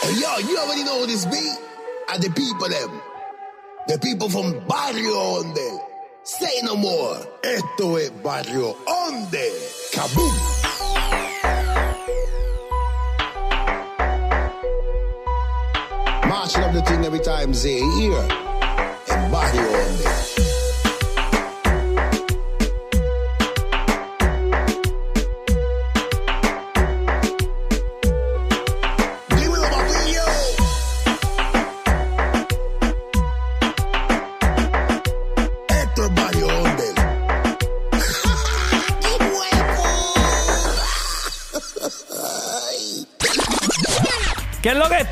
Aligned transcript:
Hey, 0.00 0.14
yo, 0.20 0.38
you 0.38 0.58
already 0.58 0.84
know 0.84 1.04
this 1.06 1.26
beat? 1.26 1.58
And 2.12 2.22
the 2.22 2.30
people 2.30 2.68
them. 2.68 3.02
The 3.88 3.98
people 3.98 4.30
from 4.30 4.66
Barrio 4.66 5.12
Onde. 5.12 5.80
Say 6.22 6.60
no 6.62 6.76
more. 6.76 7.16
Esto 7.42 7.96
es 7.96 8.10
Barrio 8.22 8.76
Onde. 8.86 9.52
Kaboom. 9.92 10.62
Marching 16.28 16.62
up 16.62 16.72
the 16.72 16.82
thing 16.82 17.04
every 17.04 17.20
time 17.20 17.52
they 17.52 17.80
hear. 17.80 18.18
En 19.10 19.30
Barrio 19.30 19.62
Onde. 19.62 20.51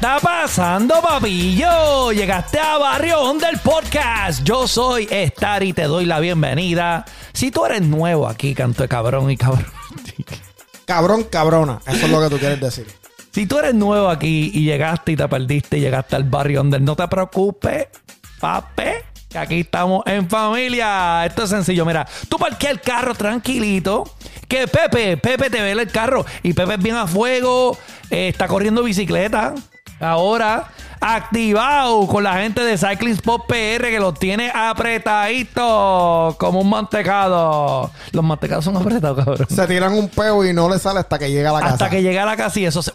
Está 0.00 0.18
pasando, 0.18 1.02
papillo? 1.02 2.10
Llegaste 2.10 2.59
a 2.59 2.78
Barrio 2.78 3.34
del 3.34 3.59
podcast. 3.59 4.42
Yo 4.42 4.66
soy 4.66 5.06
Star 5.10 5.62
y 5.62 5.74
te 5.74 5.82
doy 5.82 6.06
la 6.06 6.20
bienvenida. 6.20 7.04
Si 7.34 7.50
tú 7.50 7.66
eres 7.66 7.82
nuevo 7.82 8.26
aquí, 8.26 8.54
canto 8.54 8.82
de 8.82 8.88
cabrón 8.88 9.30
y 9.30 9.36
cabrón. 9.36 9.66
Cabrón, 10.86 11.24
cabrona. 11.24 11.80
Eso 11.86 12.06
es 12.06 12.10
lo 12.10 12.18
que 12.23 12.30
tú 12.30 12.38
quieres 12.38 12.59
decir. 12.59 12.86
Si 13.30 13.45
tú 13.45 13.59
eres 13.59 13.74
nuevo 13.74 14.09
aquí 14.09 14.50
y 14.54 14.64
llegaste 14.64 15.12
y 15.12 15.16
te 15.16 15.29
perdiste 15.29 15.76
y 15.76 15.82
llegaste 15.82 16.16
al 16.16 16.24
barrio 16.24 16.60
donde 16.60 16.80
no 16.80 16.96
te 16.96 17.07
preocupes, 17.07 17.88
pape, 18.40 19.04
que 19.29 19.37
aquí 19.37 19.60
estamos 19.60 20.02
en 20.07 20.30
familia. 20.30 21.26
Esto 21.26 21.45
es 21.45 21.51
sencillo, 21.51 21.85
mira, 21.85 22.09
tú 22.30 22.38
parquea 22.38 22.70
el 22.70 22.80
carro 22.80 23.14
tranquilito, 23.14 24.10
que 24.48 24.66
Pepe, 24.66 25.18
Pepe 25.18 25.51
te 25.51 25.60
ve 25.60 25.73
el 25.73 25.92
carro 25.92 26.24
y 26.42 26.54
Pepe 26.54 26.73
es 26.74 26.82
bien 26.82 26.96
a 26.96 27.07
fuego, 27.07 27.76
eh, 28.09 28.29
está 28.29 28.48
corriendo 28.48 28.82
bicicleta. 28.82 29.54
Ahora, 30.01 30.68
activado 31.01 32.06
con 32.06 32.24
la 32.24 32.34
gente 32.38 32.62
de 32.62 32.79
Cycling 32.79 33.15
Spot 33.15 33.46
PR 33.46 33.88
que 33.88 33.98
los 34.01 34.18
tiene 34.18 34.51
apretaditos 34.51 36.37
como 36.37 36.60
un 36.60 36.70
mantecado. 36.70 37.90
Los 38.12 38.24
mantecados 38.24 38.65
son 38.65 38.76
apretados, 38.76 39.24
cabrón. 39.24 39.46
Se 39.48 39.66
tiran 39.66 39.92
un 39.92 40.09
peo 40.09 40.45
y 40.45 40.52
no 40.52 40.68
le 40.70 40.79
sale 40.79 41.01
hasta 41.01 41.18
que 41.18 41.30
llega 41.30 41.51
a 41.51 41.52
la 41.52 41.60
casa. 41.60 41.73
Hasta 41.74 41.90
que 41.90 42.02
llega 42.02 42.23
a 42.23 42.26
la 42.26 42.37
casa 42.37 42.60
y 42.60 42.65
eso 42.65 42.82
se. 42.82 42.92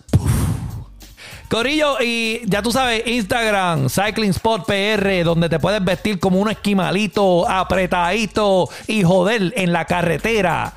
Corillo, 1.49 2.01
y 2.01 2.41
ya 2.45 2.63
tú 2.63 2.71
sabes, 2.71 3.05
Instagram, 3.05 3.87
Cycling 3.87 4.31
Spot 4.31 4.65
PR, 4.65 5.23
donde 5.23 5.47
te 5.47 5.59
puedes 5.59 5.83
vestir 5.83 6.19
como 6.19 6.39
un 6.39 6.49
esquimalito, 6.49 7.47
apretadito 7.47 8.67
y 8.87 9.03
joder 9.03 9.53
en 9.55 9.71
la 9.71 9.85
carretera. 9.85 10.73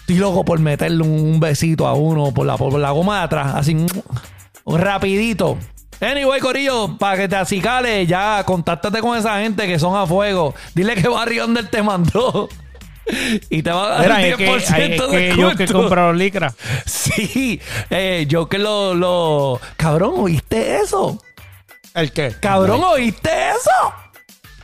Estoy 0.00 0.16
loco 0.16 0.44
por 0.44 0.58
meterle 0.58 1.04
un 1.04 1.38
besito 1.38 1.86
a 1.86 1.94
uno 1.94 2.32
por 2.32 2.46
la, 2.46 2.56
por 2.56 2.72
la 2.80 2.90
goma 2.90 3.18
de 3.18 3.24
atrás, 3.24 3.54
así, 3.54 3.76
rapidito. 4.76 5.58
Anyway, 6.00 6.40
Corillo, 6.40 6.96
para 6.96 7.16
que 7.16 7.28
te 7.28 7.36
acicales, 7.36 8.06
ya 8.06 8.42
contáctate 8.44 9.00
con 9.00 9.18
esa 9.18 9.40
gente 9.40 9.66
que 9.66 9.78
son 9.78 9.96
a 9.96 10.06
fuego. 10.06 10.54
Dile 10.74 10.94
que 10.94 11.08
Barry 11.08 11.40
Under 11.40 11.68
te 11.68 11.82
mandó. 11.82 12.48
Y 13.48 13.62
te 13.62 13.70
va 13.70 13.86
a 13.86 13.88
dar 13.88 14.00
Mira, 14.02 14.20
el 14.20 14.32
es 14.32 14.36
que, 14.36 14.46
10% 14.46 15.04
es 15.06 15.10
de 15.10 15.28
que 15.30 15.36
yo 15.36 15.56
que 15.56 15.66
compraron 15.66 16.18
licra. 16.18 16.52
Sí, 16.84 17.58
eh, 17.88 18.26
yo 18.28 18.50
que 18.50 18.58
lo, 18.58 18.94
lo... 18.94 19.58
Cabrón, 19.78 20.12
¿oíste 20.18 20.82
eso? 20.82 21.18
¿El 21.94 22.12
qué? 22.12 22.34
Cabrón, 22.38 22.82
¿oíste 22.84 23.30
eso? 23.30 23.94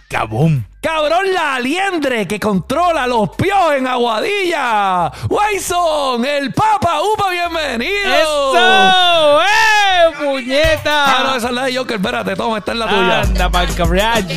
Cabum. 0.08 0.62
Cabrón, 0.80 1.32
la 1.32 1.54
aliendre 1.56 2.28
que 2.28 2.38
controla 2.38 3.06
los 3.06 3.30
pios 3.30 3.72
en 3.76 3.86
Aguadilla. 3.86 5.10
Wyson, 5.28 6.24
el 6.24 6.52
Papa 6.52 7.00
Upa, 7.00 7.30
bienvenido. 7.30 8.14
¡Eso! 8.14 9.40
¡Eh, 9.42 10.14
puñeta! 10.20 11.04
Ah, 11.06 11.22
no, 11.24 11.36
esa 11.36 11.48
es 11.48 11.54
la 11.54 11.64
de 11.64 11.76
Joker. 11.76 11.96
Espérate, 11.96 12.36
toma, 12.36 12.58
esta 12.58 12.72
es 12.72 12.78
la 12.78 12.86
tuya. 12.88 13.20
Anda, 13.22 13.50
pa'l 13.50 13.74
cabrón. 13.74 14.28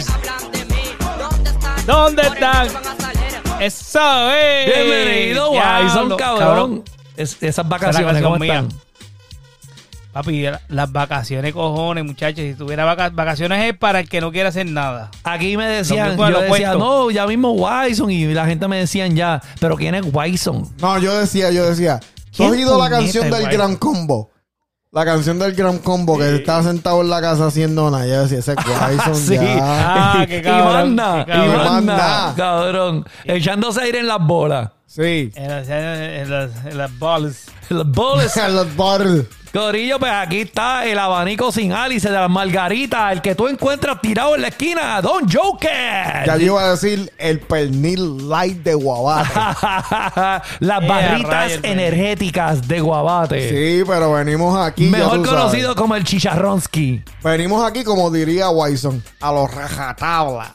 ¿Dónde 1.85 2.21
están? 2.23 2.67
Eso, 3.59 4.31
eh. 4.31 4.71
Bienvenido, 4.73 5.51
Diablo, 5.51 5.85
Wyson, 5.85 6.17
cabrón. 6.17 6.83
Es- 7.17 7.41
esas 7.41 7.67
vacaciones, 7.67 8.21
¿cómo 8.23 8.37
mía. 8.37 8.63
Papi, 10.17 10.45
las 10.69 10.91
vacaciones, 10.91 11.53
cojones, 11.53 12.03
muchachos. 12.03 12.39
Si 12.39 12.53
tuviera 12.55 12.85
vaca- 12.85 13.09
vacaciones 13.11 13.63
es 13.71 13.77
para 13.77 13.99
el 13.99 14.09
que 14.09 14.19
no 14.19 14.31
quiere 14.31 14.49
hacer 14.49 14.65
nada. 14.65 15.11
Aquí 15.23 15.57
me 15.57 15.67
decían, 15.67 16.17
yo 16.17 16.41
decía, 16.41 16.73
no, 16.73 17.11
ya 17.11 17.27
mismo 17.27 17.51
Wyson. 17.51 18.09
Y 18.09 18.25
la 18.33 18.47
gente 18.47 18.67
me 18.67 18.77
decían 18.77 19.15
ya, 19.15 19.41
pero 19.59 19.75
¿quién 19.75 19.93
es 19.93 20.03
Wyson? 20.11 20.67
No, 20.81 20.97
yo 20.97 21.15
decía, 21.19 21.51
yo 21.51 21.69
decía. 21.69 21.99
¿Tú 21.99 22.37
¿Quién 22.37 22.49
has 22.49 22.55
oído 22.55 22.79
la 22.83 22.89
canción 22.89 23.29
del? 23.29 23.47
Gran 23.47 23.75
Combo? 23.75 24.31
La 24.91 25.05
canción 25.05 25.37
del 25.37 25.53
Gran 25.53 25.77
Combo 25.79 26.17
que 26.17 26.35
estaba 26.37 26.63
sentado 26.63 27.01
en 27.01 27.09
la 27.11 27.21
casa 27.21 27.45
haciendo 27.47 27.91
nada. 27.91 28.07
Yo 28.07 28.23
decía, 28.23 28.39
ese 28.39 28.53
es 28.53 28.57
Wyson 28.97 29.15
Sí. 29.15 29.35
ya. 29.35 29.57
Ah, 30.21 30.25
qué 30.27 30.41
cabrón, 30.43 30.71
Y 30.93 30.95
manda, 30.95 31.25
qué 31.25 31.31
y 31.31 31.35
cabrón. 31.35 31.57
manda, 31.65 31.97
Manda. 31.97 32.33
cabrón. 32.35 33.05
Echándose 33.25 33.81
aire 33.81 33.99
en 33.99 34.07
las 34.07 34.19
bolas. 34.25 34.69
Sí. 34.87 35.31
En 35.35 35.47
las, 35.49 35.67
en 35.69 36.29
las, 36.31 36.65
en 36.65 36.77
las 36.77 36.97
balls. 36.97 37.51
Las 37.69 37.87
bolas. 37.91 38.37
En 38.37 38.55
los 38.55 38.75
bares. 38.75 39.25
Corillo, 39.53 39.97
pues 39.97 40.11
aquí 40.11 40.41
está 40.41 40.85
el 40.85 40.99
abanico 40.99 41.51
sin 41.51 41.71
álice 41.71 42.09
de 42.09 42.15
las 42.15 42.29
margaritas, 42.29 43.13
el 43.13 43.21
que 43.21 43.33
tú 43.33 43.47
encuentras 43.47 43.99
tirado 44.01 44.35
en 44.35 44.41
la 44.41 44.49
esquina, 44.49 45.01
Don 45.01 45.27
Joker. 45.27 46.25
Ya 46.27 46.35
yo 46.37 46.45
iba 46.47 46.63
a 46.63 46.71
decir 46.71 47.11
el 47.17 47.39
pernil 47.39 48.29
light 48.29 48.57
de 48.61 48.75
guabate. 48.75 49.29
Las 50.59 50.83
Eh, 50.83 50.87
barritas 50.87 51.51
man. 51.55 51.59
energéticas 51.65 52.67
de 52.67 52.81
Guabate. 52.81 53.49
Sí, 53.49 53.83
pero 53.87 54.11
venimos 54.11 54.55
aquí. 54.59 54.89
Mejor 54.89 55.25
sabes. 55.25 55.27
conocido 55.29 55.75
como 55.75 55.95
el 55.95 56.03
chicharronsky. 56.03 57.03
Venimos 57.23 57.65
aquí, 57.65 57.83
como 57.83 58.11
diría 58.11 58.49
Wyson, 58.49 59.01
a 59.21 59.31
los 59.31 59.49
rajatabla. 59.51 60.53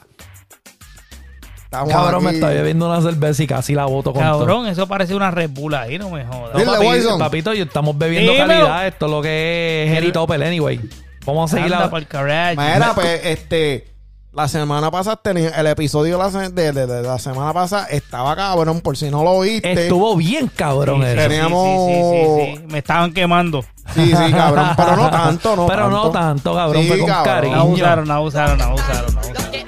Estamos 1.73 1.91
Cabrón, 1.91 2.23
me 2.23 2.31
está 2.31 2.49
bebiendo 2.49 2.85
una 2.87 3.01
cerveza 3.01 3.41
y 3.43 3.47
casi 3.47 3.73
la 3.73 3.85
boto 3.85 4.13
con 4.13 4.21
todo. 4.23 4.39
Cabrón, 4.39 4.67
eso 4.67 4.87
parece 4.87 5.15
una 5.15 5.31
Red 5.31 5.49
Bull 5.49 5.73
ahí, 5.73 5.97
no 5.97 6.09
me 6.11 6.23
jodas. 6.23 6.55
Dile, 6.55 6.71
Papi- 6.71 6.87
Wyson. 6.87 7.17
papito, 7.19 7.53
yo 7.53 7.63
estamos 7.63 7.97
bebiendo 7.97 8.31
Dímelo. 8.31 8.47
calidad. 8.47 8.87
Esto 8.87 9.05
es 9.07 9.11
lo 9.11 9.21
que 9.23 9.85
es 9.87 9.97
Henry 9.97 10.11
Topper, 10.11 10.43
anyway. 10.43 10.79
Vamos 11.25 11.51
a 11.51 11.55
seguir 11.57 11.73
Anda 11.73 11.89
la... 12.11 12.55
Mira, 12.55 12.91
pues, 12.93 13.21
este. 13.25 13.87
La 14.33 14.47
semana 14.47 14.89
pasada 14.89 15.15
tenía 15.17 15.49
el 15.49 15.67
episodio 15.67 16.17
de 16.17 16.23
la, 16.23 16.31
se- 16.31 16.49
de, 16.49 16.71
de- 16.71 16.87
de 16.87 17.01
la 17.03 17.19
semana 17.19 17.53
pasada 17.53 17.85
estaba 17.87 18.35
cabrón, 18.35 18.81
por 18.81 18.97
si 18.97 19.09
no 19.11 19.23
lo 19.23 19.29
oíste. 19.31 19.71
Estuvo 19.83 20.15
bien 20.15 20.47
cabrón 20.55 21.01
Sí, 21.01 21.07
eso. 21.07 21.15
Teníamos- 21.29 21.87
sí, 21.87 21.93
sí, 21.93 22.01
sí, 22.01 22.57
sí. 22.57 22.63
Me 22.71 22.79
estaban 22.79 23.13
quemando. 23.13 23.63
Sí, 23.93 24.07
sí, 24.07 24.31
cabrón, 24.31 24.69
pero 24.75 24.95
no 24.95 25.09
tanto, 25.11 25.55
no 25.55 25.65
Pero 25.67 25.89
no 25.89 26.09
tanto. 26.09 26.55
cabrón, 26.55 26.81
Sí, 26.81 26.87
fue 26.87 26.97
con 26.99 27.07
cabrón. 27.09 27.35
cariño. 27.35 27.55
No 27.55 27.61
abusaron, 27.61 28.07
no 28.07 28.13
abusaron, 28.15 28.57
no 28.57 28.63
abusaron, 28.65 29.13
no 29.15 29.21
abusaron. 29.21 29.62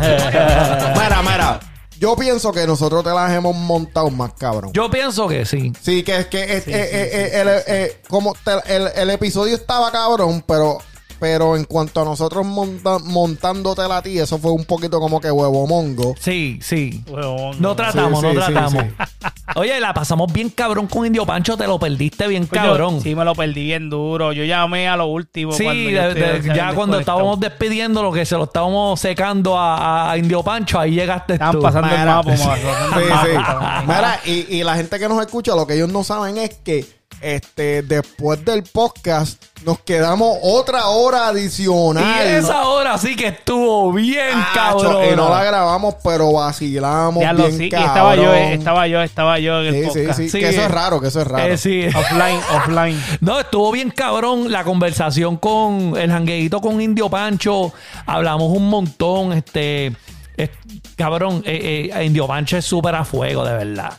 Mira, 0.00 1.22
mira. 1.22 1.60
Yo 1.98 2.14
pienso 2.14 2.52
que 2.52 2.64
nosotros 2.64 3.02
te 3.02 3.10
las 3.10 3.32
hemos 3.32 3.56
montado 3.56 4.08
más, 4.10 4.32
cabrón. 4.38 4.70
Yo 4.72 4.88
pienso 4.88 5.26
que 5.26 5.44
sí. 5.44 5.72
Sí, 5.82 6.04
que 6.04 6.16
es 6.18 6.26
que 6.26 6.44
es- 6.44 6.68
eh, 6.68 6.72
eh, 6.72 7.10
eh, 7.12 7.40
el, 7.40 7.48
eh, 7.66 8.00
como 8.08 8.34
te- 8.44 8.76
el, 8.76 8.86
el 8.94 9.10
episodio 9.10 9.56
estaba 9.56 9.90
cabrón, 9.90 10.44
pero 10.46 10.78
pero 11.18 11.56
en 11.56 11.64
cuanto 11.64 12.02
a 12.02 12.04
nosotros 12.04 12.46
monta- 12.46 12.98
montándote 13.00 13.82
a 13.82 14.02
ti, 14.02 14.18
eso 14.18 14.38
fue 14.38 14.52
un 14.52 14.64
poquito 14.64 15.00
como 15.00 15.20
que 15.20 15.30
huevo 15.30 15.66
mongo. 15.66 16.14
Sí, 16.20 16.58
sí. 16.62 17.02
Huevón, 17.08 17.56
No 17.60 17.74
tratamos, 17.74 18.20
Sí, 18.20 18.26
no 18.26 18.32
sí, 18.32 18.52
tratamos. 18.52 18.84
sí. 18.84 19.06
Oye, 19.56 19.80
la 19.80 19.94
pasamos 19.94 20.30
bien 20.32 20.50
cabrón 20.50 20.86
con 20.86 21.06
Indio 21.06 21.24
Pancho, 21.24 21.56
te 21.56 21.66
lo 21.66 21.78
perdiste 21.78 22.28
bien 22.28 22.46
Coño, 22.46 22.62
cabrón. 22.62 23.00
Sí, 23.00 23.14
me 23.14 23.24
lo 23.24 23.34
perdí 23.34 23.64
bien 23.64 23.88
duro. 23.88 24.32
Yo 24.32 24.44
llamé 24.44 24.88
a 24.88 24.96
lo 24.96 25.06
último. 25.06 25.52
Sí, 25.52 25.64
cuando 25.64 25.90
de- 26.14 26.40
de- 26.40 26.54
ya 26.54 26.74
cuando 26.74 26.98
estábamos 26.98 27.40
despidiendo 27.40 28.02
lo 28.02 28.12
que 28.12 28.24
se 28.26 28.36
lo 28.36 28.44
estábamos 28.44 29.00
secando 29.00 29.58
a, 29.58 30.12
a 30.12 30.18
Indio 30.18 30.42
Pancho, 30.42 30.78
ahí 30.78 30.92
llegaste 30.92 31.34
Estaban 31.34 31.54
tú. 31.54 31.62
pasando 31.62 31.88
el 31.88 31.98
Mira, 31.98 32.14
mapa, 32.16 32.36
sí, 32.36 32.42
el 32.48 33.30
sí. 33.32 33.36
mapa. 33.36 33.82
Mira, 33.86 34.20
y, 34.26 34.56
y 34.58 34.62
la 34.64 34.76
gente 34.76 34.98
que 34.98 35.08
nos 35.08 35.20
escucha, 35.20 35.54
lo 35.56 35.66
que 35.66 35.74
ellos 35.74 35.88
no 35.90 36.04
saben 36.04 36.36
es 36.38 36.50
que 36.54 36.97
este 37.20 37.82
después 37.82 38.44
del 38.44 38.62
podcast 38.62 39.42
nos 39.64 39.80
quedamos 39.80 40.38
otra 40.42 40.86
hora 40.86 41.28
adicional. 41.28 42.04
Y 42.26 42.28
esa 42.36 42.68
hora 42.68 42.96
sí 42.98 43.16
que 43.16 43.28
estuvo 43.28 43.92
bien 43.92 44.36
Acho, 44.36 44.54
cabrón. 44.54 45.04
Y 45.12 45.16
no 45.16 45.28
la 45.28 45.42
grabamos, 45.44 45.96
pero 46.04 46.32
vacilamos 46.32 47.20
Ya 47.22 47.32
lo 47.32 47.46
bien 47.46 47.58
sí, 47.58 47.64
y 47.64 47.70
cabrón. 47.70 47.88
estaba 47.88 48.16
yo, 48.16 48.34
estaba 48.34 48.86
yo, 48.86 49.02
estaba 49.02 49.38
yo 49.40 49.60
en 49.62 49.66
el 49.66 49.74
Sí, 49.74 49.80
sí, 49.80 49.98
podcast. 50.00 50.18
sí, 50.18 50.28
Sí. 50.30 50.38
Que 50.40 50.48
eso 50.50 50.62
es 50.62 50.70
raro, 50.70 51.00
que 51.00 51.08
eso 51.08 51.20
es 51.22 51.26
raro. 51.26 51.44
Eh, 51.52 51.56
sí. 51.56 51.86
Offline, 51.86 52.40
offline. 52.54 53.04
No, 53.20 53.40
estuvo 53.40 53.72
bien 53.72 53.90
cabrón 53.90 54.52
la 54.52 54.62
conversación 54.64 55.36
con 55.38 55.94
el 55.96 56.10
jangueito 56.10 56.60
con 56.60 56.80
Indio 56.80 57.08
Pancho. 57.10 57.72
Hablamos 58.06 58.56
un 58.56 58.68
montón. 58.68 59.32
Este, 59.32 59.88
es- 60.36 60.50
cabrón, 60.96 61.42
eh, 61.44 61.90
eh, 61.92 62.04
Indio 62.04 62.26
Pancho 62.28 62.56
es 62.56 62.64
súper 62.64 62.94
a 62.94 63.04
fuego, 63.04 63.44
de 63.44 63.52
verdad. 63.54 63.92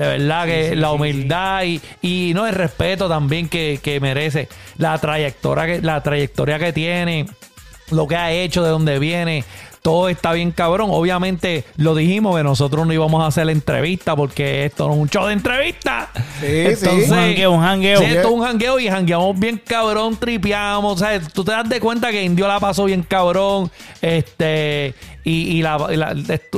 De 0.00 0.06
verdad 0.06 0.46
que 0.46 0.62
Sí, 0.62 0.70
sí, 0.70 0.76
la 0.76 0.88
sí, 0.88 0.94
humildad 0.94 1.62
y, 1.64 1.80
y 2.00 2.32
no 2.32 2.46
el 2.46 2.54
respeto 2.54 3.06
también 3.06 3.50
que, 3.50 3.80
que 3.82 4.00
merece. 4.00 4.48
La 4.78 4.96
trayectoria 4.96 5.66
que, 5.66 5.82
la 5.82 6.02
trayectoria 6.02 6.58
que 6.58 6.72
tiene, 6.72 7.26
lo 7.90 8.08
que 8.08 8.16
ha 8.16 8.32
hecho, 8.32 8.62
de 8.62 8.70
dónde 8.70 8.98
viene. 8.98 9.44
Todo 9.82 10.08
está 10.08 10.32
bien 10.32 10.52
cabrón. 10.52 10.88
Obviamente 10.90 11.64
lo 11.76 11.94
dijimos 11.94 12.34
que 12.34 12.42
nosotros 12.42 12.86
no 12.86 12.94
íbamos 12.94 13.22
a 13.22 13.26
hacer 13.26 13.44
la 13.44 13.52
entrevista 13.52 14.16
porque 14.16 14.64
esto 14.64 14.88
no 14.88 14.94
es 14.94 15.00
un 15.00 15.08
show 15.10 15.26
de 15.26 15.34
entrevista. 15.34 16.08
Sí, 16.40 16.76
sí. 16.76 16.86
Un 16.88 17.08
jangueo, 17.10 17.50
un 17.50 17.60
jangueo. 17.60 17.98
Sí, 17.98 18.04
esto 18.06 18.28
es 18.28 18.34
un 18.34 18.42
jangueo 18.42 18.80
y 18.80 18.88
jangueamos 18.88 19.38
bien 19.38 19.60
cabrón, 19.66 20.16
tripeamos. 20.16 21.00
¿sabes? 21.00 21.30
Tú 21.30 21.44
te 21.44 21.52
das 21.52 21.68
de 21.68 21.78
cuenta 21.78 22.10
que 22.10 22.22
Indio 22.22 22.48
la 22.48 22.58
pasó 22.58 22.86
bien 22.86 23.02
cabrón. 23.02 23.70
Este, 24.00 24.94
y, 25.24 25.58
y 25.58 25.62
la, 25.62 25.86
y 25.90 25.96
la, 25.96 26.14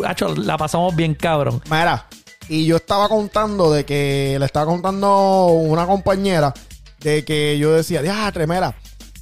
hacho, 0.06 0.32
la 0.36 0.56
pasamos 0.56 0.94
bien 0.94 1.14
cabrón. 1.16 1.60
Mira, 1.64 2.06
y 2.48 2.66
yo 2.66 2.76
estaba 2.76 3.08
contando 3.08 3.70
de 3.72 3.84
que 3.84 4.36
le 4.38 4.44
estaba 4.46 4.66
contando 4.66 5.46
una 5.46 5.86
compañera 5.86 6.52
de 7.00 7.24
que 7.24 7.58
yo 7.58 7.72
decía, 7.72 8.02
diatre, 8.02 8.46
mira, 8.46 8.74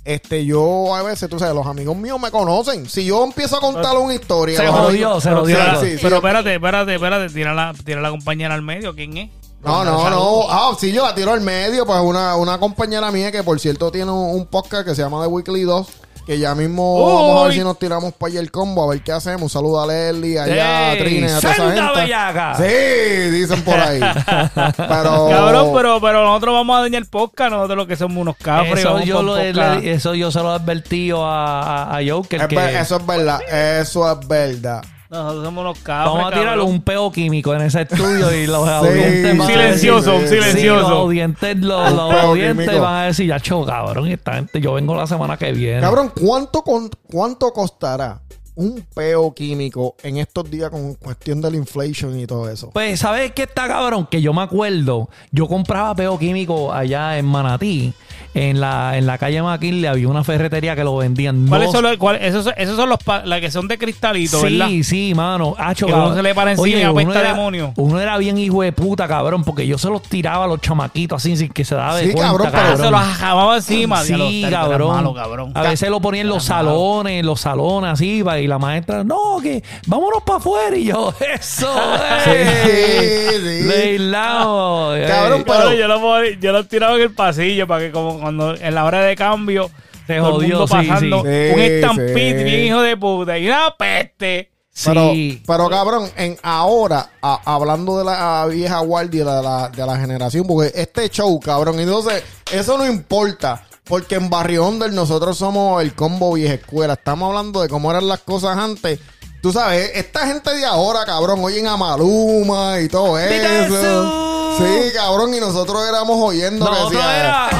este, 0.04 0.44
yo 0.44 0.94
a 0.94 1.02
veces, 1.02 1.28
tú 1.28 1.38
sabes, 1.38 1.54
los 1.54 1.66
amigos 1.66 1.96
míos 1.96 2.18
me 2.20 2.30
conocen. 2.30 2.88
Si 2.88 3.04
yo 3.04 3.22
empiezo 3.24 3.56
a 3.56 3.60
contar 3.60 3.96
una 3.98 4.14
historia, 4.14 4.56
Se 4.58 4.66
jodió, 4.66 4.88
amigos- 4.88 5.22
se 5.22 5.30
jodió. 5.30 5.56
Sí, 5.56 5.62
Pero, 5.66 5.80
sí, 5.80 5.90
sí. 5.92 5.98
pero 6.02 6.16
espérate, 6.16 6.54
espérate, 6.54 6.94
espérate. 6.94 7.32
Tira 7.34 7.54
la, 7.54 7.74
tira 7.84 8.00
la 8.00 8.10
compañera 8.10 8.54
al 8.54 8.62
medio. 8.62 8.94
¿Quién 8.94 9.16
es? 9.16 9.30
No, 9.62 9.84
no, 9.84 10.08
no. 10.08 10.46
Ah, 10.48 10.74
sí, 10.78 10.90
yo 10.90 11.04
la 11.04 11.14
tiro 11.14 11.32
al 11.32 11.42
medio. 11.42 11.84
Pues 11.84 12.00
una, 12.00 12.34
una 12.36 12.58
compañera 12.58 13.10
mía 13.10 13.30
que, 13.30 13.42
por 13.42 13.60
cierto, 13.60 13.92
tiene 13.92 14.10
un, 14.10 14.36
un 14.40 14.46
podcast 14.46 14.86
que 14.88 14.94
se 14.94 15.02
llama 15.02 15.20
The 15.22 15.28
Weekly 15.28 15.62
2. 15.62 15.86
Que 16.30 16.38
ya 16.38 16.54
mismo 16.54 16.94
Uy. 16.94 17.12
vamos 17.12 17.40
a 17.40 17.44
ver 17.48 17.54
si 17.54 17.58
nos 17.64 17.76
tiramos 17.76 18.12
para 18.12 18.30
allá 18.30 18.38
el 18.40 18.52
combo, 18.52 18.84
a 18.84 18.94
ver 18.94 19.02
qué 19.02 19.10
hacemos. 19.10 19.42
Un 19.42 19.50
saludo 19.50 19.82
a 19.82 19.86
Leslie, 19.88 20.38
allá 20.38 20.78
a 20.90 20.92
¡Ey! 20.92 20.98
Trine, 21.00 21.26
a 21.26 21.40
toda 21.40 21.52
esa 21.54 21.66
¡Senda 21.66 21.82
gente. 21.88 22.00
bellaca! 22.02 22.54
Sí, 22.56 23.30
dicen 23.32 23.62
por 23.64 23.74
ahí. 23.74 23.98
pero. 24.76 25.28
Cabrón, 25.28 25.72
pero, 25.74 26.00
pero 26.00 26.24
nosotros 26.24 26.54
vamos 26.54 26.78
a 26.78 26.82
dañar 26.82 27.04
podcast. 27.06 27.50
Nosotros 27.50 27.76
lo 27.78 27.86
que 27.88 27.96
somos 27.96 28.16
unos 28.18 28.36
cabros. 28.36 28.78
Eso 28.78 29.00
yo, 29.02 29.22
lo, 29.24 29.34
le- 29.38 29.90
eso 29.90 30.14
yo 30.14 30.30
se 30.30 30.38
lo 30.38 30.52
he 30.52 30.54
advertido 30.54 31.26
a, 31.26 31.62
a, 31.94 31.96
a 31.98 32.00
Joker. 32.08 32.42
Es 32.42 32.46
que 32.46 32.54
ver- 32.54 32.76
eso 32.76 32.96
es 32.98 33.06
verdad, 33.06 33.40
eso 33.52 34.12
es 34.12 34.28
verdad. 34.28 34.84
Nosotros 35.10 35.44
somos 35.44 35.62
unos 35.62 35.78
cabros. 35.80 36.14
vamos 36.14 36.26
a 36.32 36.34
tirarle 36.34 36.50
cabrón. 36.60 36.68
un 36.68 36.82
peo 36.82 37.10
químico 37.12 37.52
en 37.54 37.62
ese 37.62 37.82
estudio 37.82 38.32
y 38.32 38.46
los 38.46 38.68
audientes 38.68 39.36
van 39.38 39.40
a 39.48 39.52
Silencioso, 39.52 40.12
decir- 40.12 40.22
un 40.22 40.28
silencioso. 40.28 40.58
Sí, 40.60 40.66
los 40.82 40.90
audientes, 40.90 41.56
los, 41.58 41.92
los 41.92 42.14
audientes 42.14 42.80
van 42.80 42.94
a 42.94 43.02
decir, 43.06 43.26
ya 43.26 43.40
cho, 43.40 43.64
cabrón, 43.66 44.08
y 44.08 44.12
esta 44.12 44.34
gente, 44.34 44.60
yo 44.60 44.74
vengo 44.74 44.94
la 44.94 45.06
semana 45.06 45.36
que 45.36 45.52
viene. 45.52 45.80
Cabrón, 45.80 46.12
¿cuánto, 46.18 46.62
con- 46.62 46.88
¿cuánto 47.10 47.52
costará 47.52 48.20
un 48.56 48.84
peo 48.94 49.32
químico 49.34 49.94
en 50.02 50.18
estos 50.18 50.50
días 50.50 50.68
con 50.70 50.94
cuestión 50.94 51.40
de 51.40 51.50
la 51.50 51.56
inflation 51.56 52.18
y 52.18 52.26
todo 52.26 52.48
eso? 52.48 52.70
Pues, 52.70 53.00
¿sabes 53.00 53.32
qué 53.32 53.42
está 53.44 53.66
cabrón? 53.66 54.06
Que 54.10 54.20
yo 54.20 54.32
me 54.34 54.42
acuerdo, 54.42 55.08
yo 55.32 55.48
compraba 55.48 55.94
peo 55.94 56.18
químico 56.18 56.72
allá 56.72 57.16
en 57.18 57.24
Manatí, 57.26 57.94
en 58.34 58.60
la, 58.60 58.96
en 58.96 59.06
la 59.06 59.18
calle 59.18 59.42
McKinley 59.42 59.86
había 59.86 60.06
una 60.08 60.22
ferretería 60.22 60.76
que 60.76 60.84
lo 60.84 60.96
vendían. 60.96 61.46
¿Cuáles 61.48 61.68
No- 61.68 61.72
son 61.72 61.82
los, 61.82 62.20
esos, 62.20 62.44
son- 62.44 62.54
esos 62.56 62.76
son 62.76 62.88
los 62.88 62.98
las 63.24 63.40
que 63.40 63.50
son 63.50 63.66
de 63.66 63.76
cristalito, 63.76 64.40
Sí, 64.40 64.56
¿verdad? 64.58 64.68
sí, 64.84 65.12
mano. 65.14 65.54
Hacho, 65.58 65.86
Que 65.86 65.92
cabrón. 65.92 66.08
uno 66.12 66.16
se 66.16 66.22
le 66.22 66.34
para 66.34 66.52
encima 66.52 66.68
y 66.68 66.82
uno 66.84 66.90
apesta 67.00 67.20
era- 67.20 67.28
demonio. 67.30 67.72
Uno 67.76 68.00
era 68.00 68.16
bien 68.18 68.38
hijo 68.38 68.62
de 68.62 68.72
puta, 68.72 69.08
cabrón, 69.08 69.42
porque 69.42 69.66
yo 69.66 69.78
se 69.78 69.88
los 69.88 70.02
tiraba 70.02 70.44
a 70.44 70.48
los 70.48 70.60
chamaquitos 70.60 71.16
así 71.22 71.36
sin 71.36 71.48
que 71.52 71.64
se 71.64 71.74
daba 71.74 71.96
de 71.96 72.06
Sí, 72.06 72.12
cuenta, 72.12 72.28
cabrón, 72.30 72.48
pero 72.52 72.62
Ah, 72.62 72.76
se 72.76 72.90
los 72.90 73.00
jamaba 73.18 73.56
encima. 73.56 74.02
Sí, 74.04 74.44
era 74.44 74.60
cabrón. 74.60 74.94
malo, 74.94 75.14
cabrón. 75.14 75.52
A 75.54 75.62
veces 75.62 75.90
lo 75.90 76.00
ponían 76.00 76.26
en 76.26 76.28
los 76.32 76.48
malo. 76.48 76.70
salones, 76.70 77.24
los 77.24 77.40
salones 77.40 77.90
así, 77.92 78.22
y 78.24 78.46
la 78.46 78.58
maestra, 78.58 79.02
no, 79.02 79.38
que 79.42 79.62
vámonos 79.86 80.22
para 80.22 80.38
afuera. 80.38 80.76
Y 80.76 80.84
yo, 80.84 81.12
eso, 81.34 81.68
eh. 82.26 83.30
sí. 83.34 83.66
Leilao, 83.66 84.94
eh. 84.94 85.06
Cabrón, 85.08 85.42
Cabrón, 85.42 85.64
pero- 85.68 85.74
yo 85.80 85.88
los 85.88 86.00
ponía- 86.00 86.38
yo 86.40 86.52
los 86.52 86.68
tiraba 86.68 86.94
en 86.96 87.02
el 87.02 87.10
pasillo 87.12 87.66
para 87.66 87.80
que 87.86 87.90
como 87.90 88.19
cuando 88.20 88.54
en 88.56 88.74
la 88.74 88.84
hora 88.84 89.00
de 89.02 89.16
cambio 89.16 89.70
Se 90.06 90.16
todo 90.18 90.26
el 90.28 90.32
jodió, 90.34 90.58
mundo 90.58 90.66
sí, 90.66 90.72
pasando 90.88 91.22
sí. 91.22 91.28
un 91.28 91.54
Sí, 91.56 91.60
estampid 91.60 92.38
sí. 92.38 92.44
bien 92.44 92.60
hijo 92.66 92.80
de 92.82 92.96
puta 92.96 93.38
y 93.38 93.46
una 93.48 93.74
peste. 93.78 94.50
Pero, 94.84 95.10
Sí. 95.12 95.42
pero 95.46 95.68
cabrón, 95.68 96.08
en 96.16 96.38
ahora, 96.42 97.10
a- 97.20 97.40
hablando 97.44 97.98
de 97.98 98.04
la 98.04 98.46
vieja 98.48 98.78
guardia 98.78 99.24
de 99.24 99.42
la, 99.42 99.68
de 99.68 99.84
la 99.86 99.96
generación, 99.98 100.46
porque 100.46 100.72
este 100.74 101.08
show, 101.10 101.38
cabrón, 101.40 101.78
entonces, 101.80 102.22
eso 102.52 102.78
no 102.78 102.86
importa. 102.86 103.64
Porque 103.84 104.14
en 104.14 104.30
Barrio 104.30 104.66
Under 104.68 104.92
nosotros 104.92 105.36
somos 105.36 105.82
el 105.82 105.94
combo 105.94 106.32
vieja 106.34 106.54
escuela. 106.54 106.92
Estamos 106.92 107.28
hablando 107.28 107.60
de 107.60 107.68
cómo 107.68 107.90
eran 107.90 108.06
las 108.06 108.20
cosas 108.20 108.56
antes. 108.56 109.00
Tú 109.42 109.52
sabes, 109.52 109.90
esta 109.94 110.26
gente 110.28 110.54
de 110.54 110.64
ahora, 110.64 111.04
cabrón, 111.04 111.40
oyen 111.42 111.66
a 111.66 111.76
Maluma 111.76 112.78
y 112.80 112.88
todo 112.88 113.18
eso. 113.18 113.76
eso. 113.76 114.56
Sí, 114.58 114.92
cabrón, 114.94 115.34
y 115.34 115.40
nosotros 115.40 115.82
éramos 115.88 116.16
oyendo 116.22 116.66
que 116.66 116.70
Nosotros 116.70 116.92
decía, 116.92 117.18
era... 117.20 117.50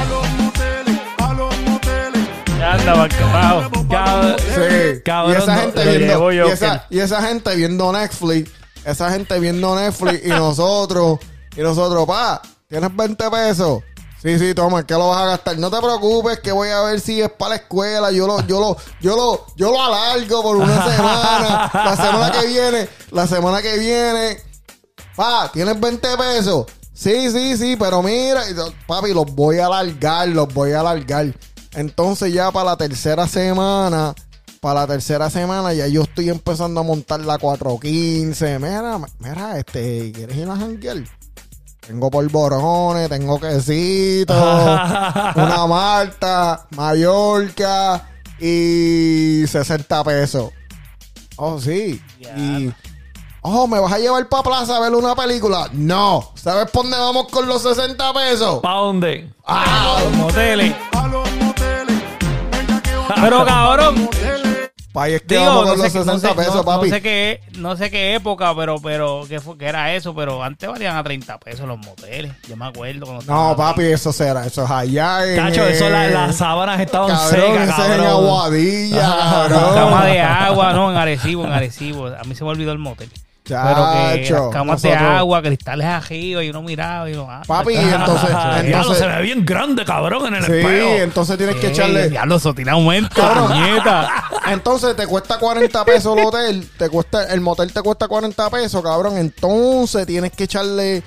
Cab- 3.88 4.38
Sí. 4.40 5.02
Cabrón, 5.04 5.34
y 5.34 5.42
esa 5.42 5.56
gente 5.56 5.84
viendo 5.98 6.32
yo, 6.32 6.48
y 6.48 6.50
esa, 6.52 6.86
que- 6.88 6.96
y 6.96 7.00
esa 7.00 7.22
gente 7.22 7.54
viendo 7.56 7.92
Netflix, 7.92 8.50
esa 8.84 9.10
gente 9.10 9.38
viendo 9.40 9.74
Netflix 9.74 10.24
y 10.24 10.28
nosotros 10.28 11.18
y 11.56 11.60
nosotros, 11.62 12.06
pa, 12.06 12.40
¿tienes 12.68 12.94
20 12.94 13.30
pesos? 13.30 13.82
Sí, 14.22 14.38
sí, 14.38 14.52
toma, 14.54 14.86
¿qué 14.86 14.94
lo 14.94 15.08
vas 15.08 15.22
a 15.22 15.26
gastar? 15.26 15.58
No 15.58 15.70
te 15.70 15.78
preocupes, 15.78 16.40
que 16.40 16.52
voy 16.52 16.68
a 16.68 16.82
ver 16.82 17.00
si 17.00 17.22
es 17.22 17.30
para 17.30 17.50
la 17.50 17.56
escuela. 17.56 18.10
Yo 18.12 18.26
lo, 18.26 18.46
yo 18.46 18.60
lo, 18.60 18.76
yo 19.00 19.16
lo, 19.16 19.46
yo 19.56 19.70
lo 19.72 19.82
alargo 19.82 20.42
por 20.42 20.56
una 20.56 20.90
semana. 20.90 21.70
La 21.72 21.96
semana 21.96 22.30
que 22.32 22.46
viene, 22.46 22.88
la 23.12 23.26
semana 23.26 23.62
que 23.62 23.78
viene, 23.78 24.36
pa, 25.16 25.50
¿tienes 25.52 25.80
20 25.80 26.08
pesos? 26.18 26.66
Sí, 26.92 27.30
sí, 27.30 27.56
sí, 27.56 27.76
pero 27.80 28.02
mira, 28.02 28.42
papi, 28.86 29.14
los 29.14 29.24
voy 29.34 29.58
a 29.58 29.66
alargar, 29.66 30.28
los 30.28 30.52
voy 30.52 30.72
a 30.72 30.80
alargar. 30.80 31.34
Entonces 31.74 32.32
ya 32.32 32.50
para 32.50 32.70
la 32.70 32.76
tercera 32.76 33.26
semana, 33.28 34.14
para 34.60 34.80
la 34.80 34.86
tercera 34.86 35.30
semana 35.30 35.72
ya 35.72 35.86
yo 35.86 36.02
estoy 36.02 36.28
empezando 36.28 36.80
a 36.80 36.82
montar 36.82 37.20
la 37.20 37.38
415. 37.38 38.58
Mira, 38.58 38.98
mira, 39.18 39.58
este, 39.58 40.12
¿quieres 40.12 40.36
ir 40.36 40.48
a 40.48 40.56
janguear? 40.56 40.98
Tengo 41.86 42.10
polvorones, 42.10 43.08
tengo 43.08 43.40
quesito, 43.40 44.34
una 45.34 45.66
Malta, 45.66 46.66
Mallorca 46.76 48.08
y 48.38 49.44
60 49.46 50.04
pesos. 50.04 50.50
Oh, 51.36 51.58
sí. 51.58 52.00
Y, 52.36 52.70
oh, 53.40 53.66
¿me 53.66 53.80
vas 53.80 53.92
a 53.92 53.98
llevar 53.98 54.28
para 54.28 54.42
plaza 54.42 54.76
a 54.76 54.80
ver 54.80 54.94
una 54.94 55.16
película? 55.16 55.68
No. 55.72 56.30
¿Sabes 56.34 56.70
por 56.70 56.82
dónde 56.82 56.98
vamos 56.98 57.28
con 57.28 57.48
los 57.48 57.62
60 57.62 58.12
pesos? 58.12 58.60
¿Pa' 58.60 58.74
dónde? 58.74 59.32
Ah, 59.46 60.00
Los 60.04 60.12
moteles. 60.18 60.74
Pero 63.20 63.44
cabrón, 63.44 64.08
pa' 64.92 65.04
ahí 65.04 65.14
es 65.14 65.22
que 65.22 65.36
digo, 65.36 65.46
vamos 65.46 65.62
no 65.64 65.68
con 65.70 65.76
sé, 65.78 65.82
los 65.84 65.92
qué- 65.92 65.98
60 66.00 66.12
no 66.12 66.18
sé- 66.18 66.34
pesos, 66.36 66.54
no- 66.56 66.64
papi. 66.64 66.88
no 66.88 66.94
sé 66.96 67.02
qué, 67.02 67.40
no 67.58 67.76
sé 67.76 67.90
qué 67.90 68.14
época, 68.16 68.54
pero, 68.56 68.76
pero 68.82 69.24
qué 69.28 69.40
fue, 69.40 69.56
qué 69.56 69.66
era 69.66 69.92
eso, 69.94 70.14
pero 70.14 70.42
antes 70.42 70.68
valían 70.68 70.96
a 70.96 71.02
30 71.04 71.38
pesos 71.38 71.66
los 71.68 71.78
moteles. 71.78 72.32
Yo 72.48 72.56
me 72.56 72.66
acuerdo 72.66 73.06
cuando 73.06 73.24
No, 73.32 73.50
estaba- 73.52 73.56
papi, 73.70 73.84
eso 73.84 74.12
será, 74.12 74.46
eso 74.46 74.64
es 74.64 74.70
allá 74.70 75.24
en... 75.26 75.36
Cacho, 75.36 75.64
eso, 75.66 75.88
la- 75.88 76.08
las 76.08 76.36
sábanas 76.36 76.80
estaban 76.80 77.08
Cabrón, 77.08 77.30
secas, 77.30 77.68
ese 77.68 77.82
es 77.82 77.88
en 77.90 77.96
cabrón. 78.04 78.06
Aguadilla, 78.06 79.16
cabrón. 79.48 79.74
Cama 79.74 80.04
de 80.06 80.20
agua, 80.20 80.72
no, 80.72 80.90
en 80.90 80.96
Arecibo, 80.96 81.44
en 81.44 81.52
Arecibo. 81.52 82.06
A 82.08 82.24
mí 82.24 82.34
se 82.34 82.42
me 82.44 82.50
olvidó 82.50 82.72
el 82.72 82.78
motel. 82.78 83.10
Pero 83.54 83.90
que 84.24 84.30
las 84.30 84.52
camas 84.52 84.82
de 84.82 84.92
agua, 84.94 85.42
cristales 85.42 85.86
arriba, 85.86 86.42
y 86.44 86.50
uno 86.50 86.62
miraba 86.62 87.08
y 87.10 87.14
uno... 87.14 87.26
ah, 87.30 87.42
Papi, 87.46 87.74
entonces, 87.74 88.30
Ah, 88.34 88.60
diablo, 88.62 88.94
se 88.94 89.00
entonces, 89.00 89.16
ve 89.16 89.22
bien 89.22 89.44
grande, 89.44 89.84
cabrón, 89.84 90.26
en 90.28 90.34
el 90.36 90.44
sí, 90.44 90.52
espejo. 90.52 90.88
entonces 91.02 91.36
tienes 91.38 91.56
que 91.56 91.68
echarle, 91.68 92.08
Diablo, 92.08 92.36
eso 92.36 92.54
tiene 92.54 92.70
aumento, 92.70 93.20
puñeta. 93.20 94.08
entonces 94.48 94.96
te 94.96 95.06
cuesta 95.06 95.38
40 95.38 95.84
pesos 95.84 96.16
el 96.16 96.24
hotel, 96.24 96.70
te 96.78 96.88
cuesta, 96.88 97.24
el 97.32 97.40
motel 97.40 97.72
te 97.72 97.82
cuesta 97.82 98.08
40 98.08 98.50
pesos, 98.50 98.82
cabrón, 98.82 99.16
entonces 99.18 100.06
tienes 100.06 100.32
que 100.32 100.44
echarle 100.44 101.02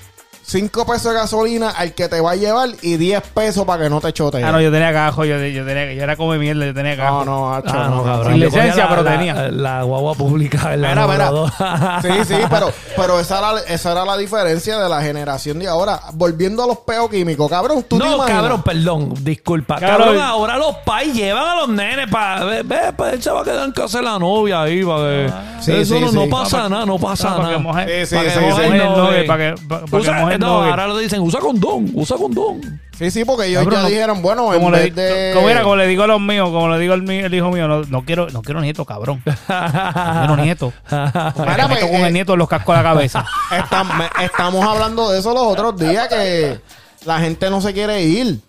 5 0.45 0.85
pesos 0.85 1.13
de 1.13 1.19
gasolina 1.19 1.69
al 1.71 1.93
que 1.93 2.07
te 2.09 2.19
va 2.19 2.31
a 2.31 2.35
llevar 2.35 2.69
y 2.81 2.97
10 2.97 3.21
pesos 3.33 3.65
para 3.65 3.83
que 3.83 3.89
no 3.89 4.01
te 4.01 4.11
chote. 4.13 4.43
Ah, 4.43 4.51
no, 4.51 4.59
yo 4.61 4.71
tenía 4.71 4.91
cajo, 4.91 5.23
yo, 5.25 5.37
yo, 5.39 5.65
tenía, 5.65 5.93
yo 5.93 6.03
era 6.03 6.15
come 6.17 6.37
mierda, 6.37 6.65
yo 6.65 6.73
tenía 6.73 6.97
cajo. 6.97 7.23
no, 7.23 7.31
no, 7.49 7.53
hacho, 7.55 7.69
Ah, 7.73 7.87
no, 7.89 8.03
cabrón. 8.03 8.33
Sin 8.33 8.41
licencia, 8.41 8.83
la- 8.83 8.89
pero 8.89 9.03
la- 9.03 9.11
tenía. 9.11 9.33
La 9.51 9.83
guagua 9.83 10.13
pública 10.15 10.75
la 10.75 10.95
número 10.95 11.31
dos. 11.31 11.51
Sí, 12.01 12.09
sí, 12.27 12.35
pero, 12.49 12.71
pero 12.95 13.19
esa, 13.19 13.39
era, 13.39 13.59
esa 13.67 13.91
era 13.93 14.05
la 14.05 14.17
diferencia 14.17 14.77
de 14.79 14.89
la 14.89 15.01
generación 15.01 15.59
de 15.59 15.67
ahora. 15.67 15.99
Volviendo 16.13 16.63
a 16.63 16.67
los 16.67 16.79
peos 16.79 17.09
químicos, 17.09 17.49
cabrón, 17.49 17.85
tú 17.89 17.97
te 17.97 18.03
No, 18.05 18.17
cabrón, 18.25 18.61
perdón, 18.63 19.13
disculpa. 19.21 19.79
Cabrón. 19.79 19.97
Cabrón, 20.07 20.21
ahora 20.21 20.57
los 20.57 20.75
pais 20.77 21.13
llevan 21.13 21.47
a 21.47 21.55
los 21.61 21.69
nenes 21.69 22.07
para. 22.09 22.43
Ve, 22.45 22.63
ve, 22.63 22.93
pues 22.95 23.13
él 23.13 23.21
se 23.23 23.31
va 23.31 23.41
a 23.41 23.43
quedar 23.43 23.65
en 23.65 23.71
casa 23.71 23.99
de 23.99 24.03
la 24.03 24.19
novia 24.19 24.61
ahí. 24.63 24.83
Para 24.83 25.03
que, 25.03 25.33
Sí, 25.61 25.71
eso 25.71 25.95
sí, 25.95 26.01
no, 26.01 26.09
sí. 26.09 26.15
no 26.15 26.27
pasa 26.29 26.65
Ah, 26.65 26.69
nada, 26.69 26.85
no 26.85 26.99
pasa 26.99 27.29
Ah, 27.31 27.37
para 27.37 27.47
que 27.49 27.57
nada. 27.59 27.63
moje- 27.63 27.99
Sí, 28.01 28.05
sí, 28.07 28.15
para 28.15 28.27
que 28.27 28.33
sí, 28.33 28.39
moje 28.45 28.63
sí. 28.67 28.71
el 28.73 28.77
No, 28.77 28.97
novio, 28.97 29.17
eh. 29.19 29.23
para 29.23 29.55
que, 29.55 29.61
para, 30.39 30.51
para 30.51 30.59
el 30.59 30.63
no, 30.65 30.69
ahora 30.71 30.87
lo 30.87 30.97
dicen, 30.97 31.21
usa 31.21 31.39
condón, 31.39 31.91
usa 31.93 32.17
condón. 32.17 32.81
Sí, 32.97 33.09
sí, 33.09 33.25
porque 33.25 33.47
ellos 33.47 33.63
Cabrón, 33.63 33.79
ya 33.79 33.83
no- 33.83 33.89
dijeron, 33.89 34.21
bueno, 34.21 34.43
Como 34.45 34.67
en 34.67 34.71
le, 34.73 34.79
vez 34.83 34.95
de... 34.95 35.31
como 35.33 35.49
era, 35.49 35.63
como 35.63 35.75
le 35.75 35.87
digo 35.87 36.03
a 36.03 36.07
los 36.07 36.21
míos, 36.21 36.49
como 36.49 36.69
le 36.69 36.79
digo 36.79 36.93
al 36.93 37.01
mi- 37.01 37.17
el 37.19 37.33
hijo 37.33 37.49
mío, 37.49 37.67
no, 37.67 37.81
no 37.83 38.03
quiero, 38.05 38.29
no 38.29 38.41
quiero 38.43 38.61
nieto, 38.61 38.85
cabrón. 38.85 39.21
No 39.47 40.27
quiero 40.27 40.35
nieto. 40.37 40.73
Mira, 40.91 41.33
Me 41.35 41.43
pues, 41.43 41.69
meto 41.69 41.87
con 41.87 41.95
eh, 42.01 42.07
el 42.07 42.13
nieto 42.13 42.35
los 42.37 42.47
cascos 42.47 42.75
a 42.75 42.83
la 42.83 42.89
cabeza. 42.93 43.25
Estam- 43.49 43.97
me- 43.97 44.25
estamos 44.25 44.63
hablando 44.65 45.09
de 45.11 45.19
eso 45.19 45.33
los 45.33 45.43
otros 45.43 45.77
días 45.77 46.07
que 46.07 46.59
la 47.05 47.19
gente 47.19 47.49
no 47.49 47.61
se 47.61 47.73
quiere 47.73 48.03
ir. 48.03 48.39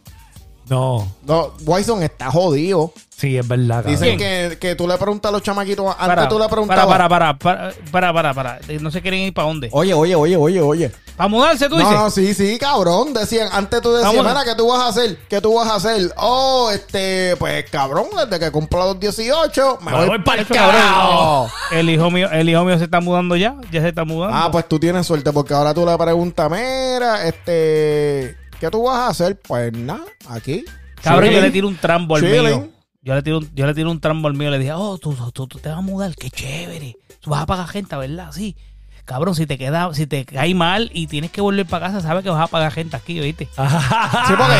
No, 0.68 1.06
No, 1.26 1.52
Wyson 1.66 2.02
está 2.02 2.30
jodido. 2.30 2.92
sí, 3.14 3.36
es 3.36 3.46
verdad. 3.46 3.82
cabrón. 3.82 3.92
Dicen 3.92 4.18
que, 4.18 4.56
que 4.58 4.74
tú 4.74 4.88
le 4.88 4.96
preguntas 4.96 5.28
a 5.28 5.32
los 5.32 5.42
chamaquitos, 5.42 5.86
antes 5.88 6.06
Para, 6.06 6.26
tú 6.28 6.36
le 6.38 6.44
para, 6.44 6.50
preguntabas. 6.50 6.86
para, 6.86 7.08
para, 7.08 7.38
para, 7.38 7.72
para, 7.90 8.12
para, 8.14 8.34
para. 8.34 8.58
No 8.80 8.90
se 8.90 9.02
quieren 9.02 9.20
ir 9.20 9.34
para 9.34 9.48
dónde. 9.48 9.68
Oye, 9.72 9.92
oye, 9.92 10.14
oye, 10.14 10.36
oye, 10.38 10.60
oye. 10.62 10.90
Para 11.16 11.28
mudarse, 11.28 11.68
tú 11.68 11.76
No, 11.76 11.80
dices. 11.80 11.94
no, 11.94 12.11
sí, 12.11 12.35
sí, 12.35 12.59
cabrón. 12.59 13.14
Decían, 13.14 13.49
antes 13.52 13.80
tú 13.80 13.92
decías, 13.92 14.12
mira, 14.12 14.42
¿qué 14.44 14.54
tú 14.56 14.66
vas 14.68 14.80
a 14.80 14.88
hacer? 14.88 15.16
¿Qué 15.28 15.40
tú 15.40 15.54
vas 15.54 15.68
a 15.68 15.76
hacer? 15.76 16.12
Oh, 16.16 16.71
este, 16.73 17.37
pues 17.38 17.71
cabrón, 17.71 18.06
desde 18.16 18.44
que 18.44 18.50
cumpla 18.50 18.80
los 18.87 18.99
18, 18.99 19.78
me 19.83 19.92
Me 19.92 19.97
voy 19.99 20.06
voy 20.09 20.18
para 20.21 20.40
el 20.42 20.49
carajo. 20.49 21.49
El 21.71 21.88
hijo 21.88 22.11
mío, 22.11 22.28
el 22.33 22.49
hijo 22.49 22.64
mío 22.64 22.76
se 22.78 22.85
está 22.85 23.00
mudando 23.00 23.37
ya, 23.37 23.54
ya 23.71 23.80
se 23.80 23.88
está 23.90 24.04
mudando. 24.04 24.37
Ah, 24.37 24.50
pues 24.50 24.68
tú 24.68 24.80
tienes 24.80 25.06
suerte 25.06 25.33
porque 25.33 25.54
ahora 25.54 25.73
tú 25.73 25.87
le 25.87 25.97
preguntas, 25.97 26.50
mira, 26.50 27.26
este, 27.28 28.37
¿qué 28.59 28.68
tú 28.71 28.83
vas 28.83 28.99
a 28.99 29.09
hacer? 29.09 29.40
Pues 29.40 29.73
nada, 29.73 30.02
aquí. 30.28 30.64
Cabrón, 31.00 31.30
yo 31.30 31.40
le 31.40 31.50
tiro 31.52 31.68
un 31.68 31.76
trambo 31.76 32.16
al 32.16 32.23
Chilling. 32.23 32.42
mío. 32.44 32.68
Yo 33.02 33.14
le 33.14 33.23
tiro 33.23 33.38
un, 33.38 33.50
yo 33.54 33.66
le 33.66 33.75
tiro 33.75 33.90
un 33.90 34.00
trambo 34.00 34.26
al 34.28 34.35
mío 34.35 34.49
y 34.49 34.52
le 34.52 34.59
dije, 34.59 34.73
oh, 34.73 34.99
tú, 34.99 35.14
tú- 35.33 35.47
tú 35.47 35.59
te 35.59 35.68
vas 35.68 35.78
a 35.78 35.83
mudar, 35.83 36.14
qué 36.16 36.30
chévere. 36.30 36.97
Tú 37.21 37.30
vas 37.30 37.42
a 37.42 37.47
pagar 37.47 37.68
gente, 37.68 37.94
¿verdad? 37.97 38.33
Sí. 38.33 38.56
Cabrón, 39.04 39.34
si 39.34 39.46
te 39.46 39.58
queda, 39.58 39.92
si 39.92 40.06
te 40.06 40.25
cae 40.25 40.54
mal 40.54 40.90
y 40.94 41.06
tienes 41.06 41.30
que 41.30 41.40
volver 41.42 41.66
para 41.66 41.87
casa, 41.88 42.00
sabes 42.00 42.23
que 42.25 42.30
vas 42.30 42.40
a 42.42 42.46
pagar 42.46 42.73
gente 42.73 42.96
aquí, 42.96 43.20
¿oíste? 43.20 43.46
Sí, 43.56 44.34
porque 44.37 44.54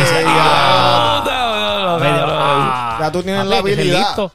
Ah, 1.27 1.99
ya, 2.03 2.25
ah, 2.29 2.97
ya 3.01 3.13
tú 3.13 3.23
tienes 3.23 3.47
la 3.47 3.59
habilidad. 3.59 4.31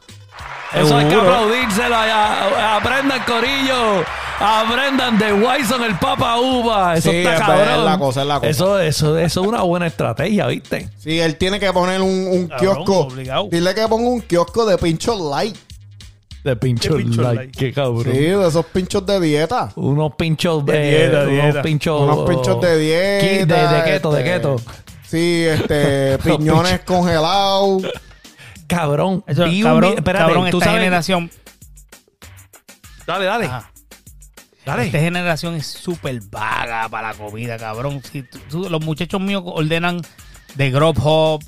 Eso 0.73 0.97
hay 0.97 1.07
que 1.07 1.15
aplaudírselo 1.15 1.95
allá. 1.95 2.75
Aprendan, 2.77 3.21
Corillo. 3.25 4.03
Aprendan 4.39 5.17
de 5.17 5.33
Wyson, 5.33 5.83
el 5.83 5.97
Papa 5.97 6.37
Uva. 6.39 6.95
Eso 6.95 7.09
Sí, 7.11 7.17
está 7.17 7.33
es 7.33 7.39
cabrón. 7.39 7.57
verdad, 7.57 7.77
es 7.79 7.83
la 7.85 7.97
cosa, 7.97 8.21
es 8.21 8.27
la 8.27 8.35
cosa. 8.35 8.47
Eso, 8.49 8.79
eso, 8.79 9.17
eso 9.17 9.41
es 9.41 9.47
una 9.47 9.63
buena 9.63 9.87
estrategia, 9.87 10.45
¿viste? 10.47 10.89
Sí, 10.97 11.19
él 11.19 11.35
tiene 11.35 11.59
que 11.59 11.73
poner 11.73 12.01
un, 12.01 12.09
un 12.27 12.47
Cabrón, 12.47 12.75
kiosco. 12.85 12.99
obligado. 13.07 13.47
Dile 13.51 13.75
que 13.75 13.87
ponga 13.87 14.07
un 14.07 14.21
kiosco 14.21 14.65
de 14.65 14.77
pinchos 14.77 15.19
light. 15.19 15.57
De 16.43 16.55
pincho, 16.55 16.95
De 16.95 17.03
pincho 17.03 17.21
like, 17.21 17.35
like. 17.37 17.57
qué 17.59 17.73
cabrón. 17.73 18.03
Sí, 18.03 18.11
de 18.19 18.47
esos 18.47 18.65
pinchos 18.67 19.05
de 19.05 19.19
dieta. 19.19 19.71
Unos 19.75 20.15
pinchos 20.15 20.65
De 20.65 20.73
eh, 20.77 20.99
dieta, 21.09 21.23
unos 21.23 21.31
dieta. 21.43 21.61
pinchos 21.61 22.01
Unos 22.01 22.29
pinchos 22.29 22.61
de 22.61 22.77
dieta. 22.77 23.55
De, 23.71 23.77
de 23.77 23.83
keto, 23.83 24.11
de 24.13 24.19
este, 24.19 24.31
keto. 24.33 24.55
Sí, 25.05 25.43
este, 25.45 26.17
piñones 26.23 26.71
pinchos. 26.79 26.85
congelados. 26.85 27.83
Cabrón. 28.67 29.23
Eso, 29.27 29.43
cabrón, 29.63 29.93
espérate, 29.97 30.25
cabrón, 30.25 30.49
tú 30.51 30.57
esta 30.57 30.65
sabes. 30.69 30.79
generación. 30.81 31.31
Dale, 33.05 33.25
dale. 33.25 33.45
Ajá. 33.45 33.71
Dale. 34.65 34.85
Esta 34.85 34.99
generación 34.99 35.55
es 35.55 35.65
súper 35.65 36.19
vaga 36.29 36.87
para 36.89 37.09
la 37.11 37.13
comida, 37.15 37.57
cabrón. 37.57 38.01
Si 38.11 38.21
tú- 38.23 38.39
tú- 38.49 38.69
los 38.69 38.83
muchachos 38.85 39.19
míos 39.19 39.41
ordenan 39.45 40.01
de 40.55 40.69
Grubhub, 40.71 41.43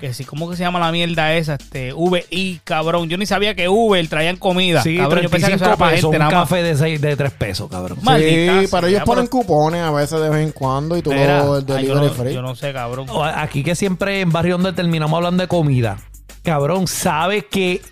que 0.00 0.14
si, 0.14 0.24
¿cómo 0.24 0.48
que 0.48 0.56
se 0.56 0.62
llama 0.62 0.78
la 0.78 0.92
mierda 0.92 1.34
esa? 1.34 1.54
Este, 1.54 1.92
VI, 1.92 2.60
cabrón. 2.64 3.08
Yo 3.08 3.18
ni 3.18 3.26
sabía 3.26 3.54
que 3.54 3.68
Uber 3.68 4.06
traían 4.08 4.36
comida. 4.36 4.82
Sí, 4.82 4.96
cabrón, 4.96 5.22
yo 5.24 5.30
pensaba 5.30 5.50
que 5.50 5.56
eso 5.56 5.64
35 5.64 5.66
era 5.66 5.76
para 5.76 5.90
pesos, 5.90 6.02
gente 6.10 6.16
un 6.16 6.20
nada 6.20 6.32
más. 6.40 6.48
café 6.48 6.62
de, 6.62 6.76
seis, 6.76 7.00
de 7.00 7.16
3 7.16 7.32
pesos, 7.32 7.68
cabrón. 7.70 7.98
Maldita 8.02 8.30
Sí, 8.60 8.66
sea, 8.66 8.78
pero 8.78 8.86
ellos 8.88 9.00
ya, 9.00 9.04
ponen 9.04 9.26
pero- 9.26 9.30
cupones 9.42 9.82
a 9.82 9.90
veces 9.90 10.20
de 10.20 10.28
vez 10.30 10.46
en 10.46 10.52
cuando 10.52 10.96
y 10.96 11.02
tú 11.02 11.10
Mira, 11.12 11.44
lo 11.44 11.56
el 11.58 11.64
Ah, 11.64 11.66
yo, 11.66 11.74
delivery 11.74 12.06
no, 12.06 12.12
free. 12.14 12.34
yo 12.34 12.42
no 12.42 12.54
sé, 12.54 12.72
cabrón. 12.72 13.06
O- 13.10 13.24
Aquí 13.24 13.62
que 13.64 13.74
siempre 13.74 14.20
en 14.20 14.30
Barrio 14.30 14.54
donde 14.54 14.72
terminamos 14.72 15.16
hablando 15.16 15.42
de 15.42 15.48
comida. 15.48 15.98
Cabrón, 16.42 16.86
sabe 16.86 17.46
que 17.46 17.82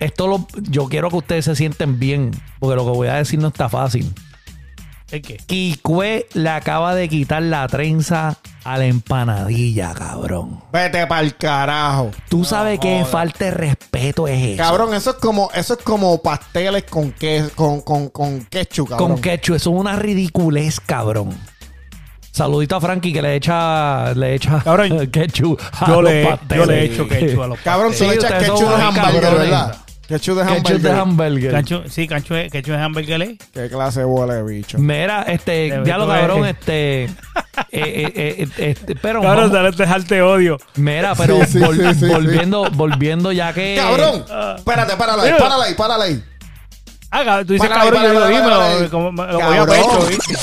esto 0.00 0.26
lo, 0.28 0.46
yo 0.70 0.86
quiero 0.88 1.10
que 1.10 1.16
ustedes 1.16 1.44
se 1.46 1.56
sienten 1.56 1.98
bien, 1.98 2.30
porque 2.60 2.76
lo 2.76 2.84
que 2.84 2.90
voy 2.92 3.08
a 3.08 3.14
decir 3.14 3.38
no 3.40 3.48
está 3.48 3.68
fácil. 3.68 4.12
¿Es 5.10 5.22
qué? 5.22 5.36
Kikue 5.46 6.26
le 6.34 6.50
acaba 6.50 6.94
de 6.94 7.08
quitar 7.08 7.42
la 7.42 7.66
trenza 7.66 8.36
a 8.64 8.76
la 8.76 8.84
empanadilla, 8.84 9.94
cabrón. 9.94 10.60
Vete 10.70 11.06
pa'l 11.06 11.34
carajo. 11.36 12.10
Tú 12.28 12.44
sabes 12.44 12.78
que 12.78 13.04
falta 13.06 13.46
de 13.46 13.50
respeto 13.52 14.28
es 14.28 14.54
eso. 14.54 14.62
Cabrón, 14.62 14.92
eso 14.92 15.10
es 15.10 15.16
como, 15.16 15.50
eso 15.54 15.74
es 15.74 15.80
como 15.82 16.20
pasteles 16.20 16.84
con 16.84 17.12
que, 17.12 17.44
con, 17.54 17.80
con, 17.80 18.10
con 18.10 18.44
ketchup, 18.44 18.90
cabrón. 18.90 19.12
Con 19.12 19.20
ketchup, 19.22 19.56
eso 19.56 19.70
es 19.74 19.80
una 19.80 19.96
ridiculez, 19.96 20.78
cabrón. 20.80 21.30
Saludito 22.30 22.76
a 22.76 22.80
Frankie 22.80 23.12
que 23.12 23.22
le 23.22 23.34
echa, 23.36 24.12
le 24.14 24.34
echa 24.34 24.60
Cabrón, 24.64 25.06
ketchup. 25.10 25.58
a 25.80 25.86
Yo 25.88 26.02
los 26.02 26.12
le, 26.12 26.22
yo 26.22 26.28
pasteles. 26.30 26.66
le 26.68 26.80
he 26.80 26.84
hecho 26.84 27.08
ketchup 27.08 27.42
a 27.42 27.46
los 27.48 27.58
Cabrón, 27.60 27.92
tú 27.92 27.98
Sí, 27.98 28.04
le 28.06 28.14
echas 28.14 28.24
ustedes 28.24 28.42
ketchup 28.44 28.58
son 28.58 28.68
de 28.68 28.74
unos 28.74 28.86
hamburger, 28.98 29.20
cabrones. 29.22 29.38
¿verdad? 29.50 29.76
Ketchup 30.08 30.38
de 30.38 30.42
Ketchup 30.44 30.56
hamburger. 30.56 30.80
de 30.80 30.90
hamburger. 31.00 31.50
Cancho, 31.52 31.82
sí, 31.90 32.08
cancho, 32.08 32.34
de- 32.34 32.48
ketchup 32.48 32.72
de 32.74 32.80
hamburger 32.82 33.22
¿eh? 33.22 33.36
Qué 33.52 33.68
clase 33.68 34.00
de 34.00 34.06
huele 34.06 34.42
bicho. 34.42 34.78
Mira, 34.78 35.22
este, 35.24 35.68
ya 35.84 35.98
lo 35.98 36.08
cabrón, 36.08 36.46
este, 36.46 37.04
eh, 37.04 37.10
eh, 37.72 38.12
eh, 38.16 38.48
este, 38.56 38.96
pero 38.96 39.20
Cabrón, 39.20 39.50
vamos- 39.50 39.52
dale, 39.52 39.70
dejarte 39.72 40.22
odio. 40.22 40.56
mira, 40.76 41.14
pero 41.14 41.36
Sí, 41.44 41.52
sí, 41.52 41.58
vol- 41.58 41.92
sí, 41.94 42.00
sí, 42.00 42.06
volviendo, 42.06 42.70
volviendo 42.70 43.32
ya 43.32 43.52
que, 43.52 43.76
Cabrón, 43.78 44.24
espérate, 44.56 44.96
párala 44.96 45.22
ahí, 45.24 45.32
Mira. 45.32 45.42
párala 45.44 45.64
ahí, 45.64 45.74
párala 45.74 46.04
ahí. 46.04 46.24
Ah, 47.10 47.24
cabrón, 47.24 47.46
tú 47.46 47.52
dices 47.54 47.68
Párale, 47.68 47.90
cabrón, 47.90 48.02
yo 48.02 48.14
párale, 48.20 48.34
digo, 48.34 48.44
párale, 48.48 48.74
dímelo. 48.74 48.90
párale. 48.90 48.90
como- 48.90 49.26
Lo 49.26 49.32
voy 49.40 49.56
a 49.56 49.66
Cabrón. 49.66 49.76
pecho, 49.76 50.06
¿viste? 50.08 50.34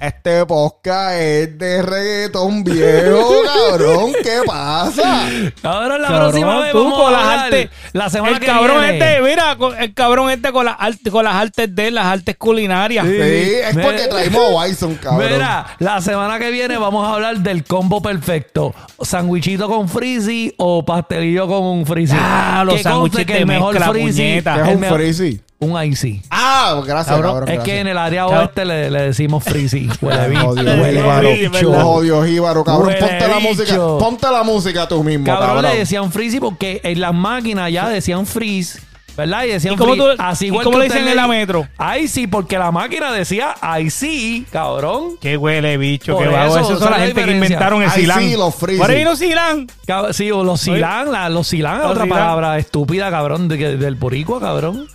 Este 0.00 0.46
podcast 0.46 1.16
es 1.18 1.58
de 1.58 1.82
reggaetón 1.82 2.62
viejo, 2.62 3.42
cabrón. 3.44 4.12
¿Qué 4.22 4.38
pasa? 4.46 5.26
Ahora 5.64 5.98
la 5.98 6.06
Cabrón, 6.06 6.30
próxima 6.30 6.60
vez 6.60 6.70
tú 6.70 6.84
vamos 6.84 7.00
con 7.02 7.14
a 7.14 7.18
las 7.20 7.42
artes. 7.42 7.70
la 7.92 8.08
semana 8.08 8.34
el 8.34 8.40
que 8.40 8.46
cabrón 8.46 8.80
viene. 8.80 8.98
este, 8.98 9.22
mira, 9.22 9.56
el 9.80 9.94
cabrón 9.94 10.30
este 10.30 10.52
con 10.52 10.66
las 10.66 10.76
artes, 10.78 11.12
con 11.12 11.24
las 11.24 11.34
artes 11.34 11.74
de 11.74 11.88
él, 11.88 11.94
las 11.96 12.06
artes 12.06 12.36
culinarias. 12.36 13.04
Sí, 13.06 13.12
es 13.16 13.74
Mira. 13.74 13.88
porque 13.88 14.06
traímos 14.06 14.40
a 14.44 14.54
Wyson, 14.54 14.94
cabrón. 14.94 15.32
Mira, 15.32 15.66
la 15.80 16.00
semana 16.00 16.38
que 16.38 16.50
viene 16.52 16.78
vamos 16.78 17.04
a 17.04 17.14
hablar 17.14 17.38
del 17.38 17.64
combo 17.64 18.00
perfecto. 18.00 18.72
Sandwichito 19.02 19.68
con 19.68 19.88
frizzy 19.88 20.54
o 20.58 20.84
pastelillo 20.84 21.48
con 21.48 21.64
un 21.64 21.84
frizzy. 21.86 22.14
Ah, 22.16 22.62
los 22.64 22.80
sándwiches 22.82 23.26
que 23.26 23.32
de 23.32 23.38
el 23.40 23.46
mejor 23.46 23.74
mezcla, 23.74 23.90
frizzy 23.92 24.12
puñeta. 24.22 24.54
¿Qué 24.54 24.60
el 24.60 24.68
es 24.68 24.74
un 24.76 24.80
mejor- 24.80 24.98
frizzy? 25.00 25.40
Un 25.60 25.82
icy. 25.82 26.22
Ah, 26.30 26.80
gracias, 26.86 27.06
Cabrón, 27.16 27.30
cabrón. 27.32 27.48
Es 27.48 27.54
gracias. 27.56 27.64
que 27.74 27.80
en 27.80 27.88
el 27.88 27.98
área 27.98 28.26
oeste 28.28 28.64
le, 28.64 28.90
le 28.92 29.02
decimos 29.02 29.42
frizzy. 29.42 29.88
Huele 30.00 30.28
bicho. 30.28 30.46
Odio, 30.50 32.18
Huele 32.20 32.30
jíbaro. 32.30 32.62
cabrón. 32.64 32.86
Huele 32.86 33.00
Ponte 33.00 33.18
la 33.28 33.36
bicho. 33.38 33.48
música. 33.48 33.76
Ponte 33.98 34.30
la 34.30 34.42
música 34.44 34.86
tú 34.88 35.02
mismo, 35.02 35.26
Cabrón, 35.26 35.46
cabrón. 35.48 35.72
le 35.72 35.78
decían 35.78 36.12
frizzy 36.12 36.38
porque 36.38 36.80
en 36.84 37.00
las 37.00 37.12
máquinas 37.12 37.72
ya 37.72 37.88
decían 37.88 38.24
freeze. 38.26 38.80
¿Verdad? 39.16 39.42
Y 39.42 39.48
decían 39.48 39.74
¿Y 39.74 39.76
cómo 39.76 39.94
freeze. 39.94 40.14
tú- 40.16 40.22
Así 40.22 40.44
y 40.44 40.46
igual 40.46 40.62
cómo 40.64 40.76
que 40.76 40.82
le 40.82 40.86
usted 40.86 40.98
dicen 41.00 41.10
en 41.10 41.16
la 41.16 41.26
metro? 41.26 41.66
Ay, 41.76 42.06
sí, 42.06 42.28
porque 42.28 42.56
la 42.56 42.70
máquina 42.70 43.10
decía 43.10 43.56
ay, 43.60 43.90
sí, 43.90 44.46
cabrón. 44.52 45.16
Qué 45.20 45.36
huele, 45.36 45.76
bicho, 45.76 46.14
Por 46.14 46.22
qué 46.28 46.32
vago. 46.32 46.56
eso, 46.56 46.60
Eso 46.60 46.70
esa 46.74 46.78
son 46.84 46.90
la 46.92 46.96
es 46.98 47.00
la 47.00 47.06
gente 47.06 47.14
que 47.22 47.26
diferencia. 47.26 47.54
inventaron 47.56 47.82
el 47.82 47.88
Ay, 47.90 48.00
silán. 48.02 48.20
sí, 48.20 48.36
los 48.36 48.54
freezy. 48.54 48.80
Por 48.80 48.90
ahí 48.92 49.02
no 49.02 49.16
silán. 49.16 49.66
Cab- 49.88 50.12
Sí, 50.12 50.30
o 50.30 50.44
los 50.44 50.60
silán, 50.60 51.10
la- 51.10 51.28
los 51.30 51.48
silán 51.48 51.78
es 51.78 51.82
Los 51.82 51.90
otra 51.90 52.04
silán. 52.04 52.16
palabra 52.20 52.58
estúpida, 52.58 53.10
cabrón, 53.10 53.48
de, 53.48 53.58
que- 53.58 53.76
del 53.76 53.96
boricua, 53.96 54.38
cabrón. 54.38 54.86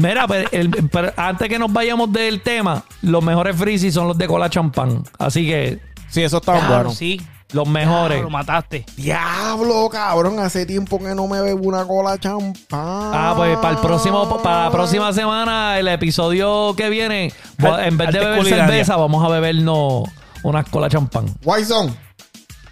Mira, 0.00 0.26
pero, 0.26 0.48
el- 0.52 0.70
pero 0.90 1.12
antes 1.16 1.48
que 1.48 1.58
nos 1.58 1.72
vayamos 1.72 2.12
del 2.12 2.40
tema, 2.42 2.84
los 3.02 3.22
mejores 3.22 3.56
frizzy 3.56 3.90
son 3.92 4.08
los 4.08 4.18
de 4.18 4.26
cola 4.26 4.48
champán. 4.50 5.02
Así 5.18 5.46
que 5.46 5.80
Sí, 6.10 6.22
eso 6.22 6.38
está 6.38 6.52
Claro, 6.54 6.74
bueno. 6.74 6.90
sí. 6.92 7.20
los 7.52 7.68
mejores. 7.68 8.22
Lo 8.22 8.30
mataste. 8.30 8.84
Diablo, 8.96 9.88
cabrón. 9.90 10.38
Hace 10.38 10.64
tiempo 10.66 10.98
que 10.98 11.14
no 11.14 11.26
me 11.28 11.40
bebo 11.42 11.68
una 11.68 11.84
cola 11.86 12.16
champán. 12.18 12.60
Ah, 12.70 13.34
pues 13.36 13.56
para 13.58 13.74
el 13.74 13.78
próximo, 13.80 14.42
para 14.42 14.64
la 14.64 14.70
próxima 14.70 15.12
semana, 15.12 15.78
el 15.78 15.88
episodio 15.88 16.74
que 16.76 16.88
viene, 16.90 17.32
en 17.58 17.96
vez 17.98 18.12
de 18.12 18.18
beber 18.20 18.38
culinaria. 18.38 18.66
cerveza, 18.66 18.96
vamos 18.96 19.22
a 19.24 19.28
bebernos 19.28 20.04
unas 20.42 20.66
cola 20.68 20.88
champán. 20.88 21.26
Wyson, 21.44 21.94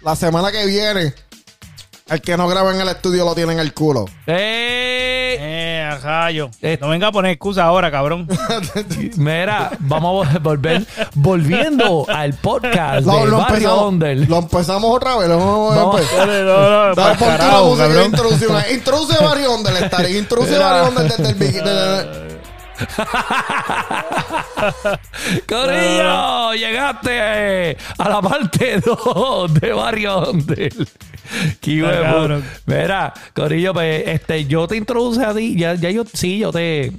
la 0.03 0.15
semana 0.15 0.51
que 0.51 0.65
viene, 0.65 1.13
el 2.09 2.21
que 2.21 2.37
no 2.37 2.47
graba 2.47 2.73
en 2.73 2.81
el 2.81 2.87
estudio 2.89 3.25
lo 3.25 3.35
tiene 3.35 3.53
en 3.53 3.59
el 3.59 3.73
culo. 3.73 4.05
¡Eh! 4.27 4.76
Eh. 6.61 6.77
No 6.79 6.89
venga 6.89 7.07
a 7.07 7.11
poner 7.11 7.31
excusa 7.31 7.65
ahora, 7.65 7.91
cabrón. 7.91 8.27
Mira, 9.17 9.71
vamos 9.79 10.27
a 10.27 10.39
volver, 10.39 10.85
volviendo 11.15 12.05
al 12.07 12.33
podcast 12.33 13.05
Lo, 13.05 13.19
del 13.19 13.29
lo 13.29 13.37
Barrio 13.37 13.89
empezamos, 13.89 14.29
lo 14.29 14.37
empezamos 14.37 14.95
otra 14.95 15.17
vez. 15.17 15.27
Lo 15.27 15.37
vamos 15.37 15.71
a 15.73 15.75
no, 15.75 16.89
no, 16.89 16.95
ponte 16.95 17.23
una 17.23 17.37
carajo, 17.37 17.65
música 17.65 17.87
cabrón. 17.87 18.05
Introduce 18.73 19.23
Barrio 19.23 19.53
Onder, 19.53 19.83
estaré. 19.83 20.17
Introduce 20.17 20.51
Mira. 20.51 20.65
Barrio 20.65 20.89
Onder 20.89 21.07
desde 21.09 21.29
el 21.29 22.36
Corillo, 25.47 26.53
llegaste 26.53 27.77
a 27.97 28.09
la 28.09 28.21
parte 28.21 28.79
2 28.79 29.53
de 29.55 29.73
Barrio 29.73 30.17
Onder. 30.17 30.73
Qué. 31.59 32.41
Mira, 32.65 33.13
Corillo, 33.33 33.73
pues, 33.73 34.07
este, 34.07 34.45
yo 34.45 34.67
te 34.67 34.77
introduje 34.77 35.25
a 35.25 35.33
ti, 35.33 35.57
ya, 35.57 35.73
ya 35.75 35.89
yo, 35.89 36.03
sí, 36.11 36.39
yo 36.39 36.51
te, 36.51 36.91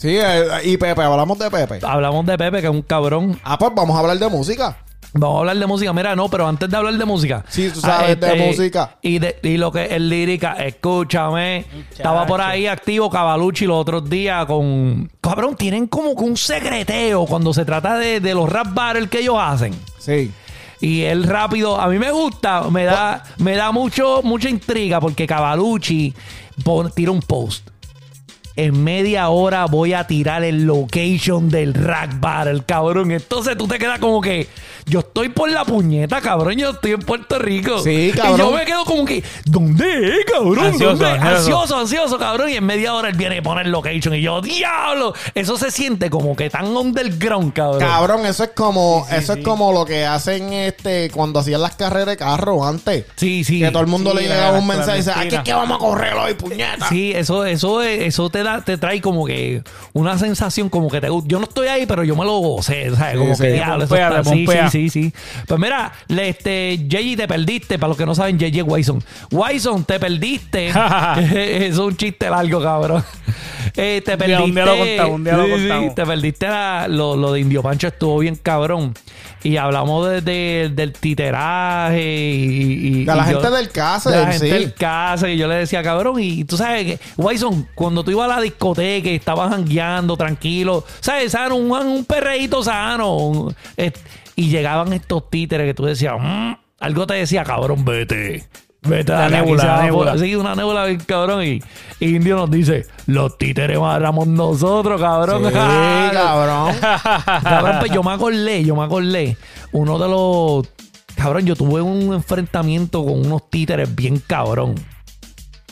Sí, 0.00 0.16
eh, 0.18 0.46
y 0.64 0.78
Pepe, 0.78 1.02
hablamos 1.02 1.38
de 1.38 1.50
Pepe. 1.50 1.78
hablamos 1.82 2.24
de 2.24 2.38
Pepe, 2.38 2.62
que 2.62 2.68
es 2.68 2.72
un 2.72 2.80
cabrón. 2.80 3.38
Ah, 3.44 3.58
pues 3.58 3.70
vamos 3.74 3.94
a 3.94 4.00
hablar 4.00 4.18
de 4.18 4.30
música. 4.30 4.78
Vamos 5.12 5.36
a 5.36 5.38
hablar 5.40 5.56
de 5.56 5.66
música. 5.66 5.92
Mira, 5.92 6.14
no, 6.14 6.28
pero 6.28 6.46
antes 6.46 6.68
de 6.70 6.76
hablar 6.76 6.94
de 6.94 7.04
música. 7.04 7.44
Sí, 7.48 7.70
tú 7.72 7.80
sabes 7.80 8.18
de 8.20 8.34
música. 8.36 8.96
Y, 9.02 9.18
de, 9.18 9.38
y 9.42 9.56
lo 9.56 9.72
que 9.72 9.94
es 9.94 10.00
lírica, 10.00 10.52
escúchame. 10.52 11.64
Estaba 11.90 12.26
por 12.26 12.40
ahí 12.40 12.66
activo 12.66 13.10
Cavalucci 13.10 13.66
los 13.66 13.78
otros 13.78 14.08
días 14.08 14.46
con. 14.46 15.10
Cabrón, 15.20 15.56
tienen 15.56 15.86
como 15.86 16.14
que 16.14 16.22
un 16.22 16.36
secreteo 16.36 17.26
cuando 17.26 17.52
se 17.52 17.64
trata 17.64 17.98
de, 17.98 18.20
de 18.20 18.34
los 18.34 18.48
rap 18.48 18.72
battles 18.72 19.08
que 19.10 19.20
ellos 19.20 19.36
hacen. 19.38 19.74
Sí. 19.98 20.30
Y 20.80 21.02
él 21.02 21.24
rápido, 21.24 21.78
a 21.78 21.88
mí 21.88 21.98
me 21.98 22.10
gusta, 22.10 22.62
me 22.70 22.84
da, 22.84 23.22
me 23.38 23.54
da 23.54 23.70
mucho, 23.70 24.22
mucha 24.22 24.48
intriga 24.48 24.98
porque 24.98 25.26
Cavalucci 25.26 26.14
tira 26.94 27.10
un 27.10 27.20
post. 27.20 27.68
En 28.56 28.82
media 28.82 29.28
hora 29.28 29.66
voy 29.66 29.92
a 29.92 30.06
tirar 30.06 30.42
el 30.42 30.64
location 30.64 31.48
del 31.50 31.74
rack 31.74 32.18
battle, 32.18 32.62
cabrón. 32.64 33.10
Entonces 33.10 33.56
tú 33.56 33.68
te 33.68 33.78
quedas 33.78 33.98
como 33.98 34.20
que 34.20 34.48
yo 34.86 35.00
estoy 35.00 35.28
por 35.28 35.50
la 35.50 35.64
puñeta, 35.64 36.20
cabrón. 36.20 36.54
Yo 36.56 36.70
estoy 36.70 36.92
en 36.92 37.00
Puerto 37.00 37.38
Rico. 37.38 37.78
Sí, 37.80 38.10
Y 38.10 38.12
cabrón. 38.12 38.38
yo 38.38 38.50
me 38.52 38.64
quedo 38.64 38.84
como 38.84 39.04
que, 39.04 39.22
¿dónde 39.44 40.08
es, 40.20 40.24
cabrón? 40.32 40.58
Ansioso, 40.58 40.96
¿Dónde? 40.96 41.06
ansioso. 41.06 41.36
ansioso, 41.36 41.76
ansioso, 41.78 42.18
cabrón. 42.18 42.50
Y 42.50 42.54
en 42.56 42.64
media 42.66 42.94
hora 42.94 43.08
él 43.08 43.16
viene 43.16 43.38
a 43.38 43.42
poner 43.42 43.66
location. 43.66 44.14
Y 44.14 44.22
yo, 44.22 44.40
diablo. 44.40 45.14
Eso 45.34 45.56
se 45.56 45.70
siente 45.70 46.10
como 46.10 46.34
que 46.36 46.50
tan 46.50 46.66
underground, 46.76 47.52
cabrón. 47.52 47.80
Cabrón, 47.80 48.26
eso 48.26 48.44
es 48.44 48.50
como, 48.50 49.06
eso 49.10 49.32
es 49.34 49.44
como 49.44 49.72
lo 49.72 49.84
que 49.84 50.04
hacen 50.06 50.52
este 50.52 51.10
cuando 51.10 51.40
hacían 51.40 51.60
las 51.62 51.76
carreras 51.76 52.06
de 52.08 52.16
carro 52.16 52.64
antes. 52.66 53.04
Sí, 53.16 53.44
sí. 53.44 53.60
Que 53.60 53.70
todo 53.70 53.82
el 53.82 53.88
mundo 53.88 54.10
Sí, 54.12 54.16
le 54.18 54.22
llegaba 54.28 54.58
un 54.58 54.66
mensaje 54.66 54.94
y 54.94 54.96
dice, 54.98 55.12
aquí 55.14 55.34
es 55.36 55.42
que 55.42 55.52
vamos 55.52 55.76
a 55.76 55.78
correr 55.78 56.14
hoy, 56.14 56.34
puñeta. 56.34 56.88
Sí, 56.88 57.12
eso, 57.14 57.44
eso, 57.44 57.82
eso 57.82 58.30
te 58.30 58.42
da, 58.42 58.62
te 58.62 58.76
trae 58.78 59.00
como 59.00 59.24
que 59.26 59.62
una 59.92 60.18
sensación 60.18 60.68
como 60.68 60.90
que 60.90 61.00
te 61.00 61.08
gusta. 61.08 61.28
Yo 61.28 61.38
no 61.38 61.44
estoy 61.44 61.68
ahí, 61.68 61.86
pero 61.86 62.02
yo 62.04 62.16
me 62.16 62.24
lo 62.24 62.38
gocé, 62.38 62.90
¿sabes? 62.94 63.12
Sí, 63.12 63.18
Como 63.18 63.34
sí. 63.34 63.42
que 63.42 63.52
diablo, 63.52 63.84
eso 63.84 63.94
pompea, 63.94 64.08
está- 64.20 64.69
sí, 64.72 64.88
sí. 64.88 65.12
Pues 65.46 65.60
mira, 65.60 65.92
este, 66.08 66.78
JJ 66.88 67.16
te 67.16 67.28
perdiste, 67.28 67.78
para 67.78 67.88
los 67.88 67.96
que 67.96 68.06
no 68.06 68.14
saben, 68.14 68.38
JJ 68.38 68.62
Wyson. 68.62 69.02
Wyson, 69.30 69.84
te 69.84 69.98
perdiste. 70.00 70.72
es 71.34 71.78
un 71.78 71.96
chiste 71.96 72.28
largo, 72.30 72.62
cabrón. 72.62 73.04
Eh, 73.76 74.02
te 74.04 74.16
perdiste. 74.16 74.42
un 74.42 74.54
día 74.54 74.64
lo 74.64 74.76
contamos, 74.78 75.10
un 75.14 75.24
día 75.24 75.36
lo 75.36 75.58
Sí, 75.88 75.94
te 75.94 76.04
perdiste 76.06 76.46
la- 76.48 76.86
lo, 76.88 77.14
lo 77.16 77.32
de 77.32 77.40
Indio 77.40 77.62
Pancho, 77.62 77.88
estuvo 77.88 78.18
bien 78.18 78.36
cabrón. 78.36 78.94
Y 79.42 79.56
hablamos 79.56 80.06
de- 80.08 80.20
de- 80.20 80.70
del 80.74 80.92
titeraje 80.92 82.02
y, 82.02 83.00
y- 83.02 83.04
De 83.04 83.14
la 83.14 83.26
y 83.28 83.32
yo- 83.32 83.40
gente 83.40 83.56
del 83.56 83.68
casa, 83.70 84.10
de 84.10 84.16
la 84.16 84.32
sí. 84.32 84.38
gente 84.40 84.54
del 84.58 84.74
casa 84.74 85.30
y 85.30 85.36
yo 85.36 85.46
le 85.48 85.54
decía, 85.56 85.82
cabrón, 85.82 86.16
y 86.20 86.44
tú 86.44 86.56
sabes 86.56 86.84
que, 86.84 86.98
Wyson, 87.16 87.68
cuando 87.74 88.02
tú 88.04 88.10
ibas 88.10 88.30
a 88.30 88.36
la 88.36 88.40
discoteca 88.42 89.08
y 89.08 89.14
estabas 89.16 89.50
jangueando 89.50 90.16
tranquilo, 90.16 90.84
¿sabes? 91.00 91.32
Sano, 91.32 91.56
un, 91.56 91.70
un 91.70 92.04
perreíto 92.04 92.62
sano. 92.62 93.16
un- 93.16 93.54
eh, 93.76 93.92
y 94.40 94.48
llegaban 94.48 94.92
estos 94.92 95.28
títeres 95.30 95.66
que 95.66 95.74
tú 95.74 95.84
decías, 95.84 96.14
"Mm", 96.20 96.52
algo 96.80 97.06
te 97.06 97.14
decía, 97.14 97.44
cabrón, 97.44 97.84
vete. 97.84 98.48
Vete 98.82 99.12
va 99.12 99.18
la 99.18 99.26
a 99.26 99.30
nébula. 99.82 100.12
por- 100.12 100.18
Sí, 100.20 100.34
una 100.34 100.54
nébula 100.54 100.86
bien 100.86 101.00
cabrón. 101.00 101.44
Y, 101.44 101.60
y 102.00 102.16
Indio 102.16 102.36
nos 102.36 102.50
dice, 102.50 102.86
los 103.06 103.36
títeres 103.36 103.76
éramos 103.78 104.26
nosotros, 104.26 104.98
cabrón. 104.98 105.44
Sí, 105.46 105.52
cabrón. 106.12 106.74
Cabrón, 107.42 107.76
pues 107.80 107.92
yo 107.92 108.02
me 108.02 108.12
acordé, 108.12 108.64
yo 108.64 108.74
me 108.74 108.84
acordé. 108.84 109.36
Uno 109.72 109.98
de 109.98 110.08
los. 110.08 110.66
Cabrón, 111.14 111.44
yo 111.44 111.54
tuve 111.56 111.82
un 111.82 112.14
enfrentamiento 112.14 113.04
con 113.04 113.26
unos 113.26 113.50
títeres 113.50 113.94
bien 113.94 114.22
cabrón. 114.26 114.74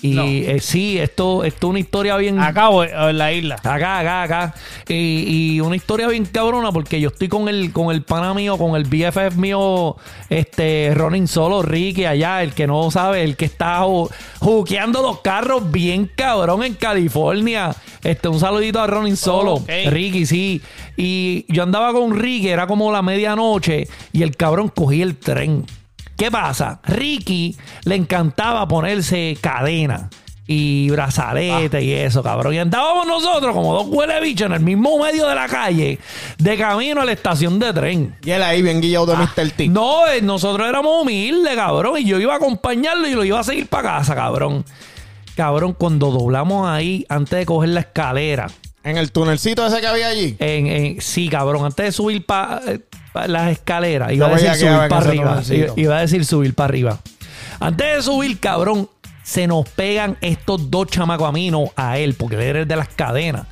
Y 0.00 0.10
No. 0.14 0.22
eh, 0.24 0.58
sí, 0.60 0.98
esto, 0.98 1.42
esto 1.44 1.66
es 1.66 1.70
una 1.70 1.78
historia 1.80 2.16
bien. 2.16 2.38
Acá 2.38 2.68
o 2.68 2.84
en 2.84 3.18
la 3.18 3.32
isla. 3.32 3.56
Acá, 3.56 3.98
acá, 3.98 4.22
acá. 4.22 4.54
Y, 4.88 5.54
y 5.56 5.60
una 5.60 5.74
historia 5.76 6.06
bien 6.08 6.24
cabrona 6.24 6.70
porque 6.72 7.00
yo 7.00 7.08
estoy 7.08 7.28
con 7.28 7.48
el, 7.48 7.72
con 7.72 7.90
el 7.94 8.02
pana 8.02 8.32
mío, 8.34 8.56
con 8.58 8.76
el 8.76 8.84
BFF 8.84 9.36
mío, 9.36 9.96
este, 10.30 10.92
Ronin 10.94 11.26
Solo, 11.26 11.62
Ricky, 11.62 12.04
allá, 12.04 12.42
el 12.42 12.52
que 12.52 12.66
no 12.66 12.90
sabe, 12.90 13.24
el 13.24 13.36
que 13.36 13.46
está 13.46 13.80
ju- 13.84 14.10
juqueando 14.38 15.02
los 15.02 15.20
carros 15.20 15.70
bien 15.72 16.10
cabrón 16.14 16.62
en 16.62 16.74
California. 16.74 17.74
Este, 18.04 18.28
un 18.28 18.38
saludito 18.38 18.80
a 18.80 18.86
Ronin 18.86 19.16
Solo. 19.16 19.62
Ricky, 19.66 20.26
sí. 20.26 20.62
Y 20.96 21.44
yo 21.52 21.62
andaba 21.64 21.92
con 21.92 22.16
Ricky, 22.18 22.48
era 22.48 22.66
como 22.66 22.92
la 22.92 23.02
medianoche, 23.02 23.88
y 24.12 24.22
el 24.22 24.36
cabrón 24.36 24.68
cogía 24.68 25.04
el 25.04 25.16
tren. 25.16 25.64
¿Qué 26.18 26.30
pasa? 26.30 26.80
Ricky 26.84 27.56
le 27.84 27.94
encantaba 27.94 28.66
ponerse 28.68 29.38
cadena 29.40 30.10
y 30.50 30.90
brazalete 30.90 31.82
y 31.82 31.92
eso, 31.92 32.22
cabrón. 32.22 32.54
Y 32.54 32.58
andábamos 32.58 33.06
nosotros 33.06 33.54
como 33.54 33.72
dos 33.74 33.86
huele 33.88 34.20
bichos 34.20 34.46
en 34.46 34.54
el 34.54 34.60
mismo 34.60 34.98
medio 34.98 35.28
de 35.28 35.34
la 35.34 35.46
calle, 35.46 35.98
de 36.38 36.56
camino 36.58 37.02
a 37.02 37.04
la 37.04 37.12
estación 37.12 37.58
de 37.60 37.72
tren. 37.72 38.16
Y 38.24 38.30
él 38.30 38.42
ahí 38.42 38.62
bien 38.62 38.80
guillado 38.80 39.06
de 39.06 39.16
Mr. 39.16 39.50
T. 39.56 39.68
No, 39.68 40.06
eh, 40.08 40.20
nosotros 40.22 40.68
éramos 40.68 41.02
humildes, 41.02 41.54
cabrón. 41.54 41.98
Y 41.98 42.04
yo 42.04 42.18
iba 42.18 42.32
a 42.34 42.36
acompañarlo 42.38 43.06
y 43.06 43.12
lo 43.14 43.24
iba 43.24 43.38
a 43.38 43.44
seguir 43.44 43.68
para 43.68 43.98
casa, 43.98 44.14
cabrón. 44.16 44.64
Cabrón, 45.36 45.72
cuando 45.78 46.10
doblamos 46.10 46.66
ahí, 46.68 47.06
antes 47.08 47.38
de 47.38 47.46
coger 47.46 47.68
la 47.68 47.80
escalera, 47.80 48.48
En 48.82 48.96
el 48.96 49.12
tunelcito 49.12 49.64
ese 49.66 49.80
que 49.80 49.86
había 49.86 50.08
allí. 50.08 50.34
en, 50.40 50.66
en- 50.66 51.00
sí, 51.00 51.28
cabrón, 51.28 51.64
antes 51.64 51.84
de 51.86 51.92
subir 51.92 52.24
para 52.26 52.60
las 53.26 53.50
escaleras, 53.50 54.12
iba 54.12 54.26
a 54.26 54.30
decir 54.30 54.54
subir 54.54 54.88
para 54.88 54.96
arriba. 55.08 55.42
Iba, 55.76 55.96
a 55.96 56.00
decir 56.00 56.24
subir 56.24 56.54
para 56.54 56.68
arriba. 56.68 56.98
Antes 57.60 57.96
de 57.96 58.02
subir, 58.02 58.38
cabrón, 58.38 58.88
se 59.22 59.46
nos 59.46 59.68
pegan 59.68 60.16
estos 60.20 60.70
dos 60.70 60.86
chamacos 60.88 61.28
a 61.28 61.32
mí, 61.32 61.50
no 61.50 61.72
a 61.76 61.98
él, 61.98 62.14
porque 62.14 62.36
él 62.36 62.42
era 62.42 62.60
el 62.60 62.68
de 62.68 62.76
las 62.76 62.88
cadenas. 62.88 63.46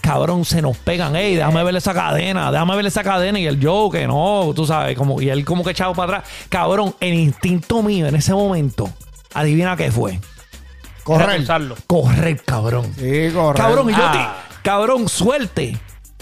Cabrón, 0.00 0.44
se 0.44 0.60
nos 0.62 0.76
pegan, 0.78 1.14
ey, 1.14 1.36
déjame 1.36 1.62
ver 1.62 1.76
esa 1.76 1.94
cadena, 1.94 2.50
déjame 2.50 2.74
ver 2.76 2.86
esa 2.86 3.04
cadena. 3.04 3.38
Y 3.38 3.46
el 3.46 3.60
yo, 3.60 3.88
que 3.92 4.06
no, 4.06 4.52
tú 4.54 4.66
sabes, 4.66 4.96
como, 4.96 5.20
y 5.22 5.28
él 5.30 5.44
como 5.44 5.62
que 5.62 5.70
echado 5.70 5.92
para 5.94 6.18
atrás. 6.18 6.30
Cabrón, 6.48 6.94
el 6.98 7.14
instinto 7.14 7.82
mío 7.82 8.06
en 8.06 8.16
ese 8.16 8.32
momento, 8.34 8.90
adivina 9.34 9.76
qué 9.76 9.92
fue. 9.92 10.18
Correr. 11.04 11.44
Correr, 11.86 12.42
cabrón. 12.44 12.92
Sí, 12.98 13.30
correr. 13.32 13.62
Cabrón, 13.62 13.90
y 13.90 13.92
yo 13.92 14.02
Ah. 14.02 14.36
te- 14.52 14.58
cabrón, 14.62 15.08
suerte. 15.08 15.76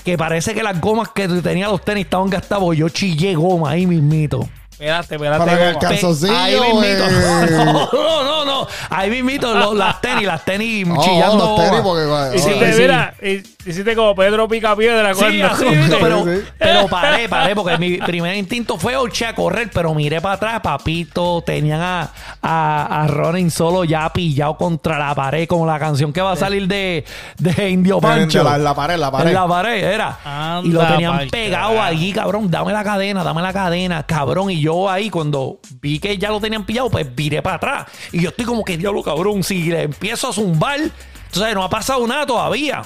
Que 0.04 0.16
parece 0.16 0.54
que 0.54 0.62
las 0.62 0.80
gomas 0.80 1.08
que 1.10 1.28
tenía 1.28 1.68
los 1.68 1.84
tenis 1.84 2.04
estaban 2.04 2.30
gastados. 2.30 2.76
Yo 2.76 2.88
chillé 2.88 3.34
goma 3.34 3.70
ahí 3.70 3.86
mismito. 3.86 4.48
Espérate, 4.80 5.14
espérate. 5.16 5.38
Para 5.44 5.58
que 5.58 5.68
el 5.68 5.78
calzoncillo, 5.78 6.32
Ahí 6.38 6.58
mismito. 6.58 7.04
eh. 7.04 7.50
No, 7.50 7.88
no, 7.92 8.24
no, 8.24 8.44
no. 8.46 8.66
Ahí 8.88 9.10
mismito 9.10 9.54
lo- 9.54 9.74
las 9.74 10.00
tenis, 10.00 10.26
las 10.26 10.42
tenis 10.44 10.86
Oh, 10.90 11.02
chillando. 11.04 11.36
los 11.56 11.56
tenis, 11.64 11.80
porque, 11.82 12.36
Hiciste, 12.38 12.72
sí. 12.72 12.80
mira, 12.80 13.14
hi- 13.22 13.42
hiciste 13.66 13.94
como 13.94 14.14
Pedro 14.14 14.48
Picapiedra. 14.48 15.12
Sí, 15.14 15.20
cuando- 15.20 15.46
así 15.48 15.64
pero, 16.00 16.24
Sí, 16.24 16.30
sí. 16.36 16.42
pero 16.58 16.88
paré, 16.88 17.28
paré, 17.28 17.54
porque 17.54 17.76
mi 17.76 17.98
primer 17.98 18.34
instinto 18.36 18.78
fue 18.78 18.96
oche 18.96 19.26
a 19.26 19.34
correr, 19.34 19.70
pero 19.72 19.92
miré 19.94 20.20
para 20.22 20.34
atrás, 20.36 20.60
papito, 20.62 21.42
tenían 21.44 21.80
a, 21.82 22.10
a, 22.40 23.02
a 23.02 23.06
Ronin 23.06 23.50
solo 23.50 23.84
ya 23.84 24.10
pillado 24.12 24.56
contra 24.56 24.98
la 24.98 25.14
pared, 25.14 25.46
como 25.46 25.66
la 25.66 25.78
canción 25.78 26.10
que 26.12 26.22
va 26.22 26.32
a 26.32 26.36
salir 26.36 26.66
de, 26.66 27.04
de 27.38 27.68
Indio 27.68 28.00
Pancho. 28.00 28.42
la- 28.42 28.56
en 28.56 28.64
la 28.64 28.74
pared, 28.74 28.94
en 28.94 29.00
la 29.00 29.10
pared. 29.10 29.28
En 29.28 29.34
la 29.34 29.46
pared, 29.46 29.84
era. 29.84 30.18
Anda 30.24 30.66
y 30.68 30.72
lo 30.72 30.86
tenían 30.86 31.28
pegado 31.30 31.82
allí, 31.82 32.12
cabrón, 32.14 32.50
dame 32.50 32.72
la 32.72 32.82
cadena, 32.82 33.22
dame 33.22 33.42
la 33.42 33.52
cadena, 33.52 34.02
cabrón. 34.04 34.50
Y 34.50 34.60
yo 34.60 34.69
ahí, 34.88 35.10
cuando 35.10 35.60
vi 35.80 35.98
que 35.98 36.16
ya 36.18 36.30
lo 36.30 36.40
tenían 36.40 36.64
pillado, 36.64 36.90
pues 36.90 37.14
viré 37.14 37.42
para 37.42 37.56
atrás. 37.56 37.86
Y 38.12 38.22
yo 38.22 38.30
estoy 38.30 38.44
como 38.44 38.64
que, 38.64 38.76
diablo, 38.76 39.02
cabrón, 39.02 39.42
si 39.42 39.64
le 39.64 39.82
empiezo 39.82 40.28
a 40.28 40.32
zumbar, 40.32 40.80
entonces 40.80 41.54
no 41.54 41.64
ha 41.64 41.70
pasado 41.70 42.06
nada 42.06 42.26
todavía. 42.26 42.82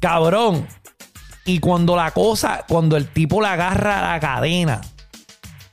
Cabrón. 0.00 0.66
Y 1.44 1.58
cuando 1.58 1.96
la 1.96 2.12
cosa, 2.12 2.64
cuando 2.68 2.96
el 2.96 3.08
tipo 3.08 3.40
le 3.40 3.48
agarra 3.48 4.12
la 4.12 4.20
cadena 4.20 4.80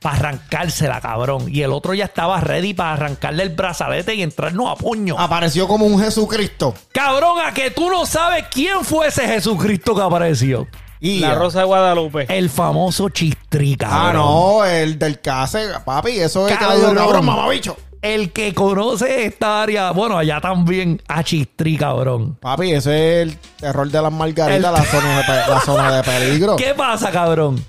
para 0.01 0.15
arrancársela, 0.15 1.01
cabrón. 1.01 1.45
Y 1.47 1.61
el 1.61 1.71
otro 1.71 1.93
ya 1.93 2.05
estaba 2.05 2.39
ready 2.39 2.73
para 2.73 2.93
arrancarle 2.93 3.43
el 3.43 3.49
brazalete 3.49 4.15
y 4.15 4.23
entrarnos 4.23 4.69
a 4.69 4.75
puño. 4.75 5.19
Apareció 5.19 5.67
como 5.67 5.85
un 5.85 5.99
Jesucristo. 5.99 6.73
Cabrón, 6.91 7.39
a 7.45 7.53
que 7.53 7.71
tú 7.71 7.89
no 7.89 8.05
sabes 8.05 8.45
quién 8.49 8.83
fue 8.83 9.07
ese 9.07 9.27
Jesucristo 9.27 9.95
que 9.95 10.01
apareció. 10.01 10.67
Y 11.01 11.19
La 11.19 11.35
Rosa 11.35 11.59
de 11.59 11.65
Guadalupe. 11.65 12.25
El 12.29 12.49
famoso 12.49 13.09
chistri, 13.09 13.77
Ah, 13.85 14.11
no, 14.13 14.65
el 14.65 14.99
del 14.99 15.21
case, 15.21 15.67
papi, 15.85 16.19
eso 16.19 16.47
es 16.47 16.57
Cabrón. 16.57 16.95
cabrón, 16.95 17.25
mamabicho. 17.25 17.77
El 18.01 18.31
que 18.31 18.53
conoce 18.53 19.25
esta 19.25 19.61
área, 19.61 19.91
bueno, 19.91 20.17
allá 20.17 20.39
también, 20.41 21.01
a 21.07 21.23
chistri, 21.23 21.77
cabrón. 21.77 22.37
Papi, 22.41 22.71
ese 22.71 23.21
es 23.21 23.27
el 23.29 23.37
terror 23.59 23.89
de 23.89 24.01
las 24.01 24.11
margaritas, 24.11 24.71
la, 24.73 24.83
zona 24.85 25.17
de 25.17 25.23
pe- 25.23 25.49
la 25.51 25.61
zona 25.61 25.95
de 25.97 26.03
peligro. 26.03 26.55
¿Qué 26.57 26.73
pasa, 26.73 27.11
cabrón? 27.11 27.63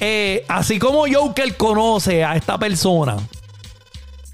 Eh, 0.00 0.44
así 0.48 0.78
como 0.78 1.04
Joker 1.10 1.56
conoce 1.56 2.24
a 2.24 2.36
esta 2.36 2.58
persona, 2.58 3.16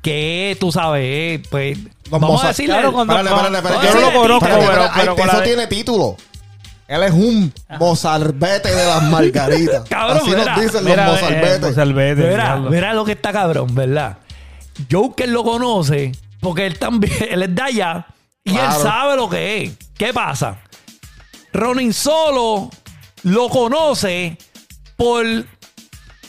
que 0.03 0.57
tú 0.59 0.73
sabes, 0.73 1.03
eh, 1.05 1.43
pues 1.51 1.79
vamos 2.11 2.31
Mozart. 2.31 2.47
a 2.47 2.49
decirle. 2.49 2.75
Claro. 2.81 2.91
Yo 3.83 3.95
no 3.95 4.01
lo 4.01 4.13
conozco, 4.21 4.49
pero- 4.49 5.17
eso 5.17 5.43
tiene 5.43 5.67
título. 5.69 6.17
Él 6.93 7.03
es 7.05 7.13
un 7.13 7.55
mozalbete 7.79 8.71
de 8.71 8.85
las 8.85 9.03
margaritas. 9.05 9.83
Cabrón, 9.89 10.19
Así 10.19 10.31
mira, 10.31 10.45
nos 10.45 10.61
dicen 10.63 10.85
Mira, 10.85 11.07
los 11.07 11.19
eh, 11.19 11.23
mozalbetes. 11.23 11.61
Mozalbete, 11.63 12.29
Mira, 12.29 12.57
mira 12.59 12.93
lo 12.93 13.05
que 13.07 13.13
está 13.13 13.33
cabrón, 13.33 13.75
¿verdad? 13.75 14.19
Joker 14.91 15.27
lo 15.31 15.43
conoce 15.43 16.13
porque 16.41 16.67
él 16.67 16.79
también, 16.79 17.15
él 17.31 17.45
es 17.45 17.55
de 17.55 17.63
allá 17.63 18.07
y 18.45 18.51
él 18.51 18.73
sabe 18.73 19.17
lo 19.17 19.31
que 19.31 19.63
es. 19.63 19.73
¿Qué 19.97 20.13
pasa? 20.13 20.59
Ronin 21.55 21.95
Solo 21.95 22.69
lo 23.23 23.49
conoce 23.49 24.37
por 24.97 25.25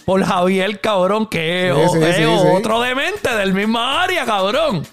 por 0.05 0.23
Javier, 0.23 0.79
cabrón, 0.79 1.27
que 1.27 1.71
es, 1.71 1.91
Sí, 1.91 1.97
sí, 1.97 2.03
es 2.05 2.15
sí, 2.15 2.21
sí. 2.23 2.47
otro 2.53 2.79
demente 2.79 3.35
del 3.35 3.53
misma 3.53 4.01
área, 4.03 4.25
cabrón. 4.25 4.87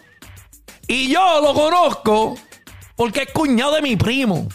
Y 0.89 1.13
yo 1.13 1.41
lo 1.41 1.55
conozco 1.55 2.37
porque 2.97 3.23
es 3.23 3.33
cuñado 3.33 3.77
de 3.77 3.83
mi 3.83 3.95
primo. 3.95 4.49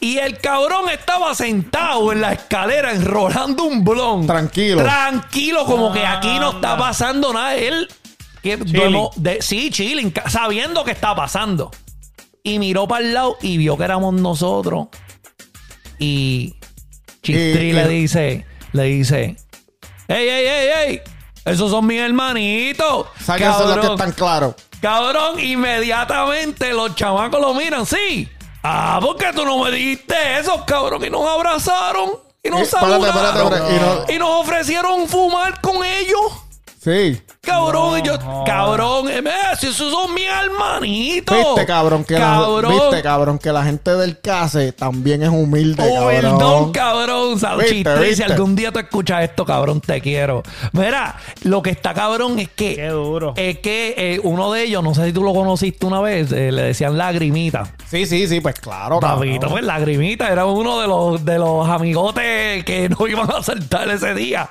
Y 0.00 0.16
el 0.18 0.38
cabrón 0.38 0.88
estaba 0.88 1.34
sentado 1.34 2.10
en 2.12 2.22
la 2.22 2.32
escalera 2.32 2.92
enrolando 2.92 3.64
un 3.64 3.84
blon. 3.84 4.26
Tranquilo. 4.26 4.82
Tranquilo, 4.82 5.64
como 5.66 5.92
que 5.92 6.04
aquí 6.06 6.38
no 6.38 6.52
está 6.52 6.76
pasando 6.78 7.32
nada. 7.34 7.54
Él, 7.56 7.86
que, 8.42 8.56
de- 8.56 9.42
sí, 9.42 9.70
chilling, 9.70 10.10
ca- 10.10 10.30
sabiendo 10.30 10.84
que 10.84 10.92
está 10.92 11.14
pasando. 11.14 11.70
Y 12.42 12.58
miró 12.58 12.88
para 12.88 13.04
el 13.04 13.12
lado 13.12 13.36
y 13.42 13.58
vio 13.58 13.76
que 13.76 13.84
éramos 13.84 14.14
nosotros. 14.14 14.88
Y 15.98 16.54
Chistri 17.22 17.68
Y- 17.68 17.72
le 17.74 17.84
y- 17.84 18.00
dice, 18.00 18.46
le 18.72 18.82
dice, 18.84 19.36
¡Ey, 20.08 20.28
ey, 20.28 20.46
ey, 20.46 20.68
ey! 20.88 21.00
Esos 21.44 21.70
son 21.70 21.86
mis 21.86 22.00
hermanitos. 22.00 23.06
¿Sabes 23.22 23.42
que 23.42 23.48
son 23.52 23.60
los 23.68 23.74
que 23.74 23.80
Cabrón. 23.82 23.92
están 23.98 24.12
claros? 24.12 24.54
Cabrón, 24.80 25.38
inmediatamente 25.40 26.72
los 26.72 26.94
chamacos 26.94 27.38
lo 27.40 27.52
miran, 27.54 27.84
sí. 27.84 28.28
Ah, 28.62 28.98
¿por 29.02 29.16
qué 29.16 29.32
tú 29.34 29.44
no 29.44 29.62
me 29.64 29.70
dijiste 29.70 30.14
eso, 30.38 30.64
cabrón? 30.66 31.04
Y 31.04 31.10
nos 31.10 31.26
abrazaron. 31.26 32.10
Y 32.42 32.50
nos 32.50 32.62
Eh, 32.62 32.66
saludaron. 32.66 33.52
y 34.08 34.14
Y, 34.14 34.18
no- 34.18 34.26
nos 34.26 34.40
ofrecieron 34.46 35.08
fumar 35.08 35.60
con 35.60 35.84
ellos. 35.84 36.20
Sí. 36.82 37.20
Cabrón, 37.42 37.98
y 37.98 38.02
yo, 38.06 38.18
cabrón, 38.44 39.08
eh, 39.08 39.22
si 39.58 39.68
esos 39.68 39.90
son 39.90 40.12
mis 40.12 40.26
hermanitos. 40.26 41.34
Viste, 41.34 41.64
cabrón, 41.66 42.04
que 42.04 42.14
cabrón. 42.16 42.76
La, 42.76 42.82
viste, 42.84 43.02
cabrón, 43.02 43.38
que 43.38 43.50
la 43.50 43.64
gente 43.64 43.94
del 43.96 44.20
CASE 44.20 44.72
también 44.72 45.22
es 45.22 45.30
humilde, 45.30 45.82
Oh, 45.82 45.94
cabrón. 45.94 46.20
perdón, 46.20 46.72
cabrón. 46.72 47.38
Salud, 47.40 47.62
Viste, 47.62 47.76
chiste. 47.76 48.16
Si 48.16 48.22
algún 48.22 48.54
día 48.54 48.70
tú 48.72 48.78
escuchas 48.78 49.22
esto, 49.24 49.46
cabrón, 49.46 49.80
te 49.80 50.02
quiero. 50.02 50.42
Mira, 50.72 51.16
lo 51.42 51.62
que 51.62 51.70
está 51.70 51.94
cabrón 51.94 52.38
es 52.38 52.50
que. 52.50 52.76
Qué 52.76 52.88
duro. 52.88 53.32
Es 53.36 53.58
que 53.60 53.94
eh, 53.96 54.20
uno 54.22 54.52
de 54.52 54.64
ellos, 54.64 54.84
no 54.84 54.94
sé 54.94 55.06
si 55.06 55.12
tú 55.14 55.22
lo 55.24 55.32
conociste 55.32 55.86
una 55.86 56.02
vez, 56.02 56.30
eh, 56.32 56.52
le 56.52 56.62
decían 56.62 56.98
lagrimita. 56.98 57.72
Sí, 57.90 58.04
sí, 58.04 58.28
sí, 58.28 58.40
pues 58.40 58.54
claro, 58.60 59.00
Papito, 59.00 59.32
cabrón. 59.40 59.50
pues 59.52 59.64
lagrimita 59.64 60.30
era 60.30 60.44
uno 60.44 60.78
de 60.78 60.86
los, 60.86 61.24
de 61.24 61.38
los 61.38 61.66
amigotes 61.66 62.64
que 62.64 62.88
no 62.98 63.06
iban 63.06 63.30
a 63.30 63.42
saltar 63.42 63.88
ese 63.88 64.14
día. 64.14 64.50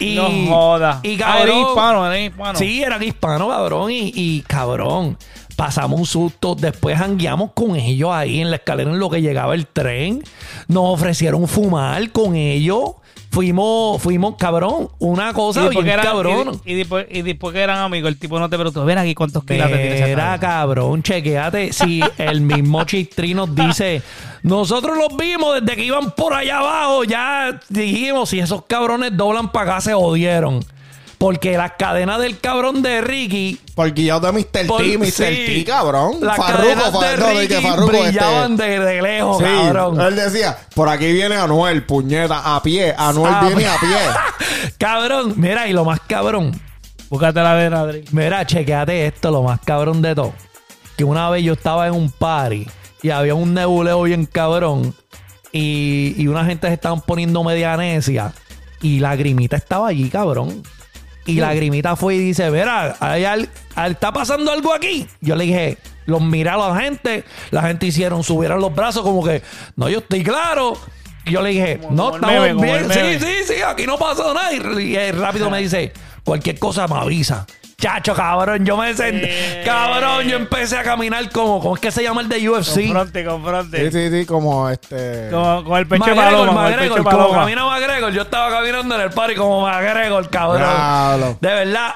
Y, 0.00 0.16
no 0.16 0.28
joda. 0.52 0.98
Y 1.04 1.16
cabrón. 1.16 1.58
hispano, 1.60 2.15
hispano. 2.24 2.58
Sí, 2.58 2.82
eran 2.82 3.02
hispanos, 3.02 3.48
cabrón. 3.48 3.90
Y, 3.90 4.12
y, 4.14 4.42
cabrón, 4.42 5.18
pasamos 5.56 6.00
un 6.00 6.06
susto. 6.06 6.54
Después 6.54 6.98
jangueamos 6.98 7.52
con 7.52 7.76
ellos 7.76 8.10
ahí 8.12 8.40
en 8.40 8.50
la 8.50 8.56
escalera 8.56 8.90
en 8.90 8.98
lo 8.98 9.10
que 9.10 9.22
llegaba 9.22 9.54
el 9.54 9.66
tren. 9.66 10.22
Nos 10.68 10.84
ofrecieron 10.84 11.46
fumar 11.48 12.10
con 12.10 12.36
ellos. 12.36 12.92
Fuimos, 13.30 14.00
fuimos, 14.00 14.36
cabrón, 14.38 14.88
una 14.98 15.34
cosa 15.34 15.68
bien 15.68 15.86
eran, 15.86 16.06
cabrón. 16.06 16.58
y, 16.64 16.72
y 16.72 16.74
después, 16.76 17.06
y 17.10 17.20
después 17.20 17.52
que 17.52 17.60
eran 17.60 17.78
amigos, 17.80 18.08
el 18.08 18.18
tipo 18.18 18.38
no 18.38 18.48
te 18.48 18.56
preguntó, 18.56 18.82
ven 18.86 18.96
aquí 18.96 19.14
cuántos 19.14 19.44
kilos 19.44 19.68
te 19.68 19.76
tienes 19.76 20.00
Era 20.00 20.38
cabrón, 20.38 21.02
chequeate. 21.02 21.70
Si 21.70 22.00
el 22.16 22.40
mismo 22.40 22.84
Chistri 22.84 23.34
nos 23.34 23.54
dice, 23.54 24.00
nosotros 24.42 24.96
los 24.96 25.14
vimos 25.18 25.60
desde 25.60 25.76
que 25.76 25.84
iban 25.84 26.12
por 26.12 26.32
allá 26.32 26.60
abajo, 26.60 27.04
ya 27.04 27.60
dijimos, 27.68 28.30
si 28.30 28.38
esos 28.38 28.64
cabrones 28.64 29.14
doblan 29.14 29.52
para 29.52 29.72
acá, 29.72 29.80
se 29.82 29.92
jodieron. 29.92 30.64
Porque 31.26 31.56
las 31.56 31.72
cadenas 31.72 32.20
del 32.20 32.38
cabrón 32.38 32.82
de 32.82 33.00
Ricky. 33.00 33.60
Por 33.74 33.92
guiado 33.92 34.20
de 34.20 34.30
Mr. 34.32 34.66
por- 34.68 34.80
T, 34.80 34.96
Mr. 34.96 35.10
sí, 35.10 35.14
T, 35.46 35.64
cabrón. 35.66 36.18
Las 36.20 36.36
Farruko, 36.36 36.62
cadenas 36.62 37.00
de 37.00 37.16
Ricky 37.16 37.48
que 37.48 37.60
Farruko, 37.60 37.92
este- 37.94 38.02
brillaban 38.10 38.56
de, 38.56 38.78
de 38.78 39.02
lejos, 39.02 39.38
Sí, 39.38 39.44
cabrón. 39.44 40.00
él 40.00 40.14
decía, 40.14 40.56
por 40.72 40.88
aquí 40.88 41.12
viene 41.12 41.34
Anuel, 41.34 41.82
puñeta, 41.84 42.54
a 42.54 42.62
pie. 42.62 42.94
Anuel 42.96 43.34
viene 43.44 43.66
a 43.66 43.76
pie. 43.80 43.96
cabrón, 44.78 45.34
mira, 45.36 45.66
y 45.66 45.72
lo 45.72 45.84
más 45.84 45.98
cabrón. 46.06 46.52
Búscate 47.10 47.40
la 47.40 47.56
de 47.56 47.74
Adri. 47.76 48.04
Mira, 48.12 48.46
chequeate 48.46 49.08
esto, 49.08 49.32
lo 49.32 49.42
más 49.42 49.58
cabrón 49.64 50.00
de 50.02 50.14
todo. 50.14 50.32
Que 50.96 51.02
una 51.02 51.28
vez 51.28 51.42
yo 51.42 51.54
estaba 51.54 51.88
en 51.88 51.94
un 51.94 52.08
party 52.08 52.68
y 53.02 53.10
había 53.10 53.34
un 53.34 53.52
nebuleo 53.52 54.00
bien 54.02 54.26
cabrón 54.26 54.94
y, 55.50 56.14
y 56.16 56.28
una 56.28 56.44
gente 56.44 56.68
se 56.68 56.74
estaban 56.74 57.00
poniendo 57.00 57.42
media 57.42 57.76
necia 57.76 58.32
y 58.80 59.00
la 59.00 59.16
grimita 59.16 59.56
estaba 59.56 59.88
allí, 59.88 60.08
cabrón. 60.08 60.62
Y 61.26 61.34
la 61.40 61.52
grimita 61.54 61.96
fue 61.96 62.14
y 62.14 62.18
dice, 62.18 62.50
mira, 62.50 62.96
¿hay 63.00 63.24
al- 63.24 63.48
al- 63.74 63.92
¿está 63.92 64.12
pasando 64.12 64.50
algo 64.52 64.72
aquí? 64.72 65.06
Yo 65.20 65.34
le 65.36 65.44
dije, 65.44 65.78
los 66.06 66.20
miré 66.22 66.50
a 66.50 66.56
la 66.56 66.76
gente, 66.76 67.24
la 67.50 67.62
gente 67.62 67.86
hicieron, 67.86 68.22
subieron 68.22 68.60
los 68.60 68.74
brazos 68.74 69.02
como 69.02 69.24
que, 69.24 69.42
no, 69.74 69.88
yo 69.88 69.98
estoy 69.98 70.22
claro. 70.22 70.78
Y 71.24 71.32
yo 71.32 71.42
le 71.42 71.50
dije, 71.50 71.78
Como- 71.78 71.96
no, 71.96 72.04
como 72.04 72.14
estamos 72.16 72.60
meme, 72.60 72.86
bien, 72.86 72.92
sí, 72.92 73.26
sí, 73.26 73.54
sí, 73.54 73.62
aquí 73.62 73.86
no 73.86 73.98
pasó 73.98 74.32
nada. 74.32 74.52
Y, 74.52 75.10
rápido 75.10 75.50
me 75.50 75.58
dice, 75.60 75.92
cualquier 76.24 76.58
cosa 76.60 76.86
me 76.86 76.94
avisa. 76.96 77.44
Chacho, 77.78 78.14
cabrón, 78.14 78.64
yo 78.64 78.74
me 78.78 78.94
senté, 78.94 79.60
Eh. 79.60 79.62
cabrón, 79.64 80.26
yo 80.26 80.36
empecé 80.38 80.78
a 80.78 80.82
caminar 80.82 81.30
como, 81.30 81.60
¿cómo 81.60 81.74
es 81.74 81.80
que 81.80 81.90
se 81.90 82.02
llama 82.02 82.22
el 82.22 82.28
de 82.30 82.48
UFC? 82.48 82.86
Confronte, 82.86 83.20
Sí, 83.20 83.26
confronte. 83.28 83.90
sí, 83.92 84.10
sí, 84.10 84.24
como 84.26 84.70
este. 84.70 85.28
Con 85.30 85.76
el 85.76 85.86
pecho 85.86 86.04
de 86.06 86.14
McGregor, 86.14 86.46
paloma, 86.46 86.52
con 86.54 86.64
el 86.66 86.70
McGregor, 86.72 86.98
como 87.04 87.10
paloma. 87.10 87.38
camina 87.40 87.66
McGregor, 87.66 88.12
yo 88.14 88.22
estaba 88.22 88.48
caminando 88.50 88.94
en 88.94 89.00
el 89.02 89.10
party 89.10 89.34
como 89.34 89.60
McGregor, 89.60 90.30
cabrón. 90.30 91.36
De 91.38 91.48
verdad, 91.48 91.94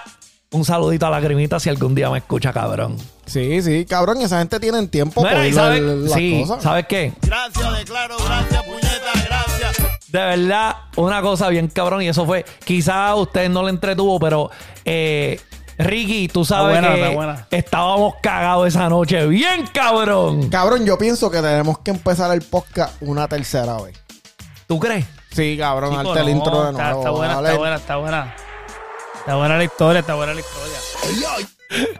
un 0.50 0.64
saludito 0.66 1.06
a 1.06 1.10
la 1.10 1.20
grimita 1.20 1.58
si 1.58 1.70
algún 1.70 1.94
día 1.94 2.10
me 2.10 2.18
escucha, 2.18 2.52
cabrón. 2.52 2.98
Sí, 3.24 3.62
sí, 3.62 3.86
cabrón, 3.86 4.20
esa 4.20 4.38
gente 4.40 4.60
tiene 4.60 4.86
tiempo 4.88 5.22
Mira, 5.22 5.32
para 5.34 5.46
y 5.46 5.52
sabe- 5.54 5.80
la- 5.80 6.14
sí, 6.14 6.44
cosas. 6.46 6.62
¿sabes 6.62 6.86
qué? 6.88 7.12
Gracias, 7.22 7.78
declaro, 7.78 8.16
gracias, 8.18 8.62
puñeta, 8.64 9.12
gracias. 9.26 9.76
De 10.08 10.18
verdad, 10.18 10.76
una 10.96 11.22
cosa 11.22 11.48
bien 11.48 11.68
cabrón. 11.68 12.02
Y 12.02 12.08
eso 12.08 12.26
fue, 12.26 12.44
quizás 12.64 12.94
a 12.96 13.14
ustedes 13.14 13.48
no 13.48 13.62
le 13.62 13.70
entretuvo, 13.70 14.18
pero 14.20 14.50
eh, 14.84 15.40
Ricky, 15.84 16.28
tú 16.28 16.44
sabes 16.44 16.80
buena, 16.80 16.94
que 16.94 17.02
está 17.02 17.14
buena. 17.14 17.46
estábamos 17.50 18.14
cagados 18.22 18.68
esa 18.68 18.88
noche. 18.88 19.26
Bien 19.26 19.66
cabrón. 19.72 20.48
Cabrón, 20.48 20.84
yo 20.84 20.98
pienso 20.98 21.30
que 21.30 21.40
tenemos 21.40 21.78
que 21.78 21.90
empezar 21.90 22.32
el 22.32 22.42
podcast 22.42 22.94
una 23.00 23.28
tercera 23.28 23.80
vez. 23.80 23.98
¿Tú 24.66 24.78
crees? 24.78 25.06
Sí, 25.32 25.56
cabrón, 25.58 25.90
Chico, 25.90 26.02
darte 26.14 26.20
el 26.20 26.26
no, 26.26 26.32
intro 26.44 26.62
de 26.64 26.70
está, 26.70 26.82
nuevo. 26.84 26.98
está 27.00 27.10
buena, 27.10 27.34
dale. 27.34 27.48
está 27.48 27.58
buena, 27.58 27.76
está 27.76 27.96
buena. 27.96 28.34
Está 29.20 29.36
buena 29.36 29.56
la 29.58 29.64
historia, 29.64 30.00
está 30.00 30.14
buena 30.14 30.34
la 30.34 30.40
historia. 30.40 31.50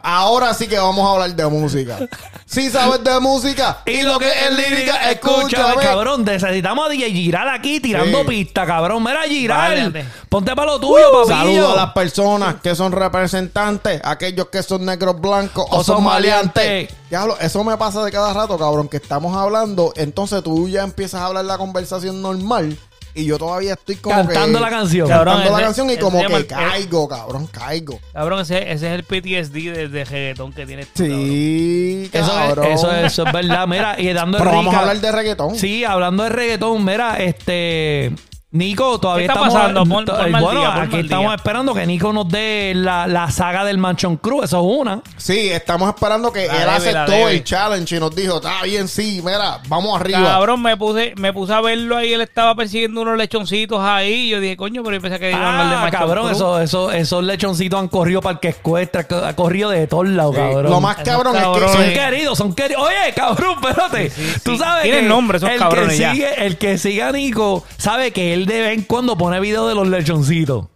Ahora 0.02 0.52
sí 0.54 0.66
que 0.66 0.78
vamos 0.78 1.06
a 1.06 1.12
hablar 1.12 1.34
de 1.34 1.46
música. 1.46 1.98
Sí 2.46 2.70
sabes 2.70 3.04
de 3.04 3.20
música. 3.20 3.78
Y 3.86 4.02
lo 4.02 4.18
que 4.18 4.28
es 4.28 4.52
lírica, 4.56 5.10
escúchame, 5.10 5.76
cabrón. 5.82 6.24
Necesitamos 6.24 6.86
a 6.86 6.88
DJ 6.88 7.10
Giral 7.10 7.48
aquí 7.48 7.78
tirando 7.80 8.22
Sí. 8.22 8.26
pista, 8.28 8.66
cabrón. 8.66 9.02
Mira, 9.04 9.22
Giral. 9.22 9.92
Váyate. 9.92 10.04
Ponte 10.28 10.54
para 10.56 10.72
lo 10.72 10.80
tuyo, 10.80 11.04
papillo. 11.12 11.26
Saludos 11.36 11.72
a 11.72 11.76
las 11.76 11.92
personas 11.92 12.54
que 12.62 12.74
son 12.74 12.92
representantes, 12.92 14.00
aquellos 14.04 14.48
que 14.48 14.62
son 14.62 14.84
negros 14.84 15.20
blancos 15.20 15.66
o, 15.70 15.78
O 15.78 15.84
son 15.84 16.02
maleantes. 16.04 16.92
Diablo, 17.08 17.36
eso 17.40 17.62
me 17.64 17.76
pasa 17.76 18.04
de 18.04 18.10
cada 18.12 18.32
rato, 18.32 18.58
cabrón, 18.58 18.88
que 18.88 18.96
estamos 18.96 19.36
hablando, 19.36 19.92
entonces 19.96 20.42
tú 20.42 20.68
ya 20.68 20.82
empiezas 20.82 21.20
a 21.20 21.26
hablar 21.26 21.44
la 21.44 21.58
conversación 21.58 22.22
normal 22.22 22.76
y 23.14 23.24
yo 23.24 23.38
todavía 23.38 23.72
estoy 23.74 23.96
como 23.96 24.16
Cantando 24.16 24.58
que- 24.58 24.64
la 24.64 24.70
canción. 24.70 25.08
Cantando 25.08 25.32
Cabrón, 25.32 25.52
la 25.52 25.56
ese- 25.58 25.64
canción 25.66 25.90
y 25.90 25.96
como 25.96 26.26
que 26.26 26.34
el- 26.34 26.46
caigo, 26.46 27.08
cabrón, 27.08 27.46
caigo. 27.48 27.98
Cabrón, 28.12 28.40
ese, 28.40 28.58
ese 28.72 28.86
es 28.86 28.92
el 28.92 29.04
PTSD 29.04 29.72
de, 29.72 29.88
de 29.88 30.04
reggaetón 30.04 30.52
que 30.52 30.66
tienes 30.66 30.88
tú, 30.94 31.04
Sí, 31.04 32.10
Eso 32.12 32.26
cabrón. 32.32 32.66
es, 32.66 32.78
eso, 32.80 32.92
es, 32.94 33.12
eso 33.12 33.26
es 33.26 33.32
verdad. 33.32 33.66
Mira, 33.66 34.00
y 34.00 34.12
dando 34.12 34.38
Pero 34.38 34.50
vamos 34.50 34.66
rica- 34.66 34.76
a 34.76 34.80
hablar 34.80 35.00
de 35.00 35.12
reggaetón. 35.12 35.56
Sí, 35.56 35.84
hablando 35.84 36.22
de 36.24 36.28
reggaetón, 36.30 36.84
mira, 36.84 37.18
este. 37.22 38.12
Nico, 38.52 38.98
todavía 38.98 39.28
¿Qué 39.28 39.32
está 39.32 39.46
estamos. 39.46 39.54
pasando? 39.54 39.86
Pon- 39.86 40.04
to- 40.04 40.16
ponme 40.16 40.36
al 40.38 40.42
bueno, 40.42 40.60
día, 40.60 40.70
ponme 40.72 40.86
aquí 40.86 40.94
al 40.96 41.04
estamos 41.04 41.26
día. 41.26 41.34
esperando 41.36 41.72
que 41.72 41.86
Nico 41.86 42.12
nos 42.12 42.28
dé 42.28 42.72
la, 42.74 43.06
la 43.06 43.30
saga 43.30 43.64
del 43.64 43.78
Manchon 43.78 44.16
Cruz. 44.16 44.46
Eso 44.46 44.58
es 44.58 44.80
una. 44.80 45.02
Sí, 45.16 45.50
estamos 45.50 45.88
esperando 45.88 46.32
que 46.32 46.48
La 46.48 46.52
él 46.54 46.58
debe, 46.58 46.64
la 46.66 46.74
aceptó 47.04 47.12
debe. 47.12 47.30
el 47.36 47.44
challenge 47.44 47.96
y 47.96 48.00
nos 48.00 48.12
dijo, 48.16 48.36
está 48.38 48.64
bien, 48.64 48.88
sí, 48.88 49.22
mira, 49.24 49.60
vamos 49.68 50.00
arriba. 50.00 50.20
Cabrón, 50.24 50.62
me 50.62 50.76
puse, 50.76 51.14
me 51.16 51.32
puse 51.32 51.52
a 51.52 51.60
verlo 51.60 51.96
ahí, 51.96 52.12
él 52.12 52.22
estaba 52.22 52.56
persiguiendo 52.56 53.02
unos 53.02 53.16
lechoncitos 53.16 53.78
ahí. 53.80 54.12
Y 54.12 54.28
yo 54.30 54.40
dije, 54.40 54.56
coño, 54.56 54.82
pero 54.82 54.96
yo 54.96 55.00
pensé 55.02 55.20
que 55.20 55.30
iban 55.30 55.42
a 55.42 55.50
hablar 55.50 55.68
de 55.68 55.74
Ah, 55.76 55.80
Macho 55.82 55.98
cabrón, 55.98 56.24
Cruz. 56.24 56.36
eso, 56.36 56.60
eso, 56.60 56.90
esos 56.90 57.22
lechoncitos 57.22 57.78
han 57.78 57.86
corrido 57.86 58.20
para 58.20 58.32
el 58.32 58.40
que 58.40 58.48
escuestra, 58.48 59.06
ha 59.28 59.36
corrido 59.36 59.70
de 59.70 59.86
todos 59.86 60.08
lados, 60.08 60.34
Sí, 60.34 60.40
cabrón. 60.40 60.70
Lo 60.72 60.80
más 60.80 60.96
cabrón 60.96 61.36
es 61.36 61.42
que. 61.46 61.68
Son 61.68 61.84
queridos, 61.92 62.36
son 62.38 62.52
queridos. 62.52 62.82
Oye, 62.82 63.12
cabrón, 63.14 63.54
espérate. 63.62 64.10
Sí, 64.10 64.22
sí, 64.34 64.40
Tú 64.42 64.56
sabes 64.58 64.82
Tienen 64.82 65.02
que 65.04 65.08
nombre 65.08 65.38
esos 65.38 65.48
el 65.50 65.58
cabrones 65.60 65.90
que 65.92 65.98
ya. 65.98 66.12
sigue, 66.12 66.46
El 66.46 66.58
que 66.58 66.78
sigue 66.78 67.02
a 67.04 67.12
Nico 67.12 67.64
sabe 67.76 68.10
que 68.10 68.34
él 68.34 68.39
de 68.46 68.60
vez 68.60 68.78
en 68.78 68.84
cuando 68.84 69.16
pone 69.16 69.40
videos 69.40 69.68
de 69.68 69.74
los 69.74 69.88
lechoncitos. 69.88 70.66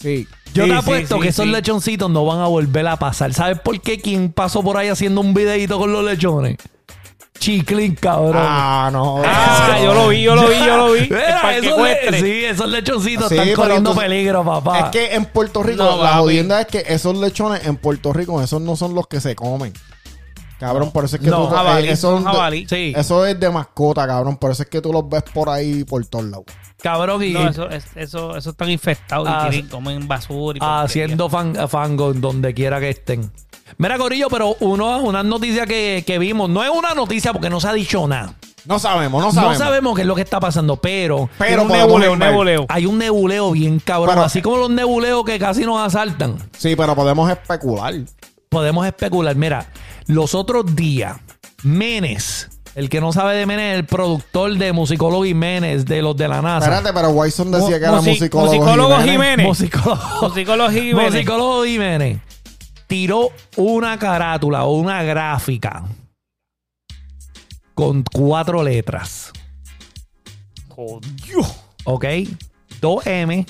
sí. 0.00 0.26
Yo 0.54 0.64
Sí, 0.64 0.70
te 0.70 0.76
apuesto 0.76 1.16
sí, 1.16 1.20
que 1.20 1.28
esos 1.28 1.44
sí. 1.44 1.50
lechoncitos 1.50 2.10
no 2.10 2.24
van 2.24 2.40
a 2.40 2.46
volver 2.46 2.86
a 2.88 2.96
pasar. 2.96 3.34
¿Sabes 3.34 3.60
por 3.60 3.78
qué? 3.82 4.00
¿Quién 4.00 4.32
pasó 4.32 4.62
por 4.62 4.78
ahí 4.78 4.88
haciendo 4.88 5.20
un 5.20 5.34
videito 5.34 5.78
con 5.78 5.92
los 5.92 6.02
lechones? 6.02 6.56
Chiclin, 7.38 7.94
cabrón. 7.94 8.32
Ah, 8.36 8.88
no. 8.92 9.20
Ah, 9.24 9.78
yo 9.82 9.92
lo 9.94 10.08
vi, 10.08 10.22
yo 10.22 10.34
lo 10.34 10.48
vi, 10.48 10.56
yo 10.58 10.76
lo 10.76 10.92
vi. 10.92 11.00
Mira, 11.10 11.56
esos 11.56 11.80
le- 11.80 12.20
sí, 12.20 12.44
esos 12.46 12.68
lechoncitos 12.68 13.28
Sí, 13.28 13.36
están 13.36 13.54
corriendo 13.54 13.92
tú- 13.92 13.98
peligro, 14.00 14.42
papá. 14.44 14.78
Es 14.80 14.84
que 14.86 15.14
en 15.14 15.26
Puerto 15.26 15.62
Rico, 15.62 15.84
No, 15.84 16.02
la 16.02 16.14
jodienda 16.14 16.62
es 16.62 16.66
que 16.66 16.82
esos 16.88 17.16
lechones 17.16 17.64
en 17.66 17.76
Puerto 17.76 18.12
Rico, 18.14 18.40
esos 18.42 18.60
no 18.62 18.74
son 18.74 18.94
los 18.94 19.06
que 19.06 19.20
se 19.20 19.36
comen. 19.36 19.72
Cabrón, 20.58 20.90
por 20.90 21.04
eso 21.04 21.16
es 21.16 21.22
que 21.22 21.28
No, 21.30 21.48
tú... 21.48 21.54
jabalí, 21.54 21.86
eh, 21.88 21.92
eso, 21.92 22.20
jabalí. 22.22 22.66
Sí. 22.68 22.92
eso 22.96 23.24
es 23.24 23.38
de 23.38 23.48
mascota, 23.50 24.06
cabrón. 24.06 24.36
Por 24.36 24.50
eso 24.50 24.64
es 24.64 24.68
que 24.68 24.80
tú 24.80 24.92
los 24.92 25.08
ves 25.08 25.22
por 25.32 25.48
ahí 25.48 25.84
por 25.84 26.04
todos 26.06 26.24
lados. 26.24 26.46
Cabrón, 26.82 27.22
y 27.22 27.32
No, 27.32 27.48
eso, 27.48 27.68
es- 27.70 27.86
eso, 27.96 28.36
eso 28.36 28.50
están 28.50 28.70
infectados 28.70 29.28
Ah, 29.30 29.46
y 29.46 29.50
tienen, 29.50 29.70
comen 29.70 30.08
basura 30.08 30.58
y 30.58 30.60
Ah, 30.62 30.82
haciendo 30.82 31.28
fan, 31.28 31.54
fango 31.68 32.10
en 32.10 32.20
donde 32.20 32.54
quiera 32.54 32.80
que 32.80 32.90
estén. 32.90 33.30
Mira, 33.76 33.98
Corillo, 33.98 34.28
pero 34.30 34.56
uno, 34.60 34.98
una 34.98 35.22
noticia 35.22 35.66
que, 35.66 36.02
que 36.06 36.18
vimos, 36.18 36.48
no 36.50 36.64
es 36.64 36.70
una 36.70 36.94
noticia 36.94 37.32
porque 37.32 37.50
no 37.50 37.60
se 37.60 37.68
ha 37.68 37.72
dicho 37.72 38.06
nada. 38.08 38.34
No 38.64 38.78
sabemos, 38.78 39.20
no 39.20 39.28
No 39.28 39.32
sabemos. 39.32 39.58
sabemos 39.58 39.94
qué 39.94 40.00
es 40.02 40.06
lo 40.08 40.14
que 40.14 40.22
está 40.22 40.40
pasando, 40.40 40.76
pero 40.76 41.28
Pero 41.38 41.62
un 41.62 41.68
nebuleo, 41.68 42.12
un 42.12 42.18
nebuleo. 42.18 42.66
hay 42.68 42.86
un 42.86 42.98
nebuleo 42.98 43.52
bien 43.52 43.78
cabrón. 43.78 44.14
Pero- 44.14 44.24
así 44.24 44.42
como 44.42 44.56
los 44.56 44.70
nebuleos 44.70 45.24
que 45.24 45.38
casi 45.38 45.62
nos 45.64 45.80
asaltan. 45.80 46.36
Sí, 46.56 46.74
pero 46.76 46.94
podemos 46.96 47.30
especular. 47.30 47.94
Podemos 48.48 48.86
especular. 48.86 49.36
Mira, 49.36 49.66
los 50.08 50.34
otros 50.34 50.74
días, 50.74 51.16
Menes, 51.62 52.48
el 52.74 52.88
que 52.88 53.00
no 53.00 53.12
sabe 53.12 53.36
de 53.36 53.46
Menes, 53.46 53.76
el 53.78 53.86
productor 53.86 54.56
de 54.58 54.72
Musicólogo 54.72 55.24
y 55.24 55.34
Menes 55.34 55.84
de 55.86 56.02
los 56.02 56.16
de 56.16 56.26
la 56.28 56.42
NASA. 56.42 56.66
Espérate, 56.66 56.92
pero 56.92 57.10
Wyson 57.10 57.50
decía 57.52 57.78
que 57.78 57.84
era 57.84 58.00
Musi- 58.00 58.10
musicólogo. 58.18 58.46
musicólogo 58.54 58.96
Jiménez. 58.98 59.12
Jiménez. 59.12 59.46
Musicólogo. 59.46 60.28
Musicólogo 60.28 60.70
Jiménez. 60.70 61.12
Musicólogo 61.12 61.64
Jiménez 61.64 62.18
tiró 62.86 63.30
una 63.56 63.98
carátula 63.98 64.64
o 64.64 64.72
una 64.76 65.02
gráfica 65.02 65.84
con 67.74 68.02
cuatro 68.12 68.62
letras. 68.62 69.32
Jodió. 70.68 71.40
¿Ok? 71.84 72.04
Dos 72.80 73.06
M, 73.06 73.44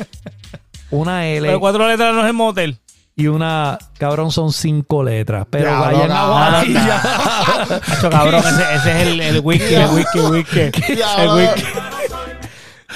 una 0.90 1.27
L 1.27 1.47
Pero 1.47 1.61
cuatro 1.61 1.87
letras 1.87 2.14
no 2.14 2.21
es 2.23 2.27
el 2.27 2.33
motel. 2.33 2.79
Y 3.18 3.26
una. 3.26 3.76
Cabrón, 3.98 4.31
son 4.31 4.52
cinco 4.52 5.02
letras. 5.02 5.44
Pero 5.50 5.70
Ya, 5.70 5.78
vayan 5.81 6.09
no, 6.09 6.14
a 6.14 6.18
cabrón, 6.18 6.72
Guadilla. 6.72 7.02
Hacho, 7.98 8.11
cabrón, 8.11 8.42
ese, 8.46 8.74
ese 8.76 8.90
es 9.02 9.07
el, 9.09 9.20
el 9.20 9.40
whisky, 9.40 9.74
el 9.74 9.87
whisky, 9.90 10.18
el 10.20 10.24
whisky. 10.31 10.94
Ya, 10.96 11.14
El 11.16 11.26
no. 11.26 11.35
whisky. 11.37 11.62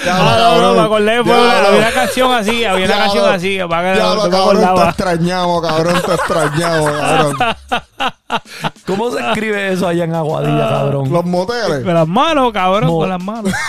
Ya, 0.05 0.17
Ah, 0.17 0.37
no, 0.39 0.61
no, 0.61 0.73
me 0.73 0.81
acordé. 0.81 1.17
había 1.17 1.69
una 1.77 1.91
canción 1.91 2.33
así, 2.33 2.65
había 2.65 2.85
una 2.87 2.97
canción 2.97 3.25
no. 3.25 3.31
así. 3.31 3.55
Ya, 3.57 3.67
no, 3.67 4.15
no 4.15 4.29
cabrón, 4.29 4.75
te 4.75 4.83
extrañamos, 4.89 5.61
cabrón, 5.67 6.01
te 6.05 6.13
extrañamos, 6.13 6.91
cabrón. 6.91 7.37
¿Cómo 8.87 9.11
se 9.11 9.19
escribe 9.27 9.71
eso 9.73 9.87
allá 9.87 10.03
en 10.05 10.15
Aguadilla, 10.15 10.69
cabrón? 10.69 11.11
Los 11.11 11.25
moteles. 11.25 11.83
Con 11.83 11.93
las 11.93 12.07
manos, 12.07 12.51
cabrón, 12.53 12.87
Mo- 12.89 12.99
con 12.99 13.09
las 13.09 13.23
manos. 13.23 13.53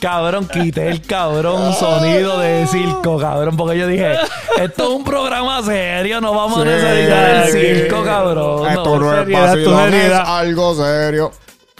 Cabrón, 0.00 0.46
quité 0.46 0.88
el 0.88 1.02
cabrón 1.02 1.72
sonido 1.74 2.38
de 2.38 2.66
circo, 2.68 3.18
cabrón, 3.18 3.56
porque 3.56 3.78
yo 3.78 3.86
dije, 3.88 4.14
esto 4.60 4.82
es 4.84 4.88
un 4.90 5.02
programa 5.04 5.60
serio, 5.62 6.20
no 6.20 6.34
vamos 6.34 6.62
Sí, 6.62 6.68
a 6.68 6.72
necesitar 6.72 7.30
el 7.30 7.52
circo, 7.52 8.04
cabrón. 8.04 8.68
Esto 8.68 8.98
no 8.98 9.12
es 9.12 9.18
seriedad, 9.20 9.52
tu 9.54 9.70
vacilón, 9.72 9.94
es 9.94 10.12
algo 10.12 10.74
serio. 10.76 11.32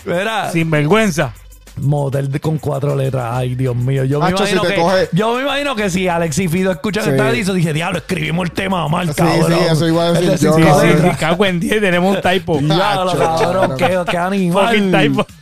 Mira, 0.05 0.51
Sin 0.51 0.71
vergüenza. 0.71 1.33
Motel 1.81 2.31
de- 2.31 2.41
con 2.41 2.59
cuatro 2.59 2.95
letras, 2.97 3.27
ay 3.33 3.55
Dios 3.55 3.75
mío, 3.77 4.05
yo 4.05 4.21
me, 4.21 4.27
Hacho, 4.27 4.37
imagino 4.45 4.63
si 4.63 4.69
te 4.69 4.75
que, 4.75 4.81
coge- 4.81 5.09
yo 5.13 5.35
me 5.35 5.43
imagino 5.43 5.77
que 5.77 5.91
si 5.91 6.09
Alex 6.09 6.39
y 6.39 6.49
Fido 6.49 6.73
escuchan 6.73 7.05
Sí. 7.05 7.11
esta 7.11 7.31
dice, 7.33 7.53
dije, 7.53 7.73
diablo, 7.73 7.99
escribimos 7.99 8.45
el 8.47 8.53
tema 8.53 8.87
mal, 8.89 9.09
Sí, 9.09 9.15
cabrón. 9.15 9.53
sí, 9.53 9.59
eso 9.73 9.89
iba 9.89 10.05
a 10.05 10.13
decir 10.13 10.31
El 10.31 10.39
de 10.39 10.45
yo, 10.45 10.53
Sí, 10.55 10.63
cabrón. 10.63 10.99
sí, 11.11 11.17
cago 11.19 11.47
en 11.47 11.61
10, 11.61 11.81
tenemos 11.81 12.17
un 12.17 12.23
typo. 12.23 12.59
Diablo, 12.59 13.13
cabrón, 13.19 13.77
qué, 13.77 13.99
qué 14.11 14.17
animal. 14.17 14.67
Fucking 14.69 14.93
typo. 14.93 15.27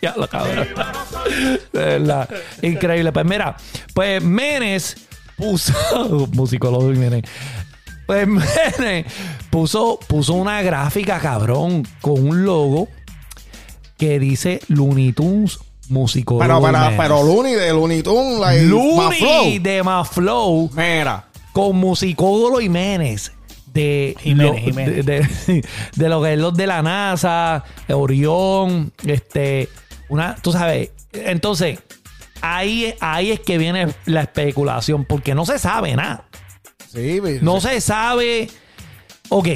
Diablo, 0.00 0.28
cabrón. 0.28 0.68
De 1.72 1.78
verdad. 1.84 2.28
Increíble. 2.62 3.12
Pues 3.12 3.26
mira, 3.26 3.56
pues 3.94 4.22
Menes 4.22 4.96
puso. 5.36 5.72
Musicólogo 6.32 6.84
Menes. 6.88 7.22
Pues 8.06 8.26
Menes 8.26 9.06
puso, 9.50 9.98
puso 10.06 10.34
una 10.34 10.62
gráfica, 10.62 11.18
cabrón, 11.18 11.86
con 12.00 12.26
un 12.28 12.44
logo 12.44 12.88
que 13.96 14.18
dice 14.18 14.60
Looney 14.68 15.12
Tunes 15.12 15.58
Musicólogo. 15.88 16.62
Pero, 16.62 16.78
y 16.92 16.96
pero, 16.96 17.22
Looney 17.22 17.54
de 17.54 17.70
Looney 17.72 18.02
Tunes, 18.02 18.38
like, 18.40 18.64
Looney 18.64 18.96
Maflow. 18.96 19.62
de 19.62 19.82
Maflow 19.82 20.70
Mira. 20.74 21.24
con 21.52 21.76
Musicólogo 21.76 22.60
Menes 22.68 23.32
de, 23.72 24.16
Jiménez, 24.20 24.52
lo, 24.52 24.58
Jiménez. 24.58 25.06
De, 25.06 25.20
de- 25.20 25.64
de 25.96 26.08
lo 26.08 26.22
que 26.22 26.32
es 26.32 26.38
los 26.38 26.54
de 26.54 26.66
la 26.66 26.82
NASA, 26.82 27.62
Orión, 27.88 28.92
este, 29.06 29.68
una, 30.08 30.34
tú 30.36 30.50
sabes, 30.52 30.90
entonces 31.12 31.78
ahí, 32.40 32.94
ahí 33.00 33.30
es 33.32 33.40
que 33.40 33.56
viene 33.58 33.88
la 34.06 34.22
especulación, 34.22 35.04
porque 35.04 35.34
no 35.34 35.44
se 35.46 35.58
sabe 35.58 35.94
nada, 35.94 36.24
Sí, 36.92 37.20
vi- 37.20 37.38
no 37.42 37.60
se 37.60 37.80
sabe, 37.80 38.48
ok, 39.28 39.48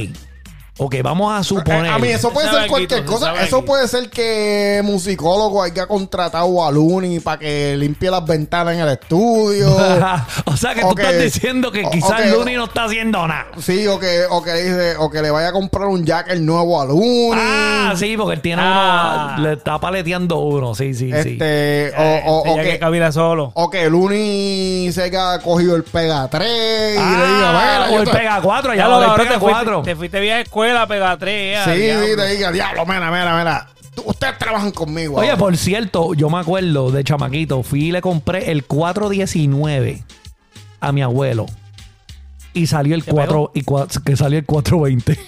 ok, 0.83 0.95
vamos 1.03 1.33
a 1.33 1.45
suponer, 1.45 1.87
Eh, 1.87 1.89
A 1.91 1.99
mí 1.99 2.09
eso 2.09 2.31
puede 2.33 2.49
Se 2.49 2.55
ser 2.55 2.67
cualquier 2.69 3.05
cosa. 3.05 3.35
Eso 3.43 3.65
puede 3.65 3.87
ser 3.89 4.09
que 4.11 4.81
musicólogo 4.85 5.63
haya 5.63 5.87
contratado 5.87 6.65
a 6.65 6.71
Looney 6.71 7.21
para 7.21 7.39
que 7.39 7.77
limpie 7.77 8.11
las 8.11 8.25
ventanas 8.25 8.75
en 8.75 8.81
el 8.81 8.89
estudio. 8.89 9.69
o 10.47 10.57
sea 10.57 10.75
que 10.75 10.81
tú 10.83 10.91
estás 10.97 11.19
diciendo 11.19 11.71
que 11.71 11.83
quizás 11.91 12.21
ok. 12.21 12.27
Looney 12.33 12.57
no 12.57 12.65
está 12.65 12.85
haciendo 12.85 13.27
nada. 13.27 13.47
sí, 13.59 13.87
o 13.87 13.99
que, 13.99 14.25
o 14.31 14.43
que 14.43 14.53
dice, 14.55 14.97
o 14.99 15.11
que 15.11 15.21
le 15.23 15.31
vaya 15.31 15.49
a 15.49 15.53
comprar 15.53 15.89
un 15.89 16.05
jacket 16.05 16.39
nuevo 16.41 16.81
a 16.81 16.85
Looney. 16.87 17.33
Ah, 17.35 17.95
sí, 17.97 18.17
porque 18.17 18.35
él 18.37 18.41
tiene 18.41 18.63
Ah. 18.65 19.35
uno, 19.37 19.49
le 19.49 19.53
está 19.55 19.79
paleteando 19.79 20.39
uno, 20.39 20.75
sí, 20.75 20.95
sí, 20.95 21.11
sí. 21.23 21.31
Este, 21.33 21.93
o, 22.27 22.39
o, 22.39 22.57
que 22.57 22.63
que, 22.63 22.79
camina 22.79 23.13
solo. 23.13 23.51
o 23.55 23.69
que 23.71 23.89
Looney 23.91 24.91
se 24.93 25.03
haya 25.03 25.39
cogido 25.41 25.77
el 25.77 25.83
pega 25.85 26.29
3 26.29 26.49
y 26.95 26.95
le 26.95 27.01
Ah, 27.01 27.25
diga, 27.27 27.53
"Mira, 27.53 27.91
o 27.91 27.97
el 28.03 28.09
estoy-" 28.09 28.19
pega 28.21 28.41
4, 28.43 28.73
Ya 28.75 28.77
ya 28.83 28.89
lo 28.89 28.99
cabrón, 29.01 29.17
pega 29.17 29.31
te 29.35 29.39
fuiste, 29.39 29.53
4. 29.53 29.83
te 29.83 29.97
fuiste 29.97 30.21
vía 30.21 30.41
escuela, 30.41 30.70
pega 30.89 31.17
tres. 31.19 31.59
Sí, 31.65 31.71
diablo. 31.73 32.07
sí, 32.07 32.17
te 32.17 32.27
diga, 32.29 32.53
diablo, 32.53 32.87
mira, 32.87 33.11
mira, 33.11 33.39
mira. 33.39 33.69
Ustedes 34.05 34.39
trabajan 34.39 34.71
conmigo. 34.71 35.17
Oye, 35.19 35.29
ahora". 35.31 35.39
por 35.39 35.57
cierto, 35.57 36.15
yo 36.15 36.31
me 36.31 36.39
acuerdo 36.39 36.91
de 36.91 37.05
chamaquito, 37.05 37.63
fui 37.63 37.87
y 37.89 37.93
le 37.93 38.01
compré 38.01 38.51
el 38.51 38.65
419 38.65 40.05
a 40.81 40.93
mi 40.93 41.03
abuelo. 41.03 41.47
Y 42.53 42.67
salió 42.67 42.95
el 42.95 43.05
¿Qué 43.05 43.11
4 43.13 43.53
y 43.55 43.63
cua- 43.63 44.03
que 44.03 44.17
salió 44.17 44.39
el 44.39 44.45
420. 44.47 45.19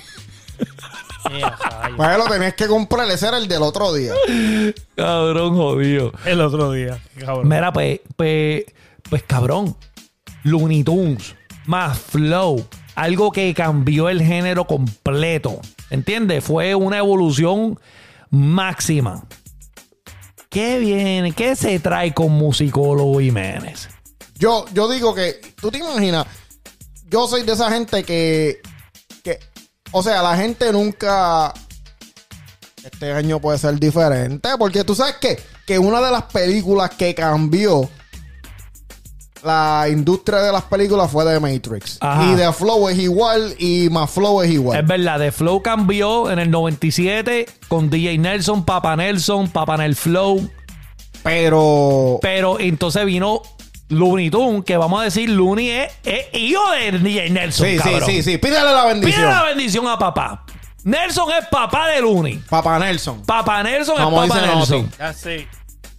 Ya, 1.38 1.57
rayo. 1.57 1.96
Pues 1.96 2.18
lo 2.18 2.24
tenías 2.26 2.55
que 2.55 2.66
comprar, 2.66 3.09
ese 3.11 3.28
era 3.28 3.38
el 3.38 3.46
del 3.48 3.62
otro 3.62 3.92
día. 3.94 4.12
cabrón, 4.96 5.55
jodido. 5.57 6.12
El 6.24 6.40
otro 6.40 6.72
día. 6.72 6.98
Cabrón. 7.18 7.48
Mira, 7.48 7.72
pues, 7.72 8.00
pues, 8.16 8.64
pues 9.09 9.22
cabrón. 9.22 9.76
Looney 10.44 10.83
Tunes, 10.83 11.35
más 11.66 11.96
Flow, 11.98 12.66
algo 12.94 13.33
que 13.33 13.52
cambió 13.55 14.09
el 14.09 14.22
género 14.22 14.66
completo. 14.66 15.61
¿Entiendes? 15.90 16.44
Fue 16.44 16.74
una 16.74 16.98
evolución 16.98 17.78
máxima. 18.31 19.24
¿Qué 20.48 20.78
viene? 20.78 21.33
¿Qué 21.33 21.57
se 21.57 21.78
trae 21.78 22.12
con 22.12 22.33
Musicólogo 22.33 23.20
Jiménez? 23.20 23.88
Yo, 24.35 24.66
yo 24.74 24.90
digo 24.90 25.14
que, 25.14 25.40
tú 25.61 25.70
te 25.70 25.78
imaginas, 25.78 26.26
yo 27.09 27.26
soy 27.28 27.42
de 27.42 27.52
esa 27.52 27.70
gente 27.70 28.02
que, 28.02 28.61
que, 29.22 29.38
o 29.92 30.02
sea, 30.02 30.22
la 30.22 30.37
gente 30.37 30.72
nunca, 30.72 31.55
este 32.85 33.12
año 33.12 33.40
puede 33.40 33.59
ser 33.59 33.78
diferente, 33.78 34.48
porque 34.59 34.85
tú 34.85 34.94
sabes 34.94 35.16
que, 35.20 35.38
que 35.66 35.78
una 35.78 36.00
de 36.00 36.11
las 36.11 36.24
películas 36.24 36.90
que 36.90 37.14
cambió 37.14 37.88
la 39.44 39.87
industria 39.90 40.40
de 40.40 40.52
las 40.52 40.62
películas 40.64 41.11
fue 41.11 41.24
de 41.24 41.40
Matrix. 41.40 41.98
Ajá. 42.00 42.33
Y 42.33 42.37
The 42.37 42.52
Flow 42.52 42.88
es 42.88 42.98
igual 42.98 43.55
y 43.59 43.88
más 43.90 44.11
Flow 44.11 44.42
es 44.42 44.50
igual. 44.50 44.78
Es 44.78 44.87
verdad, 44.87 45.18
The 45.18 45.33
Flow 45.33 45.62
cambió 45.62 46.31
en 46.31 46.38
el 46.38 46.50
97 46.50 47.46
con 47.68 47.90
DJ 47.90 48.18
Nelson, 48.18 48.64
Papa 48.64 48.96
Nelson, 48.96 49.48
Papa 49.48 49.76
Nel 49.76 49.96
Flow. 49.96 50.48
Pero, 51.22 52.18
Pero 52.20 52.59
entonces 52.59 53.05
vino 53.05 53.42
Looney 53.88 54.31
Tunes, 54.31 54.64
que 54.64 54.76
vamos 54.76 55.00
a 55.00 55.05
decir, 55.05 55.28
Looney 55.28 55.70
es, 55.70 55.92
es 56.05 56.26
hijo 56.33 56.62
de 56.72 56.98
DJ 56.98 57.31
Nelson. 57.31 57.66
sí, 57.66 57.78
sí, 57.78 57.83
cabrón. 57.83 58.11
sí, 58.11 58.22
sí, 58.22 58.38
pídele 58.38 58.64
la 58.72 58.87
bendición. 58.87 59.20
Pide 59.22 59.31
la 59.33 59.42
bendición 59.44 59.87
a 59.87 59.98
papá. 59.98 60.44
Nelson 60.85 61.31
es 61.38 61.46
papá 61.46 61.88
de 61.88 62.00
Looney. 62.00 62.42
Papá 62.48 62.78
Nelson. 62.78 63.22
Papá 63.22 63.62
Nelson 63.62 63.96
Como 64.02 64.24
es 64.24 64.28
papá 64.28 64.40
dice 64.40 64.55
Nelson. 64.57 64.90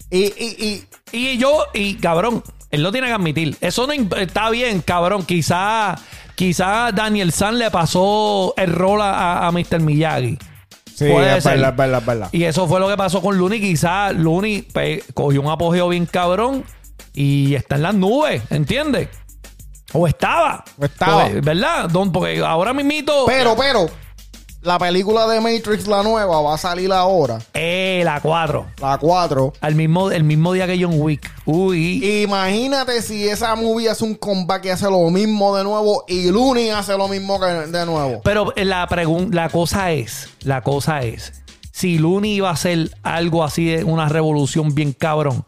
Y, 0.10 0.26
y, 0.26 0.86
y, 1.12 1.28
Y 1.34 1.38
yo, 1.38 1.66
y 1.74 1.96
cabrón, 1.96 2.44
él 2.74 2.84
lo 2.84 2.92
tiene 2.92 3.08
que 3.08 3.14
admitir. 3.14 3.58
Eso 3.62 3.88
no 3.88 3.94
está 4.18 4.50
bien, 4.50 4.82
cabrón. 4.82 5.24
Quizá, 5.26 5.96
quizá 6.36 6.92
Daniel 6.92 7.32
San 7.32 7.58
le 7.58 7.70
pasó 7.72 8.54
el 8.58 8.72
rol 8.74 9.02
a, 9.02 9.48
a 9.48 9.52
Mr. 9.52 9.80
Miyagi. 9.80 10.38
sí, 10.94 11.10
Puede 11.10 11.38
es 11.38 11.44
ser. 11.44 11.54
verdad, 11.60 11.74
verdad, 11.76 12.04
verdad. 12.06 12.30
Y 12.32 12.44
eso 12.44 12.68
fue 12.68 12.80
lo 12.80 12.88
que 12.90 12.98
pasó 12.98 13.22
con 13.22 13.38
Looney. 13.38 13.62
Quizá 13.62 14.12
Looney 14.12 14.64
pe- 14.64 15.04
cogió 15.14 15.42
un 15.42 15.50
apogeo 15.50 15.88
bien 15.90 16.06
cabrón 16.06 16.64
y 17.14 17.56
está 17.56 17.76
en 17.76 17.84
las 17.84 17.94
nubes, 17.96 18.42
¿entiendes? 18.50 19.08
O 19.94 20.08
estaba. 20.08 20.64
O 20.80 20.86
estaba. 20.86 21.26
Porque, 21.26 21.42
¿Verdad? 21.42 21.88
Don, 21.90 22.12
porque 22.12 22.40
ahora 22.44 22.74
mismito. 22.74 23.26
Pero, 23.28 23.56
pero, 23.56 23.86
la 24.64 24.80
película 24.80 25.28
de 25.28 25.42
Matrix, 25.42 25.88
la 25.88 26.04
nueva, 26.04 26.42
va 26.42 26.56
a 26.56 26.58
salir 26.58 26.92
ahora. 26.92 27.40
Eh, 27.54 28.02
la 28.06 28.22
4. 28.22 28.66
La 28.80 28.98
4. 28.98 29.54
Al 29.60 29.76
mismo, 29.76 30.10
el 30.10 30.24
mismo 30.24 30.54
día 30.54 30.66
que 30.66 30.82
John 30.82 30.94
Wick. 30.96 31.30
Uy. 31.46 32.24
Imagínate 32.24 33.02
si 33.02 33.28
esa 33.28 33.56
movie 33.56 33.90
hace 33.90 34.04
un 34.06 34.16
comeback 34.16 34.66
y 34.66 34.70
hace 34.70 34.86
lo 34.86 35.10
mismo 35.10 35.56
de 35.56 35.64
nuevo 35.64 36.06
y 36.08 36.32
Looney 36.32 36.70
hace 36.70 36.98
lo 36.98 37.08
mismo 37.08 37.40
que 37.40 37.46
de 37.46 37.86
nuevo. 37.86 38.22
Pero 38.24 38.54
la 38.56 38.88
pregunta, 38.88 39.36
la 39.36 39.50
cosa 39.50 39.92
es, 39.92 40.30
la 40.44 40.62
cosa 40.62 41.02
es, 41.02 41.34
si 41.72 41.98
Looney 41.98 42.36
iba 42.36 42.50
a 42.50 42.54
hacer 42.54 42.90
algo 43.04 43.44
así 43.44 43.66
de 43.66 43.84
una 43.84 44.08
revolución 44.08 44.74
bien 44.74 44.94
cabrón. 44.94 45.46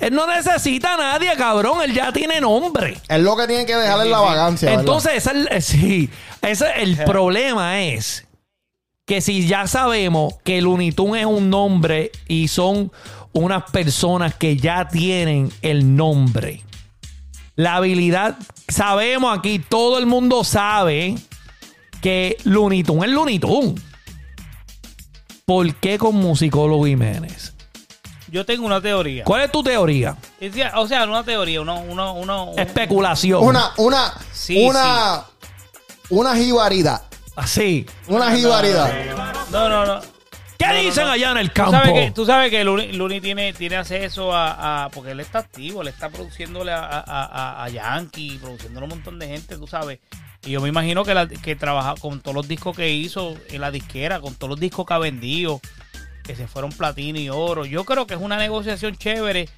Él 0.00 0.14
no 0.14 0.26
necesita 0.26 0.94
a 0.94 0.96
nadie, 0.96 1.30
cabrón. 1.36 1.82
Él 1.82 1.92
ya 1.92 2.10
tiene 2.10 2.40
nombre. 2.40 2.96
Es 3.06 3.20
lo 3.20 3.36
que 3.36 3.46
tiene 3.46 3.66
que 3.66 3.76
dejar 3.76 4.00
en 4.00 4.10
la 4.10 4.20
vagancia. 4.20 4.72
Entonces, 4.72 5.12
ese 5.16 5.30
es 5.30 5.36
el, 5.36 5.48
eh, 5.50 5.60
sí, 5.60 6.10
ese 6.40 6.66
es 6.66 6.72
el 6.76 6.96
problema 7.04 7.82
es 7.82 8.26
que 9.10 9.20
si 9.20 9.44
ya 9.44 9.66
sabemos 9.66 10.34
que 10.44 10.62
Looney 10.62 10.92
Tunes 10.92 11.22
es 11.22 11.26
un 11.26 11.50
nombre 11.50 12.12
y 12.28 12.46
son 12.46 12.92
unas 13.32 13.68
personas 13.72 14.36
que 14.36 14.56
ya 14.56 14.86
tienen 14.86 15.50
el 15.62 15.96
nombre, 15.96 16.62
la 17.56 17.74
habilidad, 17.74 18.38
sabemos 18.68 19.36
aquí, 19.36 19.58
todo 19.58 19.98
el 19.98 20.06
mundo 20.06 20.44
sabe 20.44 21.16
que 22.00 22.36
Looney 22.44 22.84
Tunes 22.84 23.08
es 23.08 23.10
Looney 23.16 23.40
Tunes. 23.40 23.82
¿Por 25.44 25.74
qué 25.74 25.98
con 25.98 26.14
musicólogo 26.14 26.86
Jiménez? 26.86 27.52
Yo 28.28 28.46
tengo 28.46 28.64
una 28.64 28.80
teoría. 28.80 29.24
¿Cuál 29.24 29.42
es 29.42 29.50
tu 29.50 29.64
teoría? 29.64 30.16
Es 30.38 30.54
decir, 30.54 30.70
O 30.76 30.86
sea, 30.86 31.02
una 31.02 31.24
teoría, 31.24 31.60
uno, 31.62 31.80
uno, 31.80 32.12
uno, 32.14 32.44
un- 32.52 32.58
Especulación. 32.60 33.42
Una, 33.42 33.72
una, 33.76 34.14
Sí, 34.32 34.64
una, 34.64 35.24
una 36.10 36.36
jibaridad. 36.36 37.02
Así. 37.36 37.86
Una 38.08 38.34
jibaridad. 38.34 38.92
No, 39.50 39.68
no, 39.68 39.86
no. 39.86 40.00
¿Qué 40.58 40.66
No, 40.66 40.74
dicen 40.74 41.04
no. 41.06 41.12
allá 41.12 41.30
en 41.30 41.38
el 41.38 41.48
Tú 41.48 41.54
campo? 41.54 41.72
sabes 41.72 41.92
que, 41.94 42.10
tú 42.10 42.26
sabes 42.26 42.50
que 42.50 42.62
Looney, 42.64 42.92
Looney 42.92 43.20
tiene, 43.22 43.52
tiene 43.54 43.76
acceso 43.76 44.34
a, 44.34 44.84
a- 44.84 44.88
Porque 44.90 45.12
él 45.12 45.20
está 45.20 45.38
activo, 45.38 45.80
él 45.80 45.88
está 45.88 46.10
produciéndole 46.10 46.70
a, 46.72 46.84
a, 46.84 47.00
a- 47.00 47.64
a 47.64 47.68
Yankee, 47.70 48.38
produciéndole 48.42 48.84
a 48.84 48.88
un 48.88 48.90
montón 48.90 49.18
de 49.18 49.28
gente, 49.28 49.56
tú 49.56 49.66
sabes. 49.66 50.00
Y 50.44 50.50
yo 50.50 50.60
me 50.60 50.68
imagino 50.68 51.02
que, 51.04 51.14
la, 51.14 51.26
que 51.28 51.56
trabaja 51.56 51.94
con 51.98 52.20
todos 52.20 52.34
los 52.34 52.46
discos 52.48 52.76
que 52.76 52.90
hizo 52.90 53.34
en 53.48 53.60
la 53.62 53.70
disquera, 53.70 54.20
con 54.20 54.34
todos 54.34 54.50
los 54.50 54.60
discos 54.60 54.84
que 54.86 54.92
ha 54.94 54.98
vendido, 54.98 55.60
que 56.22 56.36
se 56.36 56.46
fueron 56.46 56.72
platino 56.72 57.18
y 57.18 57.30
oro. 57.30 57.64
Yo 57.64 57.84
creo 57.84 58.06
que 58.06 58.14
es 58.14 58.20
una 58.20 58.36
negociación 58.36 58.96
chévere 58.96 59.48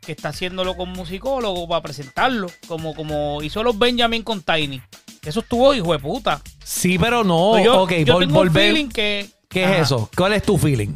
que 0.00 0.12
está 0.12 0.30
haciéndolo 0.30 0.74
con 0.76 0.88
musicólogo 0.90 1.68
para 1.68 1.82
presentarlo, 1.82 2.46
como, 2.66 2.94
como 2.94 3.42
hizo 3.42 3.62
los 3.62 3.78
Benjamin 3.78 4.22
con 4.22 4.42
Tiny. 4.42 4.80
Eso 5.24 5.40
estuvo 5.40 5.74
hijo 5.74 5.92
de 5.92 5.98
puta. 5.98 6.40
Sí, 6.64 6.98
pero 6.98 7.22
no. 7.24 7.50
Pues 7.52 7.64
yo, 7.64 7.82
ok, 7.82 7.92
yo 7.92 8.14
vol- 8.16 8.20
tengo 8.20 8.24
un 8.24 8.32
volver. 8.32 8.72
feeling 8.72 8.88
que. 8.88 9.28
¿Qué 9.48 9.64
Ajá. 9.64 9.76
es 9.76 9.82
eso? 9.82 10.08
¿Cuál 10.16 10.32
es 10.34 10.42
tu 10.42 10.56
feeling? 10.56 10.94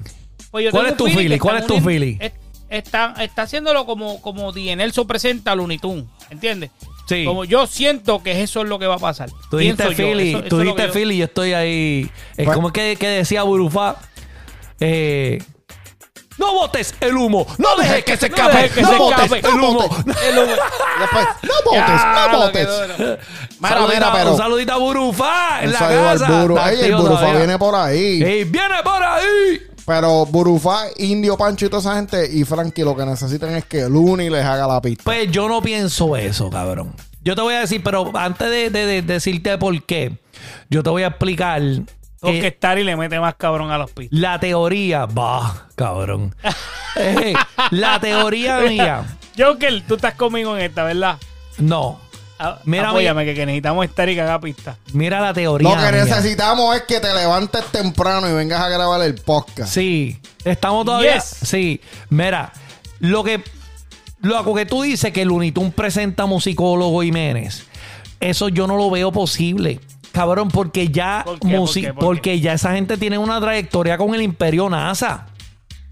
Pues 0.51 0.65
yo 0.67 0.71
¿Cuál 0.71 0.85
tengo 0.95 1.07
es 1.09 1.13
tu 1.15 1.19
feeling 1.19 1.39
¿Cuál 1.39 1.57
es 1.59 1.67
tu 1.67 1.81
feeling? 1.81 2.17
es- 2.21 2.33
Está, 2.71 3.15
está 3.21 3.43
haciéndolo 3.43 3.87
como, 3.87 4.21
como 4.21 4.51
Nelson 4.51 5.07
presenta 5.07 5.53
a 5.53 5.55
Looney 5.55 5.79
Tunes, 5.79 6.07
¿entiendes? 6.31 6.71
Sí. 7.07 7.25
Como 7.25 7.45
yo 7.45 7.67
siento 7.69 8.21
que 8.23 8.43
eso 8.43 8.63
es 8.63 8.69
lo 8.69 8.79
que 8.81 8.87
va 8.87 8.95
a 8.97 8.99
pasar. 8.99 9.31
Tú 9.51 9.59
dijiste 9.59 9.85
Pienso 9.85 10.03
yo, 10.03 10.09
Philly, 10.09 10.29
eso- 10.31 10.43
tú 10.45 10.57
es 10.57 10.63
dijiste 10.63 10.87
yo- 10.87 10.93
Philly, 10.93 11.17
yo 11.19 11.25
estoy 11.27 11.53
ahí. 11.53 12.11
Es 12.37 12.47
Bueno. 12.47 12.55
como 12.55 12.73
que, 12.73 12.97
que 12.97 13.07
decía 13.07 13.43
Burufá. 13.45 13.97
Eh, 14.81 15.41
no 16.39 16.53
botes 16.55 16.95
el 17.01 17.17
humo, 17.17 17.47
no 17.59 17.77
dejes 17.77 18.05
que 18.05 18.17
se 18.17 18.29
no 18.29 18.37
escape, 18.37 18.83
no 18.83 18.89
se 18.91 18.97
botes 18.99 19.25
escape. 19.33 19.39
el 19.49 19.55
humo. 19.61 19.85
El 20.29 20.39
humo. 20.39 20.53
Después, 21.01 21.27
no 21.43 21.55
botes, 21.65 21.81
Ya, 21.81 22.29
no 22.33 22.39
botes. 22.39 22.67
que 22.67 22.73
duro. 22.73 23.19
Mira, 23.61 23.77
Saludita- 23.77 23.95
mira, 23.95 24.13
pero. 24.13 24.31
Un 24.33 24.37
saludito 24.39 24.73
a 24.73 24.77
Burufá 24.79 25.59
en 25.61 25.67
Un 25.67 25.73
la 25.73 25.79
saludo 25.79 26.09
al 26.09 26.19
casa. 26.19 26.41
Buru. 26.41 26.59
Ay, 26.59 26.81
el 26.81 26.95
Burufa 26.95 27.19
todavía. 27.21 27.39
viene 27.39 27.59
por 27.59 27.75
ahí. 27.75 28.23
Ey, 28.23 28.45
viene 28.45 28.75
por 28.83 29.03
ahí. 29.03 29.63
Pero 29.87 30.25
Burufá, 30.27 30.85
Indio, 30.97 31.37
Pancho 31.37 31.67
y 31.67 31.69
toda 31.69 31.81
esa 31.81 31.97
gente 31.97 32.29
y 32.33 32.45
Frankie 32.45 32.83
lo 32.85 32.97
que 32.97 33.05
necesitan 33.05 33.55
es 33.55 33.65
que 33.67 33.83
Looney 33.89 34.31
les 34.31 34.45
haga 34.45 34.67
la 34.67 34.81
pista. 34.81 35.03
Pues 35.05 35.31
yo 35.31 35.47
no 35.49 35.61
pienso 35.61 36.17
eso, 36.17 36.49
cabrón. 36.51 36.95
Yo 37.23 37.35
te 37.35 37.43
voy 37.43 37.55
a 37.55 37.61
decir, 37.61 37.83
pero 37.83 38.11
antes 38.15 38.49
de, 38.51 38.71
de- 38.71 38.87
de 38.87 39.03
decirte 39.03 39.57
por 39.59 39.83
qué, 39.85 40.17
yo 40.71 40.83
te 40.83 40.91
voy 40.91 41.03
a 41.03 41.09
explicar 41.09 41.61
Tengo 42.25 42.39
eh, 42.39 42.41
que 42.41 42.47
estar 42.49 42.79
y 42.79 42.85
le 42.85 42.97
mete 42.97 43.21
más 43.21 43.35
cabrón 43.37 43.71
a 43.71 43.79
los 43.79 43.91
pistas. 43.91 44.19
la 44.19 44.39
teoría. 44.41 45.07
Bah, 45.07 45.67
cabrón. 45.75 46.35
Eh, 46.97 47.35
la 47.73 47.99
teoría 47.99 48.61
mía. 48.61 49.05
Joker, 49.37 49.83
tú 49.89 49.97
estás 49.97 50.15
conmigo 50.15 50.57
en 50.57 50.63
esta, 50.63 50.85
¿verdad? 50.85 51.19
No. 51.59 51.99
Ah, 52.39 52.61
Mira, 52.65 52.91
Apóyame, 52.91 53.25
que, 53.25 53.35
que 53.35 53.47
necesitamos 53.47 53.85
estar 53.85 54.09
y 54.09 54.15
que 54.15 54.21
haga 54.21 54.41
pista. 54.41 54.77
Mira 54.93 55.21
la 55.21 55.35
teoría. 55.35 55.69
Lo 55.71 55.75
que 55.75 55.91
mía. 55.91 56.05
necesitamos 56.05 56.77
es 56.77 56.83
que 56.83 57.01
te 57.01 57.13
levantes 57.13 57.65
temprano 57.73 58.29
y 58.29 58.33
vengas 58.33 58.61
a 58.61 58.69
grabar 58.69 59.01
el 59.03 59.17
podcast. 59.17 59.73
Sí, 59.75 60.21
estamos 60.45 60.85
todavía. 60.85 61.15
Yes. 61.15 61.25
Sí, 61.43 61.81
mira, 62.11 62.53
lo 63.01 63.25
que 63.25 63.43
lo 64.21 64.55
que 64.55 64.65
tú 64.65 64.83
dices 64.83 65.13
que 65.13 65.23
el 65.23 65.33
Unitun 65.33 65.73
presenta 65.73 66.27
musicólogo 66.27 67.03
Jiménez, 67.03 67.67
eso 68.21 68.49
yo 68.49 68.69
no 68.69 68.77
lo 68.77 68.89
veo 68.89 69.11
posible. 69.11 69.81
Cabrón, 70.15 70.49
porque 70.49 70.89
ya 70.89 71.23
¿Por 71.25 71.35
qué? 71.41 71.41
¿Por 71.41 71.51
musi- 71.51 71.81
qué? 71.83 71.93
¿Por 71.93 72.05
porque 72.05 72.41
ya 72.41 72.55
esa 72.55 72.73
gente 72.75 72.97
tiene 72.97 73.19
una 73.19 73.41
trayectoria 73.41 73.99
con 73.99 74.15
el 74.15 74.23
Imperio 74.23 74.71
NASA. 74.71 75.27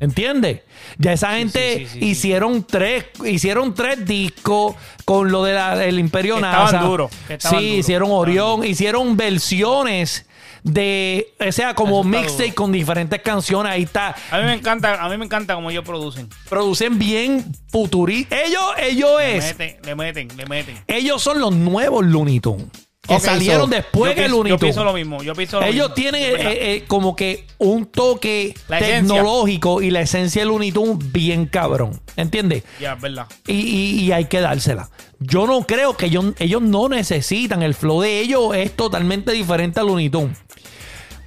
¿Entiendes? 0.00 0.62
Ya 0.98 1.12
esa 1.12 1.36
gente 1.36 1.78
sí, 1.78 1.86
sí, 1.86 2.00
sí. 2.00 2.06
hicieron 2.06 2.64
tres, 2.64 3.04
hicieron 3.24 3.72
tres 3.74 4.04
discos 4.04 4.74
con 5.04 5.30
lo 5.30 5.44
del 5.44 5.98
Imperio 6.00 6.36
Que 6.36 6.40
NASA. 6.40 6.64
estaban 6.64 6.86
duros, 6.88 7.10
sí, 7.38 7.56
hicieron 7.76 8.08
Orión, 8.10 8.64
hicieron 8.64 9.16
versiones 9.16 10.26
de, 10.64 11.32
o 11.46 11.52
sea, 11.52 11.74
como 11.74 12.02
mixtape 12.02 12.52
con 12.54 12.72
diferentes 12.72 13.20
canciones. 13.22 13.72
Ahí 13.72 13.82
está. 13.84 14.14
A 14.32 14.38
mí 14.38 14.44
me 14.44 14.54
encanta, 14.54 15.00
a 15.04 15.08
mí 15.08 15.16
me 15.16 15.24
encanta 15.24 15.54
como 15.54 15.70
ellos 15.70 15.84
producen. 15.84 16.28
Producen 16.48 16.98
bien 16.98 17.44
futuri. 17.68 18.26
Ellos, 18.30 18.62
ellos 18.80 19.10
Le 19.18 19.36
es. 19.38 19.44
meten, 19.58 19.76
le 19.84 19.94
meten, 19.94 20.28
le 20.36 20.46
meten. 20.46 20.78
Ellos 20.88 21.22
son 21.22 21.40
los 21.40 21.52
nuevos 21.54 22.04
Looney 22.04 22.40
Tunes. 22.40 22.66
Que 23.06 23.18
salieron 23.18 23.62
so, 23.62 23.66
después 23.74 24.14
pienso, 24.14 24.36
Looney 24.36 24.50
yo 24.50 24.58
pienso 24.60 24.84
lo 24.84 24.92
mismo. 24.92 25.22
Yo 25.24 25.34
pienso 25.34 25.58
lo 25.58 25.66
Ellos 25.66 25.88
mismo. 25.90 25.94
tienen 25.94 26.22
eh, 26.22 26.36
eh, 26.76 26.84
como 26.86 27.16
que 27.16 27.46
un 27.58 27.86
toque 27.86 28.54
La 28.68 28.78
esencia. 28.78 28.98
tecnológico 29.16 29.82
y 29.82 29.90
la 29.90 30.02
esencia 30.02 30.42
de 30.42 30.46
Looney 30.46 30.70
Tunes 30.70 31.10
bien 31.12 31.46
cabrón. 31.46 32.00
¿Entiendes? 32.16 32.62
Ya, 32.80 32.92
es 32.92 33.00
verdad. 33.00 33.26
Y, 33.48 33.54
y- 33.54 34.00
y 34.04 34.12
hay 34.12 34.26
que 34.26 34.40
dársela. 34.40 34.88
Yo 35.18 35.48
no 35.48 35.62
creo 35.66 35.96
que 35.96 36.06
ellos, 36.06 36.26
ellos 36.38 36.62
no 36.62 36.88
necesitan. 36.88 37.62
El 37.64 37.74
flow 37.74 38.02
de 38.02 38.20
ellos 38.20 38.54
es 38.54 38.76
totalmente 38.76 39.32
diferente 39.32 39.80
a 39.80 39.82
Looney 39.82 40.08
Tunes. 40.08 40.38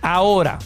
Ahora, 0.02 0.60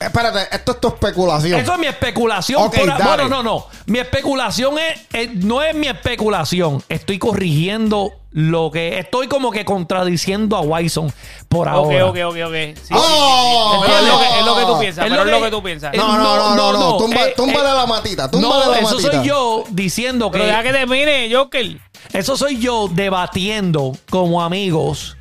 Espérate, 0.00 0.54
esto 0.54 0.72
es 0.72 0.80
tu 0.80 0.88
especulación. 0.88 1.58
Eso 1.58 1.72
es 1.72 1.78
mi 1.80 1.86
especulación. 1.88 2.62
Ok, 2.62 2.76
por- 2.76 2.86
dale. 2.86 3.04
bueno, 3.04 3.28
no, 3.28 3.42
no. 3.42 3.66
Mi 3.86 3.98
especulación 3.98 4.78
es, 4.78 5.00
es- 5.12 5.34
no 5.34 5.60
es 5.60 5.74
mi 5.74 5.88
especulación. 5.88 6.80
Estoy 6.88 7.18
corrigiendo 7.18 8.12
lo 8.30 8.70
que. 8.70 8.98
Estoy 8.98 9.26
como 9.28 9.50
que 9.50 9.64
contradiciendo 9.64 10.56
a 10.56 10.60
Wyson 10.60 11.12
por 11.48 11.66
Ok, 11.68 11.74
ahora. 11.74 12.06
ok, 12.06 12.16
ok, 12.26 12.36
ok. 12.46 12.54
Sí, 12.54 12.74
sí, 12.76 12.82
sí, 12.88 12.94
Oh, 12.94 13.82
sí. 13.86 13.92
Es 13.92 14.06
lo, 14.08 14.18
que, 14.18 14.38
es 14.40 14.46
lo 14.46 14.56
que 14.56 14.64
tú 14.64 14.78
piensas. 14.78 15.04
Es 15.06 15.10
pero 15.10 15.24
lo 15.24 15.30
es 15.30 15.30
lo 15.32 15.38
que- 15.38 15.44
que 15.44 15.50
tú 15.56 15.62
piensas. 15.62 15.94
No, 15.96 16.16
no, 16.18 16.36
no, 16.36 16.54
no, 16.54 16.72
no. 16.72 16.96
Tumba- 16.98 17.26
eh, 17.28 17.34
túmbale 17.36 17.70
eh, 17.70 17.74
la 17.74 17.86
matita, 17.86 18.30
túmbale 18.30 18.64
no, 18.66 18.70
la 18.72 18.78
eso 18.78 18.90
matita. 18.96 19.12
soy 19.18 19.26
yo 19.26 19.64
diciendo 19.70 20.30
Pero 20.30 20.44
deja 20.46 20.62
que. 20.62 20.68
que 20.68 20.74
termine, 20.74 21.28
Joker. 21.34 21.78
Eso 22.12 22.36
soy 22.36 22.58
yo 22.58 22.88
debatiendo 22.88 23.92
como 24.10 24.42
amigos. 24.42 25.16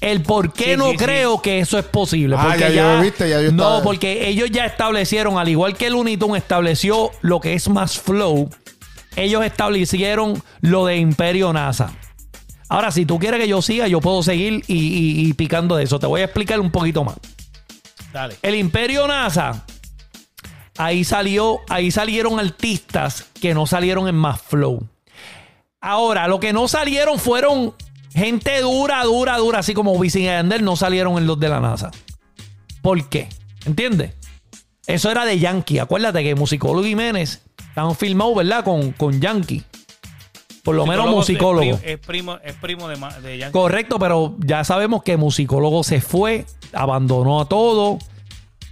El 0.00 0.22
por 0.22 0.52
qué 0.54 0.72
Sí, 0.72 0.76
no 0.78 0.86
sí, 0.86 0.90
sí. 0.92 0.96
creo 1.04 1.42
que 1.42 1.58
eso 1.60 1.78
es 1.78 1.84
posible. 1.84 2.34
Ah, 2.38 2.44
Porque 2.48 2.74
ya 2.74 2.94
yo, 2.96 3.00
viste, 3.02 3.28
ya 3.28 3.40
yo 3.42 3.52
no, 3.52 3.64
estaba- 3.64 3.82
porque 3.82 4.28
ellos 4.28 4.50
ya 4.50 4.64
establecieron, 4.64 5.36
al 5.38 5.48
igual 5.50 5.76
que 5.76 5.88
el 5.88 5.94
Uniton 5.94 6.36
estableció 6.36 7.10
lo 7.20 7.38
que 7.40 7.52
es 7.52 7.68
más 7.68 7.98
flow, 7.98 8.48
ellos 9.16 9.44
establecieron 9.44 10.42
lo 10.62 10.86
de 10.86 10.96
Imperio 10.96 11.52
NASA. 11.52 11.92
Ahora, 12.70 12.90
si 12.90 13.04
tú 13.04 13.18
quieres 13.18 13.38
que 13.40 13.48
yo 13.48 13.60
siga, 13.60 13.86
yo 13.88 14.00
puedo 14.00 14.22
seguir 14.22 14.62
y, 14.66 14.74
y- 14.74 15.28
y 15.28 15.32
picando 15.34 15.76
de 15.76 15.84
eso. 15.84 15.98
Te 15.98 16.06
voy 16.06 16.22
a 16.22 16.24
explicar 16.24 16.58
un 16.60 16.70
poquito 16.70 17.04
más. 17.04 17.16
Dale. 18.12 18.36
El 18.42 18.54
Imperio 18.54 19.06
NASA, 19.06 19.64
ahí 20.78 21.04
salió, 21.04 21.58
ahí 21.68 21.90
salieron 21.90 22.38
artistas 22.40 23.26
que 23.40 23.52
no 23.54 23.66
salieron 23.66 24.08
en 24.08 24.14
más 24.14 24.40
flow. 24.40 24.86
Ahora, 25.80 26.28
lo 26.28 26.40
que 26.40 26.52
no 26.52 26.68
salieron 26.68 27.18
fueron 27.18 27.74
gente 28.14 28.60
dura, 28.60 29.02
dura, 29.04 29.36
dura, 29.38 29.58
así 29.60 29.74
como 29.74 29.92
Wisin 29.92 30.22
y 30.22 30.26
Yandel, 30.26 30.64
no 30.64 30.76
salieron 30.76 31.18
en 31.18 31.26
los 31.26 31.38
de 31.40 31.48
la 31.48 31.60
NASA. 31.60 31.90
¿Por 32.82 33.08
qué? 33.08 33.28
¿Entiendes? 33.66 34.12
Eso 34.86 35.10
era 35.10 35.24
de 35.24 35.38
Yankee. 35.38 35.78
Acuérdate 35.78 36.22
que 36.22 36.34
Musicólogo 36.34 36.84
Jiménez 36.86 37.42
estaban 37.68 37.94
filmados, 37.94 38.36
¿verdad? 38.36 38.64
Con, 38.64 38.92
con 38.92 39.20
Yankee. 39.20 39.62
Por 40.70 40.76
lo 40.76 40.86
menos 40.86 41.10
musicólogo. 41.10 41.80
Es 41.82 41.98
primo, 41.98 42.38
es 42.44 42.54
primo 42.54 42.88
de, 42.88 42.96
Yankee. 43.38 43.52
Correcto, 43.52 43.98
pero 43.98 44.36
ya 44.38 44.62
sabemos 44.62 45.02
que 45.02 45.16
musicólogo 45.16 45.82
se 45.82 46.00
fue, 46.00 46.46
abandonó 46.72 47.40
a 47.40 47.46
todo, 47.46 47.98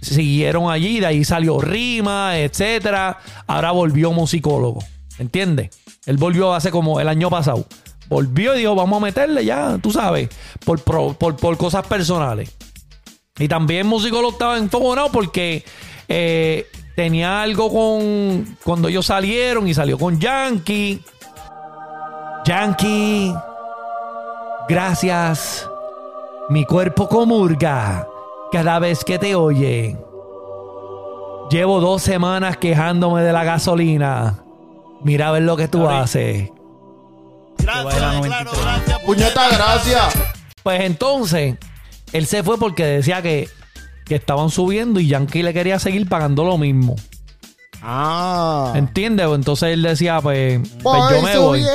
siguieron 0.01 0.71
allí, 0.71 1.01
de 1.01 1.07
ahí 1.07 1.25
salió 1.25 1.59
Rima, 1.59 2.37
etcétera. 2.37 3.19
Ahora 3.47 3.71
volvió 3.71 4.13
musicólogo, 4.13 4.81
¿entiendes? 5.17 5.71
Él 6.05 6.15
volvió 6.15 6.53
hace 6.53 6.71
como 6.71 7.01
el 7.01 7.09
año 7.09 7.29
pasado. 7.29 7.65
Volvió 8.07 8.55
y 8.55 8.59
dijo, 8.59 8.75
vamos 8.75 9.01
a 9.01 9.05
meterle 9.05 9.43
ya, 9.43 9.77
tú 9.77 9.91
sabes, 9.91 10.29
por, 10.65 10.81
por, 10.81 11.15
por 11.17 11.57
cosas 11.57 11.85
personales. 11.85 12.55
Y 13.37 13.49
también 13.49 13.87
Musicolo 13.87 14.29
estaba 14.29 14.57
enfogonado 14.57 15.11
porque 15.11 15.65
eh, 16.07 16.65
tenía 16.95 17.41
algo 17.41 17.69
con. 17.71 18.57
Cuando 18.63 18.87
ellos 18.87 19.05
salieron 19.05 19.67
y 19.67 19.73
salió 19.73 19.97
con 19.97 20.19
Yankee. 20.19 21.01
Yankee. 22.49 23.31
Gracias. 24.67 25.69
Mi 26.49 26.65
cuerpo 26.65 27.07
comurga 27.07 28.07
cada 28.51 28.79
vez 28.79 29.03
que 29.03 29.19
te 29.19 29.35
oye. 29.35 29.95
Llevo 31.51 31.79
dos 31.79 32.01
semanas 32.01 32.57
quejándome 32.57 33.21
de 33.21 33.33
la 33.33 33.43
gasolina. 33.43 34.39
Mira 35.03 35.27
a 35.27 35.31
ver 35.33 35.43
lo 35.43 35.55
que 35.57 35.67
tú 35.67 35.87
haces. 35.87 36.49
Vaya 37.67 37.99
la 37.99 38.13
93. 38.13 38.99
Puñeta, 39.05 39.47
gracias. 39.49 40.17
Pues 40.63 40.81
entonces, 40.81 41.55
él 42.13 42.25
se 42.25 42.41
fue 42.41 42.57
porque 42.57 42.83
decía 42.83 43.21
que, 43.21 43.47
que 44.05 44.15
estaban 44.15 44.49
subiendo 44.49 44.99
y 44.99 45.07
Yankee 45.07 45.43
le 45.43 45.53
quería 45.53 45.77
seguir 45.77 46.09
pagando 46.09 46.43
lo 46.45 46.57
mismo. 46.57 46.95
Ah. 47.83 48.73
¿Entiendes? 48.75 49.27
Entonces 49.27 49.69
él 49.69 49.83
decía, 49.83 50.19
pues, 50.19 50.59
pues 50.81 50.81
Voy 50.81 51.13
yo 51.13 51.21
me 51.21 51.37
voy. 51.37 51.65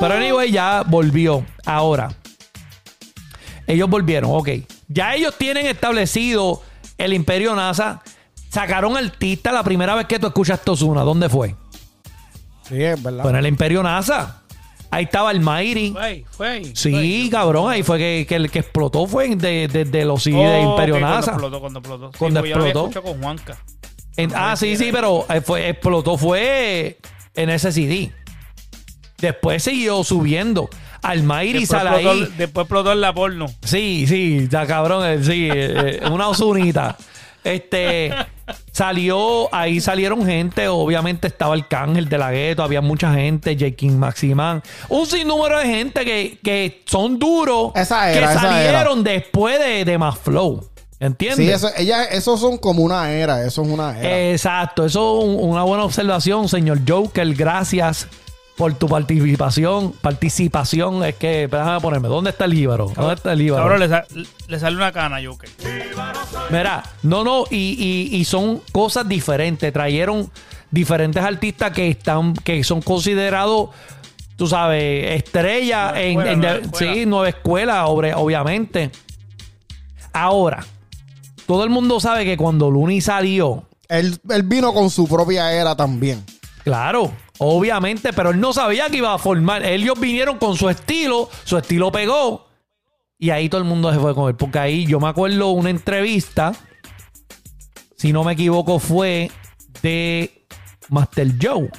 Pero 0.00 0.14
anyway, 0.14 0.50
ya 0.50 0.82
volvió. 0.86 1.44
Ahora, 1.64 2.10
ellos 3.66 3.88
volvieron, 3.88 4.30
ok. 4.34 4.48
Ya 4.88 5.14
ellos 5.14 5.34
tienen 5.38 5.66
establecido 5.66 6.62
el 6.98 7.12
Imperio 7.12 7.54
NASA. 7.54 8.02
Sacaron 8.50 8.96
artista 8.96 9.52
la 9.52 9.62
primera 9.62 9.94
vez 9.94 10.06
que 10.06 10.18
tú 10.18 10.26
escuchas 10.28 10.62
Tozuna. 10.62 11.02
¿Dónde 11.02 11.28
fue? 11.28 11.54
Sí, 12.68 12.82
es 12.82 13.02
verdad. 13.02 13.22
Fue 13.22 13.30
en 13.30 13.36
el 13.36 13.46
Imperio 13.46 13.82
NASA. 13.82 14.42
Ahí 14.90 15.04
estaba 15.04 15.30
el 15.32 15.40
Mighty. 15.40 15.92
Fue 15.92 16.02
ahí, 16.02 16.24
fue 16.30 16.48
ahí. 16.48 16.72
Sí, 16.76 16.90
fue 17.28 17.30
cabrón. 17.30 17.70
Ahí 17.70 17.82
fue 17.82 17.98
que, 17.98 18.26
que 18.28 18.36
el 18.36 18.50
que 18.50 18.60
explotó 18.60 19.06
fue 19.06 19.34
de, 19.34 19.66
de, 19.68 19.84
de 19.84 20.04
los 20.04 20.22
CD 20.22 20.36
Oh, 20.36 20.50
de 20.50 20.60
Imperio 20.60 21.00
NASA. 21.00 21.32
Cuando 21.32 21.48
explotó, 21.48 21.60
cuando 21.60 21.78
explotó. 21.80 22.12
Sí, 22.12 22.18
Cuando 22.18 22.40
pues 22.40 22.50
yo 22.50 22.56
lo 22.56 22.62
había 22.62 22.72
explotó. 22.72 23.02
con 23.02 23.22
Juanca. 23.22 23.58
En- 24.16 24.32
ah, 24.34 24.56
sí, 24.56 24.76
sí, 24.76 24.90
pero 24.92 25.26
eh, 25.28 25.40
fue, 25.40 25.68
explotó 25.70 26.16
fue 26.16 26.98
en 27.34 27.50
ese 27.50 27.72
CD. 27.72 28.12
Después 29.18 29.62
siguió 29.62 30.04
subiendo. 30.04 30.68
Almairi 31.02 31.66
sale 31.66 31.90
explotó, 31.90 32.10
ahí. 32.10 32.34
después 32.36 32.64
explotó 32.64 32.92
en 32.92 33.00
la 33.00 33.14
porno. 33.14 33.46
Sí, 33.62 34.06
sí, 34.08 34.38
está 34.44 34.66
cabrón. 34.66 35.04
eh, 35.06 35.22
Sí, 35.22 35.48
eh, 35.50 36.00
eh, 36.02 36.08
una 36.10 36.28
osunita. 36.28 36.96
Este 37.44 38.10
salió, 38.72 39.52
ahí 39.54 39.80
salieron 39.80 40.26
gente. 40.26 40.68
Obviamente 40.68 41.28
estaba 41.28 41.54
el 41.54 41.66
Cángel 41.68 42.08
de 42.08 42.18
la 42.18 42.32
Gueto, 42.32 42.62
había 42.62 42.80
mucha 42.80 43.12
gente, 43.14 43.54
J. 43.58 43.70
King 43.76 43.92
Maximán. 43.98 44.62
Un 44.88 45.06
sinnúmero 45.06 45.58
de 45.60 45.66
gente 45.66 46.04
que, 46.04 46.38
que 46.42 46.82
son 46.86 47.18
duros. 47.18 47.70
Esa 47.74 48.10
era, 48.10 48.26
que 48.28 48.32
esa 48.32 48.40
salieron 48.42 49.04
después 49.04 49.58
de, 49.60 49.84
de 49.84 49.98
Más 49.98 50.18
Flow. 50.18 50.68
¿Entiendes? 50.98 51.36
Sí, 51.46 51.50
eso, 51.52 51.68
ella, 51.76 52.04
esos 52.04 52.40
son 52.40 52.56
como 52.58 52.82
una 52.82 53.12
era. 53.12 53.44
Eso 53.44 53.62
es 53.62 53.68
una 53.68 53.98
era. 53.98 54.30
Exacto, 54.32 54.84
eso 54.86 55.18
es 55.20 55.24
un- 55.26 55.50
una 55.50 55.62
buena 55.62 55.84
observación, 55.84 56.48
señor 56.48 56.80
Joker. 56.88 57.32
Gracias 57.34 58.08
por 58.56 58.72
tu 58.74 58.88
participación. 58.88 59.92
Participación 60.00 61.04
es 61.04 61.14
que, 61.16 61.46
déjame 61.46 61.80
ponerme, 61.80 62.08
¿dónde 62.08 62.30
está 62.30 62.46
el 62.46 62.52
líbaro? 62.52 62.90
¿Dónde 62.94 63.14
está 63.14 63.32
el 63.32 63.38
líbaro? 63.38 63.62
Ahora 63.64 63.78
le, 63.78 63.88
sa- 63.88 64.06
le 64.48 64.58
sale 64.58 64.76
una 64.76 64.92
cana, 64.92 65.18
Joker. 65.24 65.48
Mira, 66.50 66.82
no, 67.02 67.22
no, 67.24 67.44
y, 67.50 68.10
y- 68.10 68.16
y 68.16 68.24
son 68.24 68.62
cosas 68.72 69.06
diferentes. 69.08 69.72
Trajeron 69.72 70.30
diferentes 70.70 71.22
artistas 71.22 71.70
que 71.72 71.88
están, 71.88 72.32
que 72.34 72.62
son 72.64 72.80
considerados, 72.82 73.70
tú 74.36 74.46
sabes, 74.46 75.16
estrellas 75.16 75.92
Nueva 75.92 76.00
en, 76.02 76.10
escuela, 76.20 76.32
en- 76.32 76.40
nueva 76.40 76.58
escuela. 76.58 76.94
sí, 76.94 77.06
nueva 77.06 77.28
escuela, 77.28 77.86
obre- 77.88 78.14
obviamente. 78.16 78.90
Ahora, 80.12 80.64
todo 81.46 81.62
el 81.64 81.70
mundo 81.70 82.00
sabe 82.00 82.24
que 82.24 82.36
cuando 82.36 82.70
Luni 82.70 83.00
salió, 83.00 83.64
Él, 83.88 84.18
él 84.30 84.42
vino 84.44 84.72
con 84.72 84.90
su 84.90 85.06
propia 85.06 85.52
era 85.52 85.76
también. 85.76 86.24
Claro, 86.64 87.12
obviamente, 87.38 88.12
pero 88.12 88.30
él 88.30 88.40
no 88.40 88.52
sabía 88.52 88.88
que 88.88 88.98
iba 88.98 89.12
a 89.12 89.18
formar. 89.18 89.64
Ellos 89.64 89.98
vinieron 89.98 90.38
con 90.38 90.56
su 90.56 90.68
estilo, 90.68 91.28
su 91.44 91.58
estilo 91.58 91.90
pegó. 91.92 92.46
Y 93.18 93.30
ahí 93.30 93.48
todo 93.48 93.60
el 93.60 93.66
mundo 93.66 93.92
se 93.92 93.98
fue 93.98 94.14
con 94.14 94.28
él. 94.28 94.36
Porque 94.36 94.58
ahí 94.58 94.86
yo 94.86 95.00
me 95.00 95.08
acuerdo 95.08 95.50
una 95.50 95.70
entrevista, 95.70 96.52
si 97.96 98.12
no 98.12 98.24
me 98.24 98.34
equivoco, 98.34 98.78
fue 98.78 99.30
de 99.82 100.46
Master 100.88 101.32
Joe. 101.40 101.70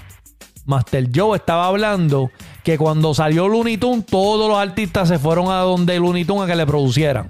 Master 0.66 1.10
Joe 1.14 1.38
estaba 1.38 1.68
hablando 1.68 2.32
que 2.64 2.78
cuando 2.78 3.14
salió 3.14 3.48
Looney 3.48 3.78
Tunes, 3.78 4.06
todos 4.06 4.50
los 4.50 4.58
artistas 4.58 5.08
se 5.08 5.20
fueron 5.20 5.50
a 5.50 5.60
donde 5.60 5.98
Looney 6.00 6.26
Tunes 6.26 6.44
a 6.44 6.48
que 6.48 6.56
le 6.56 6.66
producieran. 6.66 7.28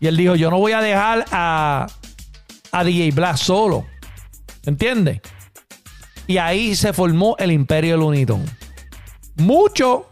Y 0.00 0.06
él 0.06 0.16
dijo, 0.16 0.34
yo 0.34 0.50
no 0.50 0.58
voy 0.58 0.72
a 0.72 0.80
dejar 0.80 1.26
a, 1.30 1.86
a 2.72 2.84
DJ 2.84 3.12
Black 3.12 3.36
solo. 3.36 3.84
¿Entiendes? 4.64 5.20
Y 6.30 6.38
ahí 6.38 6.76
se 6.76 6.92
formó 6.92 7.34
el 7.40 7.50
imperio 7.50 7.94
de 7.94 7.98
Looney 7.98 8.24
Tunes. 8.24 8.48
Muchos, 9.34 10.02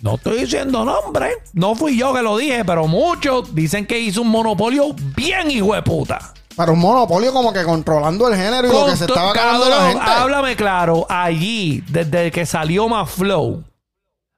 no 0.00 0.16
estoy 0.16 0.40
diciendo 0.40 0.84
nombre, 0.84 1.34
no 1.52 1.76
fui 1.76 1.96
yo 1.96 2.12
que 2.12 2.20
lo 2.20 2.36
dije, 2.36 2.64
pero 2.64 2.88
muchos 2.88 3.54
dicen 3.54 3.86
que 3.86 3.96
hizo 3.96 4.22
un 4.22 4.28
monopolio 4.30 4.92
bien 5.14 5.52
hijo 5.52 5.72
de 5.72 5.82
puta. 5.82 6.34
Para 6.56 6.72
un 6.72 6.80
monopolio 6.80 7.32
como 7.32 7.52
que 7.52 7.62
controlando 7.62 8.26
el 8.26 8.34
género 8.34 8.66
y 8.66 8.72
lo 8.72 8.86
que 8.86 8.96
se 8.96 9.04
estaba 9.04 9.30
acabando 9.30 9.68
la 9.68 9.86
gente. 9.86 10.02
Háblame 10.04 10.56
claro, 10.56 11.06
allí, 11.08 11.84
desde 11.86 12.32
que 12.32 12.44
salió 12.44 12.88
más 12.88 13.08
Flow 13.08 13.62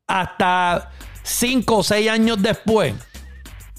hasta 0.07 0.91
5 1.22 1.75
o 1.75 1.83
6 1.83 2.11
años 2.11 2.43
después, 2.43 2.93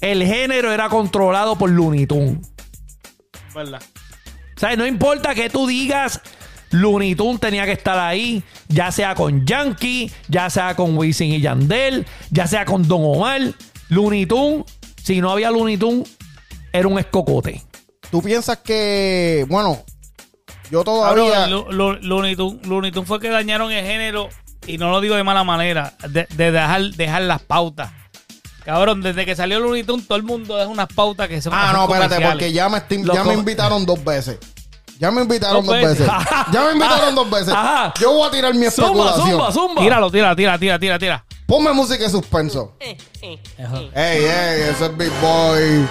el 0.00 0.26
género 0.26 0.72
era 0.72 0.88
controlado 0.88 1.54
por 1.54 1.70
Looney 1.70 2.08
Tunes. 2.08 2.44
¿Verdad? 3.54 3.80
O 4.56 4.58
sea, 4.58 4.74
no 4.74 4.84
importa 4.84 5.32
que 5.32 5.48
tú 5.48 5.68
digas, 5.68 6.20
Looney 6.70 7.14
Tunes 7.14 7.40
tenía 7.40 7.64
que 7.64 7.72
estar 7.72 7.98
ahí, 7.98 8.42
ya 8.68 8.90
sea 8.92 9.14
con 9.14 9.46
Yankee, 9.46 10.10
ya 10.28 10.50
sea 10.50 10.74
con 10.74 10.96
Wisin 10.98 11.32
y 11.32 11.40
Yandel, 11.40 12.06
ya 12.30 12.46
sea 12.46 12.64
con 12.64 12.86
Don 12.86 13.00
Omar. 13.04 13.40
Looney 13.88 14.26
Tunes, 14.26 14.64
si 15.02 15.20
no 15.20 15.30
había 15.30 15.50
Looney 15.50 15.76
Tunes, 15.76 16.08
era 16.72 16.88
un 16.88 16.98
escocote. 16.98 17.62
Tú 18.10 18.20
piensas 18.22 18.58
que, 18.58 19.44
bueno, 19.48 19.82
yo 20.70 20.82
todavía. 20.84 21.46
Lu- 21.46 21.98
Looney 22.00 22.34
Tunes 22.36 22.66
Looney 22.66 22.90
Tunes 22.92 23.08
fue 23.08 23.20
que 23.20 23.28
dañaron 23.30 23.70
el 23.72 23.84
género 23.84 24.28
y 24.66 24.78
no 24.78 24.90
lo 24.90 25.00
digo 25.00 25.14
de 25.14 25.22
mala 25.22 25.44
manera, 25.44 25.94
de, 26.08 26.26
de 26.34 26.50
dejar, 26.50 26.82
dejar 26.92 27.22
las 27.22 27.42
pautas. 27.42 27.92
Cabrón, 28.64 29.00
desde 29.00 29.24
que 29.24 29.36
salió 29.36 29.60
Looney 29.60 29.84
Tunes, 29.84 30.08
todo 30.08 30.16
el 30.18 30.24
mundo 30.24 30.56
deja 30.56 30.68
unas 30.68 30.88
pautas 30.88 31.28
que 31.28 31.40
son 31.40 31.52
Ah, 31.54 31.72
no, 31.72 31.84
espérate, 31.84 32.16
porque 32.32 32.52
ya 32.52 32.68
me, 32.68 32.78
estoy- 32.78 33.04
Lo 33.04 33.14
ya 33.14 33.22
me 33.22 33.34
invitaron 33.34 33.86
dos 33.86 34.02
veces. 34.04 34.38
Ya 34.98 35.10
me 35.10 35.22
invitaron 35.22 35.56
Dos 35.64 35.66
dos 35.66 35.74
veces. 35.76 35.98
veces. 36.00 36.12
Ya 36.52 36.64
me 36.64 36.72
invitaron 36.72 37.14
dos 37.14 37.30
veces. 37.30 37.48
Ajá. 37.54 37.92
Yo 38.00 38.12
voy 38.12 38.28
a 38.28 38.30
tirar 38.30 38.54
mi 38.54 38.66
Zumba, 38.70 38.88
especulación. 39.10 39.30
zumba, 39.30 39.52
zumba. 39.52 39.82
Tíralo, 39.82 40.10
tira, 40.10 40.34
tira, 40.36 40.58
tira, 40.58 40.78
tira, 40.78 40.98
tira. 40.98 41.24
Ponme 41.46 41.72
música 41.72 42.02
de 42.04 42.10
suspenso. 42.10 42.72
Ajá. 42.80 43.78
Ey, 43.94 44.24
ey, 44.24 44.60
ese 44.70 44.86
es 44.86 44.96
Big 44.96 45.12
Boy. 45.20 45.86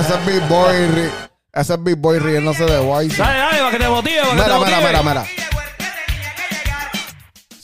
Ese 0.00 0.14
es 0.14 0.26
Big 0.26 0.40
Boy. 0.48 0.74
ri- 0.74 1.10
Ese 1.52 1.74
es 1.74 1.82
Big 1.82 1.96
Boy 1.96 2.18
riéndose 2.18 2.64
de 2.64 2.80
Wise. 2.80 3.16
Dale, 3.16 3.38
dale, 3.38 3.58
para 3.58 3.70
que 3.72 3.78
te 3.78 3.88
motive, 3.88 4.20
para 4.20 4.30
que 4.30 4.36
te 4.36 4.42
Mira, 4.44 4.58
motive. 4.58 4.76
mira, 4.76 5.02
mira, 5.02 5.02
mira. 5.02 5.45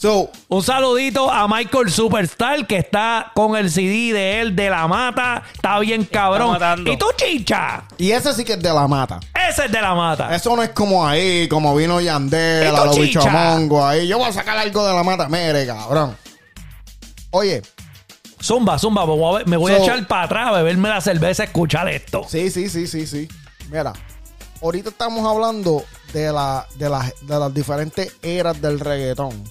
So, 0.03 0.29
Un 0.49 0.61
saludito 0.61 1.31
a 1.31 1.47
Michael 1.47 1.89
Superstar 1.89 2.67
que 2.67 2.75
está 2.79 3.31
con 3.33 3.55
el 3.55 3.71
CD 3.71 4.11
de 4.11 4.41
él 4.41 4.53
de 4.53 4.69
la 4.69 4.85
mata. 4.85 5.43
Está 5.53 5.79
bien 5.79 6.03
cabrón. 6.03 6.57
¿Y 6.85 6.97
tú, 6.97 7.05
chicha? 7.15 7.85
y 7.97 8.11
ese 8.11 8.33
sí 8.33 8.43
que 8.43 8.51
es 8.51 8.61
de 8.61 8.73
la 8.73 8.85
mata. 8.85 9.21
Ese 9.49 9.63
es 9.67 9.71
de 9.71 9.79
la 9.81 9.95
mata. 9.95 10.35
Eso 10.35 10.53
no 10.57 10.61
es 10.61 10.71
como 10.71 11.07
ahí, 11.07 11.47
como 11.47 11.73
vino 11.73 12.01
Yandel, 12.01 12.75
a 12.75 12.83
los 12.83 12.97
chicha. 12.97 13.21
bichomongos 13.21 13.81
ahí. 13.85 14.05
Yo 14.05 14.17
voy 14.17 14.27
a 14.27 14.33
sacar 14.33 14.57
algo 14.57 14.85
de 14.85 14.93
la 14.93 15.03
mata. 15.03 15.29
Mire, 15.29 15.65
cabrón. 15.65 16.17
Oye, 17.31 17.61
Zumba, 18.41 18.77
zumba, 18.77 19.05
me 19.05 19.15
voy 19.15 19.41
a, 19.41 19.45
me 19.45 19.55
voy 19.55 19.71
a 19.71 19.77
So- 19.77 19.83
echar 19.83 20.05
para 20.05 20.23
atrás 20.23 20.47
a 20.49 20.51
beberme 20.51 20.89
la 20.89 20.99
cerveza, 20.99 21.43
a 21.43 21.45
escuchar 21.45 21.87
esto. 21.87 22.25
sí, 22.27 22.51
sí, 22.51 22.67
sí, 22.67 22.87
sí, 22.87 23.07
sí. 23.07 23.29
Mira, 23.69 23.93
ahorita 24.61 24.89
estamos 24.89 25.25
hablando 25.25 25.85
de, 26.11 26.29
la, 26.33 26.67
de, 26.75 26.89
las- 26.89 27.13
de 27.25 27.39
las 27.39 27.53
diferentes 27.53 28.11
eras 28.21 28.61
del 28.61 28.81
reggaetón. 28.81 29.41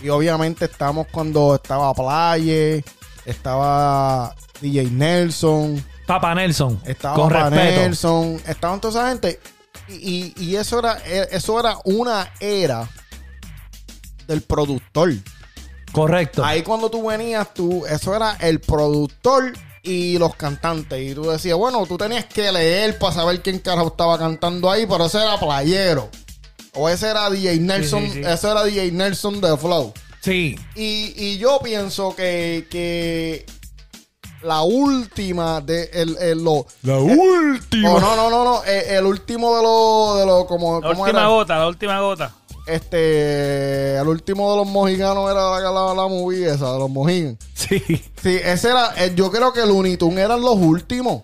Y 0.00 0.08
obviamente 0.08 0.64
estamos 0.64 1.06
cuando 1.12 1.54
estaba 1.56 1.92
Playe, 1.94 2.84
estaba 3.24 4.34
DJ 4.60 4.90
Nelson, 4.90 5.84
Papa 6.06 6.34
Nelson. 6.34 6.80
estaba 6.84 7.14
con 7.16 7.28
Papa 7.28 7.50
respeto. 7.50 7.80
Nelson, 7.80 8.42
estaban 8.46 8.80
toda 8.80 9.00
esa 9.00 9.08
gente. 9.10 9.40
Y, 9.88 10.32
y- 10.36 10.44
y 10.44 10.56
eso 10.56 10.78
era 10.78 10.94
eso 11.30 11.58
era 11.60 11.76
una 11.84 12.30
era 12.40 12.88
del 14.26 14.42
productor. 14.42 15.12
Correcto. 15.92 16.44
Ahí 16.44 16.62
cuando 16.62 16.90
tú 16.90 17.06
venías, 17.06 17.52
tú, 17.52 17.84
eso 17.86 18.14
era 18.16 18.32
el 18.40 18.60
productor 18.60 19.52
y 19.82 20.16
los 20.18 20.34
cantantes. 20.36 21.00
Y 21.10 21.14
tú 21.14 21.24
decías, 21.30 21.56
bueno, 21.56 21.84
tú 21.86 21.98
tenías 21.98 22.24
que 22.24 22.50
leer 22.50 22.98
para 22.98 23.12
saber 23.12 23.42
quién 23.42 23.58
carajo 23.58 23.88
estaba 23.88 24.18
cantando 24.18 24.70
ahí, 24.70 24.86
pero 24.86 25.04
ese 25.06 25.18
era 25.18 25.38
playero. 25.38 26.08
O 26.74 26.88
ese 26.88 27.08
era 27.10 27.28
DJ 27.28 27.58
Nelson, 27.60 28.04
sí, 28.04 28.12
sí. 28.14 28.20
ese 28.26 28.50
era 28.50 28.64
DJ 28.64 28.92
Nelson 28.92 29.40
de 29.42 29.56
Flow. 29.58 29.92
Sí. 30.20 30.58
Y, 30.74 31.12
y 31.16 31.36
yo 31.38 31.60
pienso 31.62 32.16
que, 32.16 32.66
que 32.70 33.44
la 34.42 34.62
última 34.62 35.60
de 35.60 35.90
el, 35.92 36.16
el- 36.18 36.42
lo- 36.42 36.66
La 36.82 36.96
Oh, 36.96 37.02
última. 37.04 37.90
no, 38.00 38.16
no, 38.16 38.30
no, 38.30 38.44
no. 38.44 38.64
eh, 38.64 38.96
el 38.96 39.04
último 39.04 39.54
de 39.56 39.62
los 39.62 40.18
de 40.20 40.26
los 40.26 40.46
como 40.46 40.80
La 40.80 40.88
¿cómo 40.88 41.02
última 41.02 41.18
era? 41.20 41.28
gota, 41.28 41.58
la 41.58 41.68
última 41.68 42.00
gota. 42.00 42.34
Este, 42.66 43.96
el 43.98 44.06
último 44.08 44.50
de 44.52 44.56
los 44.58 44.66
mojiganos 44.68 45.30
era 45.30 45.50
la, 45.50 45.60
la, 45.60 45.94
la 45.94 46.08
movie 46.08 46.46
esa, 46.48 46.72
de 46.72 46.78
los 46.78 46.88
mojiganos. 46.90 47.36
Sí. 47.54 47.80
Sí, 48.22 48.38
ese 48.44 48.68
era, 48.70 48.92
eh, 48.96 49.12
yo 49.14 49.30
creo 49.30 49.52
que 49.52 49.66
Looney 49.66 49.96
Tunes 49.96 50.18
eran 50.24 50.40
los 50.40 50.56
últimos. 50.56 51.22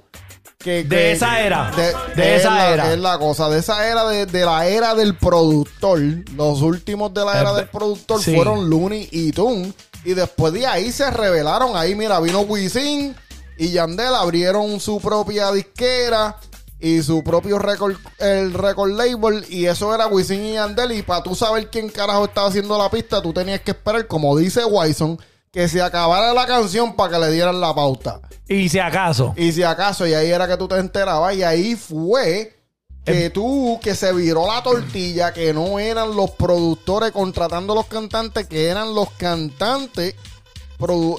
Que, 0.59 0.83
De 0.83 0.89
que- 0.89 1.13
esa 1.13 1.41
era. 1.41 1.71
De, 1.71 1.95
De 2.17 2.35
es 2.35 2.41
esa 2.41 2.51
la- 2.55 2.71
era. 2.71 2.93
Es 2.93 2.99
la 2.99 3.19
cosa, 3.19 3.49
de 3.49 3.61
esa 3.61 3.87
era, 3.89 4.09
de, 4.09 4.27
de 4.27 4.45
la 4.45 4.67
era 4.67 4.95
del 4.97 5.15
productor. 5.17 6.01
Los 6.35 6.63
últimos 6.63 7.15
de 7.15 7.25
la 7.25 7.41
era 7.41 7.53
del 7.55 7.69
productor 7.69 8.21
sí. 8.23 8.35
fueron 8.35 8.69
Looney 8.69 9.09
y 9.13 9.31
Tunes. 9.31 9.73
Y 10.05 10.15
después 10.15 10.53
de 10.53 10.67
ahí 10.67 10.91
se 10.91 11.09
revelaron. 11.13 11.77
Ahí, 11.77 11.95
mira, 11.95 12.19
vino 12.19 12.41
Wisin 12.41 13.15
y 13.57 13.71
Yandel 13.71 14.15
abrieron 14.15 14.81
su 14.81 15.01
propia 15.01 15.53
disquera 15.53 16.37
y 16.81 17.03
su 17.03 17.23
propio 17.23 17.59
record, 17.61 17.97
el 18.19 18.53
record 18.53 18.91
label. 18.93 19.45
Y 19.49 19.67
eso 19.67 19.95
era 19.95 20.09
Wisin 20.09 20.45
y 20.45 20.53
Yandel. 20.55 20.91
Y 20.91 21.03
para 21.03 21.23
tú 21.23 21.37
saber 21.37 21.69
quién 21.71 21.89
carajo 21.89 22.25
estaba 22.25 22.49
haciendo 22.49 22.77
la 22.79 22.91
pista, 22.91 23.23
tú 23.23 23.33
tenías 23.33 23.61
que 23.61 23.71
esperar, 23.71 24.09
como 24.09 24.37
dice 24.37 24.65
Wyson, 24.65 25.21
que 25.53 25.69
se 25.69 25.81
acabara 25.83 26.33
la 26.35 26.47
canción 26.47 26.95
para 26.95 27.15
que 27.15 27.19
le 27.27 27.33
dieran 27.33 27.61
la 27.61 27.75
pauta. 27.75 28.21
Y 28.49 28.69
si 28.69 28.79
acaso. 28.79 29.35
Y 29.37 29.53
si 29.53 29.63
acaso, 29.63 30.07
y 30.07 30.15
ahí 30.15 30.31
era 30.31 30.47
que 30.49 30.57
tú 30.57 30.69
te 30.69 30.77
enterabas, 30.77 31.35
y 31.37 31.43
ahí 31.43 31.75
fue 31.77 32.55
que 33.05 33.31
tú, 33.31 33.79
que 33.83 33.95
se 33.95 34.13
viró 34.13 34.47
la 34.47 34.63
tortilla, 34.63 35.33
que 35.33 35.55
no 35.55 35.79
eran 35.79 36.15
los 36.15 36.33
productores 36.33 37.11
contratando 37.13 37.73
a 37.73 37.77
los 37.77 37.87
cantantes, 37.87 38.47
que 38.47 38.67
eran 38.67 38.95
los 38.95 39.11
cantantes 39.13 40.15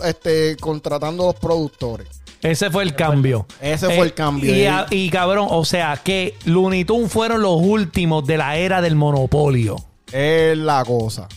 este, 0.03 0.55
contratando 0.57 1.23
a 1.23 1.25
los 1.27 1.35
productores. 1.35 2.07
Ese 2.41 2.69
fue 2.69 2.83
el 2.83 2.95
cambio. 2.95 3.45
Eh, 3.59 3.73
Ese 3.73 3.87
fue 3.87 4.05
el 4.05 4.13
cambio. 4.13 4.55
Y, 4.55 4.65
a- 4.65 4.85
y, 4.89 5.09
cabrón, 5.09 5.47
o 5.51 5.65
sea, 5.65 5.99
que 6.01 6.35
Looney 6.45 6.85
Tunes 6.85 7.11
fueron 7.11 7.41
los 7.41 7.57
últimos 7.59 8.25
de 8.25 8.37
la 8.37 8.55
era 8.57 8.81
del 8.81 8.95
monopolio. 8.95 9.75
Es 10.11 10.57
la 10.57 10.85
cosa. 10.85 11.27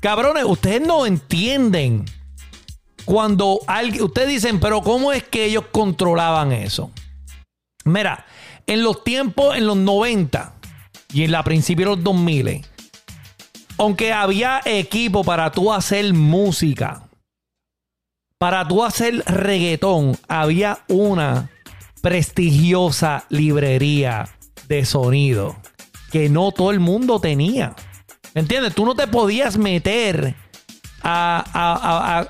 Cabrones, 0.00 0.44
ustedes 0.44 0.80
no 0.80 1.04
entienden 1.04 2.06
cuando 3.10 3.58
alguien, 3.66 4.04
ustedes 4.04 4.28
dicen, 4.28 4.60
pero 4.60 4.82
¿cómo 4.82 5.10
es 5.12 5.24
que 5.24 5.44
ellos 5.46 5.64
controlaban 5.72 6.52
eso? 6.52 6.92
Mira, 7.84 8.24
en 8.68 8.84
los 8.84 9.02
tiempos, 9.02 9.56
en 9.56 9.66
los 9.66 9.76
90 9.76 10.54
y 11.12 11.24
en 11.24 11.32
la 11.32 11.42
principio 11.42 11.86
de 11.90 11.96
los 11.96 12.04
2000, 12.04 12.64
aunque 13.78 14.12
había 14.12 14.60
equipo 14.64 15.24
para 15.24 15.50
tú 15.50 15.72
hacer 15.72 16.14
música, 16.14 17.08
para 18.38 18.68
tú 18.68 18.84
hacer 18.84 19.24
reggaetón, 19.26 20.16
había 20.28 20.84
una 20.86 21.50
prestigiosa 22.02 23.24
librería 23.28 24.28
de 24.68 24.84
sonido 24.84 25.56
que 26.12 26.28
no 26.28 26.52
todo 26.52 26.70
el 26.70 26.78
mundo 26.78 27.18
tenía. 27.18 27.74
¿Entiendes? 28.34 28.72
Tú 28.72 28.84
no 28.86 28.94
te 28.94 29.08
podías 29.08 29.56
meter 29.56 30.36
a- 31.02 31.44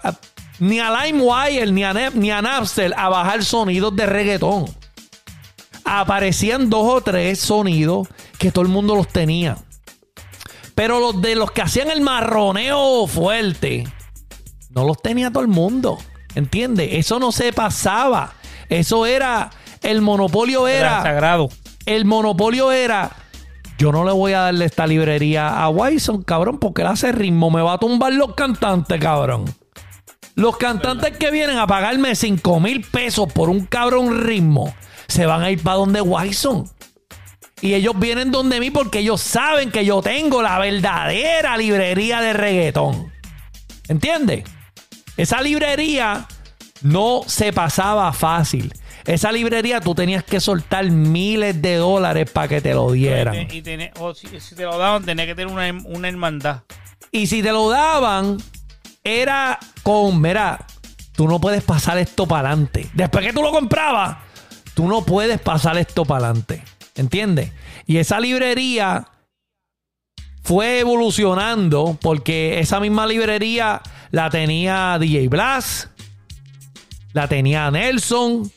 a- 0.03 0.18
ni 0.61 0.78
a 0.78 1.04
LimeWire 1.04 1.72
ni 1.72 1.84
a, 1.84 1.92
ni 2.14 2.30
a 2.30 2.40
Napster 2.42 2.94
a 2.96 3.08
bajar 3.08 3.44
sonidos 3.44 3.94
de 3.96 4.06
reggaetón. 4.06 4.66
Aparecían 5.84 6.70
dos 6.70 6.86
o 6.86 7.00
tres 7.00 7.40
sonidos 7.40 8.08
que 8.38 8.52
todo 8.52 8.62
el 8.62 8.70
mundo 8.70 8.94
los 8.94 9.08
tenía. 9.08 9.56
Pero 10.74 11.00
los 11.00 11.20
de 11.20 11.34
los 11.34 11.50
que 11.50 11.62
hacían 11.62 11.90
el 11.90 12.00
marroneo 12.00 13.06
fuerte, 13.06 13.84
no 14.70 14.84
los 14.84 15.02
tenía 15.02 15.30
todo 15.30 15.42
el 15.42 15.48
mundo. 15.48 15.98
¿Entiendes? 16.34 16.90
Eso 16.92 17.18
no 17.18 17.32
se 17.32 17.52
pasaba. 17.52 18.34
Eso 18.68 19.04
era. 19.04 19.50
El 19.82 20.02
monopolio 20.02 20.68
Era 20.68 20.90
era. 20.90 21.02
sagrado. 21.02 21.48
El 21.86 22.04
monopolio 22.04 22.70
era. 22.70 23.11
Yo 23.78 23.92
no 23.92 24.04
le 24.04 24.12
voy 24.12 24.34
a 24.34 24.40
darle 24.40 24.66
esta 24.66 24.86
librería 24.86 25.62
a 25.62 25.70
Wyson, 25.70 26.22
cabrón, 26.22 26.58
porque 26.58 26.82
él 26.82 26.88
hace 26.88 27.12
ritmo. 27.12 27.50
Me 27.50 27.62
va 27.62 27.72
a 27.74 27.78
tumbar 27.78 28.12
los 28.12 28.34
cantantes, 28.34 29.00
cabrón. 29.00 29.46
Los 30.41 30.57
cantantes 30.57 31.18
que 31.18 31.30
vienen 31.30 31.59
a 31.59 31.66
pagarme 31.66 32.14
5 32.14 32.61
mil 32.61 32.80
pesos 32.80 33.30
por 33.30 33.51
un 33.51 33.66
cabrón 33.66 34.22
ritmo 34.24 34.74
se 35.07 35.26
van 35.26 35.43
a 35.43 35.51
ir 35.51 35.62
para 35.62 35.76
donde 35.76 36.01
Wyson. 36.01 36.64
Y 37.61 37.74
ellos 37.74 37.93
vienen 37.99 38.30
donde 38.30 38.59
mí 38.59 38.70
porque 38.70 39.01
ellos 39.01 39.20
saben 39.20 39.70
que 39.70 39.84
yo 39.84 40.01
tengo 40.01 40.41
la 40.41 40.59
verdadera 40.59 41.59
librería 41.59 42.22
de 42.22 42.32
reggaetón. 42.32 43.12
¿Entiendes? 43.86 44.45
Esa 45.18 45.43
librería 45.43 46.26
no 46.80 47.20
se 47.26 47.53
pasaba 47.53 48.11
fácil. 48.14 48.72
Esa 49.05 49.32
librería 49.32 49.82
tú 49.82 49.95
tenías 49.95 50.24
que 50.24 50.41
soltar 50.41 50.91
miles 50.91 51.61
de 51.61 51.74
dólares 51.74 52.30
para 52.30 52.49
que 52.49 52.62
te 52.62 52.72
lo 52.72 52.93
dieran. 52.93 53.34
Y, 53.34 53.62
o 53.99 54.14
si, 54.14 54.41
si 54.41 54.55
te 54.55 54.62
lo 54.62 54.78
daban, 54.78 55.05
tenía 55.05 55.26
que 55.26 55.34
tener 55.34 55.53
una, 55.53 55.70
una 55.84 56.09
hermandad. 56.09 56.62
Y 57.12 57.26
si 57.26 57.43
te 57.43 57.53
lo 57.53 57.68
daban, 57.68 58.38
era 59.05 59.59
con, 59.82 60.20
mira, 60.20 60.66
tú 61.12 61.28
no 61.28 61.40
puedes 61.40 61.62
pasar 61.62 61.98
esto 61.98 62.26
para 62.26 62.48
adelante. 62.48 62.90
Después 62.94 63.24
que 63.24 63.32
tú 63.32 63.42
lo 63.42 63.51
comprabas, 63.51 64.18
tú 64.74 64.88
no 64.88 65.05
puedes 65.05 65.40
pasar 65.40 65.78
esto 65.78 66.05
para 66.05 66.26
adelante. 66.26 66.62
¿Entiendes? 66.94 67.53
Y 67.86 67.98
esa 67.98 68.20
librería 68.20 69.09
fue 70.42 70.80
evolucionando 70.80 71.98
porque 72.01 72.61
esa 72.61 72.80
misma 72.80 73.07
librería 73.07 73.80
la 74.11 74.30
tenía 74.30 74.98
DJ 74.98 75.28
Blas, 75.28 75.90
la 77.12 77.28
tenía 77.28 77.70
Nelson, 77.70 78.51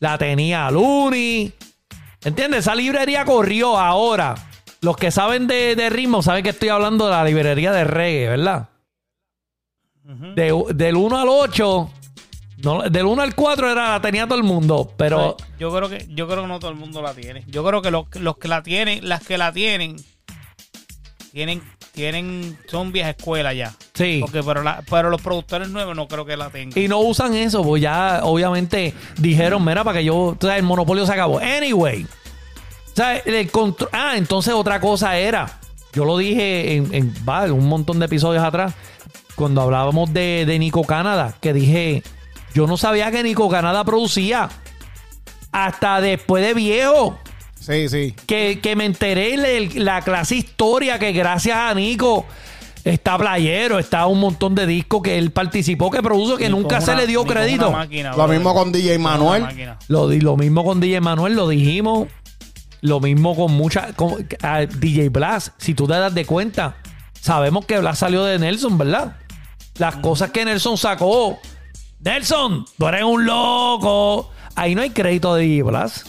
la 0.00 0.18
tenía 0.18 0.70
Looney. 0.70 1.52
¿Entiendes? 2.24 2.60
Esa 2.60 2.74
librería 2.74 3.24
corrió 3.24 3.78
ahora. 3.78 4.34
Los 4.80 4.96
que 4.96 5.10
saben 5.10 5.46
de, 5.46 5.76
de 5.76 5.90
ritmo 5.90 6.22
saben 6.22 6.42
que 6.42 6.50
estoy 6.50 6.68
hablando 6.68 7.06
de 7.06 7.12
la 7.12 7.24
librería 7.24 7.72
de 7.72 7.84
reggae, 7.84 8.28
¿verdad? 8.28 8.68
De- 10.04 10.64
del 10.74 10.96
1 10.96 11.16
al 11.18 11.28
8, 11.28 11.90
no, 12.64 12.82
del 12.82 13.06
1 13.06 13.22
al 13.22 13.34
4 13.34 13.70
era, 13.70 13.90
la 13.92 14.00
tenía 14.00 14.26
todo 14.26 14.36
el 14.38 14.44
mundo, 14.44 14.92
pero 14.96 15.36
yo 15.58 15.72
creo 15.74 15.88
que 15.88 16.06
yo 16.10 16.26
creo 16.28 16.42
que 16.42 16.48
no 16.48 16.58
todo 16.58 16.70
el 16.70 16.76
mundo 16.76 17.00
la 17.02 17.14
tiene. 17.14 17.44
Yo 17.48 17.64
creo 17.64 17.82
que 17.82 17.90
los, 17.90 18.06
los 18.16 18.36
que 18.36 18.48
la 18.48 18.62
tienen, 18.62 19.08
las 19.08 19.24
que 19.26 19.38
la 19.38 19.52
tienen, 19.52 19.96
tienen, 21.32 21.62
tienen, 21.92 22.58
son 22.68 22.92
vieja 22.92 23.10
escuela 23.10 23.52
ya. 23.54 23.74
sí. 23.94 24.18
Porque 24.20 24.42
pero, 24.42 24.62
la- 24.62 24.82
pero 24.90 25.08
los 25.10 25.20
productores 25.22 25.68
nuevos 25.70 25.94
no 25.96 26.08
creo 26.08 26.24
que 26.24 26.36
la 26.36 26.50
tengan. 26.50 26.78
Y 26.82 26.88
no 26.88 26.98
usan 27.00 27.34
eso, 27.34 27.62
pues 27.62 27.80
ya 27.82 28.20
obviamente 28.24 28.94
dijeron, 29.18 29.64
mira, 29.64 29.82
para 29.84 29.98
que 29.98 30.04
yo, 30.04 30.16
o 30.16 30.36
sea, 30.40 30.56
el 30.56 30.62
monopolio 30.62 31.06
se 31.06 31.12
acabó. 31.12 31.38
Anyway, 31.38 32.04
o 32.04 32.94
sea, 32.96 33.16
el 33.18 33.50
ah, 33.92 34.14
entonces 34.16 34.52
otra 34.52 34.80
cosa 34.80 35.16
era, 35.16 35.58
yo 35.94 36.04
lo 36.04 36.18
dije 36.18 36.76
en, 36.76 36.94
en 36.94 37.14
va, 37.26 37.44
un 37.44 37.66
montón 37.66 37.98
de 37.98 38.06
episodios 38.06 38.42
atrás, 38.44 38.74
cuando 39.34 39.60
hablábamos 39.62 40.12
de, 40.12 40.44
de 40.46 40.58
Nico 40.58 40.82
Canadá, 40.84 41.34
que 41.40 41.52
dije, 41.52 42.02
yo 42.54 42.66
no 42.66 42.76
sabía 42.76 43.10
que 43.10 43.22
Nico 43.22 43.48
Canadá 43.48 43.84
producía 43.84 44.48
hasta 45.50 46.00
después 46.00 46.44
de 46.44 46.54
viejo. 46.54 47.18
Sí, 47.60 47.88
sí. 47.88 48.14
que, 48.26 48.58
que 48.60 48.74
me 48.74 48.84
enteré 48.86 49.36
de 49.36 49.70
la 49.80 50.02
clase 50.02 50.34
historia 50.36 50.98
que 50.98 51.12
gracias 51.12 51.56
a 51.56 51.72
Nico 51.74 52.26
está 52.84 53.16
Playero, 53.16 53.78
está 53.78 54.06
un 54.06 54.18
montón 54.18 54.56
de 54.56 54.66
discos 54.66 55.00
que 55.02 55.16
él 55.16 55.30
participó, 55.30 55.88
que 55.90 56.02
produjo, 56.02 56.36
que 56.36 56.48
Ni 56.48 56.50
nunca 56.50 56.80
se 56.80 56.90
una- 56.90 57.02
le 57.02 57.06
dio 57.06 57.24
crédito. 57.24 57.70
máquina, 57.70 58.12
Lo 58.16 58.26
mismo 58.26 58.52
con 58.54 58.72
DJ 58.72 58.98
Manuel. 58.98 59.46
Lo, 59.86 60.08
di- 60.08 60.20
lo 60.20 60.36
mismo 60.36 60.64
con 60.64 60.80
DJ 60.80 61.00
Manuel, 61.00 61.34
lo 61.36 61.48
dijimos. 61.48 62.08
Lo 62.80 62.98
mismo 62.98 63.36
con 63.36 63.52
mucha. 63.52 63.92
Con, 63.92 64.26
a 64.42 64.62
DJ 64.62 65.10
Blas, 65.10 65.52
si 65.56 65.72
tú 65.74 65.86
te 65.86 65.92
das 65.92 66.12
de 66.12 66.24
cuenta, 66.26 66.74
sabemos 67.20 67.64
que 67.64 67.78
Blas 67.78 68.00
salió 68.00 68.24
de 68.24 68.40
Nelson, 68.40 68.76
¿verdad? 68.76 69.18
Las 69.78 69.96
cosas 69.96 70.30
que 70.30 70.44
Nelson 70.44 70.76
sacó. 70.76 71.38
Nelson, 72.00 72.64
tú 72.78 72.86
eres 72.88 73.04
un 73.04 73.24
loco. 73.24 74.30
Ahí 74.54 74.74
no 74.74 74.82
hay 74.82 74.90
crédito 74.90 75.34
de 75.34 75.42
DJ 75.44 75.62
Blas. 75.62 76.04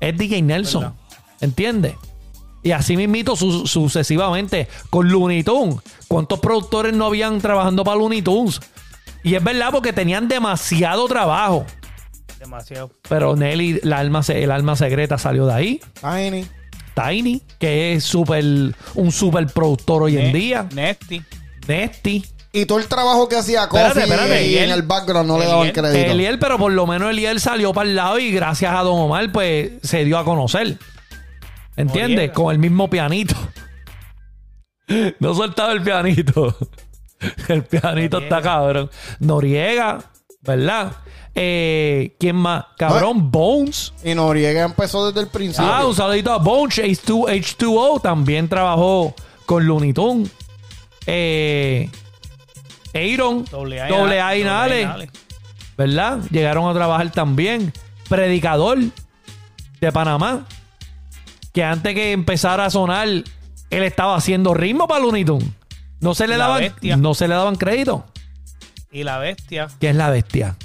Es 0.00 0.16
DJ 0.16 0.42
Nelson. 0.42 0.82
¿Verdad? 0.82 0.96
¿Entiendes? 1.40 1.94
Y 2.62 2.72
así 2.72 2.96
mismito 2.96 3.36
su- 3.36 3.66
sucesivamente 3.66 4.68
con 4.90 5.08
Looney 5.08 5.44
Tunes. 5.44 5.76
¿Cuántos 6.08 6.40
productores 6.40 6.92
no 6.94 7.06
habían 7.06 7.40
trabajando 7.40 7.84
para 7.84 7.98
Looney 7.98 8.22
Tunes? 8.22 8.60
Y 9.22 9.34
es 9.34 9.44
verdad 9.44 9.68
porque 9.70 9.92
tenían 9.92 10.26
demasiado 10.28 11.06
trabajo. 11.06 11.64
Demasiado. 12.40 12.90
Pero 13.08 13.36
Nelly, 13.36 13.80
la 13.82 13.98
alma, 13.98 14.22
el 14.28 14.50
alma 14.50 14.76
secreta 14.76 15.18
salió 15.18 15.46
de 15.46 15.54
ahí. 15.54 15.80
Tiny. 16.00 16.46
Tiny, 16.94 17.42
que 17.58 17.92
es 17.94 18.04
súper 18.04 18.44
un 18.94 19.12
super 19.12 19.46
productor 19.46 20.02
hoy 20.04 20.16
en 20.16 20.32
Ne- 20.32 20.38
día. 20.38 20.68
Nesty. 20.74 21.22
Nesty. 21.68 22.24
Y 22.56 22.64
todo 22.64 22.78
el 22.78 22.86
trabajo 22.86 23.28
que 23.28 23.36
hacía 23.36 23.68
Kofi 23.68 23.82
Espérate, 23.82 24.10
espérate, 24.14 24.46
y 24.46 24.54
y 24.54 24.58
en 24.58 24.70
el 24.70 24.80
background 24.80 25.28
no 25.28 25.38
le 25.38 25.44
daban 25.44 25.70
crédito. 25.72 26.10
Eliel, 26.10 26.38
pero 26.38 26.56
por 26.56 26.72
lo 26.72 26.86
menos 26.86 27.10
Eliel 27.10 27.38
salió 27.38 27.74
para 27.74 27.86
el 27.86 27.94
lado 27.94 28.18
y 28.18 28.30
gracias 28.32 28.72
a 28.74 28.82
Don 28.82 28.98
Omar, 28.98 29.30
pues 29.30 29.72
se 29.82 30.06
dio 30.06 30.16
a 30.16 30.24
conocer. 30.24 30.78
¿Entiendes? 31.76 32.30
Con 32.30 32.52
el 32.52 32.58
mismo 32.58 32.88
pianito. 32.88 33.34
No 35.18 35.34
soltaba 35.34 35.72
el 35.72 35.82
pianito. 35.82 36.56
El 37.48 37.64
pianito 37.64 38.20
Noriega. 38.20 38.36
está 38.36 38.40
cabrón. 38.40 38.90
Noriega, 39.18 39.98
¿verdad? 40.42 40.92
Eh, 41.34 42.14
¿Quién 42.20 42.36
más? 42.36 42.66
Cabrón, 42.78 43.32
Bones. 43.32 43.92
Y 44.04 44.14
Noriega 44.14 44.62
empezó 44.62 45.08
desde 45.08 45.22
el 45.22 45.26
principio. 45.26 45.68
Ah, 45.68 45.84
un 45.84 45.94
saludito 45.94 46.30
a 46.32 46.38
Bones. 46.38 46.78
H2, 46.78 47.28
H2O 47.28 48.00
también 48.00 48.48
trabajó 48.48 49.12
con 49.44 49.66
Looney 49.66 49.92
Tunes. 49.92 50.30
Eh, 51.06 51.90
Aaron. 52.96 53.44
Doble 53.44 53.80
A, 53.80 53.88
Doble 53.88 54.20
A 54.20 54.36
y 54.36 54.44
Nale. 54.44 55.10
¿Verdad? 55.76 56.20
Llegaron 56.30 56.68
a 56.68 56.74
trabajar 56.74 57.10
también. 57.12 57.72
Predicador 58.08 58.78
de 59.80 59.92
Panamá. 59.92 60.46
Que 61.52 61.64
antes 61.64 61.94
que 61.94 62.12
empezara 62.12 62.66
a 62.66 62.70
sonar, 62.70 63.08
él 63.08 63.24
estaba 63.70 64.16
haciendo 64.16 64.54
ritmo 64.54 64.86
para 64.88 65.00
Looney 65.00 65.24
Tunes. 65.24 65.48
No 66.00 66.14
se 66.14 66.26
le 66.26 66.36
La 66.36 66.44
daban, 66.44 66.60
bestia. 66.60 66.96
no 66.96 67.14
se 67.14 67.26
le 67.28 67.34
daban 67.34 67.56
crédito. 67.56 68.04
Y 68.92 69.02
la 69.04 69.18
bestia, 69.18 69.68
Que 69.80 69.90
es 69.90 69.96
la 69.96 70.10
bestia. 70.10 70.56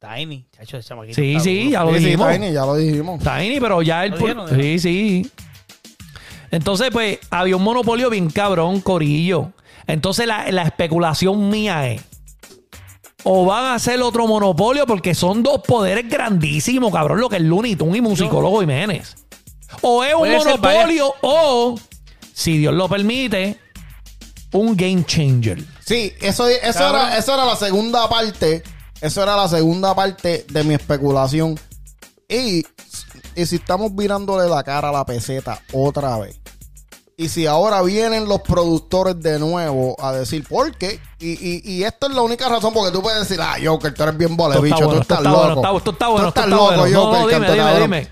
Tiny. 0.00 0.46
Chacho, 0.56 0.78
ese 0.78 0.88
chamaquito 0.88 1.14
Sí, 1.14 1.38
sí, 1.40 1.70
ya 1.70 1.84
lo 1.84 1.92
Sí, 1.92 1.98
sí, 1.98 2.04
dijimos. 2.06 2.32
Tiny, 2.32 2.52
ya 2.52 2.64
lo 2.66 2.74
dijimos. 2.76 3.20
Tiny, 3.22 3.60
pero 3.60 3.82
ya 3.82 4.04
él. 4.04 4.10
¿Lo 4.12 4.18
por- 4.18 4.28
dijeron? 4.48 4.60
Sí, 4.60 4.78
sí. 4.78 5.30
Entonces, 6.50 6.90
pues, 6.92 7.18
había 7.30 7.56
un 7.56 7.62
monopolio 7.62 8.10
bien 8.10 8.28
cabrón, 8.30 8.80
Corillo. 8.80 9.52
Entonces, 9.86 10.26
la, 10.26 10.50
la 10.50 10.62
especulación 10.62 11.48
mía 11.48 11.88
es. 11.90 12.02
O 13.24 13.44
van 13.44 13.64
a 13.66 13.74
hacer 13.74 14.00
otro 14.02 14.26
monopolio 14.26 14.84
porque 14.86 15.14
son 15.14 15.42
dos 15.42 15.62
poderes 15.62 16.08
grandísimos, 16.08 16.92
cabrón, 16.92 17.20
lo 17.20 17.28
que 17.28 17.36
es 17.36 17.42
Looney 17.42 17.76
Tunes 17.76 17.98
y 17.98 18.00
Musicólogo 18.00 18.60
Jiménez. 18.60 19.14
O 19.80 20.02
es 20.02 20.12
un 20.12 20.20
Puede 20.20 20.40
ser, 20.40 20.58
monopolio 20.60 21.14
o, 21.22 21.78
si 22.34 22.58
Dios 22.58 22.74
lo 22.74 22.88
permite, 22.88 23.58
un 24.52 24.76
game 24.76 25.04
changer. 25.04 25.62
Sí, 25.84 26.12
eso, 26.20 26.48
eso, 26.48 26.78
Cabrón. 26.78 27.06
era, 27.06 27.18
eso 27.18 27.34
era 27.34 27.44
la 27.44 27.56
segunda 27.56 28.08
parte. 28.08 28.62
Eso 29.00 29.22
era 29.22 29.36
la 29.36 29.48
segunda 29.48 29.94
parte 29.94 30.44
de 30.48 30.64
mi 30.64 30.74
especulación. 30.74 31.58
Y, 32.28 32.64
y 33.34 33.46
si 33.46 33.56
estamos 33.56 33.94
virándole 33.94 34.48
la 34.48 34.62
cara 34.62 34.90
a 34.90 34.92
la 34.92 35.04
peseta 35.04 35.60
otra 35.72 36.18
vez. 36.18 36.41
Y 37.16 37.28
si 37.28 37.46
ahora 37.46 37.82
vienen 37.82 38.26
los 38.26 38.40
productores 38.40 39.20
de 39.20 39.38
nuevo 39.38 39.96
a 40.00 40.12
decir 40.12 40.46
por 40.48 40.76
qué. 40.76 40.98
Y, 41.18 41.32
y, 41.32 41.62
y 41.64 41.84
esto 41.84 42.08
es 42.08 42.14
la 42.14 42.22
única 42.22 42.48
razón 42.48 42.72
porque 42.72 42.90
tú 42.90 43.02
puedes 43.02 43.20
decir, 43.20 43.40
ah, 43.40 43.56
Joker, 43.62 43.94
tú 43.94 44.02
eres 44.02 44.16
bien 44.16 44.36
bole, 44.36 44.60
bicho, 44.60 44.88
tú 44.88 45.00
estás 45.00 45.18
está 45.18 45.30
loco. 45.30 45.80
Tú 45.82 45.90
estás 45.90 46.08
está 46.28 46.46
loco, 46.46 46.86
Joker, 46.92 47.40
dime, 47.40 47.52
dime, 47.52 47.80
dime. 47.80 48.08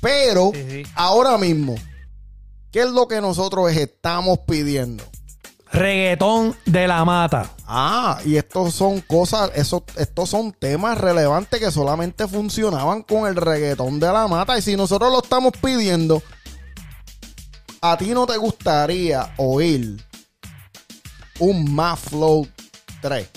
Pero 0.00 0.50
Sí, 0.54 0.66
sí. 0.68 0.82
ahora 0.94 1.38
mismo, 1.38 1.74
¿qué 2.70 2.80
es 2.80 2.90
lo 2.90 3.06
que 3.06 3.20
nosotros 3.20 3.70
estamos 3.72 4.40
pidiendo? 4.40 5.04
Reggaetón 5.72 6.56
de 6.66 6.88
la 6.88 7.04
mata. 7.04 7.48
Ah, 7.64 8.18
y 8.24 8.36
estos 8.36 8.74
son 8.74 9.00
cosas, 9.02 9.52
esos, 9.54 9.82
estos 9.96 10.28
son 10.28 10.52
temas 10.52 10.98
relevantes 10.98 11.60
que 11.60 11.70
solamente 11.70 12.26
funcionaban 12.26 13.02
con 13.02 13.28
el 13.28 13.36
reggaetón 13.36 14.00
de 14.00 14.12
la 14.12 14.26
mata. 14.26 14.58
Y 14.58 14.62
si 14.62 14.76
nosotros 14.76 15.12
lo 15.12 15.22
estamos 15.22 15.52
pidiendo, 15.62 16.20
¿a 17.80 17.96
ti 17.96 18.10
no 18.12 18.26
te 18.26 18.36
gustaría 18.36 19.32
oír 19.36 20.02
un 21.38 21.74
Más 21.74 21.98
Flow 21.98 22.46
3? 23.00 23.28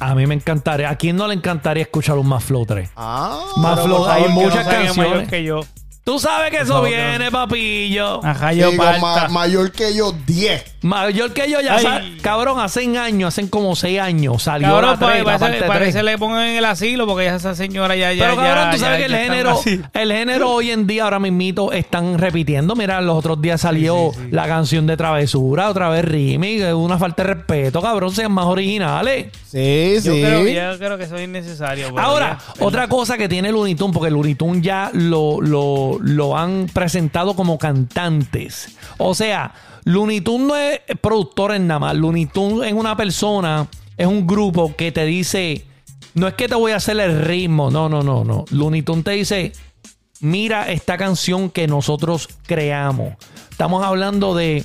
A 0.00 0.14
mí 0.14 0.26
me 0.26 0.34
encantaría. 0.34 0.90
¿A 0.90 0.96
quién 0.96 1.16
no 1.16 1.28
le 1.28 1.34
encantaría 1.34 1.84
escuchar 1.84 2.18
un 2.18 2.26
Más 2.26 2.42
Flow 2.44 2.66
3? 2.66 2.90
Ah, 2.96 3.44
Más 3.56 3.80
Flow, 3.80 4.04
hay 4.06 4.28
muchas 4.28 4.66
canciones. 4.66 5.28
que 5.28 5.44
yo. 5.44 5.60
Tú 6.04 6.18
sabes 6.18 6.50
que 6.50 6.58
eso 6.58 6.74
favor, 6.74 6.88
viene, 6.90 7.30
papillo. 7.30 8.22
Ajá, 8.22 8.52
yo 8.52 8.70
digo, 8.70 8.84
ma- 9.00 9.26
mayor 9.28 9.72
que 9.72 9.94
yo, 9.94 10.12
10. 10.26 10.62
Mayor 10.82 11.32
que 11.32 11.50
yo 11.50 11.62
ya 11.62 11.76
Ay. 11.76 11.82
sa- 11.82 12.02
Cabrón, 12.20 12.60
hace 12.60 12.84
años, 12.98 13.28
hacen 13.28 13.48
como 13.48 13.74
seis 13.74 13.98
años 14.00 14.42
salió 14.42 14.68
Cabrón, 14.68 14.90
la 14.90 14.96
3, 14.98 15.08
pa- 15.08 15.16
la 15.16 15.24
parece, 15.24 15.38
parte 15.60 15.66
parece 15.66 15.92
tres. 15.92 16.04
le 16.04 16.18
pongan 16.18 16.46
en 16.48 16.56
el 16.58 16.64
asilo 16.66 17.06
porque 17.06 17.24
ya 17.24 17.36
esa 17.36 17.54
señora 17.54 17.96
ya, 17.96 18.12
ya, 18.12 18.24
Pero 18.24 18.36
cabrón, 18.36 18.64
ya, 18.66 18.70
tú 18.72 18.78
sabes 18.78 18.94
ya- 18.94 18.98
que 18.98 19.04
el 19.06 19.12
ya 19.12 19.22
está 19.22 19.32
en 19.34 19.44
género, 19.64 19.90
el 19.94 20.12
género 20.12 20.50
hoy 20.50 20.70
en 20.72 20.86
día, 20.86 21.04
ahora 21.04 21.18
mismito, 21.20 21.72
están 21.72 22.18
repitiendo. 22.18 22.76
Mira, 22.76 23.00
los 23.00 23.16
otros 23.16 23.40
días 23.40 23.62
salió 23.62 24.10
la 24.30 24.46
canción 24.46 24.86
de 24.86 24.98
Travesura, 24.98 25.70
otra 25.70 25.88
vez 25.88 26.04
remix, 26.04 26.60
es 26.64 26.74
una 26.74 26.98
falta 26.98 27.22
de 27.24 27.32
respeto, 27.32 27.80
cabrón, 27.80 28.10
sean 28.14 28.30
más 28.30 28.44
originales. 28.44 29.28
Sí, 29.46 29.94
Yo 30.02 30.12
sí. 30.12 30.20
creo, 30.20 30.46
yo 30.72 30.78
creo 30.78 30.98
que 30.98 31.04
eso 31.04 31.16
es 31.16 31.24
innecesario. 31.24 31.88
pero 31.94 32.00
Ahora, 32.06 32.38
ya, 32.58 32.64
otra 32.66 32.88
cosa 32.88 33.16
que 33.16 33.26
tiene 33.28 33.50
Looney 33.52 33.74
Tunes, 33.74 33.94
porque 33.94 34.10
Looney 34.10 34.34
Tunes 34.34 34.62
ya 34.62 34.90
lo, 34.92 35.40
lo, 35.40 35.93
lo 36.00 36.36
han 36.36 36.68
presentado 36.72 37.34
como 37.34 37.58
cantantes. 37.58 38.76
O 38.98 39.14
sea, 39.14 39.54
Looney 39.84 40.20
Tunes 40.20 40.46
no 40.46 40.56
es 40.56 40.80
productor 41.00 41.54
en 41.54 41.66
nada 41.66 41.80
más. 41.80 41.94
Looney 41.94 42.26
Tunes 42.26 42.68
es 42.68 42.74
una 42.74 42.96
persona, 42.96 43.68
es 43.96 44.06
un 44.06 44.26
grupo 44.26 44.74
que 44.76 44.92
te 44.92 45.04
dice, 45.04 45.64
no 46.14 46.26
es 46.26 46.34
que 46.34 46.48
te 46.48 46.54
voy 46.54 46.72
a 46.72 46.76
hacer 46.76 46.98
el 47.00 47.20
ritmo, 47.22 47.70
no, 47.70 47.88
no, 47.88 48.02
no, 48.02 48.24
no. 48.24 48.44
Looney 48.50 48.82
Tunes 48.82 49.04
te 49.04 49.10
dice, 49.12 49.52
mira 50.20 50.70
esta 50.72 50.96
canción 50.96 51.50
que 51.50 51.66
nosotros 51.66 52.28
creamos. 52.46 53.14
Estamos 53.50 53.84
hablando 53.84 54.34
de 54.34 54.64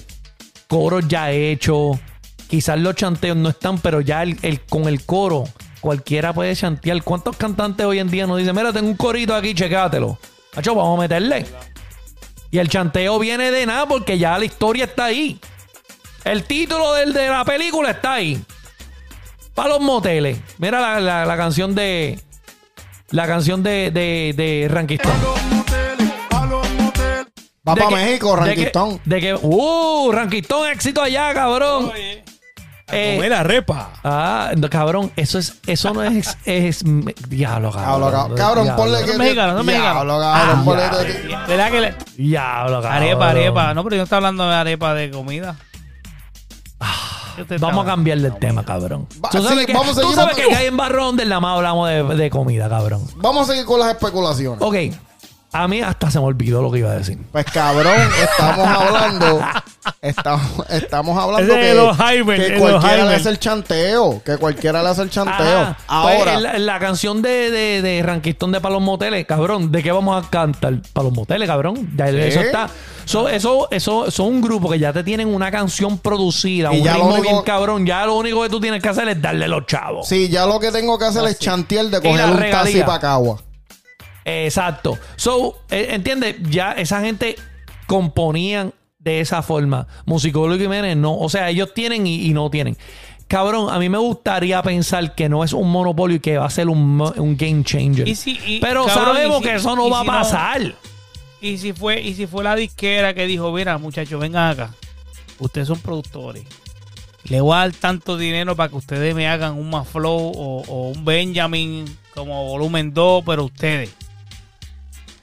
coros 0.67 1.07
ya 1.07 1.31
hechos. 1.31 1.99
Quizás 2.47 2.79
los 2.79 2.95
chanteos 2.95 3.37
no 3.37 3.49
están, 3.49 3.77
pero 3.79 4.01
ya 4.01 4.23
el, 4.23 4.61
con 4.69 4.87
el 4.87 5.05
coro 5.05 5.43
cualquiera 5.81 6.33
puede 6.33 6.55
chantear. 6.55 7.03
¿Cuántos 7.03 7.35
cantantes 7.37 7.85
hoy 7.85 7.99
en 7.99 8.09
día 8.09 8.25
nos 8.25 8.37
dicen, 8.37 8.55
mira, 8.55 8.71
tengo 8.71 8.87
un 8.87 8.95
corito 8.95 9.35
aquí, 9.35 9.53
checátelo? 9.53 10.17
Hacho, 10.55 10.75
vamos 10.75 10.97
a 10.97 11.01
meterle. 11.01 11.45
Y 12.51 12.57
el 12.57 12.67
chanteo 12.69 13.19
viene 13.19 13.51
de 13.51 13.65
nada 13.65 13.85
porque 13.85 14.17
ya 14.17 14.37
la 14.37 14.45
historia 14.45 14.85
está 14.85 15.05
ahí. 15.05 15.39
El 16.23 16.43
título 16.43 16.93
del, 16.93 17.13
de 17.13 17.27
la 17.29 17.45
película 17.45 17.91
está 17.91 18.13
ahí. 18.13 18.41
Para 19.53 19.69
los 19.69 19.81
moteles. 19.81 20.37
Mira 20.57 20.79
la, 20.79 20.99
la- 20.99 21.25
la 21.25 21.37
canción 21.37 21.75
de... 21.75 22.19
La 23.11 23.25
canción 23.27 23.63
de, 23.63 23.89
de, 23.91 24.33
de 24.37 24.67
Rankistón. 24.69 25.11
Va 27.67 27.75
para 27.75 27.89
México, 27.89 28.35
de 28.35 28.41
que- 28.41 28.47
Ranquistón. 28.47 29.01
De 29.05 29.21
que, 29.21 29.33
uh, 29.41 30.11
Rankistón, 30.11 30.69
éxito 30.69 31.01
allá, 31.01 31.33
cabrón. 31.33 31.91
Eh, 32.91 33.15
Comer 33.15 33.31
la 33.31 33.43
repa. 33.43 33.89
Ah, 34.03 34.51
no, 34.57 34.69
cabrón, 34.69 35.11
eso 35.15 35.37
es, 35.39 35.55
eso 35.67 35.93
no 35.93 36.03
es, 36.03 36.37
es, 36.45 36.83
diablo, 37.29 37.71
cabrón. 37.71 37.85
Cabrón, 38.11 38.11
cabrón, 38.11 38.37
cabrón, 38.37 38.63
Diablo. 38.65 38.83
ponle 38.83 38.99
que. 39.05 39.07
Son 39.09 39.17
mexicanos, 39.19 39.57
son 39.57 39.65
mexicanos. 39.65 39.93
Diablo, 40.05 40.19
cabrón, 40.19 40.57
Ah, 40.59 40.61
ponle 40.65 40.83
que- 41.13 41.51
¿Verdad 41.51 41.71
que 41.71 41.81
le... 41.81 41.95
Diablo, 42.17 42.81
cabrón. 42.81 42.91
Arepa, 43.03 43.29
arepa. 43.29 43.73
No, 43.73 43.83
pero 43.83 43.95
yo 43.95 43.99
no 43.99 44.03
estoy 44.05 44.15
hablando 44.17 44.49
de 44.49 44.55
arepa 44.55 44.93
de 44.93 45.11
comida. 45.11 45.55
¿Qué 47.35 47.43
usted 47.43 47.55
Ah, 47.55 47.59
Vamos 47.61 47.85
a 47.85 47.89
cambiar 47.89 48.17
de 48.17 48.31
tema, 48.31 48.65
cabrón. 48.65 49.07
Va- 49.23 49.29
Tú 49.29 49.41
sabes 49.43 49.59
sí, 49.59 49.65
que, 49.67 49.73
vamos 49.73 49.97
a 49.97 50.01
tú 50.01 50.11
sabes 50.13 50.35
que 50.35 50.41
vamos- 50.43 50.57
acá 50.57 50.63
en 50.65 50.77
Barrón 50.77 51.15
del 51.15 51.29
Nada 51.29 51.39
más 51.41 51.55
hablamos 51.57 51.87
de, 51.89 52.03
de 52.03 52.29
comida, 52.29 52.67
cabrón. 52.67 53.01
Vamos 53.17 53.47
a 53.47 53.51
seguir 53.53 53.65
con 53.65 53.79
las 53.79 53.89
especulaciones. 53.89 54.59
Ok, 54.61 54.75
a 55.51 55.67
mí 55.67 55.81
hasta 55.81 56.11
se 56.11 56.19
me 56.19 56.25
olvidó 56.25 56.61
lo 56.61 56.71
que 56.71 56.79
iba 56.79 56.91
a 56.91 56.95
decir. 56.95 57.17
Pues 57.31 57.45
cabrón, 57.45 57.95
estamos 58.21 58.67
hablando. 58.67 59.41
Estamos, 60.01 60.69
estamos 60.69 61.17
hablando 61.17 61.51
Ese 61.53 61.61
que, 61.61 61.73
los 61.73 61.97
Jaime, 61.97 62.35
que 62.35 62.41
de 62.43 62.49
los 62.51 62.59
cualquiera 62.59 63.05
le 63.05 63.15
hace 63.15 63.29
el 63.29 63.39
chanteo. 63.39 64.21
Que 64.23 64.37
cualquiera 64.37 64.83
le 64.83 64.89
hace 64.89 65.01
el 65.01 65.09
chanteo. 65.09 65.61
Ajá, 65.61 65.75
pues, 66.03 66.15
Ahora, 66.17 66.33
en 66.35 66.43
la, 66.43 66.55
en 66.55 66.65
la 66.65 66.79
canción 66.79 67.21
de, 67.21 67.49
de, 67.49 67.81
de 67.81 68.03
Ranquistón 68.03 68.51
de 68.51 68.61
Palos 68.61 68.81
Moteles, 68.81 69.25
cabrón, 69.25 69.71
¿de 69.71 69.81
qué 69.81 69.91
vamos 69.91 70.23
a 70.23 70.29
cantar? 70.29 70.75
Palos 70.93 71.13
Moteles, 71.13 71.47
cabrón. 71.47 71.91
Ya 71.95 72.07
Eso 72.09 72.41
está. 72.41 72.69
So, 73.05 73.27
eso, 73.27 73.67
eso 73.71 74.11
son 74.11 74.27
un 74.27 74.41
grupo 74.41 74.69
que 74.69 74.77
ya 74.77 74.93
te 74.93 75.03
tienen 75.03 75.27
una 75.33 75.49
canción 75.49 75.97
producida, 75.97 76.71
Y 76.73 76.81
un 76.81 76.87
ritmo 76.87 77.05
único- 77.05 77.21
bien 77.23 77.41
cabrón. 77.41 77.85
Ya 77.85 78.05
lo 78.05 78.15
único 78.15 78.43
que 78.43 78.49
tú 78.49 78.59
tienes 78.59 78.83
que 78.83 78.89
hacer 78.89 79.09
es 79.09 79.19
darle 79.19 79.47
los 79.47 79.65
chavos. 79.65 80.07
sí, 80.07 80.29
ya 80.29 80.45
lo 80.45 80.59
que 80.59 80.71
tengo 80.71 80.99
que 80.99 81.05
hacer 81.05 81.23
es 81.27 81.39
chantear 81.39 81.87
de 81.87 81.99
coger 82.01 82.25
un 82.29 82.51
taxi 82.51 82.81
para 82.81 82.99
Cagua. 82.99 83.41
Exacto. 84.25 84.97
So, 85.15 85.59
eh, 85.69 85.89
¿entiendes? 85.91 86.35
Ya 86.49 86.71
esa 86.73 87.01
gente 87.01 87.35
componían 87.87 88.73
de 88.99 89.21
esa 89.21 89.41
forma. 89.41 89.87
Musicólogo 90.05 90.59
Jiménez 90.59 90.95
no. 90.97 91.17
O 91.17 91.29
sea, 91.29 91.49
ellos 91.49 91.73
tienen 91.73 92.05
y, 92.07 92.25
y 92.27 92.33
no 92.33 92.49
tienen. 92.49 92.77
Cabrón, 93.27 93.71
a 93.71 93.77
mí 93.77 93.89
me 93.89 93.97
gustaría 93.99 94.61
pensar 94.63 95.13
que 95.15 95.29
no 95.29 95.43
es 95.43 95.53
un 95.53 95.69
monopolio 95.71 96.17
y 96.17 96.19
que 96.19 96.37
va 96.37 96.45
a 96.45 96.49
ser 96.49 96.67
un, 96.67 96.99
un 97.01 97.37
game 97.37 97.63
changer. 97.63 98.07
Y 98.07 98.15
si- 98.15 98.39
y, 98.45 98.59
Pero 98.59 98.85
cabrón, 98.85 99.05
sabemos 99.15 99.35
y 99.41 99.43
si- 99.43 99.49
que 99.49 99.55
eso 99.55 99.75
no 99.75 99.87
y 99.87 99.91
va 99.91 100.01
si 100.01 100.07
a 100.07 100.11
pasar. 100.11 100.75
Y 101.41 101.57
si 101.59 101.71
fue, 101.73 102.01
y 102.01 102.15
si 102.15 102.25
fue 102.27 102.43
la 102.43 102.55
disquera 102.55 103.13
que 103.13 103.25
dijo, 103.27 103.51
mira, 103.51 103.77
muchachos, 103.77 104.19
vengan 104.19 104.49
acá. 104.51 104.73
Ustedes 105.37 105.67
son 105.67 105.79
productores. 105.79 106.43
Le 107.25 107.39
voy 107.41 107.53
a 107.55 107.59
dar 107.59 107.71
tanto 107.71 108.17
dinero 108.17 108.55
para 108.55 108.69
que 108.69 108.75
ustedes 108.77 109.13
me 109.13 109.27
hagan 109.27 109.53
un 109.57 109.69
más 109.69 109.87
flow 109.87 110.31
o, 110.35 110.63
o 110.67 110.89
un 110.89 111.05
Benjamin 111.05 111.85
como 112.15 112.45
volumen 112.45 112.93
2, 112.93 113.23
pero 113.25 113.45
ustedes. 113.45 113.93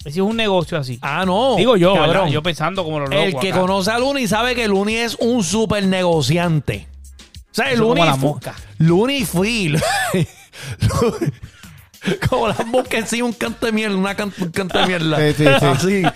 Ese 0.07 0.21
es 0.21 0.25
un 0.25 0.37
negocio 0.37 0.79
así. 0.79 0.99
Ah, 1.03 1.25
no. 1.27 1.57
Digo 1.57 1.77
yo, 1.77 1.93
cabrón. 1.95 2.11
¿verdad? 2.15 2.27
Yo 2.29 2.41
pensando 2.43 2.85
como 2.85 3.01
los 3.01 3.11
locos. 3.11 3.25
El 3.27 3.37
que 3.41 3.51
acá. 3.51 3.61
conoce 3.61 3.91
a 3.91 3.99
Luni 3.99 4.29
sabe 4.29 4.55
que 4.55 4.69
Luni 4.69 4.95
es 4.95 5.17
un 5.17 5.43
super 5.43 5.85
negociante. 5.85 6.87
O 7.51 7.55
sea, 7.57 7.71
Eso 7.73 7.83
Luni 7.83 8.01
como 8.01 8.05
la 8.13 8.17
mosca. 8.17 8.55
Luni 8.79 9.25
fui. 9.25 9.73
como 12.29 12.49
la 12.49 12.57
mosca 12.67 12.99
en 12.99 13.07
sí, 13.07 13.21
un 13.21 13.33
canto 13.33 13.67
de 13.67 13.73
mierda, 13.73 13.97
una 13.97 14.15
can- 14.15 14.33
un 14.39 14.51
canto 14.51 14.79
de 14.79 14.87
mierda. 14.87 15.17
Sí, 15.35 15.35
sí, 15.35 15.45
sí. 15.81 16.03
Así. 16.05 16.07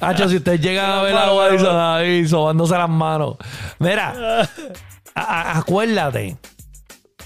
Hacho, 0.00 0.28
si 0.28 0.36
usted 0.36 0.58
llega 0.60 0.98
a 0.98 1.02
ver 1.02 1.16
a 1.16 1.32
Wilson 1.34 1.76
ahí 1.78 2.26
sobándose 2.26 2.76
las 2.78 2.88
manos. 2.88 3.36
Mira, 3.78 4.48
a- 5.14 5.20
a- 5.22 5.58
acuérdate 5.58 6.36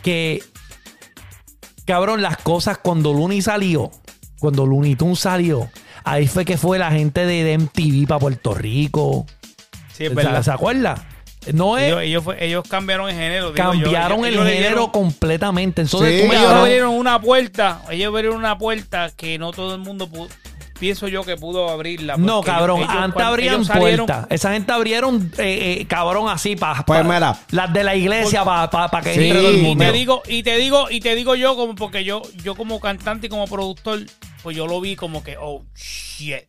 que 0.03 0.43
cabrón, 1.87 2.23
las 2.23 2.37
cosas 2.39 2.79
cuando 2.79 3.13
Looney 3.13 3.43
salió, 3.43 3.91
cuando 4.41 4.67
Looney 4.67 4.97
Tunes 4.97 5.21
salió, 5.21 5.69
ahí 6.05 6.27
fue 6.27 6.45
que 6.45 6.57
fue 6.57 6.79
la 6.79 6.91
gente 6.91 7.25
de 7.27 7.57
MTV 7.59 8.09
para 8.09 8.19
Puerto 8.19 8.55
Rico. 8.55 9.27
Sí, 9.93 10.05
es 10.05 10.09
¿Se, 10.11 10.15
verdad. 10.15 10.43
se 10.43 10.51
acuerda? 10.51 11.05
No 11.55 11.79
es. 11.79 11.85
Ellos, 11.89 12.03
ellos, 12.03 12.25
fue- 12.25 12.45
ellos 12.45 12.65
cambiaron 12.69 13.09
el 13.09 13.15
género. 13.15 13.53
digo 13.53 13.73
yo. 13.75 13.83
cambiaron 13.85 14.25
Ellos- 14.25 14.47
el 14.47 14.53
género 14.53 14.69
dieron- 14.77 14.91
completamente. 14.91 15.83
Entonces, 15.83 16.17
Sí, 16.17 16.23
tú 16.23 16.29
me 16.29 16.37
Ellos 16.39 16.53
abrieron 16.53 16.95
una 16.95 17.21
puerta. 17.21 17.83
Ellos 17.91 18.09
abrieron 18.09 18.37
una 18.37 18.59
puerta 18.59 19.11
que 19.17 19.39
no 19.39 19.51
todo 19.53 19.75
el 19.75 19.81
mundo 19.81 20.09
pudo. 20.09 20.29
Pienso 20.81 21.09
yo 21.09 21.23
que 21.25 21.37
pudo 21.37 21.69
abrirla. 21.69 22.17
No, 22.17 22.41
cabrón, 22.43 22.81
ellos- 22.81 22.91
antes 22.91 23.23
abrían 23.23 23.67
puertas. 23.67 24.27
Esa 24.31 24.55
gente 24.55 24.73
abrieron, 24.73 25.31
eh, 25.37 25.77
eh, 25.83 25.87
cabrón, 25.87 26.31
así 26.31 26.57
para 26.57 26.83
Pues 26.87 27.05
mira. 27.05 27.39
las 27.51 27.71
de 27.71 27.85
la 27.85 27.95
iglesia 27.95 28.45
para 28.47 28.89
que 29.03 29.13
Sí, 29.15 29.29
entre 29.29 29.39
todo 29.43 29.51
el 29.51 29.67
y 29.67 29.77
te 29.77 29.93
digo, 29.93 30.23
y 30.27 30.43
te 30.43 30.57
digo, 30.57 30.91
y 30.91 31.01
te 31.01 31.15
digo 31.15 31.35
yo 31.35 31.55
como 31.55 31.75
porque 31.75 32.03
yo, 32.03 32.23
yo 32.43 32.55
como 32.55 32.81
cantante 32.81 33.27
y 33.27 33.31
como 33.31 33.47
productor, 33.47 34.01
pues 34.43 34.57
yo 34.57 34.67
lo 34.67 34.81
vi 34.81 34.97
como 34.97 35.23
que, 35.23 35.37
oh 35.39 35.63
shit. 35.77 36.49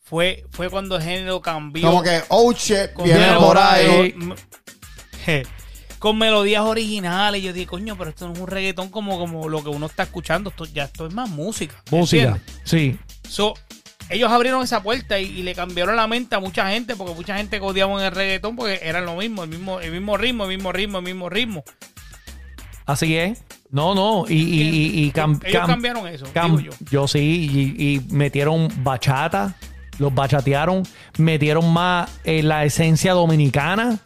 Fue, 0.00 0.46
fue 0.50 0.70
cuando 0.70 0.96
el 0.96 1.02
género 1.02 1.42
cambió. 1.42 1.86
Como 1.86 2.02
que, 2.02 2.22
oh 2.28 2.50
shit, 2.54 2.90
viene 3.04 3.34
por 3.38 3.58
ahí. 3.58 4.14
con 5.98 6.16
melodías 6.16 6.62
originales. 6.62 7.42
Yo 7.42 7.52
dije, 7.52 7.66
coño, 7.66 7.94
pero 7.98 8.08
esto 8.08 8.26
no 8.26 8.32
es 8.32 8.38
un 8.38 8.46
reggaetón 8.46 8.88
como, 8.88 9.18
como 9.18 9.50
lo 9.50 9.62
que 9.62 9.68
uno 9.68 9.84
está 9.86 10.04
escuchando. 10.04 10.48
Esto, 10.50 10.64
ya 10.64 10.84
esto 10.84 11.06
es 11.06 11.12
más 11.14 11.28
música. 11.28 11.82
Música, 11.90 12.22
¿entiendes? 12.36 12.60
sí. 12.64 12.98
So, 13.28 13.54
ellos 14.10 14.30
abrieron 14.30 14.62
esa 14.62 14.82
puerta 14.82 15.18
y, 15.18 15.24
y 15.24 15.42
le 15.42 15.54
cambiaron 15.54 15.96
la 15.96 16.06
mente 16.06 16.34
a 16.34 16.40
mucha 16.40 16.68
gente 16.70 16.94
porque 16.96 17.14
mucha 17.14 17.36
gente 17.36 17.58
odiaba 17.60 17.98
en 17.98 18.06
el 18.06 18.12
reggaetón 18.12 18.54
porque 18.56 18.80
era 18.82 19.00
lo 19.00 19.16
mismo, 19.16 19.44
el 19.44 19.50
mismo, 19.50 19.80
el 19.80 19.90
mismo 19.92 20.16
ritmo, 20.16 20.44
el 20.44 20.48
mismo 20.50 20.72
ritmo, 20.72 20.98
el 20.98 21.04
mismo 21.04 21.28
ritmo. 21.30 21.64
Así 22.86 23.16
es. 23.16 23.42
No, 23.70 23.94
no. 23.94 24.24
Y, 24.28 24.34
y, 24.34 24.62
y, 24.62 25.04
y 25.06 25.12
cam- 25.12 25.40
ellos 25.44 25.62
cam- 25.62 25.66
cambiaron 25.66 26.06
eso, 26.06 26.26
cam- 26.32 26.58
digo 26.58 26.60
yo. 26.60 26.86
yo 26.90 27.08
sí. 27.08 27.74
Y, 27.78 27.94
y 27.94 28.00
metieron 28.14 28.68
bachata. 28.84 29.54
Los 29.98 30.14
bachatearon. 30.14 30.82
Metieron 31.18 31.72
más 31.72 32.10
eh, 32.24 32.42
la 32.42 32.64
esencia 32.64 33.12
dominicana. 33.14 33.98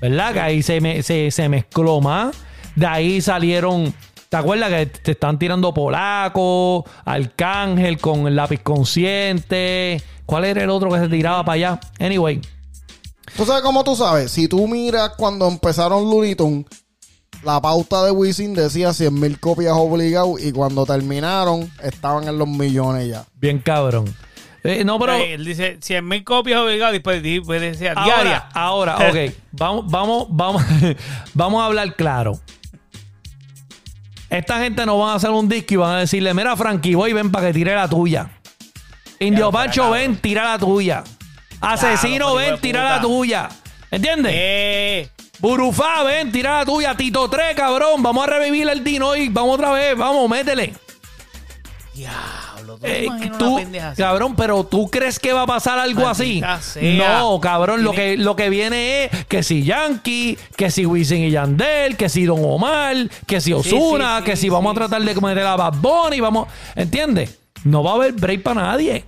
¿Verdad? 0.00 0.32
Que 0.34 0.40
ahí 0.40 0.62
se, 0.62 0.80
me- 0.80 1.02
se, 1.02 1.30
se 1.30 1.48
mezcló 1.48 2.00
más. 2.00 2.36
De 2.76 2.86
ahí 2.86 3.20
salieron. 3.20 3.92
¿Te 4.30 4.36
acuerdas 4.36 4.70
que 4.70 4.86
te 4.86 5.10
están 5.10 5.40
tirando 5.40 5.74
polaco? 5.74 6.84
Arcángel 7.04 7.98
con 7.98 8.28
el 8.28 8.36
lápiz 8.36 8.60
consciente. 8.62 10.00
¿Cuál 10.24 10.44
era 10.44 10.62
el 10.62 10.70
otro 10.70 10.88
que 10.88 11.00
se 11.00 11.08
tiraba 11.08 11.44
para 11.44 11.54
allá? 11.54 11.80
Anyway. 11.98 12.40
¿Tú 13.36 13.44
sabes 13.44 13.62
cómo 13.62 13.82
tú 13.82 13.96
sabes? 13.96 14.30
Si 14.30 14.46
tú 14.46 14.68
miras 14.68 15.14
cuando 15.16 15.48
empezaron 15.48 16.08
Looney 16.08 16.36
Tunes, 16.36 16.64
la 17.42 17.60
pauta 17.60 18.04
de 18.04 18.12
Wisin 18.12 18.54
decía 18.54 18.92
100 18.92 19.18
mil 19.18 19.40
copias 19.40 19.72
obligados 19.76 20.40
y 20.40 20.52
cuando 20.52 20.86
terminaron 20.86 21.68
estaban 21.82 22.28
en 22.28 22.38
los 22.38 22.46
millones 22.46 23.08
ya. 23.08 23.24
Bien 23.34 23.58
cabrón. 23.58 24.14
Eh, 24.62 24.84
no, 24.84 24.96
pero. 25.00 25.14
Eh, 25.14 25.34
él 25.34 25.44
dice 25.44 25.78
100 25.80 26.06
mil 26.06 26.22
copias 26.22 26.60
obligadas 26.60 26.92
después 26.92 27.20
después 27.20 27.60
decía 27.60 27.94
Ahora, 27.96 28.14
diaria. 28.14 28.48
ahora, 28.54 28.96
ok. 28.96 29.34
Vamos, 29.52 29.90
vamos, 29.90 30.26
vamos, 30.30 30.62
vamos 31.34 31.62
a 31.62 31.66
hablar 31.66 31.96
claro. 31.96 32.38
Esta 34.30 34.60
gente 34.60 34.86
no 34.86 34.96
van 34.98 35.10
a 35.10 35.14
hacer 35.14 35.30
un 35.30 35.48
disco 35.48 35.74
y 35.74 35.76
van 35.76 35.96
a 35.96 35.98
decirle, 35.98 36.32
mira, 36.32 36.56
Frankie, 36.56 36.94
voy, 36.94 37.12
ven 37.12 37.30
para 37.32 37.48
que 37.48 37.52
tire 37.52 37.74
la 37.74 37.88
tuya. 37.88 38.30
Indio 39.18 39.46
Ya, 39.46 39.52
Pancho, 39.52 39.82
cabrón. 39.82 39.98
ven, 39.98 40.16
tira 40.16 40.44
la 40.44 40.58
tuya. 40.58 41.04
Asesino, 41.60 42.34
ven, 42.36 42.58
tira 42.60 42.84
la 42.84 43.00
tuya. 43.00 43.48
¿Entiendes? 43.90 44.32
Eh, 44.34 45.10
Burufá, 45.40 46.04
ven, 46.04 46.30
tira 46.30 46.58
la 46.58 46.64
tuya. 46.64 46.94
Tito 46.96 47.28
3, 47.28 47.54
cabrón. 47.56 48.02
Vamos 48.02 48.24
a 48.26 48.30
revivir 48.30 48.68
el 48.68 48.84
Dino 48.84 49.16
y 49.16 49.28
vamos 49.28 49.56
otra 49.56 49.72
vez. 49.72 49.96
Vamos, 49.96 50.30
métele. 50.30 50.72
Diablo, 52.78 53.36
¿tú 53.38 53.56
te 53.56 53.78
Eh, 53.78 53.82
tú, 53.92 53.94
cabrón, 53.96 54.36
pero 54.36 54.64
tú 54.64 54.88
crees 54.90 55.18
que 55.18 55.32
va 55.32 55.42
a 55.42 55.46
pasar 55.46 55.78
algo 55.78 56.08
así? 56.08 56.42
Sea. 56.60 57.20
No, 57.20 57.40
cabrón, 57.40 57.82
lo 57.82 57.92
que, 57.92 58.16
lo 58.16 58.36
que 58.36 58.50
viene 58.50 59.04
es 59.04 59.24
que 59.26 59.42
si 59.42 59.64
Yankee, 59.64 60.38
que 60.56 60.70
si 60.70 60.86
Wisin 60.86 61.24
y 61.24 61.30
Yandel, 61.30 61.96
que 61.96 62.08
si 62.08 62.24
Don 62.24 62.40
Omar, 62.42 62.96
que 63.26 63.40
si 63.40 63.52
Osuna, 63.52 64.18
sí, 64.18 64.24
que 64.24 64.36
sí, 64.36 64.42
si 64.42 64.48
vamos 64.48 64.72
sí, 64.72 64.76
a 64.76 64.86
tratar 64.86 65.00
sí, 65.00 65.14
de 65.14 65.20
meter 65.20 65.46
a 65.46 65.56
Bad 65.56 65.74
Bunny, 65.80 66.20
vamos, 66.20 66.48
¿entiendes? 66.76 67.38
No 67.64 67.82
va 67.82 67.92
a 67.92 67.94
haber 67.94 68.12
break 68.12 68.42
para 68.42 68.62
nadie. 68.62 69.04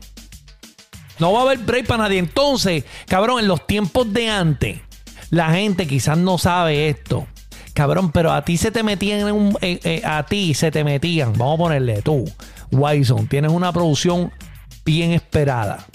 No 1.18 1.32
va 1.32 1.40
a 1.40 1.42
haber 1.42 1.58
break 1.58 1.86
para 1.86 2.04
nadie. 2.04 2.18
Entonces, 2.18 2.84
cabrón, 3.06 3.40
en 3.40 3.48
los 3.48 3.66
tiempos 3.66 4.12
de 4.12 4.28
antes, 4.28 4.80
la 5.30 5.50
gente 5.52 5.86
quizás 5.86 6.18
no 6.18 6.38
sabe 6.38 6.88
esto. 6.88 7.26
Cabrón, 7.74 8.12
pero 8.12 8.32
a 8.32 8.44
ti 8.44 8.58
se 8.58 8.70
te 8.70 8.82
metían 8.82 9.20
en 9.20 9.34
un. 9.34 9.58
eh, 9.62 9.80
eh, 9.84 10.02
a 10.04 10.24
ti 10.26 10.52
se 10.52 10.70
te 10.70 10.84
metían. 10.84 11.32
Vamos 11.32 11.54
a 11.54 11.58
ponerle 11.58 12.02
tú, 12.02 12.24
Wyson. 12.72 13.28
Tienes 13.28 13.52
una 13.52 13.72
producción 13.72 14.32
bien 14.84 15.12
esperada. 15.12 15.86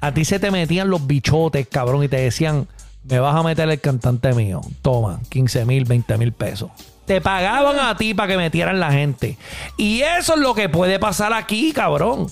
A 0.00 0.14
ti 0.14 0.24
se 0.24 0.38
te 0.38 0.50
metían 0.50 0.88
los 0.88 1.06
bichotes, 1.06 1.68
cabrón, 1.68 2.04
y 2.04 2.08
te 2.08 2.16
decían: 2.16 2.68
Me 3.04 3.18
vas 3.18 3.36
a 3.36 3.42
meter 3.42 3.68
el 3.68 3.80
cantante 3.80 4.32
mío. 4.32 4.60
Toma, 4.80 5.20
15 5.28 5.64
mil, 5.66 5.84
20 5.84 6.16
mil 6.16 6.32
pesos. 6.32 6.70
Te 7.04 7.20
pagaban 7.20 7.78
a 7.78 7.96
ti 7.96 8.14
para 8.14 8.28
que 8.28 8.36
metieran 8.36 8.78
la 8.78 8.92
gente. 8.92 9.36
Y 9.76 10.00
eso 10.02 10.34
es 10.34 10.40
lo 10.40 10.54
que 10.54 10.68
puede 10.68 10.98
pasar 10.98 11.32
aquí, 11.32 11.72
cabrón. 11.72 12.28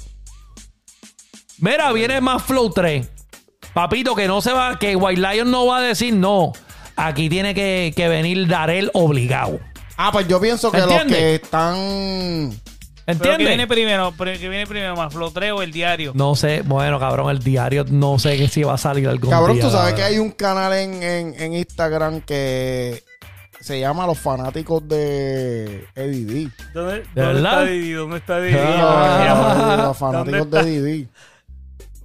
Mira, 1.58 1.92
viene 1.92 2.20
más 2.20 2.44
Flow 2.44 2.70
3. 2.70 3.08
Papito, 3.74 4.14
que 4.14 4.28
no 4.28 4.40
se 4.40 4.52
va, 4.52 4.78
que 4.78 4.94
White 4.94 5.20
Lion 5.20 5.50
no 5.50 5.66
va 5.66 5.78
a 5.78 5.82
decir 5.82 6.14
no. 6.14 6.52
Aquí 6.94 7.28
tiene 7.28 7.54
que, 7.54 7.92
que 7.94 8.08
venir 8.08 8.46
Darel 8.46 8.90
obligado. 8.94 9.58
Ah, 9.96 10.10
pues 10.12 10.28
yo 10.28 10.40
pienso 10.40 10.70
que 10.70 10.78
los 10.78 11.04
que 11.04 11.34
están... 11.36 12.52
Pero 13.18 13.18
que 13.20 13.36
viene 13.38 13.62
¿Entiendes? 13.62 13.66
primero, 13.68 14.14
que 14.16 14.48
viene 14.48 14.66
primero 14.66 14.94
más 14.96 15.12
flotreo 15.12 15.56
o 15.56 15.62
el 15.62 15.72
diario. 15.72 16.12
No 16.14 16.34
sé, 16.34 16.62
bueno, 16.64 16.98
cabrón, 17.00 17.30
el 17.30 17.38
diario 17.38 17.84
no 17.88 18.18
sé 18.18 18.36
que 18.36 18.48
si 18.48 18.62
va 18.62 18.74
a 18.74 18.78
salir 18.78 19.08
algún 19.08 19.30
Cabrón, 19.30 19.54
día, 19.54 19.64
tú 19.64 19.70
sabes 19.70 19.92
cabrón. 19.92 19.96
que 19.96 20.02
hay 20.02 20.18
un 20.18 20.30
canal 20.32 20.72
en, 20.74 21.02
en, 21.02 21.34
en 21.40 21.54
Instagram 21.54 22.20
que 22.20 23.02
se 23.60 23.80
llama 23.80 24.06
Los 24.06 24.18
Fanáticos 24.18 24.86
de 24.86 25.86
Eddie 25.96 26.24
D. 26.24 26.50
¿Dónde, 26.74 26.92
¿De 26.94 27.00
dónde 27.14 27.32
verdad? 27.32 27.52
está 27.62 27.72
Didi? 27.72 27.90
¿Dónde 27.92 28.16
está 28.18 28.40
Didi? 28.40 28.56
Ah. 28.58 29.82
los 29.86 29.96
fanáticos 29.96 30.50
de 30.50 30.60
Eddie 30.60 30.80
D. 30.82 31.08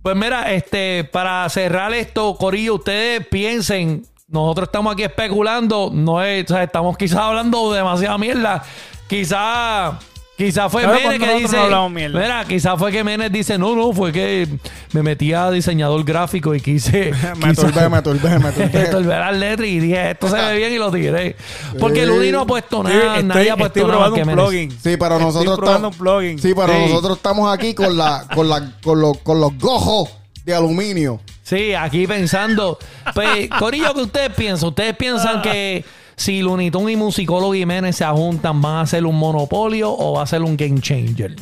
Pues 0.01 0.15
mira, 0.15 0.51
este, 0.53 1.03
para 1.05 1.47
cerrar 1.49 1.93
esto, 1.93 2.35
Corillo, 2.35 2.75
ustedes 2.75 3.25
piensen, 3.27 4.05
nosotros 4.27 4.67
estamos 4.69 4.93
aquí 4.93 5.03
especulando, 5.03 5.91
no 5.93 6.21
es, 6.23 6.45
o 6.49 6.53
sea, 6.55 6.63
estamos 6.63 6.97
quizás 6.97 7.19
hablando 7.19 7.71
demasiada 7.71 8.17
mierda. 8.17 8.63
Quizás, 9.07 9.93
quizás 10.37 10.71
fue 10.71 10.83
Claro, 10.83 10.99
Menes 10.99 11.19
que 11.19 11.35
dice, 11.39 11.57
no 11.69 11.89
mira, 11.89 12.43
quizás 12.47 12.77
fue 12.79 12.91
que 12.91 13.03
Menes 13.03 13.31
dice, 13.31 13.57
no, 13.57 13.75
no, 13.75 13.93
fue 13.93 14.11
que 14.11 14.47
me 14.93 15.03
metí 15.03 15.33
a 15.33 15.51
diseñador 15.51 16.03
gráfico 16.03 16.53
y 16.55 16.61
quise, 16.61 17.11
Me 17.37 17.53
turbé, 17.53 17.89
me 17.89 18.01
turbé, 18.01 18.39
me 18.39 18.51
turbé. 18.91 19.05
Las 19.07 19.37
letras 19.37 19.67
y 19.67 19.79
dije, 19.79 20.11
esto 20.11 20.27
se 20.29 20.35
ve 20.35 20.57
bien 20.57 20.73
y 20.73 20.77
lo 20.77 20.91
tiré. 20.91 21.35
Porque 21.79 22.01
Sí. 22.01 22.05
Luni 22.07 22.31
no 22.31 22.41
ha 22.41 22.45
puesto 22.47 22.83
nada, 22.83 22.95
Estoy, 23.17 23.23
nadie 23.23 23.51
ha 23.51 23.57
puesto 23.57 23.79
estoy 23.79 23.91
nada 23.91 24.05
probando 24.09 24.29
un 24.29 24.35
plugin. 24.49 24.71
Sí, 24.71 24.77
pero 24.97 25.15
Estoy 25.15 25.19
nosotros 25.25 25.57
probando 25.57 25.87
estamos- 25.89 25.93
un 25.93 25.97
plugin. 25.99 26.39
Sí, 26.39 26.53
pero 26.55 26.73
Sí. 26.73 26.79
nosotros 26.89 27.17
estamos 27.17 27.53
aquí 27.53 27.73
con 27.73 27.95
la, 27.97 28.25
con 28.33 28.49
la, 28.49 28.71
con 28.83 28.99
los, 29.01 29.17
con 29.19 29.39
los 29.39 29.57
gojos 29.57 30.09
de 30.43 30.53
aluminio. 30.55 31.19
Sí, 31.43 31.73
aquí 31.73 32.07
pensando. 32.07 32.77
Pues, 33.13 33.49
Corillo, 33.59 33.93
¿qué 33.93 34.01
ustedes 34.01 34.29
piensan? 34.33 34.69
¿Ustedes 34.69 34.95
piensan 34.95 35.41
que 35.41 35.83
si 36.15 36.41
Lunitón 36.41 36.89
y 36.89 36.95
Musicólogo 36.95 37.53
Jiménez 37.53 37.97
se 37.97 38.05
juntan, 38.05 38.61
van 38.61 38.77
a 38.77 38.85
ser 38.85 39.05
un 39.05 39.17
monopolio 39.17 39.91
o 39.91 40.13
va 40.13 40.23
a 40.23 40.27
ser 40.27 40.41
un 40.41 40.57
game 40.57 40.79
changer? 40.79 41.35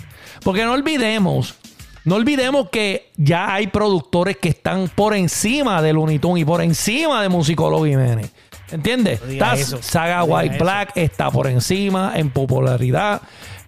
Porque 0.44 0.66
no 0.66 0.74
olvidemos, 0.74 1.56
no 2.04 2.16
olvidemos 2.16 2.70
que 2.70 3.12
ya 3.18 3.54
hay 3.54 3.68
productores 3.68 4.38
que 4.38 4.50
están 4.50 4.90
por 4.90 5.16
encima 5.16 5.82
de 5.82 5.94
Lunitón 5.94 6.38
y 6.38 6.46
por 6.46 6.62
encima 6.62 7.22
de 7.22 7.30
Musicólogo 7.30 7.86
Jiménez. 7.86 8.32
¿Entiendes? 8.72 9.22
No. 9.24 9.82
Saga 9.82 10.20
No 10.20 10.26
White 10.36 10.56
eso. 10.56 10.64
Black 10.64 10.92
está 10.96 11.30
por 11.30 11.48
encima 11.48 12.14
en 12.16 12.30
popularidad. 12.32 13.22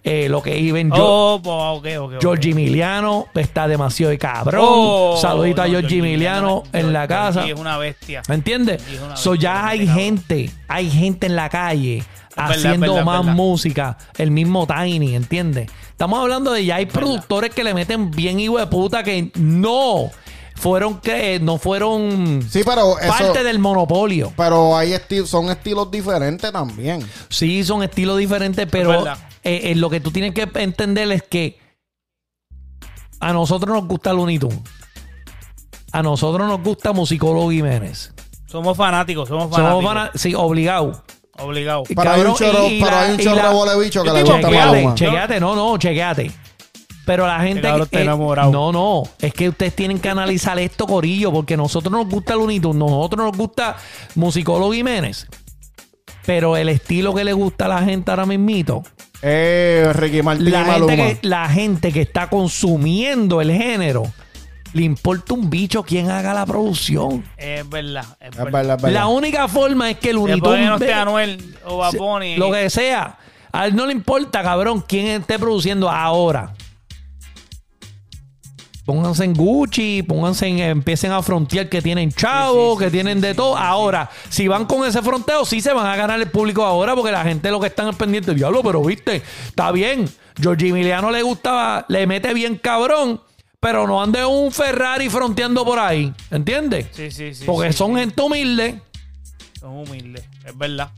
Eh, 0.06 0.28
lo 0.28 0.42
que 0.42 0.58
Iben 0.58 0.90
yo. 0.90 0.96
Oh, 0.98 1.40
pues, 1.42 1.56
ok, 1.96 2.04
ok, 2.04 2.12
ok. 2.16 2.20
Georgie 2.20 2.50
Emiliano 2.50 3.28
está 3.34 3.66
demasiado 3.66 4.10
de 4.10 4.18
cabrón. 4.18 4.62
Oh, 4.62 5.16
Saludito 5.18 5.62
a 5.62 5.64
no, 5.64 5.70
Georgie 5.70 5.98
Emiliano 6.00 6.62
Georgie 6.64 6.78
en 6.80 6.92
la 6.92 7.06
Georgie 7.06 7.14
casa. 7.40 7.46
es 7.48 7.58
una 7.58 7.78
bestia. 7.78 8.22
¿Me 8.28 8.34
entiendes? 8.34 8.82
Georgie 8.86 9.16
So 9.16 9.34
ya 9.34 9.66
hay 9.66 9.78
cabrón. 9.86 9.94
gente, 9.96 10.50
hay 10.68 10.90
gente 10.90 11.26
en 11.26 11.36
la 11.36 11.48
calle 11.48 12.04
haciendo 12.36 12.92
verdad, 12.94 13.04
más 13.06 13.20
verdad. 13.20 13.34
música. 13.34 13.98
El 14.18 14.30
mismo 14.30 14.66
Tiny, 14.66 15.14
¿entiendes? 15.14 15.70
Estamos 15.88 16.20
hablando 16.20 16.52
de 16.52 16.66
ya 16.66 16.76
hay 16.76 16.86
productores 16.86 17.54
que 17.54 17.64
le 17.64 17.72
meten 17.72 18.10
bien 18.10 18.38
hijo 18.40 18.58
de 18.58 18.66
puta 18.66 19.02
que 19.04 19.30
no 19.36 20.10
fueron 20.56 21.00
que 21.00 21.40
no 21.40 21.56
fueron 21.56 22.44
Sí, 22.50 22.60
pero 22.64 22.98
eso... 22.98 23.08
parte 23.08 23.42
del 23.42 23.58
monopolio. 23.58 24.32
Pero 24.36 24.76
hay 24.76 24.90
esti- 24.92 25.24
son 25.24 25.48
estilos 25.50 25.90
diferentes 25.90 26.52
también. 26.52 27.00
Sí, 27.30 27.64
son 27.64 27.82
estilos 27.82 28.18
diferentes, 28.18 28.66
pero. 28.70 29.02
Eh, 29.44 29.70
eh, 29.70 29.74
lo 29.76 29.90
que 29.90 30.00
tú 30.00 30.10
tienes 30.10 30.32
que 30.34 30.48
entender 30.54 31.10
es 31.12 31.22
que 31.22 31.58
a 33.20 33.32
nosotros 33.32 33.74
nos 33.74 33.86
gusta 33.86 34.12
Looney 34.12 34.38
Tunes. 34.38 34.58
A 35.92 36.02
nosotros 36.02 36.46
nos 36.48 36.60
gusta 36.62 36.92
Musicólogo 36.92 37.50
Jiménez. 37.50 38.12
Somos 38.46 38.76
fanáticos, 38.76 39.28
somos 39.28 39.54
Somos 39.54 39.84
fanáticos. 39.84 40.20
sí, 40.20 40.34
obligado. 40.34 41.02
Obligado. 41.38 41.82
Pero 41.88 42.10
hay 42.10 42.20
un 42.20 42.34
chorro, 42.34 42.68
y- 42.68 42.74
y 42.74 42.80
pero 42.82 42.90
la- 42.96 43.02
hay 43.02 43.10
un 43.12 43.18
chorro 43.18 43.36
la- 43.36 43.50
huele 43.54 43.84
bicho 43.84 44.02
que 44.04 44.10
le 44.12 44.22
gusta 44.22 44.40
chequeate, 44.40 44.66
Maluma. 44.72 44.94
Chequeate, 44.94 45.40
no, 45.40 45.54
no, 45.56 45.78
chequeate. 45.78 46.30
Pero 47.06 47.26
la 47.26 47.40
gente. 47.40 47.62
cabrón 47.62 47.82
está 47.82 47.98
eh, 47.98 48.02
enamorado. 48.02 48.50
no, 48.52 48.72
no. 48.72 49.02
Es 49.20 49.34
que 49.34 49.48
ustedes 49.48 49.74
tienen 49.76 49.98
que 49.98 50.08
analizar 50.08 50.58
esto, 50.58 50.86
Corillo, 50.86 51.32
porque 51.32 51.56
nosotros 51.56 51.92
nos 51.92 52.08
gusta 52.08 52.32
el 52.34 52.40
Unitunes, 52.40 52.76
nosotros 52.76 53.26
nos 53.26 53.36
gusta 53.36 53.76
Musicólogo 54.14 54.72
Jiménez. 54.72 55.26
Pero 56.24 56.56
el 56.56 56.68
estilo 56.70 57.14
que 57.14 57.24
le 57.24 57.32
gusta 57.34 57.66
a 57.66 57.68
la 57.68 57.82
gente 57.82 58.10
ahora 58.10 58.24
mismito, 58.26 58.82
Eh, 59.22 59.90
Ricky 59.94 60.22
Martin 60.22 60.46
y 60.46 60.50
la 60.50 60.64
Maluma. 60.64 60.92
gente, 60.92 61.20
que, 61.20 61.28
la 61.28 61.48
gente 61.48 61.92
que 61.92 62.02
está 62.02 62.28
consumiendo 62.28 63.40
el 63.40 63.50
género, 63.52 64.04
le 64.72 64.82
importa 64.82 65.34
un 65.34 65.48
bicho 65.48 65.82
quién 65.82 66.10
haga 66.10 66.34
la 66.34 66.44
producción. 66.44 67.24
Es 67.36 67.68
verdad. 67.68 68.04
Es, 68.20 68.28
Es 68.30 68.36
verdad. 68.36 68.52
verdad, 68.52 68.76
es 68.76 68.82
verdad. 68.82 69.00
La 69.00 69.06
única 69.06 69.48
forma 69.48 69.90
es 69.90 69.98
que 69.98 70.10
el 70.10 70.16
no 70.16 70.26
Anuel 70.92 71.56
o 71.64 71.78
Bad 71.78 71.94
Bunny. 71.94 72.36
Lo 72.36 72.50
que 72.50 72.68
sea. 72.70 73.18
A 73.52 73.66
él 73.66 73.76
no 73.76 73.86
le 73.86 73.92
importa, 73.92 74.42
cabrón, 74.42 74.84
quién 74.86 75.06
esté 75.06 75.38
produciendo 75.38 75.88
ahora. 75.88 76.52
Pónganse 78.84 79.24
en 79.24 79.32
Gucci, 79.32 80.02
pónganse 80.02 80.46
en, 80.46 80.58
empiecen 80.58 81.10
a 81.12 81.22
frontear 81.22 81.68
que 81.70 81.80
tienen 81.80 82.12
chavos, 82.12 82.78
que 82.78 82.90
tienen 82.90 83.20
de 83.20 83.34
todo. 83.34 83.56
ahora, 83.56 84.10
si 84.28 84.46
van 84.46 84.66
con 84.66 84.86
ese 84.86 85.00
fronteo, 85.00 85.46
sí 85.46 85.62
se 85.62 85.72
van 85.72 85.86
a 85.86 85.96
ganar 85.96 86.20
el 86.20 86.30
público 86.30 86.64
ahora, 86.64 86.94
porque 86.94 87.10
la 87.10 87.24
gente 87.24 87.50
lo 87.50 87.60
que 87.60 87.68
están 87.68 87.88
es 87.88 87.96
pendiente, 87.96 88.34
diablo, 88.34 88.62
pero 88.62 88.82
viste, 88.82 89.22
está 89.46 89.72
bien. 89.72 90.08
Georgie 90.38 90.68
Emiliano 90.68 91.10
le 91.10 91.22
gustaba, 91.22 91.86
le 91.88 92.06
mete 92.06 92.34
bien 92.34 92.58
cabrón, 92.58 93.20
pero 93.58 93.86
no 93.86 94.02
ande 94.02 94.24
un 94.26 94.52
Ferrari 94.52 95.08
fronteando 95.08 95.64
por 95.64 95.78
ahí, 95.78 96.12
¿entiendes? 96.30 96.88
Sí, 96.92 97.10
sí, 97.10 97.34
sí. 97.34 97.44
porque 97.46 97.72
son 97.72 97.96
gente 97.96 98.20
humilde. 98.20 98.82
Son 99.58 99.78
humildes. 99.78 100.24
Es 100.44 100.58
verdad. 100.58 100.90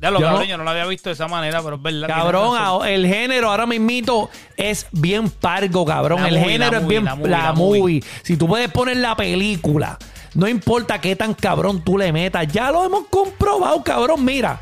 Ya 0.00 0.10
lo 0.10 0.18
Yo 0.18 0.26
cabrón, 0.26 0.42
no- 0.42 0.48
yo 0.48 0.56
no 0.56 0.64
lo 0.64 0.70
había 0.70 0.86
visto 0.86 1.10
de 1.10 1.14
esa 1.14 1.28
manera, 1.28 1.62
pero 1.62 1.76
es 1.76 1.82
verdad. 1.82 2.08
Cabrón, 2.08 2.56
el 2.86 3.06
género 3.06 3.50
ahora 3.50 3.66
mismito 3.66 4.30
es 4.56 4.86
bien 4.92 5.28
pargo, 5.28 5.84
cabrón. 5.84 6.22
La 6.22 6.28
el 6.28 6.38
movie, 6.38 6.50
género 6.52 6.76
es 6.78 6.82
movie, 6.82 6.88
bien 6.88 7.04
la 7.04 7.14
movie, 7.16 7.30
la 7.30 7.52
movie. 7.52 8.04
Si 8.22 8.36
tú 8.36 8.46
puedes 8.48 8.70
poner 8.70 8.96
la 8.96 9.14
película, 9.14 9.98
no 10.34 10.48
importa 10.48 11.00
qué 11.00 11.16
tan 11.16 11.34
cabrón 11.34 11.82
tú 11.84 11.98
le 11.98 12.12
metas, 12.12 12.48
ya 12.48 12.70
lo 12.70 12.84
hemos 12.84 13.08
comprobado, 13.08 13.82
cabrón. 13.84 14.24
Mira, 14.24 14.58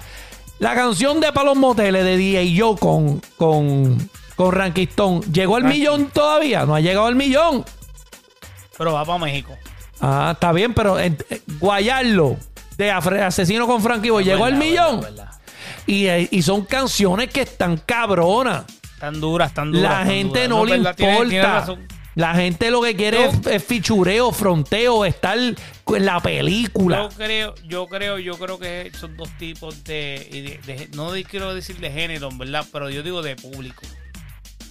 la 0.59 0.75
canción 0.75 1.21
de 1.21 1.33
Palos 1.33 1.57
Moteles 1.57 2.03
de 2.05 2.17
DJ 2.17 2.53
Yo 2.53 2.75
con, 2.75 3.21
con, 3.37 4.11
con 4.35 4.53
Rankistón, 4.53 5.21
¿llegó 5.33 5.55
al 5.55 5.65
millón 5.65 6.07
todavía? 6.11 6.67
No 6.67 6.75
ha 6.75 6.81
llegado 6.81 7.07
al 7.07 7.15
millón. 7.15 7.65
Pero 8.77 8.93
va 8.93 9.05
para 9.05 9.19
México. 9.19 9.53
Ah, 10.01 10.31
está 10.35 10.53
bien, 10.53 10.75
pero 10.75 10.99
eh, 10.99 11.17
guayarlo 11.61 12.37
de 12.79 12.91
Asesino 12.91 13.67
con 13.67 13.83
Frankie 13.83 14.11
Boy, 14.11 14.25
¿llegó 14.25 14.45
al 14.47 14.55
millón? 14.57 15.05
Y, 15.87 16.07
y 16.09 16.43
son 16.43 16.65
canciones 16.65 17.29
que 17.31 17.43
están 17.43 17.77
cabronas. 17.79 18.65
Tan 18.99 19.21
duras, 19.21 19.53
tan 19.55 19.71
duras. 19.73 19.91
La 19.91 19.99
tan 19.99 20.07
gente 20.09 20.47
duras. 20.47 20.49
no, 20.49 20.65
le 20.65 20.71
tiene- 20.95 21.13
importa. 21.13 21.29
tiene 21.29 21.43
razón. 21.43 21.89
la 22.15 22.35
gente 22.35 22.71
lo 22.71 22.83
que 22.83 22.97
quiere 22.97 23.27
es, 23.27 23.47
es 23.47 23.65
fichureo, 23.65 24.33
fronteo, 24.33 25.05
estar 25.05 25.39
en 25.39 25.57
la 26.05 26.21
película. 26.21 27.03
Yo 27.11 27.17
creo, 27.17 27.55
yo 27.65 27.87
creo, 27.87 28.19
yo 28.19 28.35
creo 28.39 28.59
que 28.59 28.91
son 28.99 29.17
dos 29.17 29.31
tipos 29.39 29.85
de, 29.85 30.29
y 30.31 30.41
de- 30.43 30.59
de- 30.67 30.89
no 30.95 31.13
quiero 31.31 31.55
decir 31.55 31.77
de 31.79 31.91
género, 31.91 32.29
¿verdad? 32.35 32.67
Pero 32.73 32.91
yo 32.91 33.03
digo 33.03 33.23
de 33.23 33.37
público. 33.37 33.83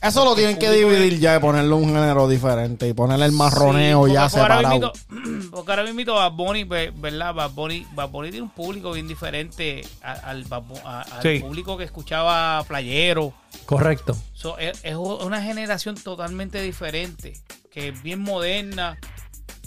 Eso 0.02 0.24
lo 0.24 0.36
tienen 0.36 0.58
que 0.60 0.70
dividir 0.70 1.20
ya 1.20 1.36
y 1.36 1.40
ponerle 1.40 1.74
un 1.74 1.86
género 1.88 2.28
diferente 2.28 2.88
y 2.88 2.94
ponerle 2.94 3.26
el 3.26 3.32
marroneo 3.32 4.06
Sí, 4.06 4.14
ya 4.14 4.20
ahora 4.26 4.30
separado. 4.30 4.94
porque 5.52 5.72
ahora 5.72 5.92
mismo 5.92 6.14
Bad 6.14 6.32
Bunny, 6.34 6.64
ve- 6.66 6.94
¿verdad? 6.96 7.34
Bad 7.34 7.52
Bunny, 7.52 7.86
Bad 7.94 8.10
Bunny 8.10 8.30
tiene 8.30 8.44
un 8.44 8.52
público 8.52 8.92
bien 8.92 9.08
diferente 9.08 9.82
a- 10.04 10.12
al, 10.12 10.46
a- 10.86 11.22
Sí. 11.22 11.40
público 11.40 11.78
que 11.78 11.84
escuchaba 11.84 12.64
Playero. 12.68 13.34
Correcto. 13.66 14.16
So, 14.34 14.58
es, 14.60 14.80
es 14.84 14.96
una 14.96 15.42
generación 15.42 15.96
totalmente 15.96 16.62
diferente, 16.62 17.34
que 17.72 17.90
es 17.90 18.04
bien 18.04 18.20
moderna, 18.22 18.98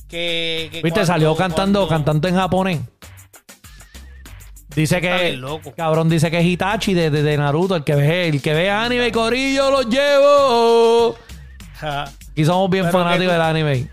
que... 0.09 0.68
que 0.70 0.81
Viste, 0.83 0.91
cuando- 1.01 1.07
salió 1.07 1.37
cantando, 1.37 1.81
cuando- 1.89 2.05
cantando 2.05 2.28
en 2.28 2.35
japonés. 2.37 2.81
Dice 4.75 5.01
que, 5.01 5.33
loco. 5.33 5.73
cabrón, 5.77 6.09
dice 6.09 6.31
que 6.31 6.39
es 6.39 6.45
Hitachi 6.47 6.95
de, 6.95 7.11
de- 7.11 7.23
de 7.23 7.37
Naruto, 7.37 7.75
el 7.77 7.85
que 7.85 7.95
ve, 7.97 8.29
el 8.29 8.41
que 8.41 8.55
ve 8.55 8.71
anime, 8.71 9.11
Corillo, 9.11 9.71
los 9.71 9.87
llevo. 9.89 11.16
Ja, 11.81 12.05
Aquí 12.31 12.45
somos 12.45 12.71
bien 12.71 12.85
Pero 12.87 12.99
fanáticos 12.99 13.27
tú- 13.27 13.33
del 13.33 13.43
anime. 13.43 13.89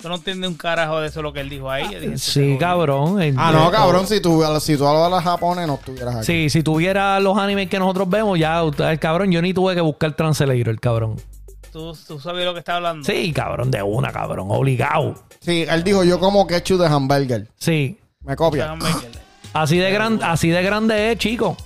Tú 0.00 0.08
no 0.08 0.14
entiendes 0.14 0.48
un 0.48 0.56
carajo 0.56 1.00
de 1.00 1.08
eso 1.08 1.22
lo 1.22 1.32
que 1.32 1.40
él 1.40 1.48
dijo 1.48 1.68
ahí. 1.68 1.82
Dije, 1.88 2.04
este 2.14 2.18
Sí, 2.18 2.56
cabrón. 2.60 3.20
el- 3.20 3.34
Ah, 3.36 3.50
no, 3.52 3.68
cabrón, 3.72 4.06
si 4.06 4.20
tú, 4.20 4.44
si 4.60 4.76
tú 4.76 4.86
hablas 4.86 5.24
japonés 5.24 5.66
no 5.66 5.74
estuvieras 5.74 6.14
aquí. 6.16 6.24
Sí, 6.26 6.50
si 6.50 6.62
tuviera 6.62 7.18
los 7.18 7.36
animes 7.36 7.68
que 7.68 7.80
nosotros 7.80 8.08
vemos, 8.08 8.38
ya, 8.38 8.60
el 8.60 8.98
cabrón, 9.00 9.32
yo 9.32 9.42
ni 9.42 9.52
tuve 9.52 9.74
que 9.74 9.80
buscar 9.80 10.12
translator, 10.14 10.68
el 10.68 10.78
cabrón. 10.78 11.16
¿Tú, 11.72 11.96
tú 12.06 12.20
sabes 12.20 12.44
lo 12.44 12.52
que 12.54 12.60
está 12.60 12.76
hablando. 12.76 13.04
Sí, 13.04 13.32
cabrón, 13.32 13.72
de 13.72 13.82
una, 13.82 14.12
cabrón, 14.12 14.46
obligado. 14.50 15.14
Sí, 15.40 15.64
él 15.68 15.82
dijo, 15.82 16.04
yo 16.04 16.20
como 16.20 16.46
ketchup 16.46 16.78
de 16.80 16.86
hamburger. 16.86 17.48
Sí. 17.58 17.98
Me 18.22 18.36
copia. 18.36 18.74
Así 19.62 19.78
de, 19.78 19.90
gran, 19.90 20.20
así 20.22 20.48
de 20.50 20.62
grande 20.62 21.12
es, 21.12 21.18
chico. 21.18 21.56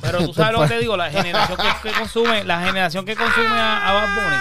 Pero 0.00 0.26
tú 0.26 0.34
sabes 0.34 0.52
lo 0.52 0.62
que 0.62 0.68
te 0.68 0.78
digo, 0.80 0.96
la 0.96 1.10
generación 1.10 1.56
que, 1.58 1.88
que 1.88 1.98
consume, 1.98 2.44
la 2.44 2.60
generación 2.66 3.04
que 3.06 3.16
consume 3.16 3.46
a, 3.46 3.88
a 3.88 3.92
Bad 3.94 4.14
Bunny, 4.14 4.36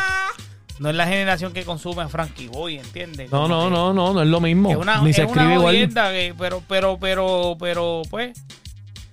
no 0.80 0.90
es 0.90 0.96
la 0.96 1.08
generación 1.08 1.54
que 1.54 1.64
consume 1.64 2.02
a 2.04 2.10
Frankie 2.10 2.48
Boy, 2.50 2.78
¿entiendes? 2.80 3.32
No, 3.32 3.48
no, 3.48 3.70
no, 3.70 3.94
no, 3.94 4.14
no 4.14 4.22
es 4.22 4.28
lo 4.28 4.42
mismo. 4.42 4.72
Es 4.72 4.76
una, 4.76 5.02
Ni 5.02 5.12
es 5.12 5.16
se 5.16 5.22
una 5.24 5.32
escribe 5.32 5.54
igual. 5.54 5.74
jodienda 5.76 6.12
que- 6.12 6.36
pero, 6.38 6.62
pero, 6.68 6.98
pero, 7.00 7.56
pero, 7.58 8.02
pues, 8.10 8.38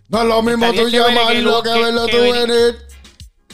No 0.08 0.22
es 0.22 0.26
lo 0.26 0.42
mismo 0.42 0.72
tú 0.72 0.88
llamarlo 0.88 1.40
lo- 1.52 1.62
que, 1.62 1.72
que- 1.72 1.84
verlo 1.84 2.06
que 2.06 2.12
tú 2.12 2.18
veni- 2.18 2.32
venir. 2.48 2.78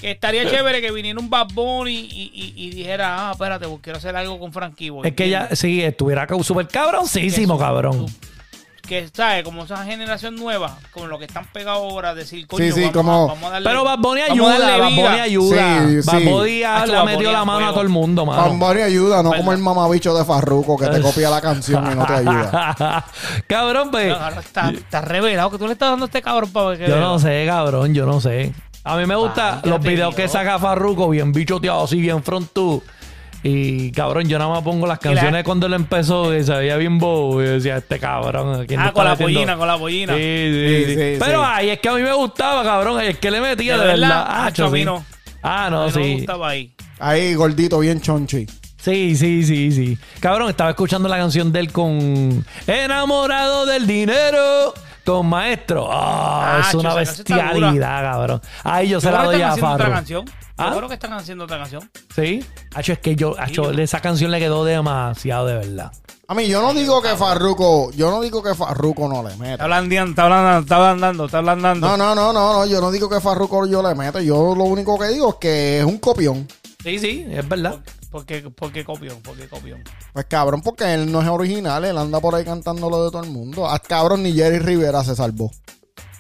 Que 0.01 0.11
estaría 0.13 0.49
chévere 0.49 0.81
que 0.81 0.91
viniera 0.91 1.19
un 1.19 1.31
Bad 1.31 1.49
Bunny 1.55 1.93
y, 1.95 2.31
y, 2.35 2.53
y 2.57 2.71
dijera, 2.71 3.29
ah, 3.29 3.33
espérate, 3.33 3.67
pues 3.67 3.81
quiero 3.83 3.99
hacer 3.99 4.15
algo 4.17 4.39
con 4.39 4.53
Frankie 4.53 4.91
Boy. 4.91 5.09
Es 5.09 5.15
que 5.15 5.29
ya, 5.31 5.49
sí, 5.55 5.83
estuviera 5.83 6.27
súper 6.43 6.69
cabroncísimo, 6.69 7.55
Que 7.57 7.59
su- 7.59 7.67
cabrón. 7.67 8.09
su- 8.09 8.15
que, 8.87 9.09
¿sabes? 9.13 9.43
Como 9.43 9.65
esa 9.65 9.85
generación 9.85 10.37
nueva, 10.37 10.79
como 10.93 11.07
lo 11.09 11.19
que 11.19 11.25
están 11.25 11.45
pegados 11.53 11.83
ahora, 11.93 12.15
decir, 12.15 12.47
coño, 12.47 12.67
Sí, 12.67 12.71
sí, 12.71 12.81
vamos, 12.83 12.93
como- 12.93 13.13
a, 13.25 13.27
vamos 13.35 13.45
a 13.45 13.51
darle... 13.55 13.69
Pero 13.69 13.83
Bad 13.83 13.99
Bunny 13.99 14.21
ayuda, 14.21 14.59
Bad. 14.79 14.91
Bunny 14.91 15.03
ayuda. 15.21 15.57
Sí, 15.89 15.97
Bad 16.07 16.19
sí. 16.21 16.25
Bunny 16.29 16.63
ha- 16.63 16.87
le 16.87 16.95
ha 16.95 16.99
Bad 16.99 17.05
metido 17.07 17.19
Bunny 17.23 17.33
la 17.33 17.45
mano 17.45 17.67
a 17.67 17.71
todo 17.73 17.83
el 17.83 17.89
mundo, 17.89 18.25
mano. 18.25 18.43
Bambari 18.43 18.83
ayuda, 18.83 19.25
no 19.25 19.31
¿Verdad? 19.31 19.39
como 19.45 19.53
el 19.55 19.59
mamabicho 19.59 20.17
de 20.17 20.25
Farruko 20.25 20.77
que 20.77 20.87
te 20.87 21.01
copia 21.01 21.31
la 21.31 21.41
canción 21.41 21.91
y 21.91 21.95
no 21.97 22.07
te 22.07 22.13
ayuda. 22.13 23.05
cabrón, 23.49 23.91
pues. 23.91 24.07
No, 24.09 24.15
ahora 24.25 24.41
está, 24.41 24.71
está 24.71 25.01
revelado 25.01 25.51
que 25.51 25.59
tú 25.59 25.67
le 25.67 25.73
estás 25.73 25.91
dando 25.91 26.05
a 26.05 26.07
este 26.07 26.23
cabrón 26.23 26.53
para 26.53 26.77
que 26.79 26.87
Yo 26.87 27.01
no 27.01 27.19
sé, 27.19 27.45
cabrón, 27.49 27.93
yo 27.93 28.07
no 28.07 28.21
sé. 28.21 28.53
A 28.89 28.97
mí 28.97 29.05
me 29.05 29.17
gustan 29.17 29.61
los 29.65 29.81
videos 29.81 30.15
que 30.15 30.29
saca 30.29 30.59
Farruko, 30.59 31.09
bien 31.11 31.33
bichoteado, 31.33 31.85
así, 31.85 32.01
bien 32.01 32.23
frontú. 32.23 32.83
Y 33.43 33.91
cabrón, 33.93 34.29
yo 34.29 34.39
nada 34.39 34.51
más 34.51 34.63
pongo 34.63 34.87
las 34.87 34.99
Y 35.03 35.09
la- 35.09 35.15
canciones 35.15 35.45
cuando 35.45 35.67
él 35.67 35.75
empezó 35.75 36.35
y 36.37 36.43
se 36.45 36.53
veía 36.55 36.77
bien 36.77 36.99
bobo. 36.99 37.43
Y 37.43 37.47
yo 37.47 37.53
decía, 37.53 37.77
este 37.77 37.99
cabrón. 37.99 38.65
¿quién 38.67 38.81
Ah, 38.81 38.93
con 38.93 39.05
la 39.05 39.11
metiendo? 39.11 39.35
pollina, 39.41 39.57
con 39.57 39.69
la 39.69 39.77
pollina. 39.79 40.15
Sí, 40.15 40.21
sí, 40.21 40.69
Sí, 40.69 40.85
sí. 40.87 40.95
sí, 40.95 41.17
Pero 41.19 41.41
sí. 41.43 41.49
ay, 41.49 41.71
es 41.71 41.79
que 41.81 41.89
a 41.89 41.93
mí 41.95 42.03
me 42.03 42.13
gustaba, 42.13 42.63
cabrón. 42.65 43.01
Es 43.03 43.19
que 43.19 43.31
le 43.31 43.41
metía 43.41 43.75
de, 43.75 43.81
¿De 43.81 43.87
verdad. 43.87 44.09
verdad? 44.09 44.25
Ah, 44.29 44.47
Acho, 44.47 44.67
a 44.67 44.71
mí 44.71 44.79
sí. 44.81 44.85
no. 44.85 45.05
Ah, 45.43 45.67
A 45.67 45.71
no, 45.71 45.87
mí 45.87 45.93
no 45.93 45.99
me 46.01 46.05
sí. 46.07 46.15
gustaba 46.15 46.49
ahí. 46.49 46.73
Ahí, 46.99 47.35
gordito, 47.35 47.79
bien 47.81 48.01
chonchi. 48.01 48.47
Sí, 48.79 49.17
sí, 49.17 49.43
sí, 49.45 49.71
sí. 49.73 49.99
Cabrón, 50.21 50.49
estaba 50.49 50.71
escuchando 50.71 51.09
la 51.09 51.17
canción 51.19 51.53
de 51.53 51.59
él 51.61 51.73
con 51.73 52.45
Enamorado 52.67 53.67
del 53.67 53.87
dinero. 53.87 54.75
Con 55.07 55.27
maestro. 55.29 55.89
Ah, 55.91 56.57
Ah, 56.59 56.61
es 56.69 56.75
una 56.75 56.89
está 57.01 57.13
bestialidad, 57.37 58.03
cabrón. 58.03 58.41
Ahí 58.65 58.89
yo, 58.89 59.01
se 59.01 59.11
la 59.11 59.23
doy 59.25 59.41
a 59.41 59.57
Farro. 59.57 59.95
¿Ah? 60.59 60.71
Yo 60.71 60.77
creo 60.79 60.89
que 60.89 60.95
están 60.95 61.13
haciendo 61.13 61.45
otra 61.45 61.59
canción. 61.59 61.89
Sí. 62.15 62.45
Hacho, 62.75 62.93
es 62.93 62.99
que 62.99 63.15
yo, 63.15 63.35
hacho, 63.39 63.73
yo- 63.73 63.83
esa 63.83 64.01
canción 64.01 64.31
le 64.31 64.39
quedó 64.39 64.65
demasiado 64.65 65.47
de 65.47 65.55
verdad. 65.55 65.93
A 66.29 66.35
mí, 66.35 66.49
yo 66.49 66.61
no 66.61 66.75
digo 66.75 67.01
que 67.03 67.11
Farruko, 67.15 67.93
yo 67.93 68.11
no 68.11 68.21
digo 68.21 68.43
que 68.43 68.55
Farruko 68.55 69.07
no 69.09 69.23
le 69.23 69.29
Está 69.31 69.43
meta. 69.45 69.65
hablando, 69.65 69.95
está 69.95 70.23
hablando, 70.25 70.59
está 70.61 70.77
hablando, 70.91 71.25
está 71.27 71.39
hablando. 71.39 71.87
No, 71.89 71.97
no, 71.97 72.15
no, 72.17 72.33
no, 72.33 72.53
no, 72.55 72.67
yo 72.67 72.81
no 72.81 72.91
digo 72.91 73.09
que 73.09 73.21
Farruko 73.21 73.67
yo 73.67 73.81
le 73.83 73.95
meta. 73.95 74.21
Yo 74.21 74.55
lo 74.57 74.65
único 74.65 74.99
que 74.99 75.07
digo 75.09 75.29
es 75.31 75.35
que 75.37 75.79
es 75.81 75.85
un 75.85 75.99
copión. 75.99 76.49
Sí, 76.83 76.99
sí, 76.99 77.27
es 77.31 77.49
verdad. 77.49 77.77
¿Por 78.17 78.25
qué, 78.25 78.41
por 78.49 78.73
qué 78.73 78.83
copión? 78.83 79.21
¿Por 79.21 79.37
qué 79.37 79.47
copión? 79.47 79.85
Pues 80.15 80.25
cabrón, 80.25 80.63
porque 80.63 80.95
él 80.95 81.13
no 81.13 81.21
es 81.21 81.29
original, 81.29 81.85
él 81.85 81.99
anda 81.99 82.19
por 82.19 82.35
ahí 82.35 82.47
cantando 82.47 82.89
lo 82.89 83.05
de 83.05 83.11
todo 83.11 83.23
el 83.23 83.29
mundo. 83.29 83.69
Ah, 83.69 83.79
cabrón, 83.79 84.23
ni 84.23 84.33
Jerry 84.33 84.59
Rivera 84.59 85.05
se 85.05 85.15
salvó. 85.15 85.51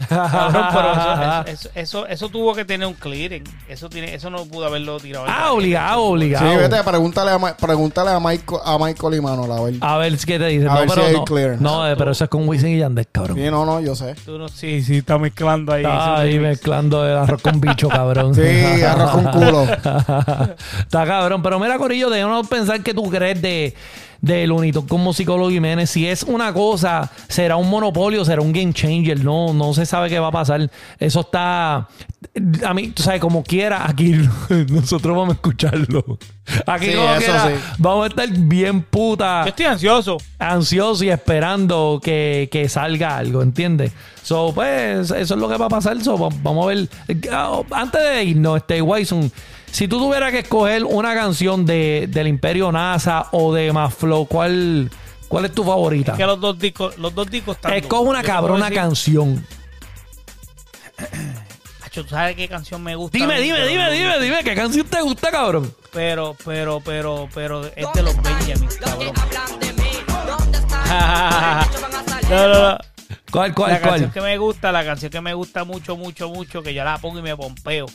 Cabrón, 0.09 0.67
pero 0.73 0.93
eso, 0.93 1.45
eso, 1.47 1.71
eso, 1.75 2.07
eso 2.07 2.29
tuvo 2.29 2.55
que 2.55 2.65
tener 2.65 2.87
un 2.87 2.95
clearing. 2.95 3.45
Eso 3.69 3.89
tiene, 3.89 4.15
eso 4.15 4.31
no 4.31 4.45
pudo 4.45 4.67
haberlo 4.67 4.99
tirado. 5.01 5.25
Ah, 5.27 5.31
garete. 5.33 5.51
obligado, 5.51 6.01
Sí, 6.07 6.13
obligado. 6.13 6.59
vete, 6.59 6.83
pregúntale 6.85 7.31
a, 7.31 7.57
pregúntale 7.57 8.11
a 8.11 8.21
Michael, 8.21 8.61
a 8.65 8.79
Michael 8.79 9.15
y 9.15 9.21
Manol, 9.21 9.53
a 9.53 9.61
ver. 9.63 9.75
A 9.81 9.97
ver 9.99 10.17
qué 10.19 10.39
te 10.39 10.47
dice. 10.47 10.67
A 10.69 10.75
No, 10.75 10.81
ver 10.81 10.89
si 10.91 10.95
pero 10.95 11.07
hay 11.07 11.57
no. 11.61 11.89
eh, 11.89 11.95
pero 11.97 12.11
eso 12.13 12.25
es 12.25 12.31
con 12.31 12.49
Wisin 12.49 12.69
y 12.77 12.79
Yandel, 12.79 13.07
cabrón. 13.11 13.37
Sí, 13.37 13.51
no, 13.51 13.65
no, 13.65 13.81
yo 13.81 13.95
sé. 13.95 14.15
Tú 14.25 14.39
no, 14.39 14.49
sí, 14.49 14.83
sí, 14.83 14.99
está 14.99 15.19
mezclando 15.19 15.73
ahí. 15.73 15.83
Está 15.85 16.19
ahí 16.21 16.35
es- 16.37 16.41
mezclando 16.43 17.07
el 17.07 17.17
arroz 17.17 17.41
con 17.43 17.61
bicho, 17.61 17.89
cabrón. 17.89 18.35
Sí, 18.35 18.43
arroz 18.83 19.11
con 19.11 19.25
culo. 19.31 19.63
Está 20.79 21.07
cabrón. 21.07 21.43
Pero 21.43 21.59
mira, 21.59 21.79
Corillo, 21.79 22.11
déjanos 22.11 22.47
pensar 22.49 22.81
que 22.83 22.95
tú 22.95 23.09
crees 23.11 23.41
de, 23.41 23.75
de 24.21 24.47
Tunes 24.47 24.75
con 24.89 25.01
musicólogo 25.03 25.51
Jiménez. 25.51 25.91
Si 25.91 26.07
es 26.07 26.23
una 26.23 26.53
cosa, 26.53 27.11
será 27.29 27.57
un 27.57 27.69
monopolio, 27.71 28.25
será 28.25 28.43
un 28.43 28.53
game 28.53 28.73
changer. 28.73 29.23
No, 29.25 29.53
no 29.53 29.75
se 29.75 29.87
sabe 29.87 30.09
qué 30.09 30.19
va 30.19 30.29
a 30.29 30.33
pasar. 30.33 30.71
Eso 30.99 31.21
está. 31.21 31.89
A 32.65 32.75
mí, 32.75 32.89
tú 32.89 33.03
sabes, 33.03 33.21
como 33.21 33.43
quiera, 33.43 33.87
aquí 33.89 34.13
nosotros 34.69 35.17
vamos 35.17 35.31
a 35.31 35.33
escucharlo. 35.35 36.19
Aquí 36.67 36.87
Sí, 36.87 36.95
como 36.95 37.09
eso 37.15 37.19
quiera, 37.19 37.47
sí. 37.49 37.55
vamos 37.79 38.05
a 38.05 38.09
estar 38.09 38.29
bien 38.31 38.83
puta 38.83 39.43
Yo 39.45 39.49
estoy 39.51 39.67
ansioso. 39.67 40.17
ansioso 40.39 41.05
y 41.05 41.11
esperando 41.11 42.01
que, 42.03 42.49
que 42.53 42.69
salga 42.69 43.17
algo, 43.17 43.43
¿entiendes? 43.43 43.93
So, 44.23 44.53
pues, 44.55 45.11
eso 45.11 45.35
es 45.35 45.41
lo 45.41 45.49
que 45.49 45.57
va 45.57 45.67
a 45.67 45.69
pasar. 45.71 46.01
So, 46.03 46.19
va- 46.19 46.29
vamos 46.43 46.65
a 46.65 46.69
ver. 46.69 46.89
Ah, 47.31 47.61
Antes 47.73 48.03
de 48.03 48.25
irnos, 48.25 48.57
este 48.59 48.83
Wyson, 48.83 49.31
si 49.71 49.89
tú 49.89 49.99
tuvieras 49.99 50.31
que 50.33 50.39
escoger 50.41 50.85
una 50.85 51.15
canción 51.15 51.67
de, 51.67 52.07
del 52.09 52.29
Imperio 52.29 52.73
NASA 52.73 53.27
o 53.33 53.53
de 53.53 53.73
Maflow, 53.73 54.27
¿cuál, 54.27 54.91
¿cuál 55.29 55.45
es 55.45 55.53
tu 55.53 55.65
favorita? 55.65 56.15
Que 56.17 56.25
los 56.27 56.41
dos 56.41 56.59
discos, 56.59 56.97
los 56.99 57.15
dos 57.15 57.31
discos 57.31 57.57
están. 57.57 57.73
Escoge 57.75 58.09
una 58.09 58.23
Yo 58.23 58.27
cabrona 58.29 58.67
decir- 58.71 58.77
canción. 58.77 59.47
Acho, 61.85 62.05
¿tú 62.05 62.11
sabes 62.11 62.37
qué 62.37 62.49
canción 62.49 62.83
me 62.83 62.95
gusta? 62.97 63.17
Dime, 63.19 63.41
dime, 63.41 63.57
Pero- 63.59 63.69
dime, 63.69 63.91
dime, 63.91 64.21
dime, 64.21 64.45
¿qué 64.45 64.55
canción 64.55 64.87
te 64.87 65.01
gusta, 65.03 65.31
cabrón? 65.31 65.75
Pero, 65.93 66.37
pero, 66.45 66.81
pero, 66.85 67.29
pero, 67.35 67.65
es 67.67 67.87
de 67.95 68.03
los 68.03 68.17
Benjamin, 68.23 68.69
cabrón. 68.81 69.13
no, 72.31 72.49
no, 72.49 72.71
no. 72.73 72.79
¿Cuál, 73.31 73.49
La 73.51 73.55
cuál, 73.55 73.71
canción 73.81 73.99
cuál? 73.99 74.13
que 74.13 74.21
me 74.21 74.39
gusta, 74.39 74.73
la 74.73 74.85
canción 74.85 75.11
que 75.11 75.21
me 75.21 75.35
gusta 75.35 75.65
mucho, 75.65 75.97
mucho, 75.97 76.29
mucho, 76.31 76.63
que 76.63 76.73
yo 76.73 76.85
la 76.85 76.97
pongo 76.99 77.19
y 77.19 77.23
me 77.23 77.37
pompeo. 77.37 77.87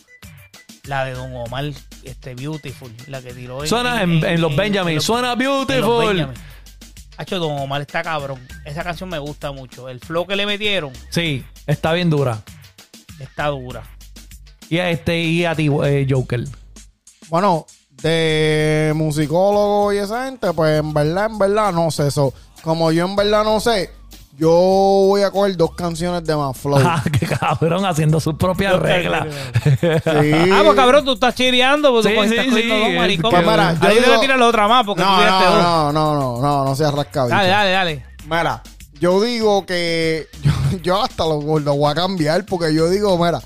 La 0.85 1.05
de 1.05 1.13
Don 1.13 1.35
Omar, 1.35 1.65
este 2.03 2.33
Beautiful, 2.35 2.91
la 3.07 3.21
que 3.21 3.33
tiró 3.33 3.61
en, 3.63 3.69
Suena 3.69 4.01
en, 4.01 4.23
en 4.25 4.41
los 4.41 4.55
Benjamin. 4.55 4.95
los- 4.95 5.03
Suena 5.05 5.33
en 5.33 5.39
los 5.39 5.67
beautiful. 5.67 6.27
Hacho, 7.17 7.37
Don 7.39 7.59
Omar 7.59 7.81
está 7.81 8.01
cabrón. 8.01 8.39
Esa 8.65 8.83
canción 8.83 9.07
me 9.09 9.19
gusta 9.19 9.51
mucho. 9.51 9.89
El 9.89 9.99
flow 9.99 10.25
que 10.25 10.35
le 10.35 10.45
metieron 10.47 10.91
Sí, 11.11 11.45
está 11.67 11.93
bien 11.93 12.09
dura. 12.09 12.41
está 13.19 13.47
dura. 13.47 13.83
Y 14.69 14.79
a 14.79 14.89
este 14.89 15.19
y 15.19 15.45
a 15.45 15.53
ti, 15.53 15.69
eh, 15.83 16.07
Joker. 16.09 16.43
Bueno, 17.29 17.67
de 18.01 18.91
musicólogo 18.95 19.93
y 19.93 19.97
esa 19.97 20.25
gente, 20.25 20.51
pues 20.53 20.79
en 20.79 20.93
verdad, 20.93 21.25
en 21.27 21.37
verdad 21.37 21.71
no 21.73 21.91
sé 21.91 22.07
eso. 22.07 22.33
Como 22.63 22.91
yo 22.91 23.05
en 23.05 23.15
verdad 23.15 23.43
no 23.43 23.59
sé, 23.59 23.91
yo 24.41 24.49
voy 24.49 25.21
a 25.21 25.29
coger 25.29 25.55
dos 25.55 25.75
canciones 25.75 26.23
de 26.25 26.35
más 26.35 26.57
flow. 26.57 26.79
Ah, 26.83 27.03
qué 27.19 27.27
cabrón, 27.27 27.85
haciendo 27.85 28.19
sus 28.19 28.33
propias 28.33 28.79
reglas. 28.79 29.27
Sí. 29.63 30.31
Ah, 30.51 30.61
pues 30.63 30.75
cabrón, 30.75 31.05
tú 31.05 31.13
estás 31.13 31.35
chireando 31.35 31.91
porque 31.91 32.09
Sí, 32.09 32.15
tú 32.15 32.23
sí, 32.23 32.29
estás 32.31 32.45
cogiendo 32.47 32.75
sí, 32.75 32.81
dos 32.81 32.93
maricón. 32.95 33.29
Pues 33.31 33.41
mira, 33.45 33.73
yo 33.79 33.87
Ahí 33.87 33.95
digo- 33.97 34.07
debe 34.07 34.19
tirar 34.19 34.39
la 34.39 34.47
otra 34.47 34.67
más 34.67 34.83
porque 34.85 35.03
No, 35.03 35.15
no, 35.17 35.39
dos. 35.45 35.63
no, 35.63 35.91
no, 35.93 36.13
no, 36.15 36.41
no, 36.41 36.65
no 36.65 36.75
seas 36.75 36.91
rascabicho. 36.93 37.35
Dale, 37.35 37.49
dale, 37.49 37.69
dale. 37.71 38.05
Mira, 38.25 38.63
yo 38.99 39.21
digo 39.21 39.63
que 39.67 40.27
yo, 40.41 40.51
yo 40.81 41.03
hasta 41.03 41.23
lo, 41.23 41.59
lo 41.59 41.75
voy 41.75 41.91
a 41.91 41.95
cambiar 41.95 42.43
porque 42.45 42.73
yo 42.73 42.89
digo, 42.89 43.15
mira, 43.23 43.39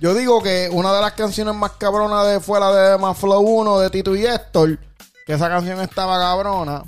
yo 0.00 0.14
digo 0.14 0.42
que 0.42 0.68
una 0.72 0.92
de 0.92 1.00
las 1.00 1.12
canciones 1.12 1.54
más 1.54 1.72
cabronas 1.78 2.26
de 2.26 2.40
fue 2.40 2.58
la 2.58 2.72
de 2.72 2.98
Más 2.98 3.16
Flow 3.16 3.40
1 3.40 3.78
de 3.78 3.90
Tito 3.90 4.16
y 4.16 4.26
Héctor, 4.26 4.78
que 5.26 5.34
esa 5.34 5.48
canción 5.48 5.80
estaba 5.80 6.18
cabrona. 6.18 6.82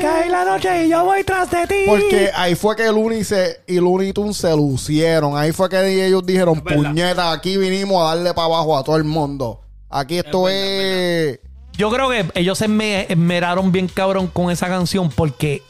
Cae 0.00 0.28
la 0.30 0.44
noche 0.44 0.86
y 0.86 0.88
yo 0.90 1.04
voy 1.04 1.24
tras 1.24 1.50
de 1.50 1.66
ti. 1.66 1.84
Porque 1.86 2.30
ahí 2.34 2.54
fue 2.54 2.76
que 2.76 2.84
Looney 2.86 3.24
se, 3.24 3.60
y 3.66 3.76
Looney 3.76 4.12
Tunes 4.12 4.36
se 4.36 4.54
lucieron. 4.56 5.36
Ahí 5.36 5.52
fue 5.52 5.68
que 5.68 6.06
ellos 6.06 6.24
dijeron, 6.24 6.60
puñeta, 6.60 7.32
aquí 7.32 7.56
vinimos 7.56 8.02
a 8.02 8.14
darle 8.14 8.34
para 8.34 8.46
abajo 8.46 8.76
a 8.76 8.82
todo 8.84 8.96
el 8.96 9.04
mundo. 9.04 9.60
Aquí 9.88 10.18
esto 10.18 10.44
verdad, 10.44 10.58
es... 10.60 11.40
Yo 11.74 11.90
creo 11.90 12.08
que 12.10 12.26
ellos 12.34 12.58
se 12.58 12.68
me- 12.68 13.06
esmeraron 13.10 13.72
bien 13.72 13.88
cabrón 13.88 14.26
con 14.26 14.50
esa 14.50 14.68
canción 14.68 15.10
porque 15.10 15.62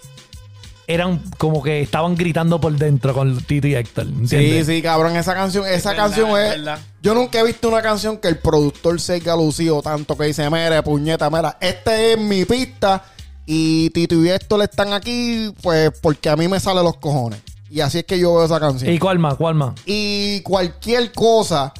eran 0.92 1.22
como 1.38 1.62
que 1.62 1.80
estaban 1.80 2.14
gritando 2.14 2.60
por 2.60 2.72
dentro 2.76 3.14
con 3.14 3.38
Tito 3.42 3.66
y 3.66 3.74
Héctor. 3.74 4.06
Sí, 4.06 4.36
¿entiendes? 4.36 4.66
sí, 4.66 4.82
cabrón, 4.82 5.16
esa 5.16 5.34
canción, 5.34 5.66
esa 5.66 5.90
verdad, 5.90 6.04
canción 6.04 6.30
es 6.30 6.36
es... 6.36 6.50
verdad. 6.58 6.78
Yo 7.02 7.14
nunca 7.14 7.40
he 7.40 7.44
visto 7.44 7.68
una 7.68 7.82
canción 7.82 8.18
que 8.18 8.28
el 8.28 8.38
productor 8.38 9.00
se 9.00 9.14
haya 9.14 9.34
lucido 9.34 9.82
tanto 9.82 10.16
que 10.16 10.24
dice, 10.24 10.48
mire, 10.50 10.82
puñeta, 10.82 11.30
mira, 11.30 11.56
esta 11.60 12.00
es 12.00 12.18
mi 12.18 12.44
pista 12.44 13.04
y 13.46 13.90
Tito 13.90 14.14
y 14.22 14.28
Héctor 14.30 14.62
están 14.62 14.92
aquí, 14.92 15.52
pues 15.62 15.90
porque 16.00 16.28
a 16.28 16.36
mí 16.36 16.48
me 16.48 16.60
salen 16.60 16.84
los 16.84 16.96
cojones. 16.98 17.40
Y 17.70 17.80
así 17.80 17.98
es 17.98 18.04
que 18.04 18.18
yo 18.18 18.34
veo 18.34 18.44
esa 18.44 18.60
canción. 18.60 18.92
¿Y 18.92 18.98
cuál 18.98 19.18
más? 19.18 19.36
¿Cuál 19.36 19.54
más? 19.54 19.74
Y 19.86 20.40
cualquier 20.42 21.10
cosa 21.12 21.72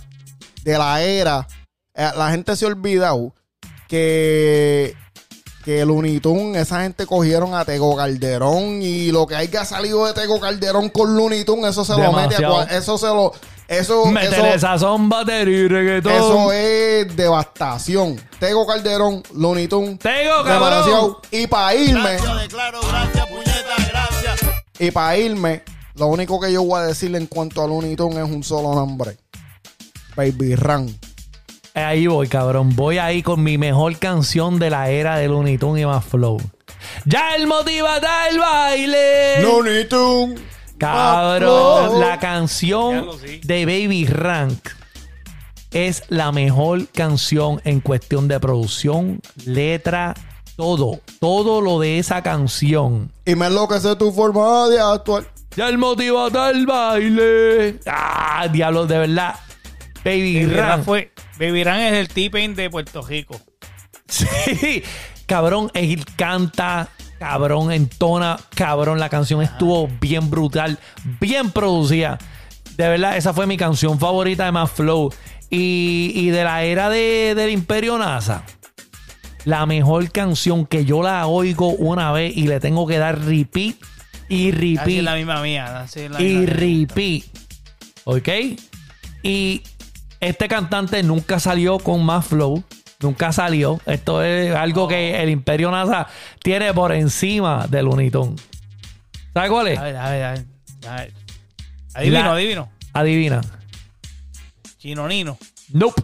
de 0.65 0.79
la 0.79 1.03
era, 1.03 1.47
eh, 1.95 2.09
la 2.17 2.31
gente 2.31 2.57
se 2.57 2.65
ha 2.65 2.69
olvidado 2.69 3.35
que, 3.89 4.97
que 5.65 5.85
Looney 5.85 6.21
Tunes, 6.21 6.63
esa 6.63 6.83
gente 6.83 7.07
cogieron 7.07 7.55
a 7.55 7.65
Tego 7.65 7.97
Calderón 7.97 8.83
y 8.83 9.13
lo 9.13 9.27
que 9.27 9.37
haya 9.37 9.65
salido 9.65 10.07
de 10.07 10.13
Tego 10.13 10.41
Calderón 10.41 10.89
con 10.89 11.17
Looney 11.17 11.45
Tunes, 11.45 11.71
eso 11.71 11.85
se 11.85 11.93
lo 11.93 12.13
mete 12.13 12.37
a 12.45 12.63
eso 12.77 12.99
se 12.99 13.07
lo, 13.07 13.33
eso, 13.69 14.07
Métele 14.07 14.37
eso, 14.37 14.55
esa 14.55 14.79
son, 14.79 15.09
batería 15.09 15.59
y 15.59 15.69
reggaetón. 15.69 16.13
eso 16.13 16.53
es 16.53 17.17
devastación. 17.17 18.21
Tego 18.39 18.67
Calderón, 18.67 19.23
Looney 19.35 19.69
Tunes, 19.69 19.99
Tego, 19.99 20.43
demasiado. 20.43 21.23
Y 21.31 21.47
para 21.47 21.75
irme, 21.75 22.01
Gracias, 22.17 22.41
declaro, 22.43 22.81
gracias, 22.87 23.27
puñeta, 23.29 23.77
gracias. 23.89 24.53
y 24.79 24.91
para 24.91 25.17
irme, 25.17 25.63
lo 25.95 26.09
único 26.09 26.41
que 26.41 26.53
yo 26.53 26.63
voy 26.65 26.81
a 26.81 26.87
decirle 26.87 27.19
en 27.19 27.27
cuanto 27.27 27.63
a 27.63 27.67
Looney 27.67 27.97
Tunes 27.97 28.19
es 28.19 28.31
un 28.31 28.43
solo 28.43 28.75
nombre. 28.75 29.17
Baby 30.17 30.57
Run. 30.57 30.95
Ahí 31.75 32.07
voy, 32.07 32.29
cabrón. 32.29 32.75
Voy 32.77 32.99
ahí 32.99 33.23
con 33.23 33.43
mi 33.43 33.57
mejor 33.57 33.97
canción 33.99 34.59
de 34.59 34.71
la 34.71 34.91
era 34.91 35.17
de 35.17 35.29
Looney 35.29 35.57
Tunes 35.57 35.83
y 35.83 35.87
más 35.87 36.05
flow. 36.05 36.39
Ya 37.07 37.35
el 37.35 37.47
motiva 37.47 37.97
el 38.29 38.39
baile. 38.39 39.43
Looney 39.43 39.89
Tunes. 39.89 40.41
Cabrón, 40.79 41.91
Flow. 41.91 42.01
la 42.01 42.19
canción 42.19 43.07
de 43.45 43.67
Baby 43.67 44.05
Rank 44.07 44.71
es 45.71 46.03
la 46.09 46.33
mejor 46.33 46.89
canción 46.89 47.61
en 47.65 47.81
cuestión 47.81 48.27
de 48.27 48.41
producción, 48.41 49.21
letra, 49.47 50.15
todo. 50.57 51.01
Todo 51.21 51.61
lo 51.61 51.79
de 51.79 51.99
esa 51.99 52.23
canción. 52.23 53.13
Y 53.25 53.35
me 53.37 53.47
enloquece 53.47 53.95
tu 53.97 54.13
forma 54.13 54.69
de 54.69 54.81
actuar. 54.81 55.25
Ya 55.57 55.69
el 55.69 55.79
motiva 55.79 56.29
el 56.51 56.67
baile. 56.67 57.79
Ah, 57.87 58.49
diablo, 58.51 58.87
de 58.87 58.99
verdad. 58.99 59.37
Baby, 60.05 60.45
Baby 60.47 60.55
Ran 60.55 60.85
fue. 60.85 61.13
Baby 61.39 61.65
Ran 61.65 61.81
es 61.81 61.93
el 61.95 62.09
T-Pain 62.09 62.55
de 62.55 62.71
Puerto 62.71 63.03
Rico. 63.03 63.41
Sí, 64.09 64.83
cabrón, 65.27 65.71
él 65.75 66.05
canta, 66.17 66.89
cabrón, 67.19 67.73
entona, 67.73 68.39
cabrón, 68.55 68.99
la 68.99 69.09
canción 69.09 69.43
estuvo 69.43 69.89
bien 70.01 70.29
brutal, 70.31 70.79
bien 71.21 71.51
producida. 71.51 72.19
De 72.77 72.89
verdad, 72.89 73.17
esa 73.17 73.33
fue 73.33 73.47
mi 73.47 73.57
canción 73.57 73.99
favorita 73.99 74.45
de 74.45 74.53
Más 74.53 74.71
Flow. 74.71 75.13
Y, 75.51 76.13
y 76.15 76.31
de 76.31 76.45
la 76.45 76.63
era 76.65 76.89
de, 76.89 77.35
del 77.37 77.51
Imperio 77.51 77.99
NASA, 77.99 78.43
la 79.45 79.67
mejor 79.67 80.11
canción 80.11 80.65
que 80.67 80.85
yo 80.87 81.03
la 81.03 81.27
oigo 81.27 81.69
una 81.69 82.11
vez 82.13 82.35
y 82.37 82.47
le 82.47 82.59
tengo 82.59 82.87
que 82.87 82.97
dar 82.99 83.19
repeat 83.23 83.77
y 84.31 84.49
Así 84.49 84.75
es 84.75 84.79
repeat 84.79 85.03
la 85.05 85.15
misma 85.15 85.43
mía. 85.43 85.81
así 85.81 86.01
es 86.01 86.11
la 86.11 86.23
y 86.23 86.25
misma 86.37 86.55
mía. 86.55 86.87
repeat. 86.89 87.23
¿Ok? 88.05 88.29
Y 89.23 89.63
este 90.23 90.49
cantante 90.49 91.03
nunca 91.03 91.39
salió 91.41 91.79
con 91.79 92.05
más 92.05 92.27
flow. 92.27 92.63
Nunca 93.01 93.33
salió. 93.33 93.81
Esto 93.87 94.23
es 94.23 94.55
algo 94.55 94.87
que 94.87 95.21
el 95.21 95.29
Imperio 95.29 95.71
NASA 95.73 96.07
tiene 96.43 96.73
por 96.73 96.93
encima 96.93 97.67
del 97.67 97.89
Unitón. 97.89 98.37
¿Sabes 99.35 99.51
cuál 99.51 99.67
es? 99.69 99.79
A 99.79 99.83
ver, 99.83 99.97
a 99.97 100.11
ver, 100.11 100.25
a 100.25 100.31
ver. 100.33 100.45
a 100.89 100.95
ver. 100.97 101.13
Adivino, 101.95 102.23
La- 102.23 102.33
adivino. 102.33 102.69
Adivina. 102.93 103.41
Chinonino. 104.79 105.37
Nope. 105.73 106.03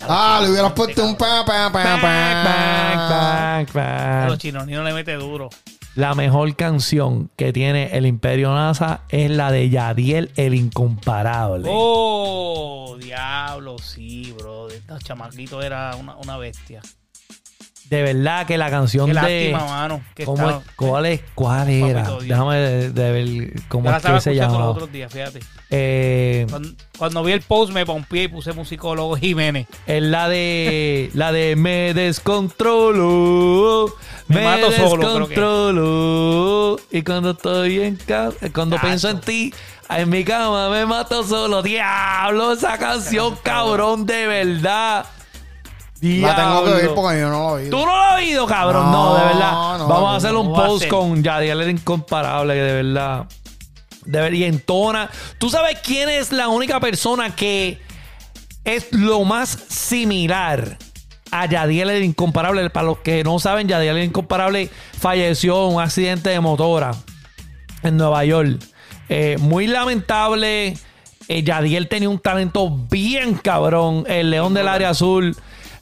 Ah, 0.00 0.40
le 0.42 0.50
hubieras 0.50 0.72
puesto 0.72 1.04
un 1.06 1.16
pa, 1.16 1.44
pa, 1.44 1.70
pa, 1.70 2.00
pa. 2.00 3.62
bang, 3.64 3.68
bang. 3.72 4.28
Los 4.30 4.38
chinoninos 4.38 4.84
le 4.84 4.92
mete 4.92 5.12
duro. 5.14 5.48
La 5.94 6.14
mejor 6.14 6.56
canción 6.56 7.30
que 7.36 7.52
tiene 7.52 7.90
el 7.96 8.06
Imperio 8.06 8.54
NASA 8.54 9.02
es 9.10 9.30
la 9.30 9.52
de 9.52 9.68
Yadiel 9.68 10.30
el 10.36 10.54
Incomparable. 10.54 11.68
Oh, 11.70 12.96
diablo, 12.98 13.76
sí, 13.78 14.34
bro. 14.38 14.68
Este 14.68 14.94
chamaquito 15.04 15.60
era 15.60 15.94
una, 15.96 16.16
una 16.16 16.38
bestia. 16.38 16.80
De 17.90 18.00
verdad 18.00 18.46
que 18.46 18.56
la 18.56 18.70
canción 18.70 19.04
Qué 19.04 19.12
de. 19.12 19.50
lástima, 19.50 19.66
mano. 19.70 20.00
Que 20.14 20.24
¿Cómo 20.24 20.48
es? 20.48 20.56
¿Cuál, 20.76 21.04
es? 21.04 21.20
¿Cuál 21.34 21.68
era? 21.68 22.04
Papito. 22.04 22.20
Déjame 22.22 22.56
de, 22.56 22.90
de 22.90 23.12
ver 23.12 23.52
cómo 23.68 23.90
es 23.90 23.96
que 23.96 24.02
se 24.02 24.08
escuchando 24.30 24.40
llama. 24.54 24.58
los 24.60 24.68
otros 24.76 24.92
días, 24.92 25.12
fíjate. 25.12 25.40
Eh, 25.68 26.46
Cuando, 26.48 26.68
cuando 26.96 27.22
vi 27.22 27.32
el 27.32 27.42
post 27.42 27.70
me 27.70 27.84
pompié 27.84 28.22
y 28.22 28.28
puse 28.28 28.54
musicólogo 28.54 29.14
Jiménez. 29.20 29.66
es 29.86 30.02
la 30.02 30.26
de 30.30 31.10
la 31.12 31.32
de 31.32 31.54
me 31.54 31.92
descontrolo. 31.92 33.92
Me 34.32 34.40
Me, 34.40 34.44
mato 34.44 34.72
solo, 34.72 34.96
creo 34.96 35.28
que. 35.28 35.34
descontrolo. 35.34 36.78
Y 36.90 37.02
cuando 37.02 37.30
estoy 37.30 37.80
en 37.80 37.96
casa, 37.96 38.36
cuando 38.52 38.76
Tacho. 38.76 38.86
pienso 38.86 39.08
en 39.10 39.20
ti, 39.20 39.54
en 39.88 40.08
mi 40.10 40.24
cama 40.24 40.68
me 40.70 40.86
mato 40.86 41.22
solo. 41.24 41.62
Diablo, 41.62 42.52
esa 42.52 42.78
canción, 42.78 43.36
cabrón, 43.42 44.06
de 44.06 44.26
verdad. 44.26 45.06
La 46.00 46.34
tengo 46.34 46.64
que 46.64 46.70
Diablo. 46.72 46.94
porque 46.96 47.20
yo 47.20 47.28
no 47.30 47.50
lo 47.50 47.58
he 47.58 47.68
Tú 47.70 47.76
oído. 47.76 47.86
no 47.86 47.96
lo 47.96 48.02
has 48.02 48.16
oído, 48.16 48.46
cabrón. 48.46 48.90
No, 48.90 49.10
No, 49.10 49.14
de 49.18 49.24
verdad. 49.26 49.78
no, 49.78 49.88
Vamos 49.88 50.12
a 50.12 50.16
hacer 50.16 50.34
un 50.34 50.52
post 50.52 50.88
con 50.88 51.22
Yadiel 51.22 51.60
el 51.60 51.70
incomparable, 51.70 52.54
que 52.54 52.60
de 52.60 52.82
verdad. 52.82 53.26
De 54.04 54.20
ver, 54.20 54.34
y 54.34 54.42
entona. 54.44 55.08
¿Tú 55.38 55.48
sabes 55.48 55.78
quién 55.80 56.08
es 56.08 56.32
la 56.32 56.48
única 56.48 56.80
persona 56.80 57.34
que 57.36 57.80
es 58.64 58.92
lo 58.92 59.22
más 59.24 59.50
similar 59.68 60.76
a 61.32 61.46
Yadiel 61.46 61.90
el 61.90 62.04
incomparable? 62.04 62.70
Para 62.70 62.86
los 62.86 62.98
que 62.98 63.24
no 63.24 63.40
saben, 63.40 63.66
Yadiel 63.66 63.96
el 63.96 64.04
incomparable 64.04 64.70
falleció 65.00 65.66
en 65.68 65.74
un 65.74 65.82
accidente 65.82 66.30
de 66.30 66.38
motora 66.38 66.92
en 67.82 67.96
Nueva 67.96 68.24
York. 68.24 68.60
Eh, 69.08 69.36
muy 69.40 69.66
lamentable. 69.66 70.76
Eh, 71.28 71.42
Yadiel 71.42 71.88
tenía 71.88 72.08
un 72.08 72.20
talento 72.20 72.70
bien 72.90 73.34
cabrón. 73.34 74.04
El 74.06 74.30
León 74.30 74.54
del 74.54 74.68
Área 74.68 74.90
Azul. 74.90 75.36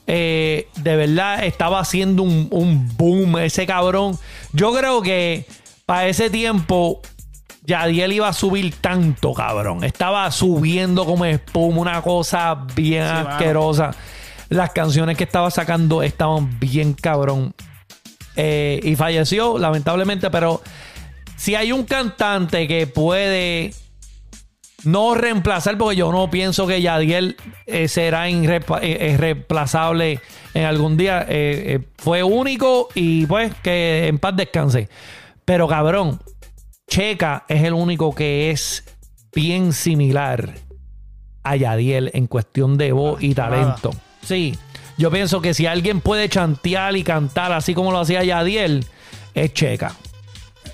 eh, 0.07 0.67
de 0.77 0.95
verdad 0.95 1.43
estaba 1.43 1.79
haciendo 1.79 2.23
un, 2.23 2.47
un 2.49 2.97
boom 2.97 3.37
ese 3.37 3.67
cabrón. 3.67 4.17
Yo 4.53 4.73
creo 4.73 5.01
que 5.01 5.45
para 5.85 6.07
ese 6.07 6.29
tiempo 6.29 7.01
Yadiel 7.63 8.13
iba 8.13 8.27
a 8.27 8.33
subir 8.33 8.73
tanto, 8.81 9.33
cabrón. 9.33 9.83
Estaba 9.83 10.29
subiendo 10.31 11.05
como 11.05 11.25
espuma, 11.25 11.79
una 11.79 12.01
cosa 12.01 12.65
bien 12.75 13.05
Sí, 13.07 13.13
mano. 13.13 13.37
Las 14.51 14.71
canciones 14.71 15.15
que 15.17 15.23
estaba 15.23 15.49
sacando 15.49 16.03
estaban 16.03 16.59
bien 16.59 16.91
cabrón. 16.93 17.53
Eh, 18.35 18.81
y 18.83 18.95
falleció, 18.97 19.57
lamentablemente, 19.57 20.29
pero 20.29 20.61
si 21.37 21.55
hay 21.55 21.71
un 21.71 21.85
cantante 21.85 22.67
que 22.67 22.85
puede 22.85 23.73
no 24.83 25.15
reemplazar, 25.15 25.77
porque 25.77 25.95
yo 25.95 26.11
no 26.11 26.29
pienso 26.29 26.67
que 26.67 26.81
Yadiel 26.81 27.37
eh, 27.65 27.87
será 27.87 28.29
irrepa- 28.29 28.79
eh, 28.81 29.11
irreemplazable 29.13 30.19
en 30.53 30.65
algún 30.65 30.97
día. 30.97 31.21
eh, 31.21 31.27
eh, 31.29 31.79
fue 31.97 32.21
único 32.21 32.89
y 32.93 33.25
pues 33.27 33.53
que 33.63 34.07
en 34.07 34.19
paz 34.19 34.35
descanse. 34.35 34.89
Pero 35.45 35.65
cabrón, 35.69 36.19
Checa 36.89 37.45
es 37.47 37.63
el 37.63 37.73
único 37.73 38.13
que 38.13 38.51
es 38.51 38.83
bien 39.33 39.71
similar 39.71 40.55
a 41.43 41.55
Yadiel 41.55 42.11
en 42.13 42.27
cuestión 42.27 42.77
de 42.77 42.91
voz 42.91 43.23
y 43.23 43.33
talento. 43.33 43.91
Sí, 44.23 44.57
yo 44.97 45.09
pienso 45.11 45.41
que 45.41 45.53
si 45.53 45.65
alguien 45.65 46.01
puede 46.01 46.29
chantear 46.29 46.95
y 46.95 47.03
cantar 47.03 47.51
así 47.51 47.73
como 47.73 47.91
lo 47.91 47.99
hacía 47.99 48.23
Yadiel, 48.23 48.85
es 49.33 49.53
Checa. 49.53 49.95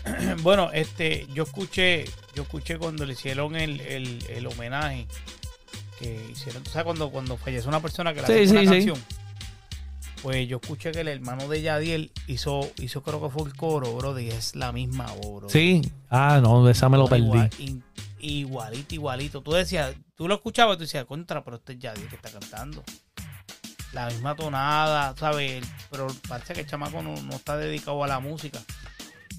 Bueno, 0.42 0.70
este, 0.74 1.28
yo 1.34 1.44
escuché, 1.44 2.06
yo 2.34 2.44
escuché 2.44 2.78
cuando 2.78 3.06
le 3.06 3.14
hicieron 3.14 3.56
el, 3.56 3.82
el, 3.82 4.24
el 4.30 4.48
homenaje 4.48 5.06
que 6.00 6.30
hicieron, 6.32 6.64
¿tú 6.64 6.70
sabes 6.72 6.86
cuando, 6.86 7.10
cuando 7.10 7.38
falleció 7.38 7.68
una 7.70 7.82
persona 7.82 8.14
que 8.14 8.22
la 8.22 8.28
Sí, 8.28 8.34
hizo 8.34 8.52
una 8.54 8.62
sí, 8.62 8.68
sí. 8.68 8.72
canción? 8.74 9.04
Pues 10.22 10.48
yo 10.48 10.60
escuché 10.62 10.92
que 10.92 11.02
el 11.02 11.10
hermano 11.10 11.48
de 11.48 11.62
Yadiel 11.62 12.12
hizo, 12.28 12.70
hizo 12.80 13.04
creo 13.04 13.22
que 13.22 13.30
fue 13.30 13.48
el 13.48 13.56
coro, 13.56 13.94
bro, 13.96 14.18
y 14.20 14.30
es 14.30 14.56
la 14.56 14.72
misma 14.72 15.06
voz, 15.22 15.42
bro. 15.42 15.50
Sí, 15.50 15.82
ah, 16.10 16.40
no, 16.42 16.68
esa 16.70 16.88
me 16.90 16.98
lo 16.98 17.08
perdí. 17.08 17.50
In- 17.60 17.84
igualito, 18.20 18.96
igualito. 18.96 19.42
Tú 19.42 19.52
decías, 19.52 19.94
tú 20.16 20.28
lo 20.28 20.36
escuchabas 20.36 20.76
y 20.76 20.78
tú 20.78 20.84
decías, 20.86 21.06
contra, 21.06 21.44
pero 21.44 21.58
este 21.58 21.74
es 21.74 21.80
Yadiel 21.80 22.08
que 22.08 22.16
está 22.16 22.32
cantando. 22.32 22.84
La 23.94 24.08
misma 24.08 24.36
tonada, 24.36 25.16
¿sabes? 25.18 25.64
Pero 25.90 26.08
parece 26.28 26.54
que 26.54 26.62
el 26.62 26.68
chamaco 26.68 27.02
no, 27.02 27.16
no 27.22 27.32
está 27.36 27.58
dedicado 27.58 28.04
a 28.04 28.08
la 28.08 28.20
música. 28.20 28.60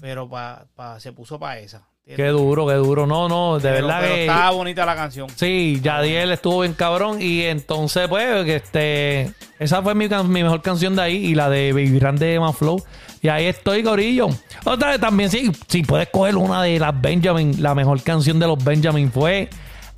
Pero 0.01 0.27
pa, 0.29 0.65
pa- 0.75 0.99
se 0.99 1.11
puso 1.11 1.39
para 1.39 1.59
esa. 1.59 1.83
Qué 2.05 2.27
duro, 2.29 2.65
qué 2.65 2.73
duro. 2.73 3.05
No, 3.05 3.29
no, 3.29 3.59
de 3.59 3.69
Pero- 3.69 3.85
verdad 3.87 3.99
pero 4.01 4.15
que. 4.15 4.21
estaba 4.21 4.49
bonita 4.49 4.83
la 4.85 4.95
canción. 4.95 5.29
Sí, 5.35 5.79
Yadiel 5.83 6.31
estuvo 6.31 6.61
bien 6.61 6.73
cabrón. 6.73 7.21
Y 7.21 7.43
entonces, 7.43 8.07
pues, 8.07 8.47
este. 8.47 9.31
Esa 9.59 9.83
fue 9.83 9.93
mi, 9.93 10.07
mi 10.07 10.41
mejor 10.43 10.61
canción 10.63 10.95
de 10.95 11.03
ahí. 11.03 11.15
Y 11.17 11.35
la 11.35 11.49
de 11.51 11.71
Vivirán 11.71 12.15
de 12.15 12.39
Manflow. 12.39 12.83
Y 13.21 13.27
ahí 13.27 13.45
estoy, 13.45 13.83
Gorillo. 13.83 14.29
Otra 14.65 14.89
vez 14.89 14.99
también, 14.99 15.29
sí, 15.29 15.51
si 15.67 15.83
puedes 15.83 16.09
coger 16.09 16.35
una 16.37 16.63
de 16.63 16.79
las 16.79 16.99
Benjamin, 16.99 17.61
la 17.61 17.75
mejor 17.75 18.01
canción 18.01 18.39
de 18.39 18.47
los 18.47 18.63
Benjamin 18.63 19.11
fue 19.11 19.47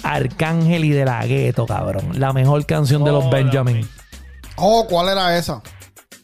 Arcángel 0.04 0.84
y 0.86 0.90
de 0.90 1.06
la 1.06 1.26
Gueto, 1.26 1.66
cabrón. 1.66 2.20
La 2.20 2.34
mejor 2.34 2.66
canción 2.66 3.04
de 3.06 3.12
los 3.12 3.30
Benjamin. 3.30 3.88
Oh, 4.62 4.86
¿cuál 4.88 5.10
era 5.10 5.38
esa? 5.38 5.62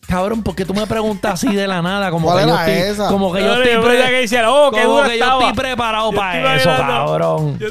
Cabrón, 0.07 0.41
¿por 0.41 0.55
qué 0.55 0.63
tú 0.63 0.73
me 0.73 0.87
preguntas 0.87 1.33
así 1.33 1.53
de 1.53 1.67
la 1.67 1.81
nada? 1.81 2.09
Como 2.11 2.27
¿Cuál 2.27 2.39
que 2.45 2.47
yo 2.49 2.53
era 2.55 2.67
estoy, 2.71 2.91
esa? 2.91 3.07
Como 3.09 3.33
que 3.33 3.39
yo 3.41 3.45
Yo 3.47 3.53
estoy, 3.63 3.63
pre- 3.83 3.97
yo 3.99 4.29
que 4.29 4.45
oh, 4.47 4.71
qué 4.71 4.83
como 4.83 4.95
dura 4.95 5.09
que 5.09 5.17
yo 5.17 5.23
estaba. 5.25 5.41
estoy 5.49 5.53
preparado 5.63 6.11
Yo 6.11 6.17
para 6.17 6.37
estoy 6.55 6.59
eso, 6.59 6.69
bailando. 6.69 7.05
cabrón. 7.05 7.59
Yo- 7.59 7.67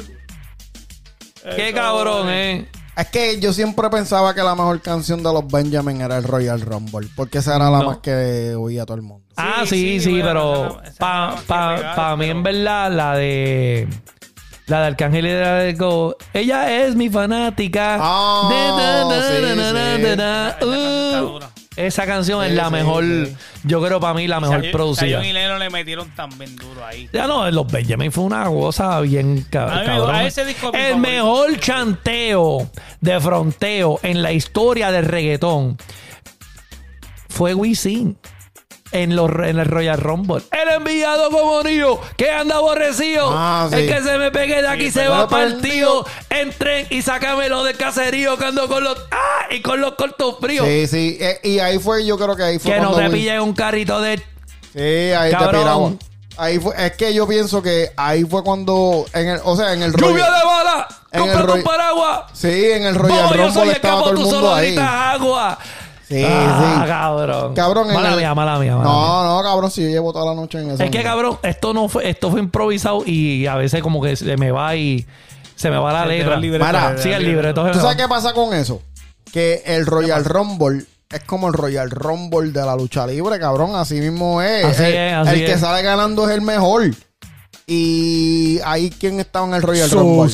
Qué 1.55 1.69
Eh, 1.69 1.73
cabrón, 1.73 2.27
eh. 2.29 2.67
Es 2.95 3.07
que 3.09 3.39
yo 3.39 3.53
siempre 3.53 3.89
pensaba 3.89 4.33
que 4.35 4.41
la 4.41 4.53
mejor 4.55 4.81
canción 4.81 5.21
de 5.23 5.31
los 5.31 5.47
Benjamin 5.47 6.01
era 6.01 6.17
el 6.17 6.23
Royal 6.23 6.59
Rumble. 6.61 7.07
Porque 7.15 7.37
esa 7.37 7.55
era 7.55 7.69
la 7.69 7.79
No. 7.79 7.85
más 7.85 7.97
que 7.99 8.53
oía 8.55 8.85
todo 8.85 8.97
el 8.97 9.03
mundo. 9.03 9.25
Ah, 9.37 9.61
Sí, 9.63 9.69
sí, 9.69 9.99
sí, 9.99 9.99
sí, 10.01 10.21
bueno, 10.21 10.27
pero 10.27 10.83
esa- 10.83 11.35
esa 11.35 11.95
para 11.95 12.15
mí, 12.17 12.25
en 12.25 12.41
verdad, 12.43 12.91
la 12.91 13.15
de. 13.15 13.87
La 14.67 14.81
de 14.81 14.87
Arcángel 14.87 15.25
y 15.25 15.29
de 15.29 15.41
la 15.41 15.53
de 15.55 15.73
Go. 15.73 16.15
Ella 16.33 16.83
es 16.85 16.95
mi 16.95 17.09
fanática. 17.09 17.97
Ah, 18.01 18.49
De-. 18.49 19.17
Esa 19.17 19.65
canción 19.65 20.59
Uh. 20.61 21.39
Esa 21.77 22.05
canción 22.07 22.43
es 22.43 22.51
la 22.53 22.65
sí, 22.65 22.71
mejor. 22.71 23.03
sí. 23.03 23.35
Yo 23.63 23.81
creo 23.83 23.99
para 23.99 24.15
mí 24.15 24.27
la 24.27 24.39
mejor 24.39 24.69
producida. 24.71 25.21
Zion 25.21 25.25
y 25.25 25.31
le 25.33 25.69
metieron 25.69 26.09
también 26.15 26.55
duro 26.55 26.83
ahí. 26.85 27.07
Ya 27.13 27.27
no, 27.27 27.49
los 27.51 27.71
Benjamin 27.71 28.11
fue 28.11 28.23
una 28.23 28.45
cosa 28.45 28.99
bien 29.01 29.45
cabrón. 29.49 30.15
ese 30.21 30.43
disco 30.43 30.67
El 30.73 30.93
favorito. 30.93 30.97
mejor 30.97 31.59
chanteo 31.59 32.69
de 32.99 33.19
fronteo 33.21 33.99
en 34.01 34.23
la 34.23 34.31
historia 34.31 34.91
del 34.91 35.05
reggaetón 35.05 35.77
fue 37.29 37.53
Wisin. 37.53 38.17
En, 38.91 39.15
los, 39.15 39.29
en 39.31 39.59
el 39.59 39.65
Royal 39.65 39.97
Rumble. 39.99 40.43
El 40.51 40.69
enviado 40.69 41.29
como 41.29 41.61
niño 41.63 41.99
que 42.15 42.31
anda 42.31 42.55
aborrecido. 42.55 43.29
Ah, 43.33 43.67
sí. 43.69 43.75
El 43.79 43.87
que 43.93 44.01
se 44.01 44.17
me 44.17 44.31
pegue 44.31 44.61
de 44.61 44.67
aquí 44.67 44.85
Sí, 44.85 44.91
se 44.91 45.07
va 45.09 45.27
partido. 45.27 46.05
Entren 46.29 46.87
y 46.89 47.01
sácamelo 47.01 47.63
del 47.63 47.75
caserío 47.75 48.37
que 48.37 48.45
ando 48.45 48.67
con 48.67 48.83
los. 48.83 48.97
¡Ah! 49.11 49.47
Y 49.51 49.61
con 49.61 49.81
los 49.81 49.93
cortos 49.95 50.37
fríos. 50.39 50.65
Sí, 50.65 50.87
sí. 50.87 51.17
Eh, 51.19 51.39
y 51.43 51.59
ahí 51.59 51.79
fue, 51.79 52.05
yo 52.05 52.17
creo 52.17 52.35
que 52.35 52.43
ahí 52.43 52.59
fue 52.59 52.73
que 52.73 52.79
no 52.79 52.95
te 52.95 53.09
pillen 53.09 53.41
un 53.41 53.53
carrito 53.53 53.99
de. 54.01 54.17
Sí, 54.73 55.13
ahí 55.13 55.31
Cabrón. 55.31 55.97
te. 55.97 56.05
Ahí 56.39 56.59
fue, 56.59 56.73
es 56.77 56.91
que 56.93 57.13
yo 57.15 57.27
pienso 57.27 57.63
que 57.63 57.91
ahí 57.97 58.23
fue 58.23 58.43
cuando, 58.43 59.05
en 59.13 59.27
el, 59.27 59.39
o 59.43 59.55
sea, 59.57 59.73
en 59.73 59.81
el 59.81 59.91
¡Lluvia 59.91 60.27
Royal, 60.27 60.39
de 60.39 60.45
bala! 60.45 60.87
en 61.11 61.23
el 61.23 61.31
¡Cómprate 61.31 61.51
un 61.59 61.63
paraguas! 61.63 62.21
sí, 62.33 62.47
en 62.73 62.83
el 62.85 62.93
Royal 62.93 63.23
Bobo, 63.23 63.35
yo 63.35 63.41
soy 63.41 63.47
Rumble 63.47 63.63
el 63.63 63.75
estaba 63.75 63.93
capo, 63.95 64.03
todo 64.03 64.11
el 64.11 64.17
tú 64.23 64.29
solo 64.29 64.53
ahí. 64.53 64.67
gritas 64.67 64.87
agua. 64.91 65.57
Sí, 66.07 66.23
Ah, 66.25 66.81
sí. 66.83 66.87
cabrón. 66.87 67.53
Cabrón, 67.53 67.87
mala 67.93 68.11
el- 68.11 68.15
mía, 68.17 68.33
mala 68.33 68.59
mía, 68.59 68.75
mala 68.77 68.89
mía. 68.89 68.93
No, 68.93 69.37
no, 69.37 69.43
cabrón, 69.43 69.69
si 69.69 69.83
yo 69.83 69.89
llevo 69.89 70.13
toda 70.13 70.25
la 70.33 70.35
noche 70.39 70.61
en 70.61 70.71
eso. 70.71 70.83
Es 70.83 70.89
que, 70.89 71.03
cabrón, 71.03 71.37
esto 71.43 71.73
no 71.73 71.89
fue, 71.89 72.09
esto 72.09 72.31
fue 72.31 72.39
improvisado 72.39 73.03
y 73.05 73.45
a 73.45 73.55
veces 73.55 73.81
como 73.81 74.01
que 74.01 74.15
se 74.15 74.37
me 74.37 74.51
va 74.51 74.75
y 74.75 75.05
se 75.55 75.69
me 75.69 75.77
va 75.77 75.91
la 75.91 76.05
letra. 76.05 76.39
va 76.39 76.97
Sí, 76.97 77.09
el 77.11 77.23
libreto. 77.25 77.69
¿Tú 77.71 77.79
sabes 77.79 77.97
qué 77.97 78.07
pasa 78.07 78.33
con 78.33 78.53
eso? 78.53 78.81
Que 79.33 79.63
el 79.65 79.85
Royal 79.85 80.23
Rumble 80.23 80.85
es 81.09 81.23
como 81.25 81.47
el 81.47 81.53
Royal 81.53 81.89
Rumble 81.91 82.51
de 82.51 82.65
la 82.65 82.75
lucha 82.77 83.05
libre, 83.05 83.37
cabrón. 83.39 83.75
Así 83.75 83.95
mismo 83.95 84.41
es. 84.41 84.63
Así 84.63 84.83
el, 84.83 84.93
es, 84.93 85.13
así 85.13 85.39
el 85.41 85.45
que 85.45 85.51
es. 85.53 85.59
sale 85.59 85.83
ganando 85.83 86.29
es 86.29 86.33
el 86.35 86.41
mejor. 86.41 86.83
Y 87.65 88.59
ahí, 88.63 88.89
¿quién 88.91 89.19
estaba 89.19 89.45
en 89.47 89.55
el 89.55 89.61
Royal 89.61 89.89
Rumble? 89.89 90.31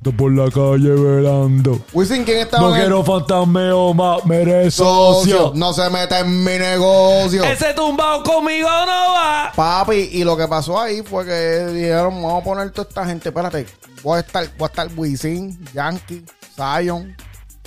De 0.00 0.12
por 0.12 0.30
la 0.32 0.48
calle 0.50 0.90
velando. 0.90 1.80
Wisin, 1.92 2.24
¿quién 2.24 2.38
estaba 2.38 2.62
No 2.62 2.68
en 2.70 2.74
el 2.76 2.80
quiero 2.82 3.04
fantasmeo 3.04 3.92
más, 3.94 4.24
mere 4.26 4.70
socio? 4.70 5.36
socio. 5.38 5.52
No 5.56 5.72
se 5.72 5.90
meta 5.90 6.20
en 6.20 6.44
mi 6.44 6.56
negocio. 6.56 7.42
Ese 7.42 7.74
tumbado 7.74 8.22
conmigo 8.22 8.68
no 8.68 9.12
va. 9.12 9.52
Papi, 9.56 10.08
y 10.12 10.22
lo 10.22 10.36
que 10.36 10.46
pasó 10.46 10.78
ahí 10.80 11.02
fue 11.02 11.24
que 11.26 11.66
dijeron, 11.72 12.14
vamos 12.22 12.40
a 12.42 12.44
poner 12.44 12.70
toda 12.70 12.88
esta 12.88 13.04
gente, 13.06 13.30
espérate, 13.30 13.66
voy 14.04 14.18
a 14.18 14.20
estar, 14.20 14.44
voy 14.56 14.66
a 14.66 14.68
estar 14.68 14.88
Wisin, 14.96 15.58
Yankee, 15.74 16.24
Zion, 16.54 17.16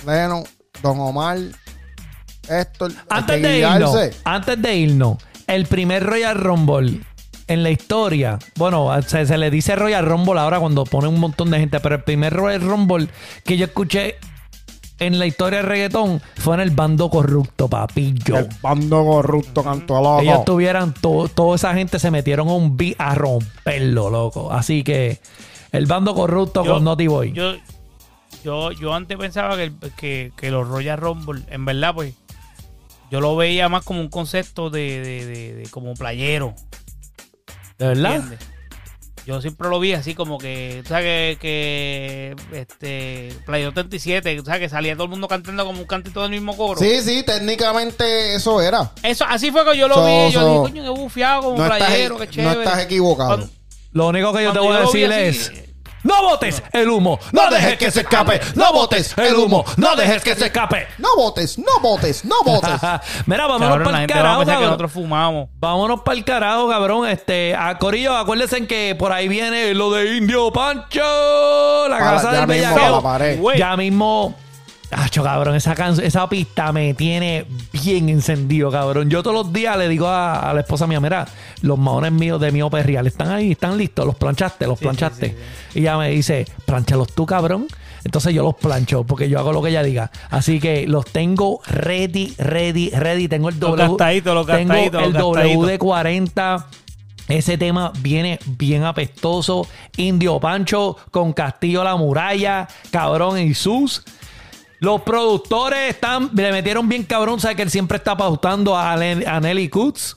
Leno, 0.06 0.44
Don 0.82 0.98
Omar, 1.00 1.38
Héctor, 2.48 2.92
Antes 3.10 3.36
que 3.42 3.46
de 3.46 3.58
irnos, 3.58 3.92
guiarse. 3.92 4.16
antes 4.24 4.62
de 4.62 4.74
irnos, 4.74 5.18
el 5.46 5.66
primer 5.66 6.02
Royal 6.04 6.36
Rumble 6.36 7.00
en 7.52 7.62
la 7.62 7.70
historia, 7.70 8.38
bueno, 8.56 8.90
se, 9.02 9.26
se 9.26 9.38
le 9.38 9.50
dice 9.50 9.76
Royal 9.76 10.04
Rumble 10.06 10.38
ahora 10.40 10.58
cuando 10.60 10.84
pone 10.84 11.08
un 11.08 11.18
montón 11.20 11.50
de 11.50 11.58
gente, 11.58 11.80
pero 11.80 11.96
el 11.96 12.02
primer 12.02 12.32
Royal 12.32 12.60
Rumble 12.60 13.08
que 13.44 13.56
yo 13.56 13.66
escuché 13.66 14.16
en 14.98 15.18
la 15.18 15.26
historia 15.26 15.58
del 15.58 15.66
reggaetón 15.66 16.22
fue 16.36 16.54
en 16.54 16.60
el 16.60 16.70
bando 16.70 17.10
corrupto, 17.10 17.68
papillo. 17.68 18.36
El 18.38 18.48
bando 18.62 19.04
corrupto 19.04 19.64
cantó 19.64 19.94
loco. 20.00 20.20
Ellos 20.20 20.44
tuvieran, 20.44 20.94
to- 20.94 21.28
toda 21.34 21.56
esa 21.56 21.74
gente 21.74 21.98
se 21.98 22.10
metieron 22.12 22.48
a 22.48 22.52
un 22.52 22.76
beat 22.76 22.94
a 23.00 23.14
romperlo, 23.16 24.10
loco. 24.10 24.52
Así 24.52 24.84
que 24.84 25.18
el 25.72 25.86
bando 25.86 26.14
corrupto 26.14 26.62
con 26.74 26.84
Naughty 26.84 27.06
Boy. 27.08 27.32
Yo, 27.32 27.54
yo, 28.44 28.70
yo 28.72 28.94
antes 28.94 29.16
pensaba 29.18 29.56
que, 29.56 29.72
que, 29.96 30.32
que 30.36 30.50
los 30.52 30.68
Royal 30.68 30.98
Rumble, 30.98 31.42
en 31.50 31.64
verdad, 31.64 31.94
pues, 31.94 32.14
yo 33.10 33.20
lo 33.20 33.34
veía 33.36 33.68
más 33.68 33.84
como 33.84 34.00
un 34.00 34.08
concepto 34.08 34.70
de, 34.70 35.00
de, 35.00 35.26
de- 35.26 35.54
de 35.54 35.68
como 35.70 35.94
playero. 35.94 36.54
¿De 37.82 37.88
verdad? 37.88 38.14
¿entiendes? 38.16 38.48
Yo 39.24 39.40
siempre 39.40 39.68
lo 39.68 39.78
vi 39.78 39.92
así 39.92 40.14
como 40.16 40.36
que, 40.38 40.80
tú 40.82 40.88
sabes 40.88 41.38
que, 41.38 42.34
que 42.50 42.58
este, 42.58 43.32
Play 43.46 43.70
37, 43.72 44.36
tú 44.36 44.44
sabes 44.44 44.60
que 44.60 44.68
salía 44.68 44.94
todo 44.94 45.04
el 45.04 45.10
mundo 45.10 45.28
cantando 45.28 45.64
como 45.64 45.78
un 45.80 45.86
cantito 45.86 46.22
del 46.22 46.32
mismo 46.32 46.56
coro. 46.56 46.80
Sí, 46.80 47.00
sí, 47.02 47.22
técnicamente 47.22 48.34
eso 48.34 48.60
era. 48.60 48.90
Eso, 49.04 49.24
así 49.28 49.52
fue 49.52 49.64
que 49.64 49.78
yo 49.78 49.86
lo 49.86 49.94
So- 49.94 50.06
vi. 50.06 50.32
Yo 50.32 50.40
so- 50.40 50.48
dije, 50.48 50.60
coño, 50.80 50.82
qué 50.94 51.00
bufiado, 51.00 51.42
como 51.42 51.56
No 51.58 51.62
estás, 51.64 51.78
playero, 51.88 52.18
qué 52.18 52.26
no 52.26 52.30
chévere. 52.32 52.64
estás 52.64 52.78
equivocado. 52.80 53.28
Cuando- 53.28 53.50
Lo 53.92 54.08
único 54.08 54.32
que 54.32 54.42
yo 54.42 54.52
te 54.52 54.58
Cuando 54.58 54.62
voy 54.64 54.72
a 54.74 54.78
yo 54.80 54.84
lo 54.86 54.92
vi 54.92 55.00
decir 55.02 55.12
así, 55.12 55.60
es... 55.60 55.68
No 56.04 56.22
botes 56.22 56.62
el 56.72 56.88
humo, 56.90 57.18
no 57.32 57.48
dejes 57.50 57.76
que 57.78 57.90
se 57.90 58.00
escape, 58.00 58.40
no 58.56 58.72
botes 58.72 59.16
el 59.18 59.34
humo, 59.36 59.64
no 59.76 59.94
dejes 59.94 60.22
que 60.22 60.34
se 60.34 60.46
escape. 60.46 60.86
No 60.98 61.08
votes, 61.16 61.58
no 61.58 61.80
votes, 61.80 62.24
no 62.24 62.36
votes. 62.44 62.72
Mira, 63.26 63.46
vámonos 63.46 63.68
Cabrón, 63.68 63.78
la 63.78 63.84
para 63.84 63.96
el 63.98 64.00
gente 64.08 64.14
va 64.14 64.20
a 64.20 64.22
carajo, 64.22 64.38
pensar 64.40 64.44
que 64.44 64.46
cabrón. 64.54 64.70
nosotros 64.70 64.92
fumamos. 64.92 65.48
Vámonos 65.60 66.00
para 66.00 66.16
el 66.18 66.24
carajo, 66.24 66.68
cabrón. 66.68 67.08
Este, 67.08 67.54
a 67.54 67.78
Corillo, 67.78 68.16
acuérdense 68.16 68.66
que 68.66 68.96
por 68.98 69.12
ahí 69.12 69.28
viene 69.28 69.74
lo 69.74 69.90
de 69.92 70.16
Indio 70.16 70.52
Pancho, 70.52 71.00
la 71.88 71.98
Para- 71.98 72.10
casa 72.12 72.32
ya 72.32 72.46
del 72.46 72.48
mismo 72.48 72.74
bellaqueo. 72.74 72.82
para 72.82 72.90
la 72.96 73.02
pared. 73.02 73.38
Güey. 73.40 73.58
Ya 73.58 73.76
mismo. 73.76 74.34
Acho, 74.92 75.22
cabrón, 75.22 75.54
esa, 75.54 76.28
pista 76.28 76.70
me 76.70 76.92
tiene 76.94 77.46
bien 77.72 78.08
encendido, 78.08 78.70
cabrón. 78.70 79.08
Yo 79.08 79.22
todos 79.22 79.34
los 79.34 79.52
días 79.52 79.76
le 79.78 79.88
digo 79.88 80.06
a, 80.06 80.50
a 80.50 80.54
la 80.54 80.60
esposa 80.60 80.86
mía, 80.86 81.00
mira, 81.00 81.26
los 81.62 81.78
maones 81.78 82.12
míos 82.12 82.40
de 82.40 82.52
mi 82.52 82.60
real 82.62 83.06
están 83.06 83.30
ahí, 83.30 83.52
están 83.52 83.78
listos, 83.78 84.04
los 84.04 84.16
planchaste, 84.16 84.66
los 84.66 84.78
planchaste. 84.78 85.36
Y 85.74 85.80
ella 85.80 85.96
me 85.96 86.10
dice, 86.10 86.46
planchalos 86.66 87.12
tú, 87.14 87.24
cabrón. 87.24 87.66
Entonces 88.04 88.34
yo 88.34 88.42
los 88.42 88.56
plancho 88.56 89.04
porque 89.04 89.28
yo 89.28 89.38
hago 89.38 89.52
lo 89.52 89.62
que 89.62 89.70
ella 89.70 89.82
diga. 89.82 90.10
Así 90.30 90.60
que 90.60 90.86
los 90.86 91.06
tengo 91.06 91.60
ready, 91.66 92.34
ready, 92.38 92.90
ready. 92.90 93.28
Tengo 93.28 93.48
el 93.48 93.58
W. 93.58 93.76
los 93.86 93.96
tengo 93.96 94.18
el 94.18 94.34
los 94.34 94.46
gastaditos. 94.46 95.14
WD-40. 95.14 96.64
Ese 97.28 97.56
tema 97.56 97.92
viene 98.00 98.38
bien 98.46 98.84
apestoso. 98.84 99.66
Indio 99.96 100.40
Pancho 100.40 100.96
con 101.10 101.32
Castillo 101.32 101.84
La 101.84 101.96
Muralla, 101.96 102.66
cabrón 102.90 103.38
y 103.38 103.54
sus. 103.54 104.02
Los 104.82 105.02
productores 105.02 105.90
están, 105.90 106.28
le 106.34 106.50
metieron 106.50 106.88
bien 106.88 107.04
cabrón, 107.04 107.38
sabe 107.38 107.54
que 107.54 107.62
él 107.62 107.70
siempre 107.70 107.98
está 107.98 108.16
pautando 108.16 108.76
a, 108.76 108.96
Nelly 108.96 109.68
Goods. 109.68 110.16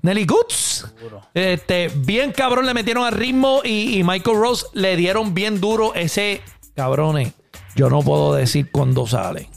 Nelly 0.00 0.24
Goods. 0.24 0.94
Este, 1.34 1.88
bien 1.88 2.30
cabrón 2.30 2.66
le 2.66 2.72
metieron 2.72 3.04
al 3.04 3.10
ritmo 3.10 3.62
y, 3.64 3.98
y 3.98 4.04
Michael 4.04 4.36
Ross 4.36 4.68
le 4.74 4.94
dieron 4.94 5.34
bien 5.34 5.60
duro 5.60 5.92
ese 5.96 6.40
cabrones. 6.76 7.32
Yo 7.74 7.90
no 7.90 8.00
puedo 8.00 8.32
decir 8.32 8.70
cuándo 8.70 9.08
sale. 9.08 9.50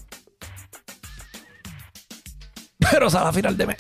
Pero 2.79 3.07
sale 3.11 3.29
a 3.29 3.33
final 3.33 3.55
de 3.55 3.67
mes. 3.67 3.77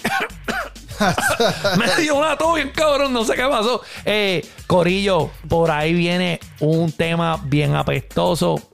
Me 1.79 2.03
dio 2.03 2.15
una 2.15 2.37
tos 2.37 2.53
bien 2.53 2.69
cabrón, 2.69 3.11
no 3.11 3.25
sé 3.25 3.33
qué 3.33 3.47
pasó. 3.47 3.81
Eh, 4.05 4.47
Corillo, 4.67 5.31
por 5.47 5.71
ahí 5.71 5.93
viene 5.95 6.39
un 6.59 6.91
tema 6.91 7.41
bien 7.43 7.73
apestoso. 7.73 8.68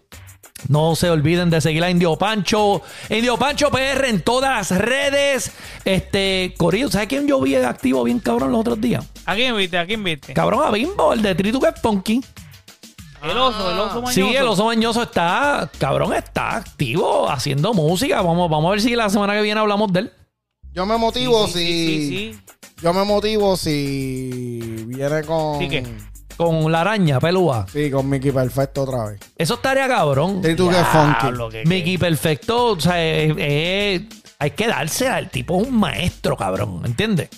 No 0.68 0.96
se 0.96 1.10
olviden 1.10 1.50
de 1.50 1.62
seguir 1.62 1.84
a 1.84 1.90
Indio 1.90 2.16
Pancho. 2.16 2.82
Indio 3.10 3.38
Pancho 3.38 3.70
PR 3.70 4.06
en 4.10 4.22
todas 4.22 4.72
las 4.72 4.80
redes. 4.80 5.52
Este, 5.84 6.54
Corillo, 6.58 6.90
¿sabes 6.90 7.08
quién 7.08 7.28
yo 7.28 7.40
vi 7.42 7.56
activo 7.56 8.04
bien 8.04 8.20
cabrón 8.20 8.52
los 8.52 8.62
otros 8.62 8.82
días? 8.82 9.06
¿A 9.26 9.36
quién 9.36 9.56
viste? 9.56 9.78
¿A 9.78 9.86
quién 9.86 10.04
viste? 10.04 10.34
Cabrón 10.34 10.64
a 10.66 10.72
Bimbo, 10.72 11.14
el 11.14 11.22
de 11.22 11.36
Tritu 11.36 11.60
que 11.60 11.68
es 11.68 11.82
Funky. 11.82 12.24
El 13.24 13.38
oso, 13.38 13.72
el 13.72 13.80
oso 13.80 14.02
mañoso. 14.02 14.12
Sí, 14.14 14.36
el 14.36 14.48
oso 14.48 14.66
mañoso 14.66 15.02
está, 15.04 15.70
cabrón, 15.80 16.14
está 16.14 16.58
activo 16.58 17.30
haciendo 17.30 17.74
música. 17.74 18.22
Vamos, 18.22 18.50
vamos 18.50 18.68
a 18.68 18.72
ver 18.72 18.82
si 18.82 18.96
la 18.96 19.10
semana 19.10 19.34
que 19.34 19.42
viene 19.42 19.60
hablamos 19.60 19.92
de 19.94 20.02
él. 20.02 20.14
Yo 20.74 20.86
me 20.86 20.98
motivo 20.98 21.48
Sí, 21.48 21.54
si. 21.54 21.60
sí, 21.60 22.08
sí, 22.08 22.34
sí. 22.34 22.40
Yo 22.82 22.94
me 22.94 23.04
motivo 23.04 23.56
si 23.58 24.60
viene 24.88 25.24
con. 25.24 25.60
¿Sí 25.60 25.70
qué? 25.70 25.84
Con 26.38 26.70
la 26.72 26.82
araña 26.82 27.20
pelúa. 27.20 27.66
Sí, 27.72 27.90
con 27.90 28.10
Mickey 28.10 28.32
Perfecto 28.32 28.84
otra 28.84 29.06
vez. 29.06 29.20
Eso 29.38 29.54
estaría 29.56 29.88
cabrón. 29.88 30.42
Y 30.44 30.54
tú 30.56 30.70
que 30.70 30.80
es 30.80 30.88
funky. 30.88 31.52
Que- 31.52 31.64
Mickey 31.66 31.98
Perfecto, 31.98 32.72
o 32.72 32.80
sea, 32.80 33.02
eh, 33.02 33.34
eh, 33.38 34.10
hay 34.40 34.52
que 34.52 34.68
dársela. 34.68 35.20
El 35.20 35.30
tipo 35.30 35.62
es 35.62 35.68
un 35.68 35.78
maestro, 35.78 36.36
cabrón. 36.36 36.82
¿Entiendes? 36.86 37.30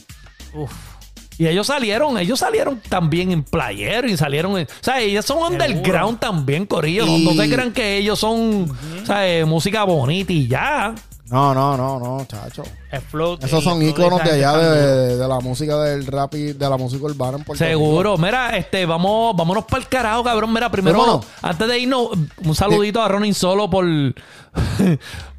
Uf. 0.53 0.71
Y 1.39 1.45
ellos 1.45 1.67
salieron, 1.67 2.17
ellos 2.17 2.39
salieron 2.39 2.81
también 2.89 3.31
en 3.31 3.43
playero 3.43 4.07
y 4.07 4.17
salieron 4.17 4.57
en, 4.57 4.65
o 4.65 4.69
sea, 4.83 4.99
ellos 4.99 5.23
son 5.23 5.37
underground 5.53 6.19
también, 6.19 6.65
Corillo. 6.65 7.05
No- 7.05 7.15
Y- 7.17 7.25
No 7.25 7.33
se 7.43 7.47
crean 7.53 7.71
que 7.73 7.97
ellos 7.97 8.17
son, 8.17 8.71
o 9.03 9.05
sea, 9.05 9.27
eh, 9.29 9.45
música 9.45 9.83
bonita 9.83 10.33
y 10.33 10.47
ya. 10.47 10.95
No, 11.29 11.53
no, 11.53 11.75
no, 11.75 11.99
no, 11.99 12.25
chacho. 12.25 12.63
El 12.89 13.01
flow. 13.01 13.37
Esos 13.41 13.63
son 13.63 13.81
el 13.81 13.93
flow 13.93 14.07
íconos 14.07 14.23
de 14.23 14.31
allá 14.31 14.57
de, 14.57 15.17
de 15.17 15.27
la 15.27 15.39
música 15.39 15.77
del 15.79 16.05
rap 16.07 16.33
y 16.35 16.53
de 16.53 16.69
la 16.69 16.77
música 16.77 17.03
urbana 17.03 17.37
en 17.37 17.43
Puerto 17.43 17.63
Rico. 17.63 17.77
Seguro. 17.77 18.17
Mira, 18.17 18.55
este, 18.57 18.85
vamos, 18.85 19.35
vámonos 19.35 19.65
para 19.65 19.83
el 19.83 19.89
carajo, 19.89 20.23
cabrón. 20.23 20.53
Mira, 20.53 20.71
primero, 20.71 21.21
antes 21.41 21.67
de 21.67 21.79
irnos, 21.79 22.09
un 22.43 22.55
saludito 22.55 23.01
a 23.01 23.07
Ronin 23.09 23.33
Solo 23.33 23.69
por, 23.69 23.85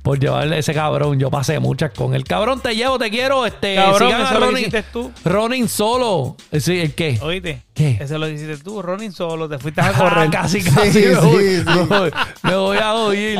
por 0.09 0.19
llevarle 0.19 0.57
ese 0.59 0.73
cabrón. 0.73 1.19
Yo 1.21 1.31
pasé 1.31 1.59
muchas 1.59 1.91
con 1.91 2.15
el 2.15 2.25
cabrón. 2.25 2.61
Te 2.63 2.75
llevo, 2.75 2.99
te 2.99 3.11
quiero. 3.11 3.45
Este, 3.45 3.75
Cabrón, 3.75 4.09
sigan 4.09 4.23
a 4.23 4.25
eso 4.31 4.41
lo 4.41 4.47
Ronin- 4.51 4.59
hiciste 4.61 4.83
tú. 4.85 5.13
Ronin 5.23 5.69
Solo. 5.69 6.35
Eh, 6.51 6.61
Sí, 6.61 6.81
¿el 6.81 6.95
qué? 6.95 7.19
¿Oíste? 7.21 7.61
¿Qué? 7.75 7.99
Eso 8.01 8.17
lo 8.17 8.27
hiciste 8.27 8.57
tú, 8.57 8.81
Ronin 8.81 9.13
solo. 9.13 9.51
Te 9.51 9.59
fuiste 9.59 9.83
a 9.83 9.89
Ah, 9.91 9.93
correr. 9.93 10.31
casi, 10.31 10.63
Sí, 10.63 10.71
casi. 10.71 10.99
me, 11.01 11.15
sí, 11.15 11.15
voy, 11.21 11.45
sí. 11.59 11.63
me 11.67 11.83
voy- 11.83 12.11
me 12.43 12.57
voy 12.57 12.79
a 12.79 12.95
oír. 12.95 13.39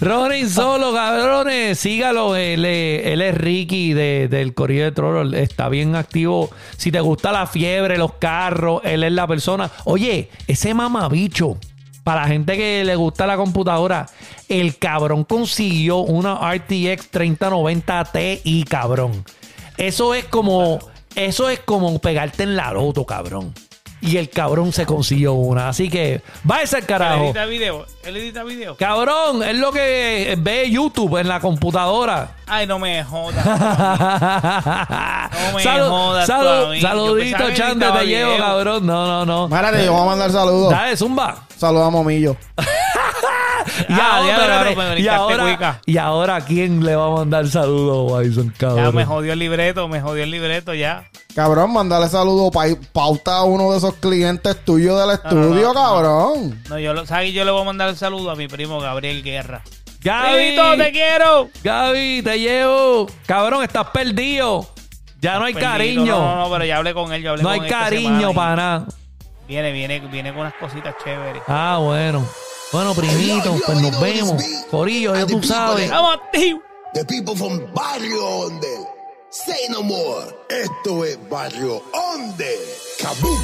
Ronin 0.00 0.50
Solo, 0.50 0.92
cabrones. 0.92 1.78
Sígalo. 1.78 2.34
Él, 2.34 2.64
es- 2.64 3.06
él 3.06 3.22
es 3.22 3.38
Ricky 3.38 3.92
de- 3.92 4.26
del 4.26 4.54
Corrido 4.54 4.86
de 4.86 4.90
Troll. 4.90 5.34
Está 5.34 5.68
bien 5.68 5.94
activo. 5.94 6.50
Si 6.76 6.90
te 6.90 6.98
gusta 6.98 7.30
la 7.30 7.46
fiebre, 7.46 7.96
los 7.96 8.14
carros, 8.14 8.80
él 8.82 9.04
es 9.04 9.12
la 9.12 9.28
persona. 9.28 9.70
Oye, 9.84 10.30
ese 10.48 10.74
mamabicho. 10.74 11.58
Para 12.08 12.22
la 12.22 12.28
gente 12.28 12.56
que 12.56 12.84
le 12.86 12.96
gusta 12.96 13.26
la 13.26 13.36
computadora, 13.36 14.06
el 14.48 14.78
cabrón 14.78 15.24
consiguió 15.24 15.98
una 15.98 16.36
RTX 16.54 17.10
3090 17.10 18.04
Ti, 18.06 18.64
cabrón. 18.66 19.26
Eso 19.76 20.14
es 20.14 20.24
como, 20.24 20.78
eso 21.14 21.50
es 21.50 21.60
como 21.60 21.98
pegarte 21.98 22.44
en 22.44 22.56
la 22.56 22.72
loto, 22.72 23.04
cabrón. 23.04 23.52
Y 24.00 24.16
el 24.16 24.30
cabrón 24.30 24.72
se 24.72 24.86
consiguió 24.86 25.32
una. 25.32 25.68
Así 25.68 25.88
que, 25.90 26.22
váyase 26.44 26.76
al 26.76 26.82
Él 26.82 26.86
carajo. 26.88 27.24
edita 27.24 27.46
video. 27.46 27.86
Él 28.04 28.16
edita 28.16 28.44
video. 28.44 28.76
Cabrón, 28.76 29.42
es 29.42 29.56
lo 29.56 29.72
que 29.72 30.36
ve 30.38 30.70
YouTube 30.70 31.16
en 31.18 31.26
la 31.28 31.40
computadora. 31.40 32.36
Ay, 32.46 32.66
no 32.66 32.78
me 32.78 33.02
jodas. 33.04 33.44
no 33.44 33.52
me 35.56 35.64
jodas 35.64 36.30
a 36.30 36.38
mí. 36.70 36.80
Yo 36.80 36.88
Saludito, 36.88 37.54
Chande, 37.54 37.86
te 37.90 38.06
llevo, 38.06 38.30
video. 38.32 38.44
cabrón. 38.46 38.86
No, 38.86 39.06
no, 39.06 39.26
no. 39.26 39.48
Márate, 39.48 39.84
yo 39.84 39.92
voy 39.92 40.02
a 40.02 40.06
mandar 40.06 40.30
saludos. 40.30 40.70
Dale, 40.70 40.96
zumba. 40.96 41.36
Saludos 41.56 41.88
a 41.88 41.90
Momillo. 41.90 42.36
Y, 43.88 43.92
Ah, 43.92 44.16
ahora, 44.16 44.32
espérate, 44.34 44.74
cabrón, 44.74 44.94
me 44.94 45.00
y, 45.00 45.08
ahora, 45.08 45.80
y 45.86 45.96
ahora, 45.98 46.40
¿quién 46.42 46.84
le 46.84 46.96
va 46.96 47.06
a 47.06 47.10
mandar 47.10 47.46
saludos, 47.48 48.34
Ya 48.36 48.42
cabrón? 48.56 48.94
me 48.94 49.04
jodió 49.04 49.32
el 49.32 49.38
libreto, 49.38 49.88
me 49.88 50.00
jodió 50.00 50.24
el 50.24 50.30
libreto 50.30 50.74
ya. 50.74 51.04
Cabrón, 51.34 51.72
mandale 51.72 52.08
saludos. 52.08 52.50
pa- 52.52 52.66
pauta 52.92 53.38
a 53.38 53.44
uno 53.44 53.70
de 53.72 53.78
esos 53.78 53.94
clientes 53.94 54.56
tuyos 54.64 54.98
del 55.00 55.10
estudio, 55.10 55.72
no, 55.72 55.74
no. 55.74 55.80
cabrón. 55.80 56.62
No, 56.68 56.78
yo, 56.78 56.92
lo, 56.94 57.06
¿sabes? 57.06 57.32
yo 57.32 57.44
le 57.44 57.50
voy 57.50 57.62
a 57.62 57.64
mandar 57.64 57.88
el 57.88 57.96
saludo 57.96 58.30
a 58.30 58.36
mi 58.36 58.48
primo 58.48 58.80
Gabriel 58.80 59.22
Guerra. 59.22 59.62
Gaby, 60.00 60.32
¡Primito, 60.34 60.76
te 60.76 60.92
quiero! 60.92 61.48
Gaby, 61.62 62.22
te 62.22 62.38
llevo. 62.38 63.06
Cabrón, 63.26 63.64
estás 63.64 63.86
perdido. 63.90 64.66
Ya 65.20 65.38
no 65.40 65.46
hay 65.46 65.52
Perdido. 65.54 65.72
cariño. 65.72 66.04
No, 66.06 66.18
No, 66.20 66.34
no, 66.36 66.44
no, 66.44 66.50
pero 66.52 66.64
ya 66.64 66.76
hablé 66.76 66.94
con 66.94 67.12
él, 67.12 67.22
yo 67.22 67.30
hablé 67.30 67.42
con 67.42 67.52
hay 67.52 67.58
él 67.58 67.64
esta 67.66 67.78
cariño 67.80 68.08
semana 68.08 68.30
y 68.30 68.34
para 68.34 68.56
nada. 68.56 68.86
Viene, 69.48 69.72
viene, 69.72 69.98
viene 70.00 70.30
con 70.30 70.40
unas 70.42 70.54
cositas 70.54 70.94
chéveres. 71.02 71.42
Ah, 71.48 71.78
bueno. 71.82 72.24
Bueno, 72.70 72.94
primito, 72.94 73.58
pues 73.64 73.80
nos 73.80 73.98
vemos. 74.00 74.42
Corillo, 74.70 75.14
ya 75.14 75.26
tú 75.26 75.42
sabes. 75.42 75.90
¡Vamos, 75.90 76.18
tío! 76.32 76.60
The 76.92 77.04
people 77.04 77.34
from 77.34 77.60
Barrio 77.72 78.26
Onde. 78.26 78.86
Say 79.30 79.68
no 79.70 79.82
more. 79.82 80.24
Esto 80.50 81.04
es 81.04 81.18
Barrio 81.30 81.82
Onde. 81.92 82.58
Kaboom. 82.98 83.40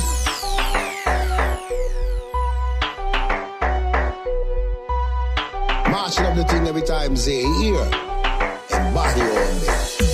Marching 5.91 6.27
up 6.27 6.37
the 6.37 6.45
thing 6.45 6.67
every 6.67 6.83
time 6.83 7.15
they 7.15 7.45
hear. 7.61 7.81
En 8.73 8.95
Barrio 8.95 9.25
Onde. 9.25 10.14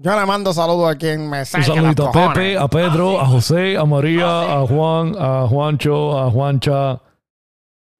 Yo 0.00 0.14
le 0.16 0.26
mando 0.26 0.52
saludos 0.52 0.92
a 0.92 0.96
quien 0.96 1.28
me 1.28 1.40
Un 1.40 1.44
saludito 1.44 2.08
a. 2.08 2.12
Pepe, 2.12 2.56
a 2.56 2.68
Pedro, 2.68 3.20
a 3.20 3.26
José, 3.26 3.76
a 3.76 3.84
María, 3.84 4.42
a 4.60 4.64
Juan, 4.64 5.16
a 5.18 5.48
Juancho, 5.48 6.16
a 6.16 6.30
Juancha, 6.30 7.00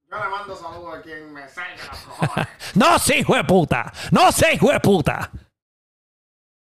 mando 0.08 0.54
saludos 0.54 0.96
a 0.96 1.02
quien 1.02 1.32
me 1.34 1.48
salga 1.48 1.90
cojones. 2.18 2.48
No 2.76 2.98
sé, 3.00 3.18
hijo 3.18 3.34
de 3.34 3.42
puta. 3.42 3.92
No 4.12 4.30
sé, 4.30 4.54
hijo 4.54 4.70
de 4.70 4.78
puta. 4.78 5.28